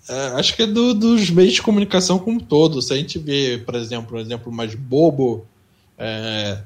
é, 0.07 0.27
acho 0.35 0.55
que 0.55 0.61
é 0.61 0.67
do, 0.67 0.93
dos 0.93 1.29
meios 1.31 1.53
de 1.53 1.61
comunicação 1.61 2.19
como 2.19 2.37
um 2.37 2.39
todo. 2.39 2.81
Se 2.81 2.93
a 2.93 2.95
gente 2.95 3.17
vê, 3.17 3.61
por 3.65 3.75
exemplo, 3.75 4.17
um 4.17 4.21
exemplo 4.21 4.51
mais 4.51 4.75
bobo, 4.75 5.45
é, 5.97 6.59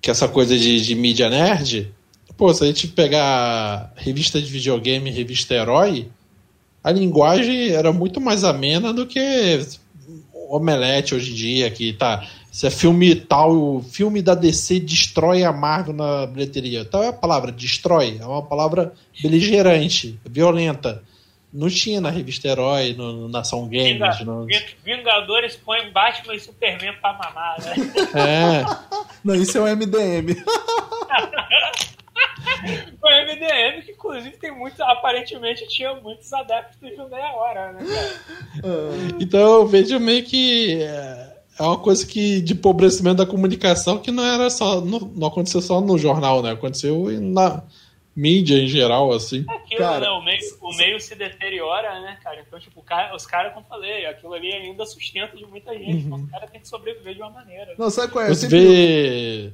que 0.00 0.10
essa 0.10 0.28
coisa 0.28 0.56
de, 0.56 0.80
de 0.80 0.94
mídia 0.94 1.30
nerd, 1.30 1.92
pô, 2.36 2.52
se 2.52 2.64
a 2.64 2.66
gente 2.66 2.88
pegar 2.88 3.92
revista 3.96 4.40
de 4.40 4.50
videogame, 4.50 5.10
revista 5.10 5.54
herói, 5.54 6.08
a 6.82 6.90
linguagem 6.90 7.68
era 7.68 7.92
muito 7.92 8.20
mais 8.20 8.42
amena 8.42 8.92
do 8.92 9.06
que 9.06 9.60
Omelete 10.48 11.14
hoje 11.14 11.32
em 11.32 11.34
dia, 11.34 11.70
que 11.70 11.92
tá. 11.94 12.28
Se 12.50 12.66
é 12.66 12.70
filme 12.70 13.14
tal, 13.14 13.52
o 13.52 13.82
filme 13.82 14.20
da 14.20 14.34
DC 14.34 14.80
destrói 14.80 15.44
a 15.44 15.52
Marvel 15.52 15.94
na 15.94 16.26
bilheteria. 16.26 16.80
Então 16.80 17.02
é 17.02 17.08
a 17.08 17.12
palavra 17.12 17.50
destrói, 17.50 18.18
é 18.20 18.26
uma 18.26 18.42
palavra 18.42 18.92
beligerante, 19.22 20.18
violenta. 20.28 21.02
Não 21.52 21.68
tinha 21.68 22.00
na 22.00 22.08
revista 22.08 22.48
Herói, 22.48 22.94
no, 22.94 23.12
no 23.12 23.28
Nação 23.28 23.68
Games. 23.68 23.92
Vinga, 23.92 24.24
no... 24.24 24.46
Vingadores 24.82 25.54
põe 25.56 25.90
Batman 25.90 26.34
e 26.34 26.40
Superman 26.40 26.94
pra 27.00 27.12
mamar, 27.12 27.58
né? 27.60 27.74
É. 28.14 28.64
Não, 29.22 29.34
isso 29.34 29.58
é 29.58 29.60
o 29.60 29.76
MDM. 29.76 30.34
o 33.02 33.08
MDM, 33.08 33.82
que 33.84 33.92
inclusive 33.92 34.36
tem 34.38 34.50
muitos, 34.50 34.80
aparentemente 34.80 35.68
tinha 35.68 35.94
muitos 35.96 36.32
adeptos 36.32 36.78
do 36.80 37.08
meia 37.10 37.32
hora, 37.34 37.72
né, 37.72 37.84
cara? 37.84 38.12
Então 39.20 39.40
eu 39.40 39.66
vejo 39.66 40.00
meio 40.00 40.24
que 40.24 40.82
é, 40.82 41.36
é 41.58 41.62
uma 41.62 41.78
coisa 41.78 42.06
que 42.06 42.40
de 42.40 42.54
empobrecimento 42.54 43.16
da 43.16 43.26
comunicação 43.26 43.98
que 43.98 44.10
não 44.10 44.24
era 44.24 44.48
só. 44.48 44.80
Não, 44.80 45.00
não 45.00 45.28
aconteceu 45.28 45.60
só 45.60 45.80
no 45.80 45.98
jornal, 45.98 46.42
né? 46.42 46.52
Aconteceu 46.52 47.10
na 47.20 47.62
mídia 48.14 48.56
em 48.56 48.66
geral, 48.66 49.12
assim. 49.12 49.44
É 49.48 49.54
aquilo, 49.54 49.80
cara, 49.80 50.00
né? 50.00 50.10
O 50.10 50.22
meio, 50.22 50.40
o 50.60 50.76
meio 50.76 51.00
se 51.00 51.14
deteriora, 51.14 52.00
né, 52.00 52.18
cara? 52.22 52.40
Então, 52.46 52.60
tipo, 52.60 52.82
cara, 52.82 53.14
os 53.14 53.26
caras, 53.26 53.54
como 53.54 53.66
falei, 53.66 54.06
aquilo 54.06 54.34
ali 54.34 54.52
ainda 54.52 54.84
sustenta 54.84 55.36
de 55.36 55.46
muita 55.46 55.72
gente. 55.72 55.92
Uhum. 55.92 55.98
Então, 56.00 56.18
os 56.18 56.30
caras 56.30 56.50
têm 56.50 56.60
que 56.60 56.68
sobreviver 56.68 57.14
de 57.14 57.20
uma 57.20 57.30
maneira. 57.30 57.74
Não, 57.78 57.90
sabe 57.90 58.12
qual 58.12 58.24
é? 58.24 58.28
Você 58.28 58.48
vê 58.48 59.52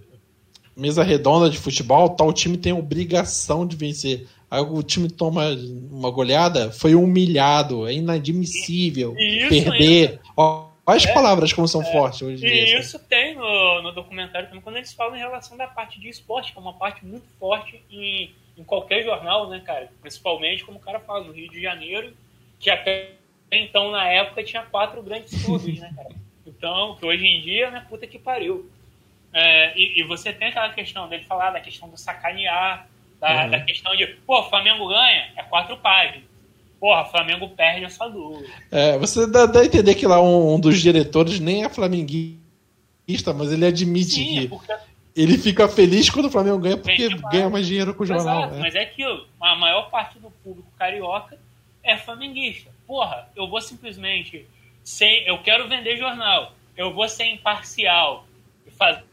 mesa 0.77 1.03
redonda 1.03 1.51
de 1.51 1.59
futebol, 1.59 2.11
tal 2.11 2.33
time 2.33 2.57
tem 2.57 2.73
obrigação 2.73 3.67
de 3.67 3.77
vencer. 3.77 4.27
Aí 4.51 4.61
o 4.61 4.83
time 4.83 5.11
toma 5.11 5.45
uma 5.91 6.11
goleada, 6.11 6.71
foi 6.73 6.95
humilhado, 6.95 7.87
é 7.87 7.93
inadmissível 7.93 9.15
e, 9.19 9.49
perder. 9.49 10.21
Ó, 10.37 10.69
Olha 10.89 10.97
as 10.97 11.05
é, 11.05 11.13
palavras 11.13 11.53
como 11.53 11.69
são 11.69 11.83
é, 11.83 11.93
fortes 11.93 12.23
hoje. 12.23 12.47
E 12.47 12.51
dia, 12.51 12.81
isso 12.81 12.97
assim. 12.97 13.07
tem 13.11 13.35
no, 13.35 13.83
no 13.83 13.93
documentário 13.93 14.49
também, 14.49 14.63
quando 14.63 14.77
eles 14.77 14.91
falam 14.95 15.17
em 15.17 15.19
relação 15.19 15.55
da 15.55 15.67
parte 15.67 16.01
de 16.01 16.09
esporte, 16.09 16.51
que 16.51 16.59
é 16.59 16.63
uma 16.63 16.73
parte 16.73 17.05
muito 17.05 17.27
forte 17.39 17.79
em 17.91 18.35
em 18.59 18.65
qualquer 18.65 19.03
jornal, 19.05 19.49
né, 19.49 19.61
cara? 19.65 19.91
Principalmente, 20.01 20.65
como 20.65 20.79
o 20.79 20.81
cara 20.81 21.01
fala, 21.01 21.25
no 21.25 21.33
Rio 21.33 21.49
de 21.49 21.63
Janeiro, 21.63 22.13
que 22.59 22.69
até 22.69 23.13
então, 23.51 23.91
na 23.91 24.05
época, 24.05 24.45
tinha 24.45 24.63
quatro 24.63 25.03
grandes 25.03 25.43
clubes, 25.43 25.81
né, 25.81 25.91
cara? 25.97 26.15
Então, 26.47 26.97
que 26.97 27.07
hoje 27.07 27.27
em 27.27 27.41
dia, 27.41 27.71
né, 27.71 27.87
puta 27.89 28.07
que 28.07 28.19
pariu. 28.19 28.69
É, 29.33 29.79
e, 29.79 30.01
e, 30.01 30.05
você 30.05 30.33
tem 30.33 30.49
aquela 30.49 30.73
questão 30.73 31.09
dele 31.09 31.25
falar 31.25 31.51
da 31.51 31.61
questão 31.61 31.89
do 31.89 31.97
sacanear, 31.97 32.89
da, 33.21 33.45
uhum. 33.45 33.51
da 33.51 33.61
questão 33.61 33.95
de, 33.95 34.07
pô, 34.27 34.43
Flamengo 34.45 34.89
ganha, 34.89 35.33
é 35.37 35.43
quatro 35.43 35.77
páginas. 35.79 36.25
Porra, 36.81 37.05
Flamengo 37.07 37.49
perde 37.51 37.85
essa 37.85 38.09
dúvida. 38.09 38.49
É, 38.71 38.97
você 38.99 39.27
dá, 39.27 39.47
dá 39.47 39.61
a 39.61 39.65
entender 39.65 39.95
que 39.97 40.07
lá 40.07 40.23
um, 40.23 40.55
um, 40.55 40.61
dos 40.61 40.81
diretores 40.81 41.41
nem 41.41 41.65
é 41.65 41.69
flamenguista, 41.69 43.35
mas 43.37 43.53
ele 43.53 43.67
admite 43.67 44.13
Sim, 44.13 44.41
que 44.41 44.49
porque 44.49 44.73
ele 45.19 45.37
fica 45.37 45.69
feliz 45.69 46.09
quando 46.09 46.27
o 46.27 46.31
Flamengo 46.31 46.59
ganha 46.59 46.77
porque 46.77 47.09
ganha 47.31 47.51
mais 47.51 47.67
dinheiro 47.67 47.93
com 47.93 48.05
o 48.05 48.07
jornal. 48.07 48.39
Exato, 48.39 48.55
né? 48.55 48.61
Mas 48.61 48.75
é 48.77 48.85
que 48.85 49.03
a 49.41 49.57
maior 49.57 49.91
parte 49.91 50.19
do 50.19 50.31
público 50.31 50.69
carioca 50.79 51.37
é 51.83 51.97
flamenguista. 51.97 52.71
Porra, 52.87 53.29
eu 53.35 53.49
vou 53.49 53.61
simplesmente 53.61 54.47
sem, 54.85 55.27
eu 55.27 55.43
quero 55.43 55.69
vender 55.69 55.97
jornal, 55.97 56.53
eu 56.77 56.95
vou 56.95 57.09
ser 57.09 57.25
imparcial 57.25 58.27
e 58.67 58.71
fazer 58.71 59.05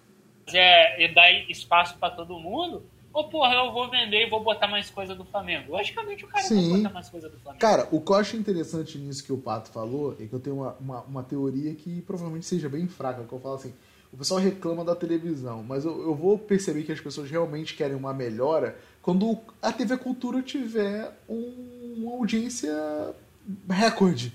e 0.99 1.07
dar 1.07 1.31
espaço 1.49 1.97
para 1.97 2.11
todo 2.11 2.37
mundo. 2.39 2.83
Ou, 3.11 3.23
porra, 3.29 3.55
eu 3.55 3.71
vou 3.71 3.89
vender 3.89 4.27
e 4.27 4.29
vou 4.29 4.43
botar 4.43 4.67
mais 4.67 4.89
coisa 4.89 5.15
do 5.15 5.23
Flamengo. 5.23 5.71
Logicamente 5.71 6.25
o 6.25 6.27
cara 6.27 6.43
Sim. 6.43 6.69
vai 6.69 6.77
botar 6.79 6.93
mais 6.93 7.09
coisa 7.09 7.29
do 7.29 7.39
Flamengo. 7.39 7.61
Cara, 7.61 7.87
o 7.89 8.01
que 8.01 8.11
eu 8.11 8.15
acho 8.15 8.35
interessante 8.35 8.97
nisso 8.97 9.23
que 9.23 9.31
o 9.31 9.37
Pato 9.37 9.71
falou 9.71 10.15
é 10.19 10.25
que 10.25 10.33
eu 10.33 10.39
tenho 10.39 10.57
uma, 10.57 10.75
uma, 10.79 11.01
uma 11.03 11.23
teoria 11.23 11.73
que 11.73 12.01
provavelmente 12.01 12.45
seja 12.45 12.67
bem 12.67 12.87
fraca, 12.89 13.23
que 13.23 13.33
eu 13.33 13.39
falo 13.39 13.55
assim, 13.55 13.73
o 14.16 14.18
pessoal 14.18 14.39
reclama 14.39 14.86
da 14.86 14.95
televisão, 14.95 15.61
mas 15.61 15.84
eu, 15.84 16.01
eu 16.01 16.16
vou 16.16 16.39
perceber 16.39 16.84
que 16.84 16.91
as 16.93 17.01
pessoas 17.01 17.30
realmente 17.30 17.76
querem 17.76 17.97
uma 17.97 18.13
melhora 18.13 18.78
quando 19.01 19.38
a 19.61 19.74
TV 19.74 19.97
Cultura 19.97 20.41
tiver 20.41 21.11
um, 21.28 21.97
uma 21.97 22.13
audiência 22.13 22.74
recorde, 23.70 24.34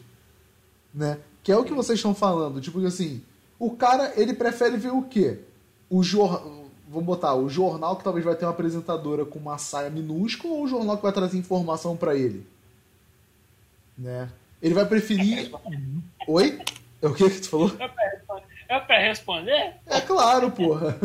né? 0.93 1.19
Que 1.43 1.51
é 1.51 1.57
o 1.57 1.65
que 1.65 1.73
vocês 1.73 1.99
estão 1.99 2.15
falando, 2.15 2.61
tipo 2.61 2.85
assim, 2.87 3.23
o 3.59 3.71
cara 3.71 4.13
ele 4.21 4.35
prefere 4.35 4.77
ver 4.77 4.93
o 4.93 5.05
quê? 5.05 5.41
O 5.89 6.03
jornal, 6.03 6.67
vamos 6.87 7.07
botar, 7.07 7.35
o 7.35 7.49
jornal 7.49 7.97
que 7.97 8.05
talvez 8.05 8.23
vai 8.23 8.37
ter 8.37 8.45
uma 8.45 8.51
apresentadora 8.51 9.25
com 9.25 9.39
uma 9.39 9.57
saia 9.57 9.89
minúscula 9.89 10.57
ou 10.57 10.65
o 10.65 10.69
jornal 10.69 10.99
que 10.99 11.03
vai 11.03 11.13
trazer 11.13 11.39
informação 11.39 11.97
para 11.97 12.15
ele, 12.15 12.47
né? 13.97 14.31
Ele 14.61 14.75
vai 14.75 14.85
preferir. 14.85 15.51
Oi? 16.29 16.61
É 17.01 17.09
o 17.09 17.15
que 17.15 17.31
que 17.31 17.41
tu 17.41 17.49
falou? 17.49 17.73
É 18.71 18.79
pra 18.79 19.01
responder? 19.01 19.75
É 19.85 20.01
claro, 20.01 20.49
porra. 20.53 20.97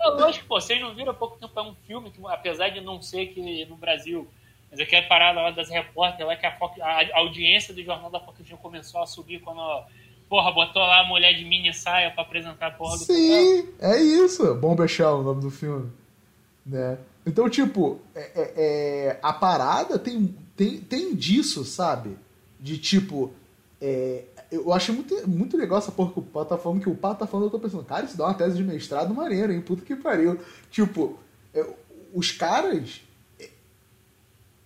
É 0.00 0.08
lógico, 0.10 0.46
pô, 0.46 0.60
vocês 0.60 0.80
não 0.80 0.94
viram 0.94 1.10
há 1.10 1.14
pouco 1.14 1.36
tempo 1.36 1.58
é 1.58 1.62
um 1.62 1.74
filme 1.86 2.10
que, 2.12 2.20
apesar 2.26 2.68
de 2.68 2.80
não 2.80 3.02
ser 3.02 3.26
que 3.26 3.64
no 3.66 3.76
Brasil, 3.76 4.28
mas 4.70 4.78
é 4.78 5.02
parada 5.02 5.40
lá 5.40 5.50
das 5.50 5.68
repórteres, 5.68 6.26
lá 6.26 6.36
que 6.36 6.46
a, 6.46 6.56
Fox, 6.56 6.80
a, 6.80 7.18
audiência 7.18 7.74
do 7.74 7.82
Jornal 7.82 8.10
da 8.10 8.20
Fox 8.20 8.38
começou 8.60 9.02
a 9.02 9.06
subir 9.06 9.40
quando, 9.40 9.60
porra, 10.28 10.52
botou 10.52 10.82
lá 10.82 11.00
a 11.00 11.08
mulher 11.08 11.34
de 11.34 11.44
mini 11.44 11.74
saia 11.74 12.12
pra 12.12 12.22
apresentar 12.22 12.68
a 12.68 12.70
porra 12.70 12.96
do 12.96 13.04
Sim, 13.04 13.68
é 13.80 14.00
isso. 14.00 14.54
Bombechal, 14.54 15.20
o 15.20 15.22
nome 15.24 15.40
do 15.40 15.50
filme. 15.50 15.90
Né? 16.64 16.96
Então, 17.26 17.50
tipo, 17.50 18.00
é, 18.14 18.20
é, 18.20 18.52
é, 18.56 19.20
a 19.20 19.32
parada 19.32 19.98
tem, 19.98 20.32
tem, 20.56 20.80
tem 20.80 21.14
disso, 21.14 21.64
sabe? 21.64 22.16
De 22.58 22.78
tipo, 22.78 23.32
é, 23.80 24.24
eu 24.52 24.70
achei 24.70 24.94
muito, 24.94 25.28
muito 25.28 25.56
legal 25.56 25.78
essa 25.78 25.90
porra 25.90 26.12
que 26.12 26.18
o 26.18 26.22
Pato 26.22 26.50
tá 26.50 26.58
falando, 26.58 26.82
que 26.82 26.88
o 26.88 26.94
Pato 26.94 27.20
tá 27.20 27.26
falando, 27.26 27.46
eu 27.46 27.50
tô 27.50 27.58
pensando, 27.58 27.84
cara, 27.84 28.04
isso 28.04 28.18
dá 28.18 28.26
uma 28.26 28.34
tese 28.34 28.56
de 28.56 28.62
mestrado 28.62 29.14
maneiro, 29.14 29.50
hein? 29.50 29.62
Puta 29.62 29.82
que 29.82 29.96
pariu. 29.96 30.38
Tipo, 30.70 31.18
é, 31.54 31.66
os 32.12 32.30
caras. 32.30 33.00
É, 33.40 33.48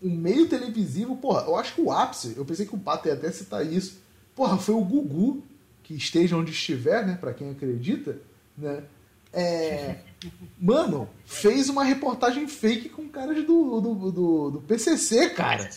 o 0.03 0.11
meio 0.11 0.49
televisivo, 0.49 1.16
porra, 1.16 1.43
eu 1.43 1.57
acho 1.57 1.74
que 1.74 1.80
o 1.80 1.93
ápice, 1.93 2.34
eu 2.37 2.45
pensei 2.45 2.66
que 2.66 2.74
o 2.74 2.78
Pato 2.78 3.07
ia 3.07 3.14
até 3.14 3.30
citar 3.30 3.64
isso. 3.64 4.01
Porra, 4.34 4.59
foi 4.59 4.74
o 4.74 4.84
Gugu, 4.84 5.43
que 5.84 5.95
esteja 5.95 6.37
onde 6.37 6.51
estiver, 6.51 7.07
né? 7.07 7.16
Pra 7.18 7.32
quem 7.32 7.51
acredita, 7.51 8.18
né? 8.59 8.82
É, 9.32 9.97
mano, 10.59 11.09
fez 11.24 11.68
uma 11.68 11.84
reportagem 11.84 12.49
fake 12.49 12.89
com 12.89 13.09
caras 13.09 13.45
do, 13.45 13.80
do, 13.80 14.11
do, 14.11 14.51
do 14.51 14.61
PCC, 14.62 15.30
cara. 15.30 15.68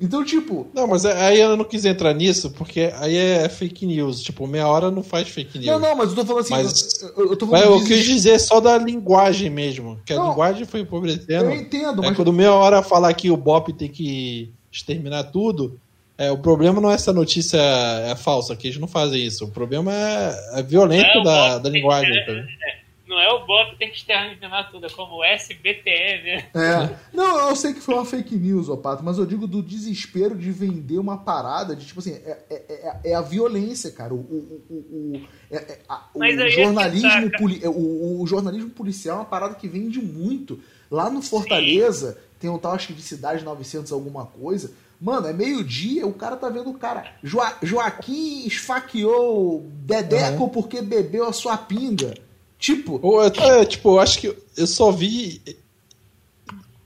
Então, 0.00 0.22
tipo. 0.22 0.66
Não, 0.74 0.86
mas 0.86 1.06
aí 1.06 1.40
eu 1.40 1.56
não 1.56 1.64
quis 1.64 1.84
entrar 1.84 2.12
nisso, 2.12 2.50
porque 2.50 2.92
aí 2.96 3.16
é 3.16 3.48
fake 3.48 3.86
news. 3.86 4.22
Tipo, 4.22 4.46
meia 4.46 4.68
hora 4.68 4.90
não 4.90 5.02
faz 5.02 5.28
fake 5.28 5.58
news. 5.58 5.70
Não, 5.70 5.78
não, 5.78 5.96
mas 5.96 6.10
eu 6.10 6.16
tô 6.16 6.24
falando 6.26 6.42
assim. 6.42 6.52
Mas, 6.52 7.02
eu, 7.02 7.30
eu, 7.30 7.36
tô 7.36 7.46
falando 7.46 7.70
mas 7.70 7.80
eu 7.80 7.86
quis 7.86 8.04
dizer 8.04 8.38
só 8.38 8.60
da 8.60 8.76
linguagem 8.76 9.48
mesmo. 9.48 9.98
Que 10.04 10.12
a 10.12 10.16
não, 10.16 10.28
linguagem 10.28 10.66
foi 10.66 10.80
empobrecendo. 10.80 11.46
Eu 11.46 11.54
entendo, 11.54 12.04
é, 12.04 12.08
mas. 12.08 12.16
Quando 12.16 12.32
meia 12.32 12.52
hora 12.52 12.82
falar 12.82 13.14
que 13.14 13.30
o 13.30 13.36
Bop 13.36 13.72
tem 13.72 13.88
que 13.88 14.52
exterminar 14.70 15.24
tudo. 15.24 15.80
É, 16.18 16.32
o 16.32 16.38
problema 16.38 16.80
não 16.80 16.90
é 16.90 16.94
essa 16.94 17.12
notícia 17.12 17.58
é 17.58 18.14
falsa, 18.16 18.56
que 18.56 18.66
eles 18.66 18.78
não 18.78 18.88
fazem 18.88 19.24
isso. 19.24 19.44
O 19.44 19.50
problema 19.52 19.92
é, 19.94 20.58
é 20.58 20.62
violento 20.64 21.18
é, 21.18 21.22
da, 21.22 21.58
da 21.58 21.70
linguagem. 21.70 22.12
É, 22.12 22.77
não 23.08 23.18
é 23.18 23.32
o 23.32 23.46
Bob 23.46 23.70
que 23.70 23.78
tem 23.78 23.90
que 23.90 23.96
exterminar 23.96 24.70
tudo, 24.70 24.86
é 24.86 24.90
como 24.90 25.16
o 25.16 25.24
SBTM. 25.24 26.44
É. 26.54 26.96
Não, 27.12 27.48
eu 27.48 27.56
sei 27.56 27.72
que 27.72 27.80
foi 27.80 27.94
uma 27.94 28.04
fake 28.04 28.36
news, 28.36 28.68
Pato, 28.80 29.02
mas 29.02 29.18
eu 29.18 29.24
digo 29.24 29.46
do 29.46 29.62
desespero 29.62 30.36
de 30.36 30.50
vender 30.52 30.98
uma 30.98 31.16
parada 31.16 31.74
de 31.74 31.86
tipo 31.86 32.00
assim, 32.00 32.12
é, 32.12 32.38
é, 32.50 32.54
é, 32.54 33.10
é 33.10 33.14
a 33.14 33.22
violência, 33.22 33.90
cara. 33.90 34.12
O, 34.12 34.18
o, 34.18 34.62
o, 34.68 34.74
o, 34.74 35.28
é, 35.50 35.78
a, 35.88 36.08
o 36.14 36.50
jornalismo, 36.50 37.30
poli, 37.38 37.60
o, 37.64 38.22
o, 38.22 38.26
jornalismo 38.26 38.70
policial 38.70 39.16
é 39.16 39.20
uma 39.20 39.26
parada 39.26 39.54
que 39.54 39.66
vende 39.66 40.00
muito. 40.00 40.60
Lá 40.90 41.10
no 41.10 41.22
Fortaleza, 41.22 42.12
Sim. 42.12 42.18
tem 42.40 42.50
um 42.50 42.58
tal, 42.58 42.72
acho 42.72 42.88
que 42.88 42.94
de 42.94 43.02
Cidade 43.02 43.44
900 43.44 43.92
alguma 43.92 44.26
coisa, 44.26 44.70
Mano, 45.00 45.28
é 45.28 45.32
meio-dia, 45.32 46.04
o 46.06 46.12
cara 46.12 46.36
tá 46.36 46.48
vendo 46.48 46.70
o 46.70 46.74
cara. 46.74 47.12
Joa 47.22 47.56
Joaquim 47.62 48.44
esfaqueou 48.46 49.64
Dedeco 49.84 50.42
uhum. 50.42 50.48
porque 50.48 50.82
bebeu 50.82 51.28
a 51.28 51.32
sua 51.32 51.56
pinga. 51.56 52.14
Tipo. 52.58 52.98
Ou, 53.02 53.24
é, 53.24 53.64
tipo, 53.64 53.90
eu 53.90 54.00
acho 54.00 54.18
que 54.18 54.36
eu 54.56 54.66
só 54.66 54.90
vi 54.90 55.40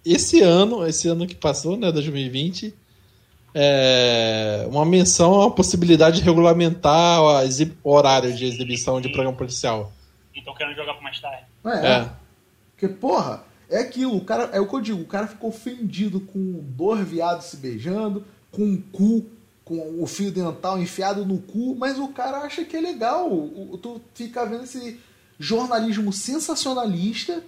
esse 0.04 0.42
ano, 0.42 0.86
esse 0.86 1.08
ano 1.08 1.26
que 1.26 1.34
passou, 1.34 1.76
né, 1.76 1.90
2020, 1.90 2.74
é, 3.54 4.66
uma 4.68 4.84
menção 4.84 5.40
à 5.42 5.50
possibilidade 5.50 6.18
de 6.18 6.24
regulamentar 6.24 7.20
o 7.22 7.90
horário 7.90 8.32
de 8.34 8.44
exibição 8.44 9.00
de 9.00 9.10
programa 9.10 9.36
policial. 9.36 9.92
Então 10.34 10.54
querendo 10.54 10.76
jogar 10.76 10.94
pra 10.94 11.02
mais 11.02 11.20
tarde. 11.20 11.44
É. 11.64 11.86
é. 11.86 12.10
Porque, 12.72 12.88
porra, 12.88 13.44
é 13.70 13.78
aquilo, 13.78 14.16
o 14.16 14.24
cara, 14.24 14.50
é 14.52 14.60
o 14.60 14.66
que 14.66 14.74
eu 14.74 14.80
digo, 14.80 15.00
o 15.00 15.06
cara 15.06 15.26
ficou 15.26 15.50
ofendido 15.50 16.20
com 16.20 16.60
dois 16.62 17.06
viados 17.06 17.46
se 17.46 17.56
beijando, 17.56 18.24
com 18.50 18.62
um 18.62 18.80
cu, 18.80 19.24
com 19.64 20.02
o 20.02 20.06
fio 20.06 20.32
dental 20.32 20.80
enfiado 20.80 21.24
no 21.24 21.38
cu, 21.38 21.76
mas 21.76 21.98
o 21.98 22.08
cara 22.08 22.38
acha 22.38 22.64
que 22.64 22.76
é 22.76 22.80
legal. 22.80 23.30
O, 23.30 23.78
tu 23.80 24.00
fica 24.14 24.44
vendo 24.44 24.64
esse 24.64 24.98
jornalismo 25.42 26.12
sensacionalista 26.12 27.42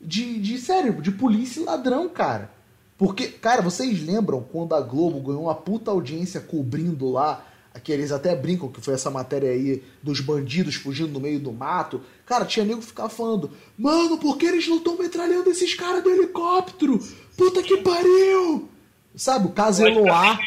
de, 0.00 0.38
de 0.38 0.58
sério, 0.58 1.02
de 1.02 1.10
polícia 1.10 1.60
e 1.60 1.64
ladrão, 1.64 2.08
cara. 2.08 2.52
Porque, 2.96 3.26
cara, 3.26 3.60
vocês 3.60 4.00
lembram 4.00 4.46
quando 4.52 4.76
a 4.76 4.80
Globo 4.80 5.20
ganhou 5.20 5.42
uma 5.42 5.54
puta 5.56 5.90
audiência 5.90 6.40
cobrindo 6.40 7.10
lá, 7.10 7.44
que 7.82 7.90
eles 7.90 8.12
até 8.12 8.36
brincam 8.36 8.68
que 8.68 8.80
foi 8.80 8.94
essa 8.94 9.10
matéria 9.10 9.50
aí 9.50 9.82
dos 10.00 10.20
bandidos 10.20 10.76
fugindo 10.76 11.12
no 11.12 11.18
meio 11.18 11.40
do 11.40 11.52
mato. 11.52 12.00
Cara, 12.24 12.44
tinha 12.44 12.64
nego 12.64 12.80
que 12.80 12.86
ficava 12.86 13.08
falando, 13.08 13.50
mano, 13.76 14.18
por 14.18 14.36
que 14.36 14.46
eles 14.46 14.68
não 14.68 14.76
estão 14.76 14.96
metralhando 14.96 15.50
esses 15.50 15.74
caras 15.74 16.00
do 16.04 16.10
helicóptero? 16.10 17.00
Puta 17.36 17.60
que 17.60 17.78
pariu! 17.78 18.68
Sabe, 19.16 19.46
o 19.48 19.50
caso 19.50 19.84
Eloá 19.84 20.38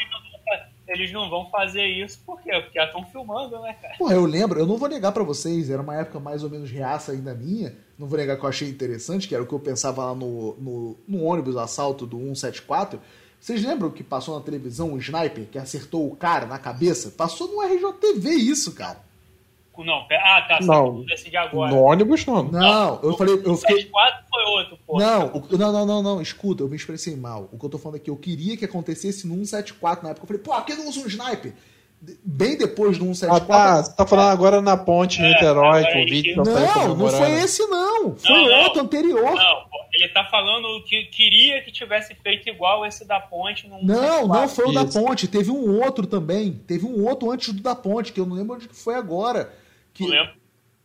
eles 0.88 1.12
não 1.12 1.30
vão 1.30 1.50
fazer 1.50 1.86
isso 1.86 2.20
por 2.26 2.42
quê? 2.42 2.52
Porque 2.62 2.80
já 2.80 2.86
estão 2.86 3.06
filmando, 3.06 3.60
né, 3.62 3.74
cara? 3.82 3.96
Porra, 3.98 4.14
eu 4.14 4.26
lembro, 4.26 4.60
eu 4.60 4.66
não 4.66 4.78
vou 4.78 4.88
negar 4.88 5.12
para 5.12 5.24
vocês, 5.24 5.70
era 5.70 5.82
uma 5.82 5.96
época 5.96 6.20
mais 6.20 6.44
ou 6.44 6.50
menos 6.50 6.70
reaça 6.70 7.12
ainda 7.12 7.34
minha, 7.34 7.76
não 7.98 8.08
vou 8.08 8.18
negar 8.18 8.38
que 8.38 8.44
eu 8.44 8.50
achei 8.50 8.70
interessante, 8.70 9.28
que 9.28 9.34
era 9.34 9.44
o 9.44 9.48
que 9.48 9.54
eu 9.54 9.60
pensava 9.60 10.06
lá 10.06 10.16
no, 10.16 10.56
no, 10.58 10.98
no 11.08 11.24
ônibus 11.24 11.58
assalto 11.58 12.06
do 12.06 12.18
174. 12.18 13.00
Vocês 13.40 13.64
lembram 13.64 13.92
que 13.92 14.04
passou 14.04 14.38
na 14.38 14.44
televisão 14.44 14.94
um 14.94 14.98
sniper 14.98 15.46
que 15.46 15.58
acertou 15.58 16.08
o 16.08 16.16
cara 16.16 16.46
na 16.46 16.58
cabeça? 16.58 17.12
Passou 17.12 17.48
no 17.48 17.62
RJTV 17.62 18.30
isso, 18.32 18.74
cara. 18.74 19.04
Não, 19.84 20.06
ah, 20.10 20.42
tá. 20.48 20.60
Não, 20.62 21.04
decidir 21.06 21.38
agora. 21.38 21.72
No 21.72 21.82
ônibus 21.82 22.26
não. 22.26 22.44
Não, 22.44 23.00
eu 23.04 23.18
falei. 23.18 23.36
Eu 23.36 23.58
fiquei... 23.58 23.78
74 23.78 24.26
foi 24.30 24.44
outro, 24.46 24.80
pô. 24.86 25.00
Não, 25.00 25.28
o, 25.28 25.58
não, 25.58 25.72
não, 25.72 25.86
não, 25.86 26.04
não, 26.04 26.22
escuta, 26.22 26.64
eu 26.64 26.70
me 26.70 26.76
expressei 26.76 27.16
mal. 27.16 27.50
O 27.52 27.58
que 27.58 27.66
eu 27.66 27.70
tô 27.70 27.78
falando 27.78 27.98
aqui, 27.98 28.10
eu 28.10 28.18
queria 28.18 28.56
que 28.56 28.66
acontecesse 28.66 29.28
no 29.28 29.36
174 29.36 30.04
na 30.04 30.12
época. 30.12 30.24
Eu 30.24 30.28
falei, 30.28 30.42
pô, 30.42 30.54
aqui 30.54 30.74
não 30.76 30.88
usa 30.88 31.00
um 31.00 31.08
sniper. 31.08 31.54
Bem 32.24 32.58
depois 32.58 32.98
do 32.98 33.06
174. 33.06 33.44
Ah, 33.44 33.58
tá. 33.58 33.84
Você 33.84 33.96
tá 33.96 34.06
falando 34.06 34.30
agora 34.30 34.62
na 34.62 34.78
ponte 34.78 35.22
é, 35.22 35.28
Niterói, 35.28 35.84
com 35.92 36.04
o 36.04 36.06
vídeo 36.06 36.36
Não, 36.38 36.96
não 36.96 37.10
foi 37.10 37.32
esse, 37.42 37.66
não. 37.68 38.16
Foi 38.16 38.32
não, 38.32 38.60
outro 38.60 38.78
não. 38.78 38.86
anterior. 38.86 39.34
Não, 39.34 39.66
ele 39.94 40.10
tá 40.10 40.26
falando 40.26 40.84
que 40.84 41.06
queria 41.06 41.62
que 41.62 41.72
tivesse 41.72 42.14
feito 42.16 42.48
igual 42.50 42.86
esse 42.86 43.06
da 43.06 43.20
ponte. 43.20 43.68
No 43.68 43.82
não, 43.82 44.28
não 44.28 44.48
foi 44.48 44.66
o 44.66 44.72
da 44.72 44.86
ponte. 44.86 45.28
Teve 45.28 45.52
um 45.52 45.82
outro 45.82 46.06
também. 46.06 46.52
Teve 46.52 46.86
um 46.86 47.06
outro 47.06 47.32
antes 47.32 47.54
do 47.54 47.62
da 47.62 47.76
ponte, 47.76 48.12
que 48.12 48.20
eu 48.20 48.26
não 48.26 48.36
lembro 48.36 48.56
onde 48.56 48.68
que 48.68 48.76
foi 48.76 48.96
agora. 48.96 49.52
Que... 49.96 50.06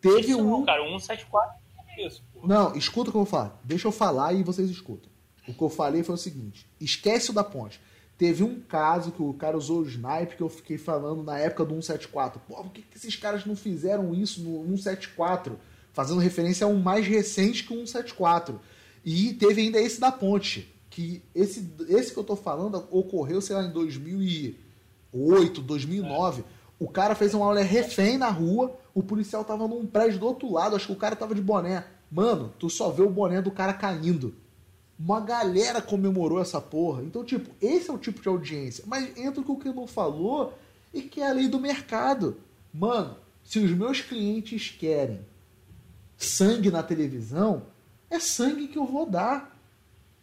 Teve 0.00 0.30
isso 0.30 0.40
um. 0.40 0.50
Não, 0.50 0.64
cara, 0.64 0.82
174 0.82 1.60
é 1.88 2.06
isso. 2.06 2.24
Não, 2.42 2.74
escuta 2.74 3.10
o 3.10 3.12
que 3.12 3.18
eu 3.18 3.24
vou 3.24 3.30
falar. 3.30 3.60
Deixa 3.62 3.86
eu 3.86 3.92
falar 3.92 4.32
e 4.32 4.42
vocês 4.42 4.70
escutam. 4.70 5.10
O 5.46 5.52
que 5.52 5.62
eu 5.62 5.68
falei 5.68 6.02
foi 6.02 6.14
o 6.14 6.18
seguinte: 6.18 6.66
esquece 6.80 7.30
o 7.30 7.34
da 7.34 7.44
ponte. 7.44 7.78
Teve 8.16 8.42
um 8.44 8.60
caso 8.60 9.12
que 9.12 9.22
o 9.22 9.32
cara 9.32 9.56
usou 9.56 9.80
o 9.80 9.86
snipe 9.86 10.36
que 10.36 10.42
eu 10.42 10.48
fiquei 10.50 10.76
falando 10.76 11.22
na 11.22 11.38
época 11.38 11.64
do 11.64 11.70
174. 11.70 12.40
Pô, 12.46 12.56
por 12.56 12.70
que, 12.70 12.82
que 12.82 12.96
esses 12.96 13.16
caras 13.16 13.46
não 13.46 13.56
fizeram 13.56 14.14
isso 14.14 14.42
no 14.42 14.62
174? 14.76 15.58
Fazendo 15.92 16.20
referência 16.20 16.66
a 16.66 16.68
um 16.68 16.78
mais 16.78 17.06
recente 17.06 17.64
que 17.64 17.72
o 17.72 17.76
174. 17.76 18.60
E 19.04 19.32
teve 19.34 19.62
ainda 19.62 19.80
esse 19.80 19.98
da 19.98 20.12
ponte. 20.12 20.70
Que 20.90 21.22
esse, 21.34 21.72
esse 21.88 22.12
que 22.12 22.18
eu 22.18 22.24
tô 22.24 22.36
falando 22.36 22.86
ocorreu, 22.90 23.40
sei 23.40 23.56
lá, 23.56 23.64
em 23.64 23.72
2008, 23.72 25.62
2009. 25.62 26.42
É. 26.42 26.44
O 26.78 26.88
cara 26.88 27.14
fez 27.14 27.32
uma 27.32 27.46
aula 27.46 27.62
refém 27.62 28.18
na 28.18 28.28
rua, 28.28 28.78
o 28.94 29.02
policial 29.02 29.44
tava 29.44 29.66
num 29.68 29.86
prédio 29.86 30.18
do 30.18 30.26
outro 30.26 30.52
lado, 30.52 30.76
acho 30.76 30.86
que 30.86 30.92
o 30.92 30.96
cara 30.96 31.16
tava 31.16 31.34
de 31.34 31.40
boné. 31.40 31.84
Mano, 32.10 32.52
tu 32.58 32.68
só 32.68 32.90
vê 32.90 33.02
o 33.02 33.10
boné 33.10 33.40
do 33.40 33.50
cara 33.50 33.72
caindo. 33.72 34.34
Uma 34.98 35.20
galera 35.20 35.80
comemorou 35.80 36.40
essa 36.40 36.60
porra. 36.60 37.02
Então, 37.02 37.24
tipo, 37.24 37.50
esse 37.60 37.88
é 37.88 37.92
o 37.92 37.98
tipo 37.98 38.20
de 38.20 38.28
audiência. 38.28 38.84
Mas 38.86 39.16
entra 39.16 39.40
o 39.40 39.56
que 39.56 39.68
o 39.68 39.86
falou 39.86 40.52
e 40.92 41.02
que 41.02 41.20
é 41.20 41.28
a 41.28 41.32
lei 41.32 41.48
do 41.48 41.58
mercado. 41.58 42.36
Mano, 42.72 43.16
se 43.44 43.58
os 43.58 43.70
meus 43.70 44.00
clientes 44.00 44.70
querem 44.70 45.20
sangue 46.16 46.70
na 46.70 46.82
televisão, 46.82 47.62
é 48.10 48.18
sangue 48.18 48.68
que 48.68 48.76
eu 48.76 48.84
vou 48.84 49.06
dar. 49.06 49.56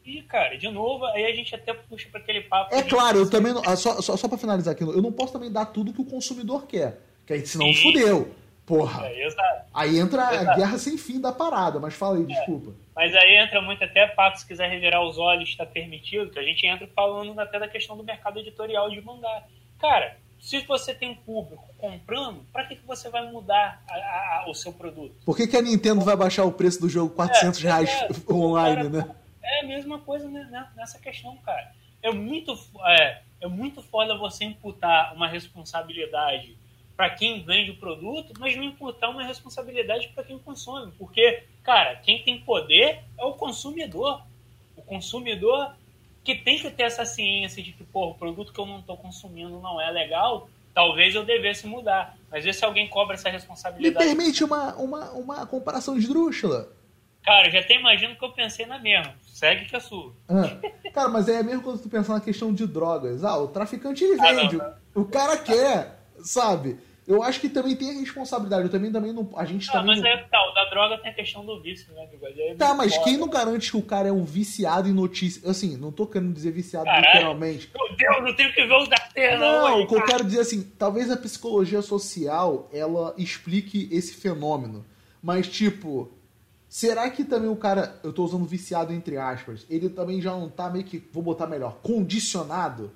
E, 0.05 0.22
cara, 0.22 0.55
de 0.57 0.70
novo, 0.70 1.05
aí 1.05 1.26
a 1.26 1.36
gente 1.36 1.53
até 1.53 1.74
puxa 1.74 2.07
para 2.09 2.22
aquele 2.22 2.41
papo. 2.41 2.74
É 2.74 2.82
claro, 2.82 3.18
eu 3.18 3.30
também. 3.30 3.53
Não, 3.53 3.61
ah, 3.65 3.76
só 3.76 4.01
só, 4.01 4.15
só 4.15 4.28
para 4.28 4.38
finalizar 4.38 4.74
aqui, 4.74 4.84
eu 4.84 5.01
não 5.01 5.11
posso 5.11 5.34
também 5.34 5.51
dar 5.51 5.65
tudo 5.65 5.91
que 5.91 6.01
o 6.01 6.05
consumidor 6.05 6.65
quer. 6.68 7.01
Que 7.26 7.34
aí 7.34 7.45
senão 7.45 7.65
Sim. 7.74 7.82
fudeu. 7.82 8.34
Porra. 8.68 9.07
É, 9.07 9.30
aí 9.74 9.97
entra 9.97 10.24
exato. 10.34 10.51
a 10.51 10.55
guerra 10.55 10.78
sem 10.78 10.97
fim 10.97 11.22
da 11.22 11.32
parada, 11.32 11.80
mas 11.80 11.93
fala 11.93 12.18
aí, 12.18 12.24
é. 12.24 12.26
desculpa. 12.26 12.74
Mas 12.93 13.15
aí 13.15 13.38
entra 13.38 13.61
muito 13.61 13.82
até 13.82 14.05
papo, 14.07 14.38
se 14.38 14.45
quiser 14.45 14.70
revirar 14.70 15.01
os 15.01 15.18
olhos, 15.18 15.47
está 15.47 15.65
permitido, 15.65 16.30
que 16.30 16.38
a 16.38 16.43
gente 16.43 16.68
entra 16.68 16.86
falando 16.93 17.39
até 17.39 17.57
da 17.57 17.68
questão 17.70 17.95
do 17.95 18.03
mercado 18.03 18.39
editorial 18.39 18.89
de 18.89 18.99
mangá. 18.99 19.43
Cara, 19.80 20.18
se 20.38 20.59
você 20.65 20.93
tem 20.93 21.15
público 21.15 21.63
comprando, 21.78 22.45
para 22.51 22.65
que, 22.65 22.76
que 22.76 22.86
você 22.86 23.09
vai 23.09 23.32
mudar 23.32 23.82
a, 23.89 23.93
a, 23.93 24.43
a, 24.43 24.49
o 24.49 24.53
seu 24.53 24.74
produto? 24.74 25.15
Por 25.26 25.38
que, 25.38 25.47
que 25.47 25.55
a 25.55 25.61
Nintendo 25.61 26.01
vai 26.01 26.18
baixar 26.18 26.43
o 26.43 26.51
preço 26.51 26.82
do 26.82 26.89
jogo 26.89 27.15
400 27.15 27.63
é, 27.63 27.63
reais 27.63 27.89
é, 27.89 28.09
online, 28.34 28.89
cara, 28.89 28.89
né? 28.89 29.15
É 29.41 29.61
a 29.61 29.68
mesma 29.68 29.99
coisa 29.99 30.28
né, 30.28 30.68
nessa 30.76 30.99
questão, 30.99 31.38
cara. 31.38 31.72
É 32.03 32.11
muito, 32.11 32.53
é, 32.86 33.22
é 33.39 33.47
muito 33.47 33.82
foda 33.82 34.18
você 34.18 34.43
imputar 34.43 35.15
uma 35.15 35.28
responsabilidade 35.28 36.57
para 36.98 37.12
quem 37.12 37.43
vende 37.43 37.70
o 37.70 37.78
produto, 37.78 38.34
mas 38.39 38.58
não 38.58 38.64
imputar 38.64 39.12
uma 39.12 39.24
responsabilidade 39.24 40.08
para 40.16 40.24
quem 40.24 40.39
consome. 40.39 40.91
Porque, 40.98 41.43
cara, 41.64 41.95
quem 41.98 42.24
tem 42.24 42.41
poder 42.41 43.04
é 43.18 43.24
o 43.24 43.34
consumidor. 43.34 44.24
O 44.76 44.82
consumidor 44.82 45.76
que 46.24 46.34
tem 46.34 46.58
que 46.58 46.72
ter 46.72 46.84
essa 46.84 47.06
ciência 47.06 47.62
de 47.62 47.72
que, 47.72 47.84
pô, 47.84 48.10
o 48.10 48.16
produto 48.16 48.52
que 48.52 48.60
eu 48.60 48.66
não 48.66 48.80
estou 48.80 48.98
consumindo 48.98 49.62
não 49.62 49.80
é 49.80 49.91
legal, 49.91 50.50
talvez 50.74 51.14
eu 51.14 51.24
devesse 51.24 51.68
mudar. 51.68 52.18
Mas 52.32 52.43
e 52.45 52.52
se 52.52 52.66
alguém 52.66 52.89
cobra 52.89 53.14
essa 53.14 53.30
responsabilidade? 53.30 54.04
Me 54.04 54.16
permite 54.16 54.43
uma, 54.43 54.74
uma, 54.76 55.12
uma 55.12 55.45
comparação 55.45 55.95
esdrúxula. 55.95 56.68
Cara, 57.24 57.52
já 57.52 57.60
até 57.60 57.76
imagino 57.76 58.16
que 58.16 58.26
eu 58.26 58.32
pensei 58.32 58.66
na 58.66 58.80
mesma. 58.80 59.14
Segue 59.22 59.66
que 59.66 59.76
é 59.76 59.80
sua. 59.80 60.14
Ah, 60.28 60.89
cara, 60.91 61.10
mas 61.10 61.30
é 61.30 61.43
mesmo 61.43 61.62
quando 61.62 61.80
tu 61.80 61.89
pensar 61.89 62.14
na 62.14 62.22
questão 62.22 62.52
de 62.52 62.66
drogas. 62.66 63.24
Ah, 63.24 63.38
o 63.38 63.50
traficante 63.50 64.04
ele 64.04 64.16
vende. 64.16 64.60
Ah, 64.60 64.76
não. 64.95 65.04
O 65.04 65.06
cara 65.06 65.38
quer, 65.38 66.00
sabe? 66.24 66.80
Eu 67.08 67.24
acho 67.24 67.39
que 67.39 67.47
também 67.47 67.74
tem 67.74 67.89
a 67.91 67.99
responsabilidade. 67.99 68.64
Eu 68.64 68.70
também, 68.70 68.91
também 68.91 69.14
não. 69.14 69.30
A 69.38 69.45
gente 69.45 69.70
ah, 69.70 69.74
também. 69.74 69.95
Mas 69.95 70.01
não... 70.01 70.10
é 70.10 70.18
tá, 70.30 70.49
o 70.49 70.53
da 70.53 70.70
droga 70.70 70.97
tem 70.97 71.12
a 71.12 71.14
questão 71.14 71.45
do 71.45 71.62
vício, 71.62 71.93
né, 71.93 72.05
é 72.38 72.55
Tá, 72.55 72.74
mas 72.74 72.93
foda. 72.93 73.05
quem 73.05 73.18
não 73.18 73.30
garante 73.30 73.72
que 73.72 73.78
o 73.78 73.82
cara 73.82 74.10
é 74.10 74.12
um 74.12 74.26
viciado 74.26 74.89
em 74.89 74.93
notícias? 74.93 75.49
Assim, 75.49 75.78
não 75.78 75.91
tô 75.91 76.05
querendo 76.05 76.34
dizer 76.34 76.52
viciado 76.52 76.86
Caralho, 76.86 77.06
literalmente. 77.06 77.72
Meu 77.73 77.95
Deus, 77.95 78.23
não 78.23 78.36
tenho 78.36 78.53
que 78.53 78.65
ver 78.65 78.73
o 78.73 78.86
da 78.88 78.99
terra, 78.99 79.38
não. 79.38 79.69
Não, 79.69 79.82
o 79.84 79.88
que 79.88 79.95
eu 79.95 80.06
quero 80.06 80.26
dizer 80.26 80.41
assim, 80.41 80.64
talvez 80.77 81.10
a 81.10 81.15
psicologia 81.15 81.82
social 81.82 82.69
ela 82.73 83.14
explique 83.18 83.88
esse 83.90 84.14
fenômeno. 84.14 84.86
Mas, 85.23 85.48
tipo, 85.48 86.11
Será 86.69 87.10
que 87.10 87.23
também 87.23 87.49
o 87.49 87.56
cara, 87.56 87.98
eu 88.03 88.11
tô 88.11 88.26
usando 88.26 88.45
viciado 88.45 88.91
entre 88.91 89.18
aspas, 89.18 89.65
ele 89.69 89.90
também 89.90 90.22
já 90.22 90.32
não 90.32 90.49
tá 90.49 90.69
meio 90.69 90.84
que, 90.84 91.02
vou 91.14 91.23
botar 91.23 91.48
melhor, 91.48 91.77
condicionado? 91.82 92.91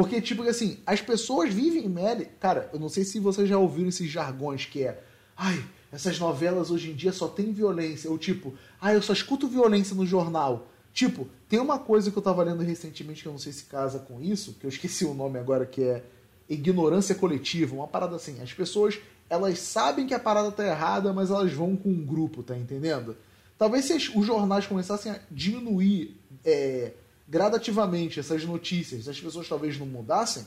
Porque, 0.00 0.18
tipo 0.18 0.42
assim, 0.44 0.78
as 0.86 1.02
pessoas 1.02 1.52
vivem 1.52 1.84
em 1.84 2.24
Cara, 2.40 2.70
eu 2.72 2.80
não 2.80 2.88
sei 2.88 3.04
se 3.04 3.20
vocês 3.20 3.46
já 3.46 3.58
ouviram 3.58 3.90
esses 3.90 4.10
jargões 4.10 4.64
que 4.64 4.82
é. 4.82 4.98
Ai, 5.36 5.62
essas 5.92 6.18
novelas 6.18 6.70
hoje 6.70 6.90
em 6.90 6.94
dia 6.94 7.12
só 7.12 7.28
tem 7.28 7.52
violência. 7.52 8.10
Ou 8.10 8.16
tipo, 8.16 8.54
ai, 8.80 8.96
eu 8.96 9.02
só 9.02 9.12
escuto 9.12 9.46
violência 9.46 9.94
no 9.94 10.06
jornal. 10.06 10.68
Tipo, 10.94 11.28
tem 11.50 11.60
uma 11.60 11.78
coisa 11.78 12.10
que 12.10 12.16
eu 12.16 12.22
tava 12.22 12.42
lendo 12.42 12.62
recentemente 12.62 13.20
que 13.20 13.28
eu 13.28 13.32
não 13.32 13.38
sei 13.38 13.52
se 13.52 13.64
casa 13.64 13.98
com 13.98 14.22
isso, 14.22 14.56
que 14.58 14.64
eu 14.64 14.70
esqueci 14.70 15.04
o 15.04 15.12
nome 15.12 15.38
agora, 15.38 15.66
que 15.66 15.82
é 15.82 16.02
ignorância 16.48 17.14
coletiva, 17.14 17.74
uma 17.74 17.86
parada 17.86 18.16
assim. 18.16 18.40
As 18.40 18.54
pessoas 18.54 18.98
elas 19.28 19.58
sabem 19.58 20.06
que 20.06 20.14
a 20.14 20.18
parada 20.18 20.50
tá 20.50 20.66
errada, 20.66 21.12
mas 21.12 21.30
elas 21.30 21.52
vão 21.52 21.76
com 21.76 21.90
um 21.90 22.06
grupo, 22.06 22.42
tá 22.42 22.56
entendendo? 22.56 23.18
Talvez 23.58 23.84
se 23.84 23.94
os 24.16 24.26
jornais 24.26 24.66
começassem 24.66 25.12
a 25.12 25.20
diminuir 25.30 26.16
é, 26.42 26.94
gradativamente 27.30 28.18
essas 28.18 28.44
notícias, 28.44 29.06
as 29.06 29.20
pessoas 29.20 29.48
talvez 29.48 29.78
não 29.78 29.86
mudassem, 29.86 30.44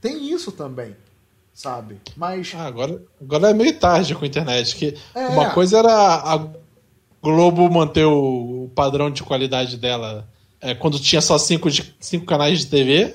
tem 0.00 0.32
isso 0.32 0.50
também, 0.50 0.96
sabe? 1.52 2.00
Mas. 2.16 2.52
Ah, 2.56 2.64
agora, 2.64 3.02
agora 3.20 3.50
é 3.50 3.54
meio 3.54 3.78
tarde 3.78 4.14
com 4.14 4.24
a 4.24 4.26
internet. 4.26 4.74
Que 4.74 4.96
é. 5.14 5.26
Uma 5.28 5.50
coisa 5.50 5.78
era 5.78 5.92
a 5.92 6.48
Globo 7.22 7.70
manter 7.70 8.04
o 8.04 8.70
padrão 8.74 9.10
de 9.10 9.22
qualidade 9.22 9.76
dela 9.76 10.28
é, 10.60 10.74
quando 10.74 10.98
tinha 10.98 11.20
só 11.20 11.38
cinco, 11.38 11.68
cinco 12.00 12.24
canais 12.24 12.60
de 12.60 12.66
TV. 12.66 13.14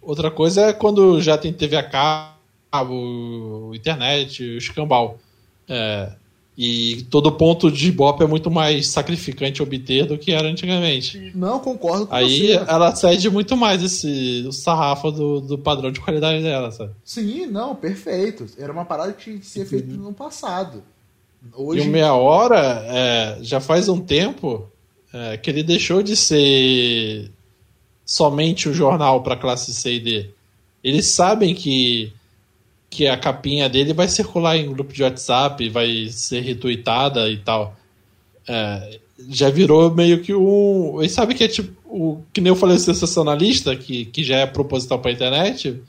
Outra 0.00 0.30
coisa 0.30 0.68
é 0.68 0.72
quando 0.72 1.20
já 1.20 1.36
tem 1.36 1.52
TV 1.52 1.76
a 1.76 1.82
cabo, 1.82 3.72
internet, 3.74 4.42
o 4.42 4.58
escambau. 4.58 5.18
É, 5.68 6.12
e 6.56 7.04
todo 7.10 7.32
ponto 7.32 7.70
de 7.70 7.88
Ibope 7.88 8.22
é 8.22 8.26
muito 8.26 8.50
mais 8.50 8.88
sacrificante 8.88 9.60
obter 9.62 10.06
do 10.06 10.16
que 10.16 10.30
era 10.32 10.46
antigamente. 10.46 11.32
Não, 11.34 11.58
concordo 11.58 12.06
com 12.06 12.14
Aí 12.14 12.48
você. 12.48 12.64
ela 12.68 12.94
cede 12.94 13.28
muito 13.28 13.56
mais 13.56 13.82
esse 13.82 14.44
o 14.46 14.52
sarrafo 14.52 15.10
do, 15.10 15.40
do 15.40 15.58
padrão 15.58 15.90
de 15.90 15.98
qualidade 16.00 16.42
dela, 16.42 16.70
sabe? 16.70 16.92
Sim, 17.04 17.46
não, 17.46 17.74
perfeito. 17.74 18.46
Era 18.56 18.72
uma 18.72 18.84
parada 18.84 19.12
que 19.12 19.24
tinha 19.24 19.38
que 19.38 19.46
ser 19.46 19.66
feita 19.66 19.92
no 19.92 20.12
passado. 20.12 20.82
E 21.42 21.48
Hoje, 21.52 21.88
o 21.88 21.90
Meia 21.90 22.14
Hora 22.14 22.84
é, 22.88 23.38
já 23.42 23.60
faz 23.60 23.88
um 23.88 24.00
tempo 24.00 24.66
é, 25.12 25.36
que 25.36 25.50
ele 25.50 25.62
deixou 25.62 26.02
de 26.02 26.16
ser 26.16 27.30
somente 28.04 28.68
o 28.68 28.74
jornal 28.74 29.22
para 29.22 29.36
classe 29.36 29.74
C 29.74 29.94
e 29.94 30.00
D. 30.00 30.30
Eles 30.82 31.06
sabem 31.06 31.54
que, 31.54 32.12
que 32.94 33.08
a 33.08 33.16
capinha 33.16 33.68
dele 33.68 33.92
vai 33.92 34.06
circular 34.06 34.56
em 34.56 34.72
grupo 34.72 34.92
de 34.92 35.02
WhatsApp, 35.02 35.68
vai 35.68 36.06
ser 36.10 36.42
retweetada 36.42 37.28
e 37.28 37.38
tal. 37.38 37.74
É, 38.46 39.00
já 39.28 39.50
virou 39.50 39.92
meio 39.92 40.22
que 40.22 40.32
um. 40.32 41.00
Eles 41.00 41.10
sabem 41.10 41.36
que 41.36 41.42
é 41.42 41.48
tipo. 41.48 41.74
O, 41.84 42.22
que 42.32 42.40
nem 42.40 42.50
eu 42.50 42.56
falei, 42.56 42.76
o 42.76 42.80
sensacionalista, 42.80 43.74
que, 43.76 44.04
que 44.06 44.22
já 44.22 44.36
é 44.38 44.46
proposital 44.46 45.00
para 45.00 45.10
internet. 45.10 45.82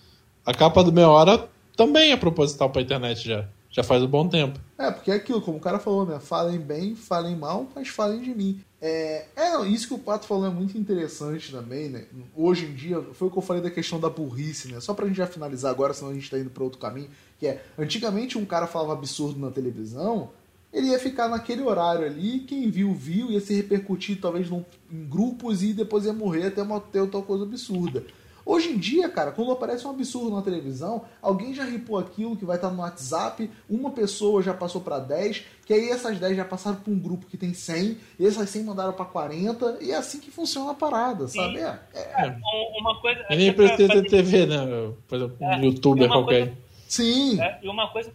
A 0.44 0.53
capa 0.53 0.84
do 0.84 0.91
Meia 0.91 1.10
Hora 1.10 1.48
também 1.76 2.11
é 2.11 2.18
proposital 2.18 2.72
para 2.72 2.82
internet 2.82 3.27
já. 3.27 3.45
Já 3.69 3.84
faz 3.84 4.02
um 4.02 4.07
bom 4.07 4.27
tempo. 4.27 4.60
É, 4.77 4.90
porque 4.90 5.11
é 5.11 5.15
aquilo, 5.15 5.41
como 5.41 5.57
o 5.57 5.61
cara 5.61 5.80
falou, 5.80 6.06
né? 6.06 6.19
Falem 6.19 6.60
bem, 6.60 6.95
falem 6.95 7.36
mal, 7.36 7.68
mas 7.76 7.90
falem 7.90 8.22
de 8.22 8.34
mim. 8.34 8.60
É, 8.88 9.26
é 9.36 9.66
isso 9.66 9.88
que 9.88 9.95
o 9.95 9.98
Pato 9.98 10.28
falou 10.28 10.45
é 10.45 10.49
muito 10.52 10.78
interessante 10.78 11.52
também, 11.52 11.90
né? 11.90 12.06
Hoje 12.36 12.68
em 12.68 12.74
dia, 12.76 13.02
foi 13.14 13.30
o 13.30 13.32
que 13.32 13.38
eu 13.40 13.41
falei 13.41 13.60
da 13.60 13.72
questão 13.72 13.99
da 13.99 14.12
burrice, 14.12 14.72
né? 14.72 14.80
Só 14.80 14.94
pra 14.94 15.07
gente 15.07 15.16
já 15.16 15.26
finalizar 15.26 15.72
agora, 15.72 15.91
senão 15.91 16.12
a 16.12 16.14
gente 16.14 16.30
tá 16.30 16.38
indo 16.38 16.52
pra 16.52 16.64
outro 16.64 16.78
caminho. 16.78 17.10
Que 17.40 17.48
é, 17.48 17.66
antigamente 17.80 18.38
um 18.38 18.45
cara 18.45 18.68
falava 18.68 18.94
absurdo 18.94 19.40
na 19.40 19.49
televisão, 19.49 20.30
ele 20.72 20.90
ia 20.90 20.99
ficar 20.99 21.28
naquele 21.28 21.64
horário 21.64 22.06
ali, 22.06 22.41
quem 22.41 22.70
viu, 22.70 22.94
viu, 22.94 23.32
ia 23.32 23.41
se 23.41 23.56
repercutir 23.56 24.22
talvez 24.22 24.52
num, 24.52 24.64
em 24.91 25.03
grupos 25.03 25.64
e 25.64 25.74
depois 25.74 26.06
ia 26.06 26.14
morrer 26.14 26.45
até 26.45 26.62
uma, 26.62 26.80
ter 26.80 26.99
outra 26.99 27.24
coisa 27.24 27.44
absurda. 27.44 28.03
Hoje 28.46 28.70
em 28.70 28.78
dia, 28.78 29.10
cara, 29.10 29.32
quando 29.32 29.52
aparece 29.52 29.88
um 29.88 29.90
absurdo 29.90 30.30
na 30.36 30.42
televisão, 30.44 31.04
alguém 31.20 31.52
já 31.52 31.64
ripou 31.64 31.98
aquilo 31.98 32.38
que 32.38 32.46
vai 32.46 32.58
estar 32.58 32.70
no 32.70 32.82
WhatsApp, 32.84 33.50
uma 33.68 33.90
pessoa 33.90 34.44
já 34.44 34.54
passou 34.54 34.82
para 34.82 35.00
10, 35.00 35.44
que 35.66 35.74
aí 35.74 35.90
essas 35.90 36.20
10 36.20 36.38
já 36.38 36.46
passaram 36.46 36.78
para 36.78 36.94
um 36.94 37.00
grupo 37.00 37.26
que 37.26 37.38
tem 37.38 37.56
100, 37.56 37.98
e 38.20 38.26
essas 38.28 38.48
100 38.52 38.64
mandaram 38.66 38.94
para 38.94 39.06
40, 39.06 39.80
e 39.82 39.92
é 39.92 39.96
assim 39.96 40.20
que 40.20 40.30
funciona 40.30 40.72
a 40.72 40.76
parada, 40.76 41.28
Sim. 41.28 41.40
sabe? 41.40 41.58
É, 41.58 41.80
é- 41.96 42.30
um- 42.30 42.80
uma 42.82 43.02
coisa. 43.02 43.26
E 43.32 43.36
nem 43.36 43.52
pra 43.52 43.68
precisa 43.68 43.92
ter 43.94 44.08
TV, 44.08 44.46
né? 44.46 44.94
Por 45.08 45.16
exemplo, 45.16 45.38
um 45.42 45.52
É, 45.52 45.66
youtuber 45.66 46.08
qualquer. 46.08 46.46
coisa- 46.46 46.58
sim, 46.88 47.42
É, 47.42 47.60
e 47.64 47.68
uma 47.68 47.88
coisa, 47.92 48.14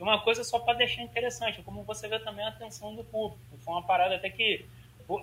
uma 0.00 0.20
coisa 0.20 0.42
só 0.42 0.58
para 0.58 0.74
deixar 0.78 1.02
interessante, 1.02 1.62
como 1.62 1.84
você 1.84 2.08
vê 2.08 2.18
também 2.18 2.44
a 2.44 2.48
atenção 2.48 2.96
do 2.96 3.04
público. 3.04 3.38
Foi 3.60 3.72
uma 3.72 3.82
parada 3.84 4.16
até 4.16 4.30
que 4.30 4.64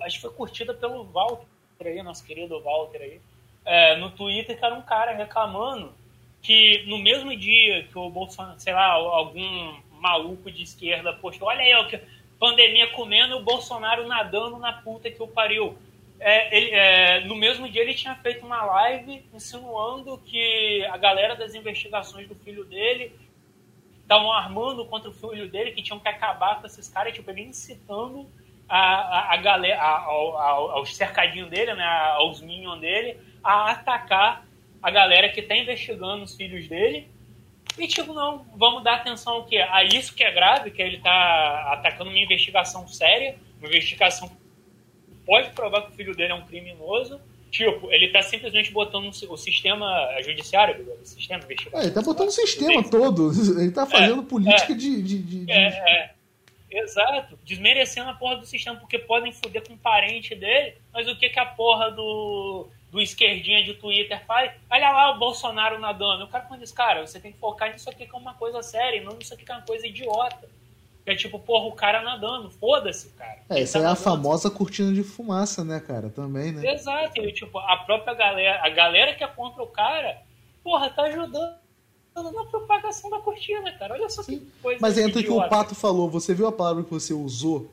acho 0.03 0.15
que 0.15 0.21
foi 0.21 0.31
curtida 0.31 0.73
pelo 0.73 1.03
Walter 1.03 1.45
aí, 1.81 2.01
nosso 2.01 2.23
querido 2.23 2.61
Walter 2.61 3.01
aí. 3.01 3.19
É, 3.67 3.97
no 3.97 4.09
Twitter, 4.11 4.57
cara, 4.57 4.75
um 4.75 4.81
cara 4.81 5.13
reclamando 5.13 5.93
que 6.41 6.85
no 6.87 6.97
mesmo 6.97 7.35
dia 7.35 7.83
que 7.83 7.97
o 7.97 8.09
Bolsonaro, 8.09 8.57
sei 8.57 8.73
lá, 8.73 8.93
algum 8.93 9.75
maluco 9.99 10.49
de 10.49 10.63
esquerda 10.63 11.11
postou, 11.11 11.49
olha 11.49 11.59
aí, 11.59 11.87
que 11.89 11.99
pandemia 12.39 12.87
comendo 12.91 13.35
o 13.35 13.43
Bolsonaro 13.43 14.07
nadando 14.07 14.57
na 14.57 14.71
puta 14.71 15.11
que 15.11 15.21
o 15.21 15.27
pariu. 15.27 15.77
É, 16.19 16.57
ele, 16.57 16.71
é, 16.71 17.19
no 17.25 17.35
mesmo 17.35 17.69
dia 17.69 17.81
ele 17.81 17.93
tinha 17.93 18.15
feito 18.15 18.45
uma 18.45 18.63
live 18.63 19.23
insinuando 19.33 20.17
que 20.19 20.83
a 20.85 20.97
galera 20.97 21.35
das 21.35 21.53
investigações 21.53 22.27
do 22.27 22.35
filho 22.35 22.63
dele 22.63 23.11
estavam 24.01 24.31
armando 24.31 24.85
contra 24.85 25.09
o 25.09 25.13
filho 25.13 25.49
dele, 25.49 25.73
que 25.73 25.83
tinham 25.83 25.99
que 25.99 26.07
acabar 26.07 26.61
com 26.61 26.65
esses 26.65 26.87
caras, 26.87 27.13
tipo, 27.13 27.29
ele 27.29 27.41
incitando 27.41 28.25
a, 28.67 28.79
a, 28.79 29.33
a 29.33 29.37
galera, 29.37 29.81
a, 29.81 30.03
ao, 30.05 30.37
ao, 30.37 30.71
aos 30.71 30.95
cercadinhos 30.95 31.49
dele, 31.49 31.73
né, 31.73 31.85
aos 31.85 32.41
minions 32.41 32.79
dele, 32.79 33.19
a 33.47 33.71
atacar 33.71 34.45
a 34.83 34.91
galera 34.91 35.29
que 35.29 35.39
está 35.39 35.55
investigando 35.55 36.23
os 36.23 36.35
filhos 36.35 36.67
dele. 36.67 37.07
E, 37.77 37.87
tipo, 37.87 38.11
não, 38.13 38.45
vamos 38.55 38.83
dar 38.83 38.95
atenção 38.95 39.33
ao 39.33 39.45
quê? 39.45 39.57
A 39.57 39.83
isso 39.83 40.13
que 40.15 40.23
é 40.23 40.31
grave, 40.31 40.71
que 40.71 40.81
ele 40.81 40.97
está 40.97 41.73
atacando 41.73 42.09
uma 42.09 42.19
investigação 42.19 42.87
séria, 42.87 43.35
uma 43.59 43.67
investigação 43.67 44.27
que 44.29 44.35
pode 45.25 45.49
provar 45.51 45.83
que 45.83 45.91
o 45.91 45.93
filho 45.95 46.15
dele 46.15 46.31
é 46.31 46.35
um 46.35 46.45
criminoso. 46.45 47.19
Tipo, 47.51 47.91
ele 47.91 48.07
está 48.07 48.21
simplesmente 48.21 48.71
botando 48.71 49.07
o 49.07 49.37
sistema 49.37 49.87
judiciário, 50.21 50.85
o 51.01 51.05
sistema 51.05 51.43
investigativo. 51.43 51.77
É, 51.81 51.85
ele 51.85 51.91
tá 51.93 52.01
botando 52.01 52.27
o 52.27 52.31
sistema 52.31 52.83
todo, 52.89 53.31
ele 53.61 53.71
tá 53.71 53.85
fazendo 53.85 54.23
política 54.23 54.75
de... 54.75 55.01
de, 55.01 55.19
de- 55.21 55.45
de- 55.45 55.51
É, 55.51 55.67
é. 55.67 56.11
Exato. 56.69 57.39
Desmerecendo 57.45 58.09
a 58.09 58.13
porra 58.13 58.35
do 58.37 58.45
sistema, 58.45 58.77
porque 58.77 58.99
podem 58.99 59.31
foder 59.31 59.65
com 59.65 59.73
um 59.73 59.77
parente 59.77 60.35
dele, 60.35 60.75
mas 60.93 61.07
o 61.07 61.15
que, 61.17 61.29
que 61.29 61.39
a 61.39 61.45
porra 61.45 61.89
do, 61.91 62.67
do 62.97 63.01
esquerdinha 63.01 63.63
de 63.63 63.75
Twitter 63.75 64.25
faz? 64.25 64.51
Olha 64.71 64.89
lá 64.89 65.11
o 65.15 65.19
Bolsonaro 65.19 65.77
nadando. 65.79 66.23
O 66.23 66.27
cara 66.27 66.45
quando 66.45 66.61
diz, 66.61 66.71
cara, 66.71 67.05
você 67.05 67.19
tem 67.19 67.31
que 67.31 67.37
focar 67.37 67.71
nisso 67.71 67.87
aqui 67.87 68.07
que 68.07 68.15
é 68.15 68.17
uma 68.17 68.33
coisa 68.33 68.63
séria, 68.63 68.97
e 68.97 69.03
não 69.03 69.15
nisso 69.15 69.35
aqui 69.35 69.45
que 69.45 69.51
é 69.51 69.55
uma 69.55 69.65
coisa 69.65 69.85
idiota. 69.85 70.49
Que 71.05 71.11
é 71.11 71.15
tipo, 71.15 71.37
porra, 71.39 71.67
o 71.67 71.73
cara 71.73 72.01
nadando, 72.01 72.49
foda-se, 72.49 73.09
cara. 73.09 73.37
É, 73.49 73.55
Ele 73.55 73.63
essa 73.63 73.73
tá 73.73 73.79
é 73.79 73.81
a 73.83 73.89
nadando. 73.89 74.03
famosa 74.03 74.49
cortina 74.49 74.91
de 74.91 75.03
fumaça, 75.03 75.63
né, 75.63 75.79
cara? 75.79 76.09
Também, 76.09 76.51
né? 76.51 76.73
Exato, 76.73 77.21
e, 77.21 77.31
tipo, 77.31 77.59
a 77.59 77.77
própria 77.77 78.15
galera, 78.15 78.61
a 78.65 78.69
galera 78.69 79.13
que 79.13 79.23
é 79.23 79.27
contra 79.27 79.61
o 79.61 79.67
cara, 79.67 80.17
porra, 80.63 80.89
tá 80.89 81.03
ajudando 81.03 81.55
na 82.15 82.45
propagação 82.45 83.11
da 83.11 83.19
cortina, 83.19 83.71
cara. 83.73 83.93
Olha 83.93 84.09
só 84.09 84.23
que 84.23 84.39
coisa 84.61 84.79
Mas 84.81 84.97
entra 84.97 85.21
o 85.21 85.23
que 85.23 85.29
o. 85.29 85.47
Pato 85.47 85.75
falou, 85.75 86.09
você 86.09 86.33
viu 86.33 86.47
a 86.47 86.51
palavra 86.51 86.83
que 86.83 86.89
você 86.89 87.13
usou? 87.13 87.71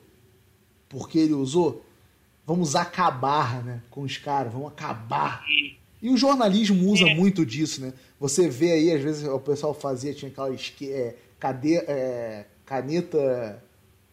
Porque 0.87 1.19
ele 1.19 1.33
usou? 1.33 1.83
Vamos 2.47 2.77
acabar, 2.77 3.62
né? 3.65 3.81
Com 3.91 4.03
os 4.03 4.16
caras, 4.19 4.53
vamos 4.53 4.69
acabar. 4.69 5.43
E 6.03 6.11
o 6.11 6.16
jornalismo 6.16 6.91
usa 6.91 7.05
É. 7.09 7.15
muito 7.15 7.45
disso, 7.47 7.81
né? 7.81 7.93
Você 8.21 8.49
vê 8.49 8.73
aí, 8.73 8.93
às 8.93 9.03
vezes 9.03 9.27
o 9.27 9.41
pessoal 9.41 9.73
fazia, 9.73 10.12
tinha 10.12 10.31
aquela 10.31 10.53
esque- 10.55 10.91
é, 10.93 11.16
cade- 11.39 11.77
é, 11.77 12.47
caneta 12.66 13.62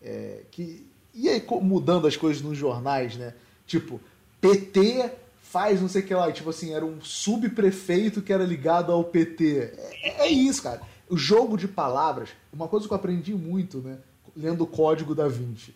é, 0.02 0.42
que 0.50 0.86
ia 1.14 1.44
mudando 1.62 2.08
as 2.08 2.16
coisas 2.18 2.42
nos 2.42 2.58
jornais, 2.58 3.16
né? 3.18 3.34
Tipo, 3.68 4.00
PT 4.40 5.12
faz 5.44 5.82
não 5.82 5.90
sei 5.90 6.02
o 6.02 6.06
que 6.06 6.14
lá, 6.16 6.32
tipo 6.32 6.50
assim, 6.50 6.74
era 6.74 6.86
um 6.86 7.00
subprefeito 7.02 8.22
que 8.22 8.32
era 8.32 8.44
ligado 8.46 8.92
ao 8.92 9.04
PT. 9.04 9.74
É, 10.02 10.26
é 10.26 10.28
isso, 10.30 10.64
cara. 10.64 10.82
O 11.10 11.18
jogo 11.18 11.58
de 11.58 11.68
palavras, 11.68 12.30
uma 12.54 12.68
coisa 12.70 12.88
que 12.88 12.94
eu 12.94 12.96
aprendi 12.96 13.34
muito, 13.34 13.80
né? 13.80 13.98
Lendo 14.36 14.64
o 14.64 14.68
Código 14.68 15.14
da 15.14 15.28
Vinci. 15.28 15.74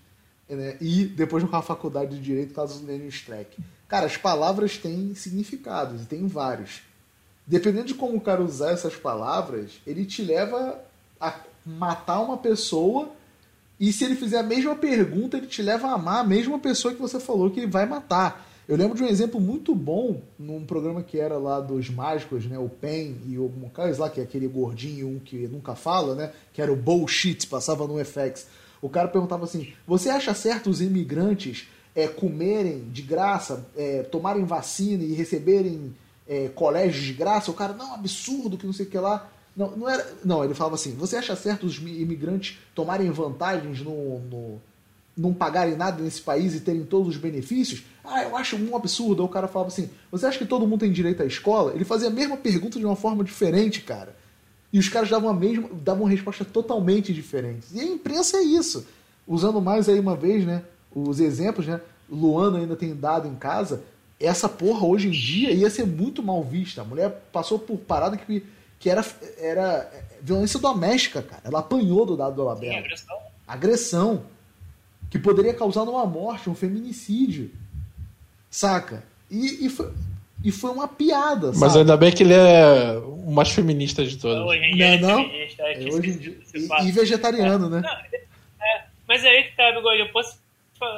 Né? 0.50 0.78
E 0.80 1.06
depois 1.06 1.44
a 1.52 1.62
faculdade 1.62 2.16
de 2.16 2.22
Direito, 2.22 2.54
caso 2.54 2.86
Lênin 2.86 3.08
Streck. 3.08 3.58
Cara, 3.88 4.06
as 4.06 4.18
palavras 4.18 4.78
têm 4.78 5.14
significados, 5.16 6.04
e 6.04 6.06
tem 6.06 6.28
vários. 6.28 6.82
Dependendo 7.46 7.86
de 7.86 7.94
como 7.94 8.18
o 8.18 8.22
cara 8.22 8.42
usar 8.42 8.72
essas 8.72 8.96
palavras, 8.96 9.74
ele 9.86 10.06
te 10.06 10.24
leva 10.24 10.80
a 11.20 11.40
matar 11.66 12.22
uma 12.22 12.38
pessoa 12.38 13.12
e 13.80 13.92
se 13.92 14.06
ele 14.06 14.16
fizer 14.16 14.40
a 14.40 14.44
mesma 14.44 14.76
pergunta, 14.76 15.38
ele 15.38 15.48
te 15.48 15.62
leva 15.62 15.88
a 15.88 15.94
amar 15.94 16.20
a 16.20 16.24
mesma 16.24 16.58
pessoa 16.60 16.94
que 16.94 17.02
você 17.02 17.20
falou 17.20 17.52
que 17.52 17.66
vai 17.66 17.86
matar. 17.86 18.48
Eu 18.68 18.78
lembro 18.78 18.98
de 18.98 19.04
um 19.04 19.08
exemplo 19.08 19.40
muito 19.40 19.76
bom 19.76 20.22
num 20.40 20.66
programa 20.66 21.04
que 21.04 21.20
era 21.20 21.38
lá 21.38 21.60
dos 21.60 21.90
mágicos, 21.90 22.46
né? 22.46 22.58
O 22.58 22.70
Pen 22.70 23.18
e 23.28 23.38
o 23.38 23.48
Moncais 23.50 24.00
lá, 24.00 24.10
que 24.10 24.20
é 24.20 24.24
aquele 24.24 24.48
gordinho, 24.48 25.22
que 25.24 25.48
nunca 25.48 25.76
fala, 25.76 26.16
né? 26.16 26.32
Que 26.52 26.62
era 26.62 26.72
o 26.72 26.76
Bullshit, 26.76 27.46
passava 27.48 27.86
no 27.86 28.04
FX. 28.04 28.48
O 28.82 28.90
cara 28.90 29.08
perguntava 29.08 29.46
assim: 29.46 29.74
Você 29.88 30.10
acha 30.10 30.34
certo 30.34 30.70
os 30.70 30.82
imigrantes 30.82 31.68
é, 31.96 32.08
comerem 32.08 32.90
de 32.90 33.02
graça, 33.02 33.66
é, 33.76 34.04
tomarem 34.04 34.44
vacina 34.44 35.04
e 35.04 35.14
receberem 35.14 35.96
é, 36.28 36.50
colégios 36.50 37.06
de 37.06 37.14
graça? 37.14 37.52
O 37.52 37.54
cara, 37.54 37.74
não, 37.74 37.94
absurdo, 37.94 38.58
que 38.58 38.66
não 38.66 38.74
sei 38.74 38.86
o 38.86 38.90
que 38.90 38.98
lá. 38.98 39.30
Não, 39.56 39.72
não, 39.72 39.90
era, 39.90 40.06
não, 40.24 40.44
ele 40.44 40.54
falava 40.54 40.76
assim: 40.76 40.94
Você 40.96 41.16
acha 41.16 41.36
certo 41.36 41.66
os 41.66 41.78
imigrantes 41.78 42.58
tomarem 42.74 43.10
vantagens 43.12 43.82
no, 43.82 44.20
no 44.20 44.62
não 45.18 45.34
pagarem 45.34 45.78
nada 45.78 46.04
nesse 46.04 46.22
país 46.22 46.54
e 46.54 46.60
terem 46.60 46.84
todos 46.84 47.16
os 47.16 47.18
benefícios? 47.18 47.84
Ah, 48.04 48.24
eu 48.24 48.36
acho 48.36 48.58
um 48.58 48.76
absurdo. 48.76 49.24
O 49.24 49.30
cara 49.30 49.48
falava 49.48 49.70
assim: 49.70 49.90
Você 50.12 50.26
acha 50.26 50.38
que 50.38 50.46
todo 50.46 50.68
mundo 50.68 50.82
tem 50.82 50.92
direito 50.92 51.24
à 51.24 51.26
escola? 51.26 51.74
Ele 51.74 51.86
fazia 51.86 52.10
a 52.10 52.12
mesma 52.12 52.36
pergunta 52.36 52.78
de 52.78 52.86
uma 52.86 52.96
forma 52.96 53.24
diferente, 53.24 53.82
cara. 53.82 54.16
E 54.76 54.80
os 54.80 54.90
caras 54.90 55.10
davam 55.10 55.30
a 55.30 55.34
mesma, 55.34 55.70
davam 55.72 56.04
uma 56.04 56.10
resposta 56.10 56.44
totalmente 56.44 57.14
diferente. 57.14 57.66
E 57.72 57.80
a 57.80 57.86
imprensa 57.86 58.36
é 58.36 58.42
isso. 58.42 58.86
Usando 59.26 59.62
mais 59.62 59.88
aí 59.88 59.98
uma 59.98 60.18
vez, 60.18 60.46
né, 60.46 60.64
os 60.94 61.22
exemplos, 61.22 61.66
né? 61.66 61.80
Luana 62.10 62.60
ainda 62.60 62.76
tem 62.76 62.94
dado 62.94 63.26
em 63.26 63.36
casa. 63.36 63.84
Essa 64.20 64.50
porra 64.50 64.86
hoje 64.86 65.08
em 65.08 65.12
dia 65.12 65.52
ia 65.52 65.70
ser 65.70 65.86
muito 65.88 66.22
mal 66.22 66.44
vista. 66.44 66.82
A 66.82 66.84
mulher 66.84 67.10
passou 67.32 67.58
por 67.58 67.78
parada 67.78 68.18
que, 68.18 68.44
que 68.78 68.90
era, 68.90 69.06
era 69.38 69.90
violência 70.22 70.60
doméstica, 70.60 71.22
cara. 71.22 71.42
Ela 71.46 71.60
apanhou 71.60 72.06
do 72.06 72.18
dado 72.18 72.36
do 72.36 72.42
Sim, 72.42 72.48
Labela. 72.50 72.78
agressão. 72.80 73.18
Agressão. 73.48 74.24
Que 75.10 75.18
poderia 75.18 75.54
causar 75.54 75.84
uma 75.84 76.06
morte, 76.06 76.50
um 76.50 76.56
feminicídio. 76.56 77.50
Saca? 78.52 79.06
E, 79.32 79.66
e, 79.66 79.70
foi- 79.70 79.94
E 80.46 80.52
foi 80.52 80.70
uma 80.70 80.88
piada, 80.88 81.48
Mas 81.48 81.58
sabe? 81.60 81.80
ainda 81.80 81.98
bem 81.98 82.12
que 82.12 82.22
ele 82.24 82.34
é 82.36 82.98
o 83.04 83.32
mais 83.32 83.50
feminista 83.50 84.06
de 84.06 84.16
todos. 84.18 84.46
Hoje 84.48 84.64
em 84.64 84.76
dia 84.76 85.02
Não, 85.02 85.08
não. 85.10 85.20
é 85.20 85.24
feminista, 85.24 85.64
é 85.64 85.72
É, 85.72 85.76
que 85.76 85.94
hoje 85.94 86.10
em 86.12 86.18
dia- 86.20 86.38
e- 86.54 86.88
e, 86.88 86.92
vegetariano, 86.92 87.68
né? 87.70 87.82
Mas 89.08 89.24
aí 89.26 89.44
que 89.44 89.56
tá, 89.56 89.72
Bigode, 89.72 90.00
eu 90.00 90.10
posso 90.10 90.38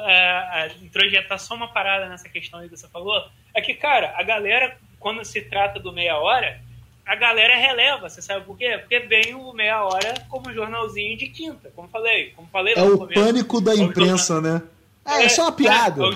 é, 0.06 0.12
é, 0.12 0.70
introjetar 0.82 1.38
só 1.38 1.54
uma 1.54 1.68
parada 1.68 2.08
nessa 2.08 2.28
questão 2.28 2.60
aí 2.60 2.68
que 2.68 2.76
você 2.76 2.88
falou. 2.88 3.22
É 3.54 3.60
que, 3.60 3.74
cara, 3.74 4.12
a 4.16 4.22
galera, 4.22 4.76
quando 5.00 5.24
se 5.24 5.40
trata 5.42 5.78
do 5.80 5.92
meia 5.92 6.18
hora, 6.18 6.60
a 7.06 7.14
galera 7.14 7.56
releva, 7.56 8.08
você 8.08 8.20
sabe 8.20 8.44
por 8.44 8.56
quê? 8.58 8.76
Porque 8.78 8.98
vem 9.00 9.34
o 9.34 9.52
meia 9.52 9.82
hora 9.84 10.14
como 10.28 10.52
jornalzinho 10.52 11.16
de 11.16 11.28
quinta, 11.28 11.70
como 11.74 11.88
falei. 11.88 12.30
Como 12.36 12.48
falei 12.48 12.74
É 12.74 12.80
lá 12.82 12.86
no 12.86 12.94
o 12.94 12.98
começo. 12.98 13.20
pânico 13.20 13.60
da 13.60 13.72
É 13.72 13.76
imprensa, 13.76 14.40
né? 14.40 14.62
É, 15.06 15.24
é 15.24 15.28
só 15.30 15.42
uma 15.44 15.52
piada. 15.52 16.02
É, 16.02 16.08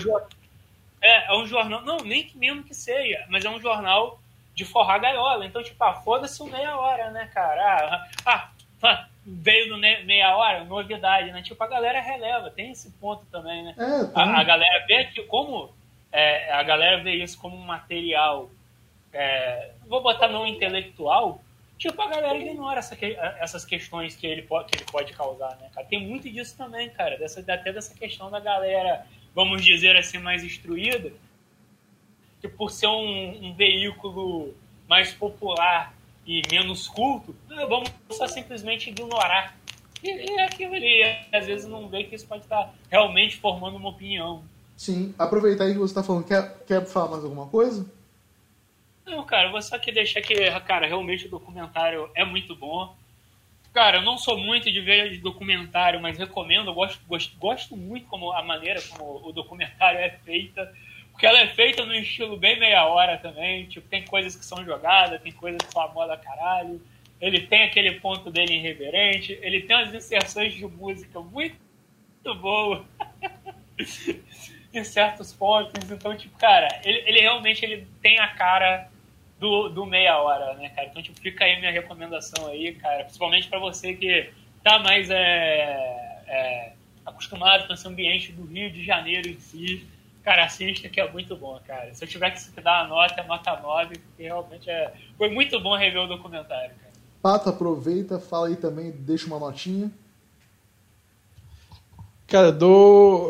é, 1.02 1.32
um 1.32 1.34
é, 1.34 1.42
um 1.42 1.46
jornal. 1.46 1.82
Não, 1.82 1.98
nem 1.98 2.24
que 2.24 2.38
mesmo 2.38 2.62
que 2.62 2.74
seja, 2.74 3.24
mas 3.28 3.44
é 3.44 3.50
um 3.50 3.60
jornal 3.60 4.18
de 4.54 4.64
forrar 4.64 5.00
gaiola. 5.00 5.44
Então, 5.44 5.62
tipo, 5.62 5.82
ah, 5.82 5.94
foda-se 5.94 6.42
o 6.42 6.46
meia 6.46 6.76
hora, 6.76 7.10
né, 7.10 7.28
cara? 7.32 7.62
Ah, 7.62 8.08
ah, 8.26 8.50
ah, 8.82 9.06
veio 9.24 9.68
no 9.68 9.78
meia 9.78 10.36
hora, 10.36 10.64
novidade, 10.64 11.30
né? 11.32 11.42
Tipo, 11.42 11.62
a 11.64 11.66
galera 11.66 12.00
releva, 12.00 12.50
tem 12.50 12.70
esse 12.70 12.90
ponto 12.92 13.24
também, 13.26 13.62
né? 13.64 13.74
É, 13.78 14.04
tá. 14.12 14.22
A, 14.22 14.40
a 14.40 14.44
galera 14.44 14.86
vê 14.86 15.04
que 15.06 15.22
como 15.24 15.72
é, 16.12 16.52
a 16.52 16.62
galera 16.62 17.02
vê 17.02 17.14
isso 17.14 17.40
como 17.40 17.56
um 17.56 17.64
material, 17.64 18.50
é, 19.12 19.70
vou 19.86 20.02
botar 20.02 20.28
não 20.28 20.46
intelectual, 20.46 21.40
tipo, 21.78 22.00
a 22.02 22.08
galera 22.08 22.36
ignora 22.36 22.78
essa 22.78 22.94
que- 22.94 23.16
essas 23.40 23.64
questões 23.64 24.14
que 24.14 24.26
ele, 24.26 24.42
pode, 24.42 24.68
que 24.68 24.76
ele 24.76 24.84
pode 24.84 25.12
causar, 25.14 25.56
né, 25.56 25.70
cara? 25.74 25.86
Tem 25.86 26.00
muito 26.06 26.30
disso 26.30 26.56
também, 26.56 26.90
cara, 26.90 27.16
dessa, 27.16 27.40
até 27.40 27.72
dessa 27.72 27.94
questão 27.94 28.30
da 28.30 28.38
galera, 28.40 29.06
vamos 29.34 29.64
dizer 29.64 29.96
assim, 29.96 30.18
mais 30.18 30.44
instruída, 30.44 31.12
que 32.40 32.48
por 32.48 32.70
ser 32.70 32.88
um, 32.88 33.46
um 33.46 33.54
veículo 33.54 34.54
mais 34.88 35.12
popular 35.12 35.94
e 36.26 36.42
menos 36.50 36.88
culto, 36.88 37.34
ah, 37.50 37.66
vamos 37.66 37.90
só 38.10 38.26
simplesmente 38.26 38.90
ignorar. 38.90 39.56
E, 40.02 40.10
e 40.10 40.38
é 40.38 40.44
aquilo 40.44 40.74
ali, 40.74 41.02
às 41.32 41.46
vezes 41.46 41.66
não 41.66 41.88
vê 41.88 42.04
que 42.04 42.14
isso 42.14 42.26
pode 42.26 42.42
estar 42.42 42.74
realmente 42.90 43.36
formando 43.36 43.76
uma 43.76 43.90
opinião. 43.90 44.42
Sim. 44.76 45.14
Aproveitar 45.18 45.64
aí 45.64 45.72
que 45.72 45.78
você 45.78 45.94
tá 45.94 46.02
falando, 46.02 46.24
quer, 46.24 46.64
quer 46.66 46.84
falar 46.84 47.10
mais 47.10 47.24
alguma 47.24 47.46
coisa? 47.46 47.88
Não, 49.06 49.24
cara, 49.24 49.48
eu 49.48 49.52
vou 49.52 49.62
só 49.62 49.78
que 49.78 49.92
deixar 49.92 50.20
que, 50.20 50.34
cara, 50.60 50.86
realmente 50.86 51.26
o 51.26 51.30
documentário 51.30 52.10
é 52.14 52.24
muito 52.24 52.54
bom. 52.56 52.94
Cara, 53.72 53.98
eu 53.98 54.02
não 54.02 54.18
sou 54.18 54.36
muito 54.36 54.70
de 54.70 54.80
ver 54.80 55.18
documentário, 55.18 56.00
mas 56.00 56.18
recomendo, 56.18 56.68
eu 56.68 56.74
gosto, 56.74 57.02
gosto, 57.06 57.36
gosto 57.38 57.76
muito 57.76 58.06
como 58.06 58.30
a 58.32 58.42
maneira 58.42 58.80
como 58.82 59.26
o 59.26 59.32
documentário 59.32 59.98
é 59.98 60.10
feita. 60.10 60.70
Porque 61.10 61.26
ela 61.26 61.40
é 61.40 61.48
feita 61.48 61.84
num 61.84 61.94
estilo 61.94 62.36
bem 62.36 62.58
meia 62.58 62.86
hora 62.86 63.16
também. 63.16 63.66
Tipo, 63.66 63.88
tem 63.88 64.04
coisas 64.04 64.36
que 64.36 64.44
são 64.44 64.62
jogadas, 64.64 65.22
tem 65.22 65.32
coisas 65.32 65.60
que 65.62 65.72
são 65.72 65.82
a 65.82 65.88
moda 65.88 66.16
caralho. 66.18 66.82
Ele 67.20 67.40
tem 67.40 67.62
aquele 67.62 67.92
ponto 67.92 68.30
dele 68.30 68.54
irreverente. 68.54 69.38
Ele 69.40 69.62
tem 69.62 69.76
umas 69.76 69.94
inserções 69.94 70.52
de 70.52 70.66
música 70.66 71.20
muito, 71.20 71.56
muito 72.24 72.86
em 74.74 74.84
certos 74.84 75.32
pontos. 75.32 75.90
Então, 75.90 76.14
tipo, 76.14 76.36
cara, 76.36 76.68
ele, 76.84 77.04
ele 77.06 77.20
realmente 77.20 77.64
ele 77.64 77.86
tem 78.02 78.18
a 78.18 78.28
cara 78.28 78.91
do, 79.42 79.68
do 79.68 79.84
meia 79.84 80.22
hora, 80.22 80.54
né, 80.54 80.68
cara? 80.68 80.86
Então, 80.86 81.02
tipo, 81.02 81.18
fica 81.18 81.44
aí 81.44 81.58
minha 81.58 81.72
recomendação 81.72 82.46
aí, 82.46 82.74
cara. 82.76 83.02
Principalmente 83.02 83.48
pra 83.48 83.58
você 83.58 83.92
que 83.92 84.30
tá 84.62 84.78
mais 84.78 85.10
é, 85.10 86.22
é, 86.28 86.72
acostumado 87.04 87.66
com 87.66 87.74
esse 87.74 87.88
ambiente 87.88 88.30
do 88.30 88.44
Rio 88.44 88.70
de 88.70 88.84
Janeiro 88.84 89.28
em 89.28 89.40
si. 89.40 89.84
Cara, 90.22 90.44
assista 90.44 90.88
que 90.88 91.00
é 91.00 91.10
muito 91.10 91.34
bom, 91.34 91.60
cara. 91.66 91.92
Se 91.92 92.04
eu 92.04 92.08
tiver 92.08 92.30
que 92.30 92.60
dar 92.60 92.84
uma 92.84 92.94
nota, 92.94 93.20
é 93.20 93.26
nota 93.26 93.60
9, 93.60 93.98
porque 93.98 94.22
realmente 94.22 94.70
é... 94.70 94.92
foi 95.18 95.28
muito 95.28 95.58
bom 95.58 95.76
rever 95.76 96.02
o 96.02 96.06
documentário, 96.06 96.76
cara. 96.76 96.92
Pato, 97.20 97.48
aproveita, 97.48 98.20
fala 98.20 98.46
aí 98.46 98.54
também, 98.54 98.92
deixa 98.92 99.26
uma 99.26 99.40
notinha. 99.40 99.90
Cara, 102.28 102.52
do. 102.52 103.28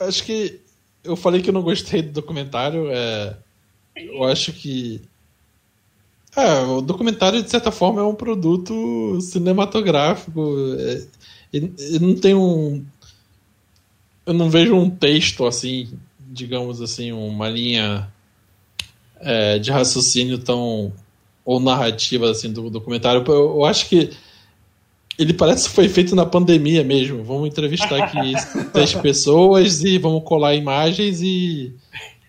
Acho 0.00 0.24
que. 0.24 0.62
Eu 1.04 1.14
falei 1.14 1.42
que 1.42 1.50
eu 1.50 1.54
não 1.54 1.62
gostei 1.62 2.00
do 2.00 2.12
documentário. 2.12 2.90
É, 2.90 3.36
eu 3.94 4.24
acho 4.24 4.50
que. 4.54 5.06
É, 6.36 6.60
o 6.64 6.82
documentário, 6.82 7.42
de 7.42 7.50
certa 7.50 7.72
forma, 7.72 8.00
é 8.02 8.04
um 8.04 8.14
produto 8.14 9.18
cinematográfico. 9.22 10.54
É, 10.78 11.06
ele, 11.50 11.72
ele 11.78 11.98
não 11.98 12.14
tem 12.14 12.34
um. 12.34 12.84
Eu 14.26 14.34
não 14.34 14.50
vejo 14.50 14.74
um 14.74 14.90
texto 14.90 15.46
assim, 15.46 15.88
digamos 16.20 16.82
assim, 16.82 17.10
uma 17.12 17.48
linha 17.48 18.12
é, 19.20 19.58
de 19.58 19.70
raciocínio 19.70 20.38
tão. 20.38 20.92
ou 21.44 21.58
narrativa 21.58 22.30
assim 22.30 22.52
do 22.52 22.68
documentário. 22.68 23.24
Eu, 23.26 23.34
eu 23.56 23.64
acho 23.64 23.88
que 23.88 24.10
ele 25.18 25.32
parece 25.32 25.68
que 25.68 25.74
foi 25.74 25.88
feito 25.88 26.14
na 26.14 26.26
pandemia 26.26 26.84
mesmo. 26.84 27.24
Vamos 27.24 27.48
entrevistar 27.48 28.02
aqui 28.02 28.34
10 28.74 28.94
pessoas 28.96 29.82
e 29.82 29.96
vamos 29.96 30.22
colar 30.24 30.54
imagens 30.54 31.22
e. 31.22 31.74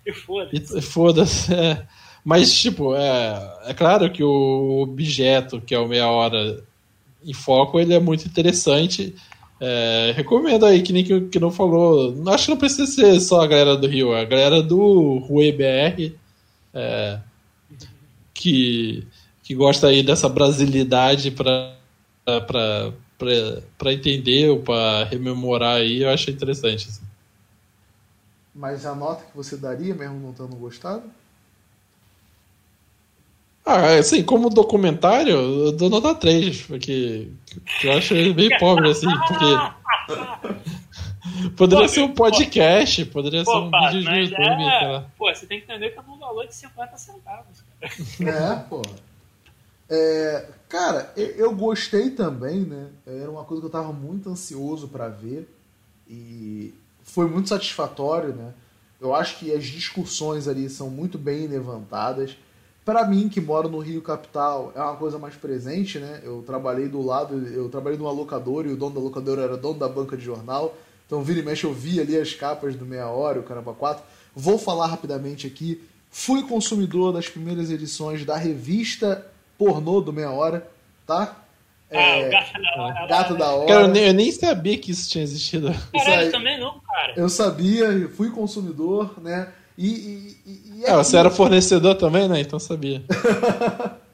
E 0.06 0.14
foda-se. 0.14 0.78
e 0.78 0.82
Foda-se. 0.82 1.54
é. 1.54 1.86
Mas, 2.28 2.54
tipo, 2.54 2.94
é, 2.94 3.58
é 3.68 3.74
claro 3.74 4.12
que 4.12 4.22
o 4.22 4.82
objeto, 4.82 5.62
que 5.62 5.74
é 5.74 5.80
o 5.80 5.88
meia 5.88 6.10
hora 6.10 6.62
em 7.24 7.34
foco, 7.34 7.80
ele 7.80 7.94
é 7.94 8.02
muito 8.02 8.26
interessante. 8.28 9.16
É, 9.62 10.12
recomendo 10.14 10.66
aí, 10.66 10.82
que 10.82 10.92
nem 10.92 11.06
que, 11.06 11.22
que 11.22 11.40
não 11.40 11.52
falou. 11.52 12.22
Acho 12.28 12.44
que 12.44 12.52
não 12.52 12.58
precisa 12.58 12.86
ser 12.86 13.18
só 13.22 13.40
a 13.40 13.48
galera 13.48 13.78
do 13.78 13.88
Rio, 13.88 14.14
a 14.14 14.26
galera 14.26 14.62
do 14.62 15.20
Rui 15.20 15.54
BR. 15.54 16.18
é, 16.74 17.18
que, 18.34 19.08
que 19.42 19.56
gosta 19.56 19.88
aí 19.88 20.04
dessa 20.04 20.28
brasilidade 20.28 21.32
para 21.32 21.78
para 22.28 23.94
entender 23.94 24.50
ou 24.50 24.60
para 24.60 25.06
rememorar 25.06 25.78
aí, 25.78 26.04
eu 26.04 26.10
acho 26.10 26.30
interessante. 26.30 26.90
assim. 26.90 27.06
Mas 28.54 28.86
a 28.86 28.94
nota 28.94 29.24
que 29.24 29.38
você 29.38 29.56
daria, 29.56 29.96
mesmo 29.96 30.20
não 30.20 30.34
tendo 30.34 30.58
gostado? 30.58 31.10
Ah, 33.68 33.98
assim, 34.00 34.24
como 34.24 34.50
documentário, 34.50 35.36
eu 35.36 35.72
dou 35.74 35.90
nota 35.90 36.16
3, 36.16 36.62
porque 36.62 37.28
eu 37.84 37.92
acho 37.92 38.14
ele 38.14 38.34
bem 38.34 38.50
pobre, 38.58 38.90
assim, 38.90 39.08
porque. 39.28 40.24
Poderia 41.58 41.86
Pô, 41.86 41.94
ser 41.94 42.02
um 42.02 42.14
podcast, 42.14 43.06
poderia 43.08 43.44
ser 43.44 43.52
Pô, 43.52 43.60
um 43.60 43.70
pá, 43.70 43.90
vídeo 43.90 44.10
de 44.10 44.20
YouTube, 44.20 44.64
é... 44.64 45.04
Pô, 45.18 45.34
você 45.34 45.46
tem 45.46 45.60
que 45.60 45.66
entender 45.66 45.90
que 45.90 46.00
é 46.00 46.02
um 46.02 46.18
valor 46.18 46.48
de 46.48 46.56
50 46.56 46.98
centavos, 46.98 47.62
cara. 47.82 47.94
É, 48.32 48.56
pô. 48.70 48.82
É, 49.90 50.46
cara, 50.70 51.12
eu, 51.18 51.28
eu 51.32 51.56
gostei 51.56 52.12
também, 52.12 52.62
né? 52.62 52.88
Era 53.06 53.30
uma 53.30 53.44
coisa 53.44 53.62
que 53.62 53.68
eu 53.68 53.72
tava 53.72 53.92
muito 53.92 54.30
ansioso 54.30 54.88
pra 54.88 55.10
ver 55.10 55.54
e 56.10 56.74
foi 57.04 57.28
muito 57.28 57.50
satisfatório, 57.50 58.34
né? 58.34 58.54
Eu 59.00 59.14
acho 59.14 59.38
que 59.38 59.54
as 59.54 59.66
discussões 59.66 60.48
ali 60.48 60.70
são 60.70 60.90
muito 60.90 61.18
bem 61.18 61.48
levantadas. 61.48 62.36
Pra 62.88 63.04
mim, 63.06 63.28
que 63.28 63.42
moro 63.42 63.68
no 63.68 63.80
Rio 63.80 64.02
Capital, 64.02 64.72
é 64.74 64.80
uma 64.80 64.96
coisa 64.96 65.20
mais 65.20 65.36
presente, 65.36 66.00
né? 66.00 66.22
Eu 66.24 66.42
trabalhei 66.48 66.88
do 66.88 67.06
lado, 67.06 67.38
eu 67.50 67.68
trabalhei 67.68 68.00
numa 68.00 68.14
locadora 68.14 68.66
e 68.66 68.72
o 68.72 68.78
dono 68.78 68.96
da 68.96 69.02
locadora 69.02 69.42
era 69.42 69.58
dono 69.58 69.78
da 69.78 69.90
banca 69.90 70.16
de 70.16 70.24
jornal. 70.24 70.74
Então, 71.06 71.22
vira 71.22 71.42
e 71.42 71.44
mexe, 71.44 71.66
eu 71.66 71.74
vi 71.74 72.00
ali 72.00 72.18
as 72.18 72.34
capas 72.34 72.78
do 72.78 72.86
Meia 72.86 73.08
Hora, 73.08 73.42
o 73.42 73.44
Caramba 73.44 73.74
4. 73.74 74.02
Vou 74.34 74.58
falar 74.58 74.88
rapidamente 74.88 75.46
aqui. 75.46 75.84
Fui 76.10 76.44
consumidor 76.44 77.12
das 77.12 77.28
primeiras 77.28 77.70
edições 77.70 78.24
da 78.24 78.38
revista 78.38 79.28
pornô 79.58 80.00
do 80.00 80.14
Meia 80.14 80.32
Hora, 80.32 80.66
tá? 81.06 81.44
Ah, 81.92 81.98
É, 81.98 82.28
o 82.30 82.32
gato 82.32 82.54
da 82.54 82.82
hora. 82.82 83.08
Gato 83.08 83.36
da 83.36 83.52
Hora. 83.52 83.68
Cara, 83.68 83.82
eu 83.82 83.88
nem, 83.90 84.08
eu 84.08 84.14
nem 84.14 84.32
sabia 84.32 84.78
que 84.78 84.92
isso 84.92 85.10
tinha 85.10 85.26
existido. 85.26 85.74
Caralho, 85.92 86.22
aí. 86.22 86.32
também 86.32 86.58
não, 86.58 86.80
cara. 86.80 87.14
Eu 87.18 87.28
sabia, 87.28 88.10
fui 88.16 88.32
consumidor, 88.32 89.22
né? 89.22 89.52
E, 89.78 89.88
e, 89.88 90.38
e- 90.46 90.80
e 90.82 90.86
Ah, 90.88 90.98
você 90.98 91.18
era 91.18 91.30
fornecedor 91.30 91.96
também, 91.96 92.28
né? 92.28 92.40
Então 92.40 92.60
sabia. 92.60 93.04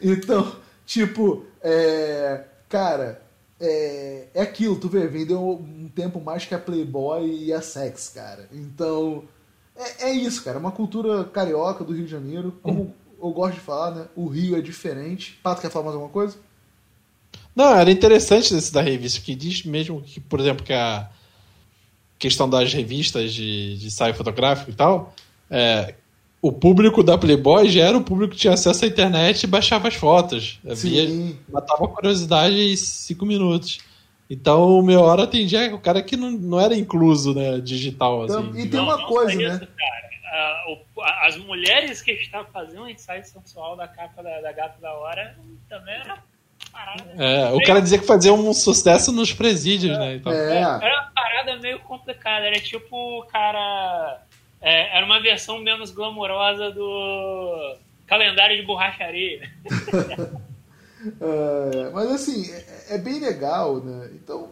Então, 0.00 0.54
tipo, 0.84 1.44
é, 1.62 2.44
cara, 2.68 3.22
é, 3.58 4.26
é 4.34 4.42
aquilo, 4.42 4.76
tu 4.76 4.88
vê, 4.88 5.06
vendeu 5.06 5.40
um 5.50 5.88
tempo 5.94 6.20
mais 6.20 6.44
que 6.44 6.54
a 6.54 6.58
Playboy 6.58 7.44
e 7.44 7.52
a 7.52 7.62
Sex, 7.62 8.10
cara. 8.14 8.46
Então, 8.52 9.24
é, 9.74 10.08
é 10.08 10.12
isso, 10.12 10.44
cara, 10.44 10.58
uma 10.58 10.72
cultura 10.72 11.24
carioca 11.24 11.84
do 11.84 11.94
Rio 11.94 12.04
de 12.04 12.10
Janeiro. 12.10 12.52
Como 12.62 12.92
eu 13.22 13.30
gosto 13.30 13.54
de 13.54 13.60
falar, 13.60 13.92
né? 13.92 14.06
O 14.14 14.26
Rio 14.26 14.56
é 14.56 14.60
diferente. 14.60 15.38
Pato, 15.42 15.62
quer 15.62 15.70
falar 15.70 15.86
mais 15.86 15.94
alguma 15.94 16.12
coisa? 16.12 16.36
Não, 17.56 17.74
era 17.74 17.90
interessante 17.90 18.54
esse 18.54 18.72
da 18.72 18.82
revista, 18.82 19.20
que 19.20 19.34
diz 19.34 19.64
mesmo 19.64 20.02
que, 20.02 20.20
por 20.20 20.40
exemplo, 20.40 20.64
que 20.64 20.72
a 20.72 21.08
questão 22.24 22.48
das 22.48 22.72
revistas 22.72 23.34
de, 23.34 23.76
de 23.76 23.86
ensaio 23.86 24.14
fotográfico 24.14 24.70
e 24.70 24.74
tal, 24.74 25.14
é, 25.50 25.94
o 26.40 26.50
público 26.50 27.02
da 27.02 27.18
Playboy 27.18 27.68
já 27.68 27.84
era 27.84 27.98
o 27.98 28.02
público 28.02 28.32
que 28.32 28.40
tinha 28.40 28.54
acesso 28.54 28.82
à 28.82 28.88
internet 28.88 29.42
e 29.42 29.46
baixava 29.46 29.88
as 29.88 29.94
fotos. 29.94 30.58
Havia, 30.66 31.06
Sim. 31.06 31.38
matava 31.52 31.84
a 31.84 31.88
curiosidade 31.88 32.56
em 32.56 32.76
cinco 32.76 33.26
minutos. 33.26 33.78
Então, 34.28 34.78
o 34.78 34.82
meu 34.82 35.02
hora 35.02 35.24
atendia 35.24 35.74
o 35.74 35.78
cara 35.78 36.02
que 36.02 36.16
não, 36.16 36.30
não 36.30 36.58
era 36.58 36.74
incluso, 36.74 37.34
né, 37.34 37.60
digital, 37.60 38.22
assim. 38.22 38.38
Então, 38.38 38.48
e 38.48 38.52
tem 38.54 38.62
digamos. 38.62 38.94
uma 38.94 39.02
não 39.02 39.06
coisa, 39.06 39.36
né? 39.36 39.54
isso, 39.54 39.68
as 41.26 41.36
mulheres 41.36 42.00
que 42.00 42.12
estão 42.12 42.44
fazendo 42.46 42.84
o 42.84 42.88
ensaio 42.88 43.24
sensual 43.24 43.76
da 43.76 43.86
capa 43.86 44.22
da, 44.22 44.40
da 44.40 44.52
Gata 44.52 44.80
da 44.80 44.94
Hora 44.94 45.36
também 45.68 45.94
era 45.94 46.22
parada. 46.72 47.04
É, 47.16 47.52
o 47.52 47.62
cara 47.62 47.80
dizia 47.80 47.98
que 47.98 48.06
fazia 48.06 48.32
um 48.32 48.52
sucesso 48.52 49.12
nos 49.12 49.32
presídios, 49.32 49.96
né? 49.98 50.16
Então, 50.16 50.32
É. 50.32 50.58
Era 50.60 51.02
uma 51.02 51.10
parada 51.14 51.56
meio 51.56 51.78
complicada. 51.80 52.46
Era 52.46 52.60
tipo 52.60 52.96
o 52.96 53.26
cara. 53.26 54.22
é, 54.60 54.96
era 54.96 55.04
uma 55.04 55.20
versão 55.20 55.58
menos 55.58 55.90
glamourosa 55.90 56.70
do 56.70 57.76
calendário 58.06 58.56
de 58.56 58.62
borracharia. 58.62 59.50
É, 61.20 61.90
mas 61.90 62.10
assim, 62.10 62.50
é, 62.50 62.94
é 62.94 62.98
bem 62.98 63.20
legal, 63.20 63.76
né? 63.76 64.08
Então 64.14 64.48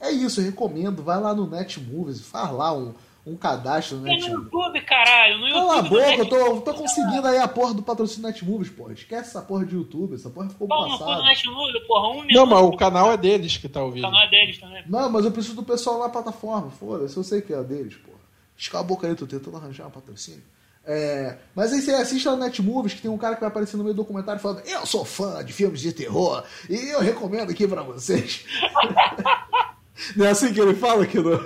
é, 0.00 0.08
é 0.08 0.12
isso, 0.12 0.40
eu 0.40 0.44
recomendo. 0.44 1.02
Vai 1.02 1.20
lá 1.20 1.34
no 1.34 1.50
Netmovies, 1.50 2.20
faz 2.20 2.52
lá 2.52 2.72
um, 2.72 2.94
um 3.26 3.36
cadastro 3.36 3.96
no 3.98 4.04
Tem 4.04 4.14
no 4.20 4.20
Netmovies. 4.20 4.52
YouTube, 4.52 4.80
caralho. 4.82 5.38
No 5.38 5.48
YouTube. 5.48 5.66
Cala 5.66 5.78
a 5.78 5.82
boca, 5.82 6.14
eu 6.14 6.28
tô, 6.28 6.60
tô 6.60 6.74
conseguindo 6.74 7.26
aí 7.26 7.38
a 7.38 7.48
porra 7.48 7.74
do 7.74 7.82
patrocínio 7.82 8.28
Netmovies, 8.28 8.70
porra. 8.70 8.92
Esquece 8.92 9.30
essa 9.30 9.42
porra 9.42 9.64
de 9.66 9.74
YouTube, 9.74 10.14
essa 10.14 10.30
porra 10.30 10.48
ficou 10.48 10.68
Pau 10.68 10.82
no 10.88 10.92
cu 10.92 10.98
do 10.98 11.04
passada. 11.04 11.22
Netmovie, 11.24 11.86
porra. 11.88 12.08
Um 12.08 12.14
Não, 12.18 12.22
minuto. 12.24 12.46
mas 12.48 12.60
o 12.62 12.76
canal 12.76 13.10
é 13.12 13.16
deles 13.16 13.56
que 13.56 13.68
tá 13.68 13.82
O 13.82 13.86
ouvindo. 13.86 14.02
canal 14.02 14.22
é 14.22 14.30
deles 14.30 14.58
também. 14.58 14.84
Não, 14.88 15.10
mas 15.10 15.24
eu 15.24 15.32
preciso 15.32 15.56
do 15.56 15.64
pessoal 15.64 15.98
na 15.98 16.08
plataforma, 16.08 16.70
foda-se, 16.70 17.16
eu 17.16 17.24
sei 17.24 17.42
que 17.42 17.52
é 17.52 17.62
deles, 17.64 17.96
porra. 17.96 18.16
Escala 18.56 18.84
a 18.84 18.86
boca 18.86 19.06
aí, 19.08 19.14
tô 19.16 19.26
tentando 19.26 19.56
arranjar 19.56 19.86
um 19.88 19.90
patrocínio. 19.90 20.42
É, 20.88 21.36
mas 21.52 21.72
aí 21.72 21.80
você 21.82 21.90
assiste 21.94 22.28
lá 22.28 22.36
no 22.36 22.44
Netmovies, 22.44 22.94
que 22.94 23.02
tem 23.02 23.10
um 23.10 23.18
cara 23.18 23.34
que 23.34 23.40
vai 23.40 23.48
aparecer 23.48 23.76
no 23.76 23.82
meio 23.82 23.92
do 23.92 24.02
documentário 24.04 24.40
falando 24.40 24.60
Eu 24.64 24.86
sou 24.86 25.04
fã 25.04 25.44
de 25.44 25.52
filmes 25.52 25.80
de 25.80 25.92
terror 25.92 26.44
e 26.70 26.76
eu 26.92 27.00
recomendo 27.00 27.50
aqui 27.50 27.66
pra 27.66 27.82
vocês. 27.82 28.44
Não 30.14 30.26
é 30.26 30.30
assim 30.30 30.52
que 30.52 30.60
ele 30.60 30.74
fala 30.74 31.02
aqui 31.04 31.18
no... 31.18 31.38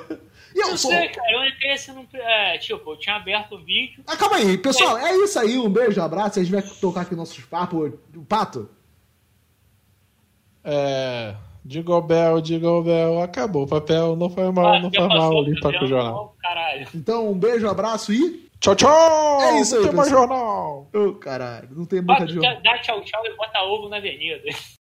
E 0.67 0.71
eu 0.71 0.77
sei, 0.77 1.09
cara. 1.09 1.33
Eu 1.33 1.45
entrei 1.45 1.73
assim 1.73 1.93
num. 1.93 2.07
É, 2.15 2.59
tipo, 2.59 2.91
eu 2.93 2.99
tinha 2.99 3.17
aberto 3.17 3.55
o 3.55 3.65
vídeo. 3.65 4.03
Ah, 4.07 4.17
calma 4.17 4.37
aí, 4.37 4.59
pessoal, 4.59 4.99
é 4.99 5.17
isso 5.17 5.39
aí, 5.39 5.59
um 5.59 5.69
beijo, 5.71 6.01
um 6.01 6.05
abraço, 6.05 6.39
a 6.39 6.43
gente 6.43 6.53
vai 6.53 6.63
tocar 6.63 7.03
aqui 7.03 7.15
nossos 7.15 7.45
papos. 7.45 7.93
Pato, 8.29 8.69
É. 10.65 11.35
Digo 11.65 12.01
Bel, 12.01 12.41
Digo 12.41 12.83
Bel, 12.83 13.21
acabou 13.23 13.65
o 13.65 13.69
papel, 13.69 14.17
não 14.17 14.31
faz 14.31 14.53
mal, 14.53 14.75
Ah, 14.75 14.81
não 14.81 14.91
faz 14.91 15.09
mal, 15.09 15.43
limpa 15.43 15.73
com 15.73 15.85
o 15.85 15.89
jornal. 15.89 16.37
Caralho. 16.41 16.87
então 16.95 17.31
um 17.31 17.39
beijo, 17.39 17.67
um 17.67 17.71
abraço 17.71 18.13
e... 18.13 18.49
Tchau, 18.61 18.75
tchau! 18.75 19.41
É 19.43 19.61
isso 19.61 19.75
aí, 19.75 19.81
Não 19.81 19.89
tem 19.89 19.97
mais 19.97 20.11
jornal! 20.11 20.89
Ô, 20.93 21.13
caralho, 21.15 21.69
não 21.73 21.85
tem 21.87 22.03
boca 22.03 22.21
Bota, 22.21 22.33
de... 22.33 22.63
dá 22.63 22.79
tchau, 22.79 23.01
tchau 23.03 23.27
e 23.27 23.37
bota 23.37 23.63
ovo 23.63 23.89
na 23.89 23.97
avenida. 23.99 24.43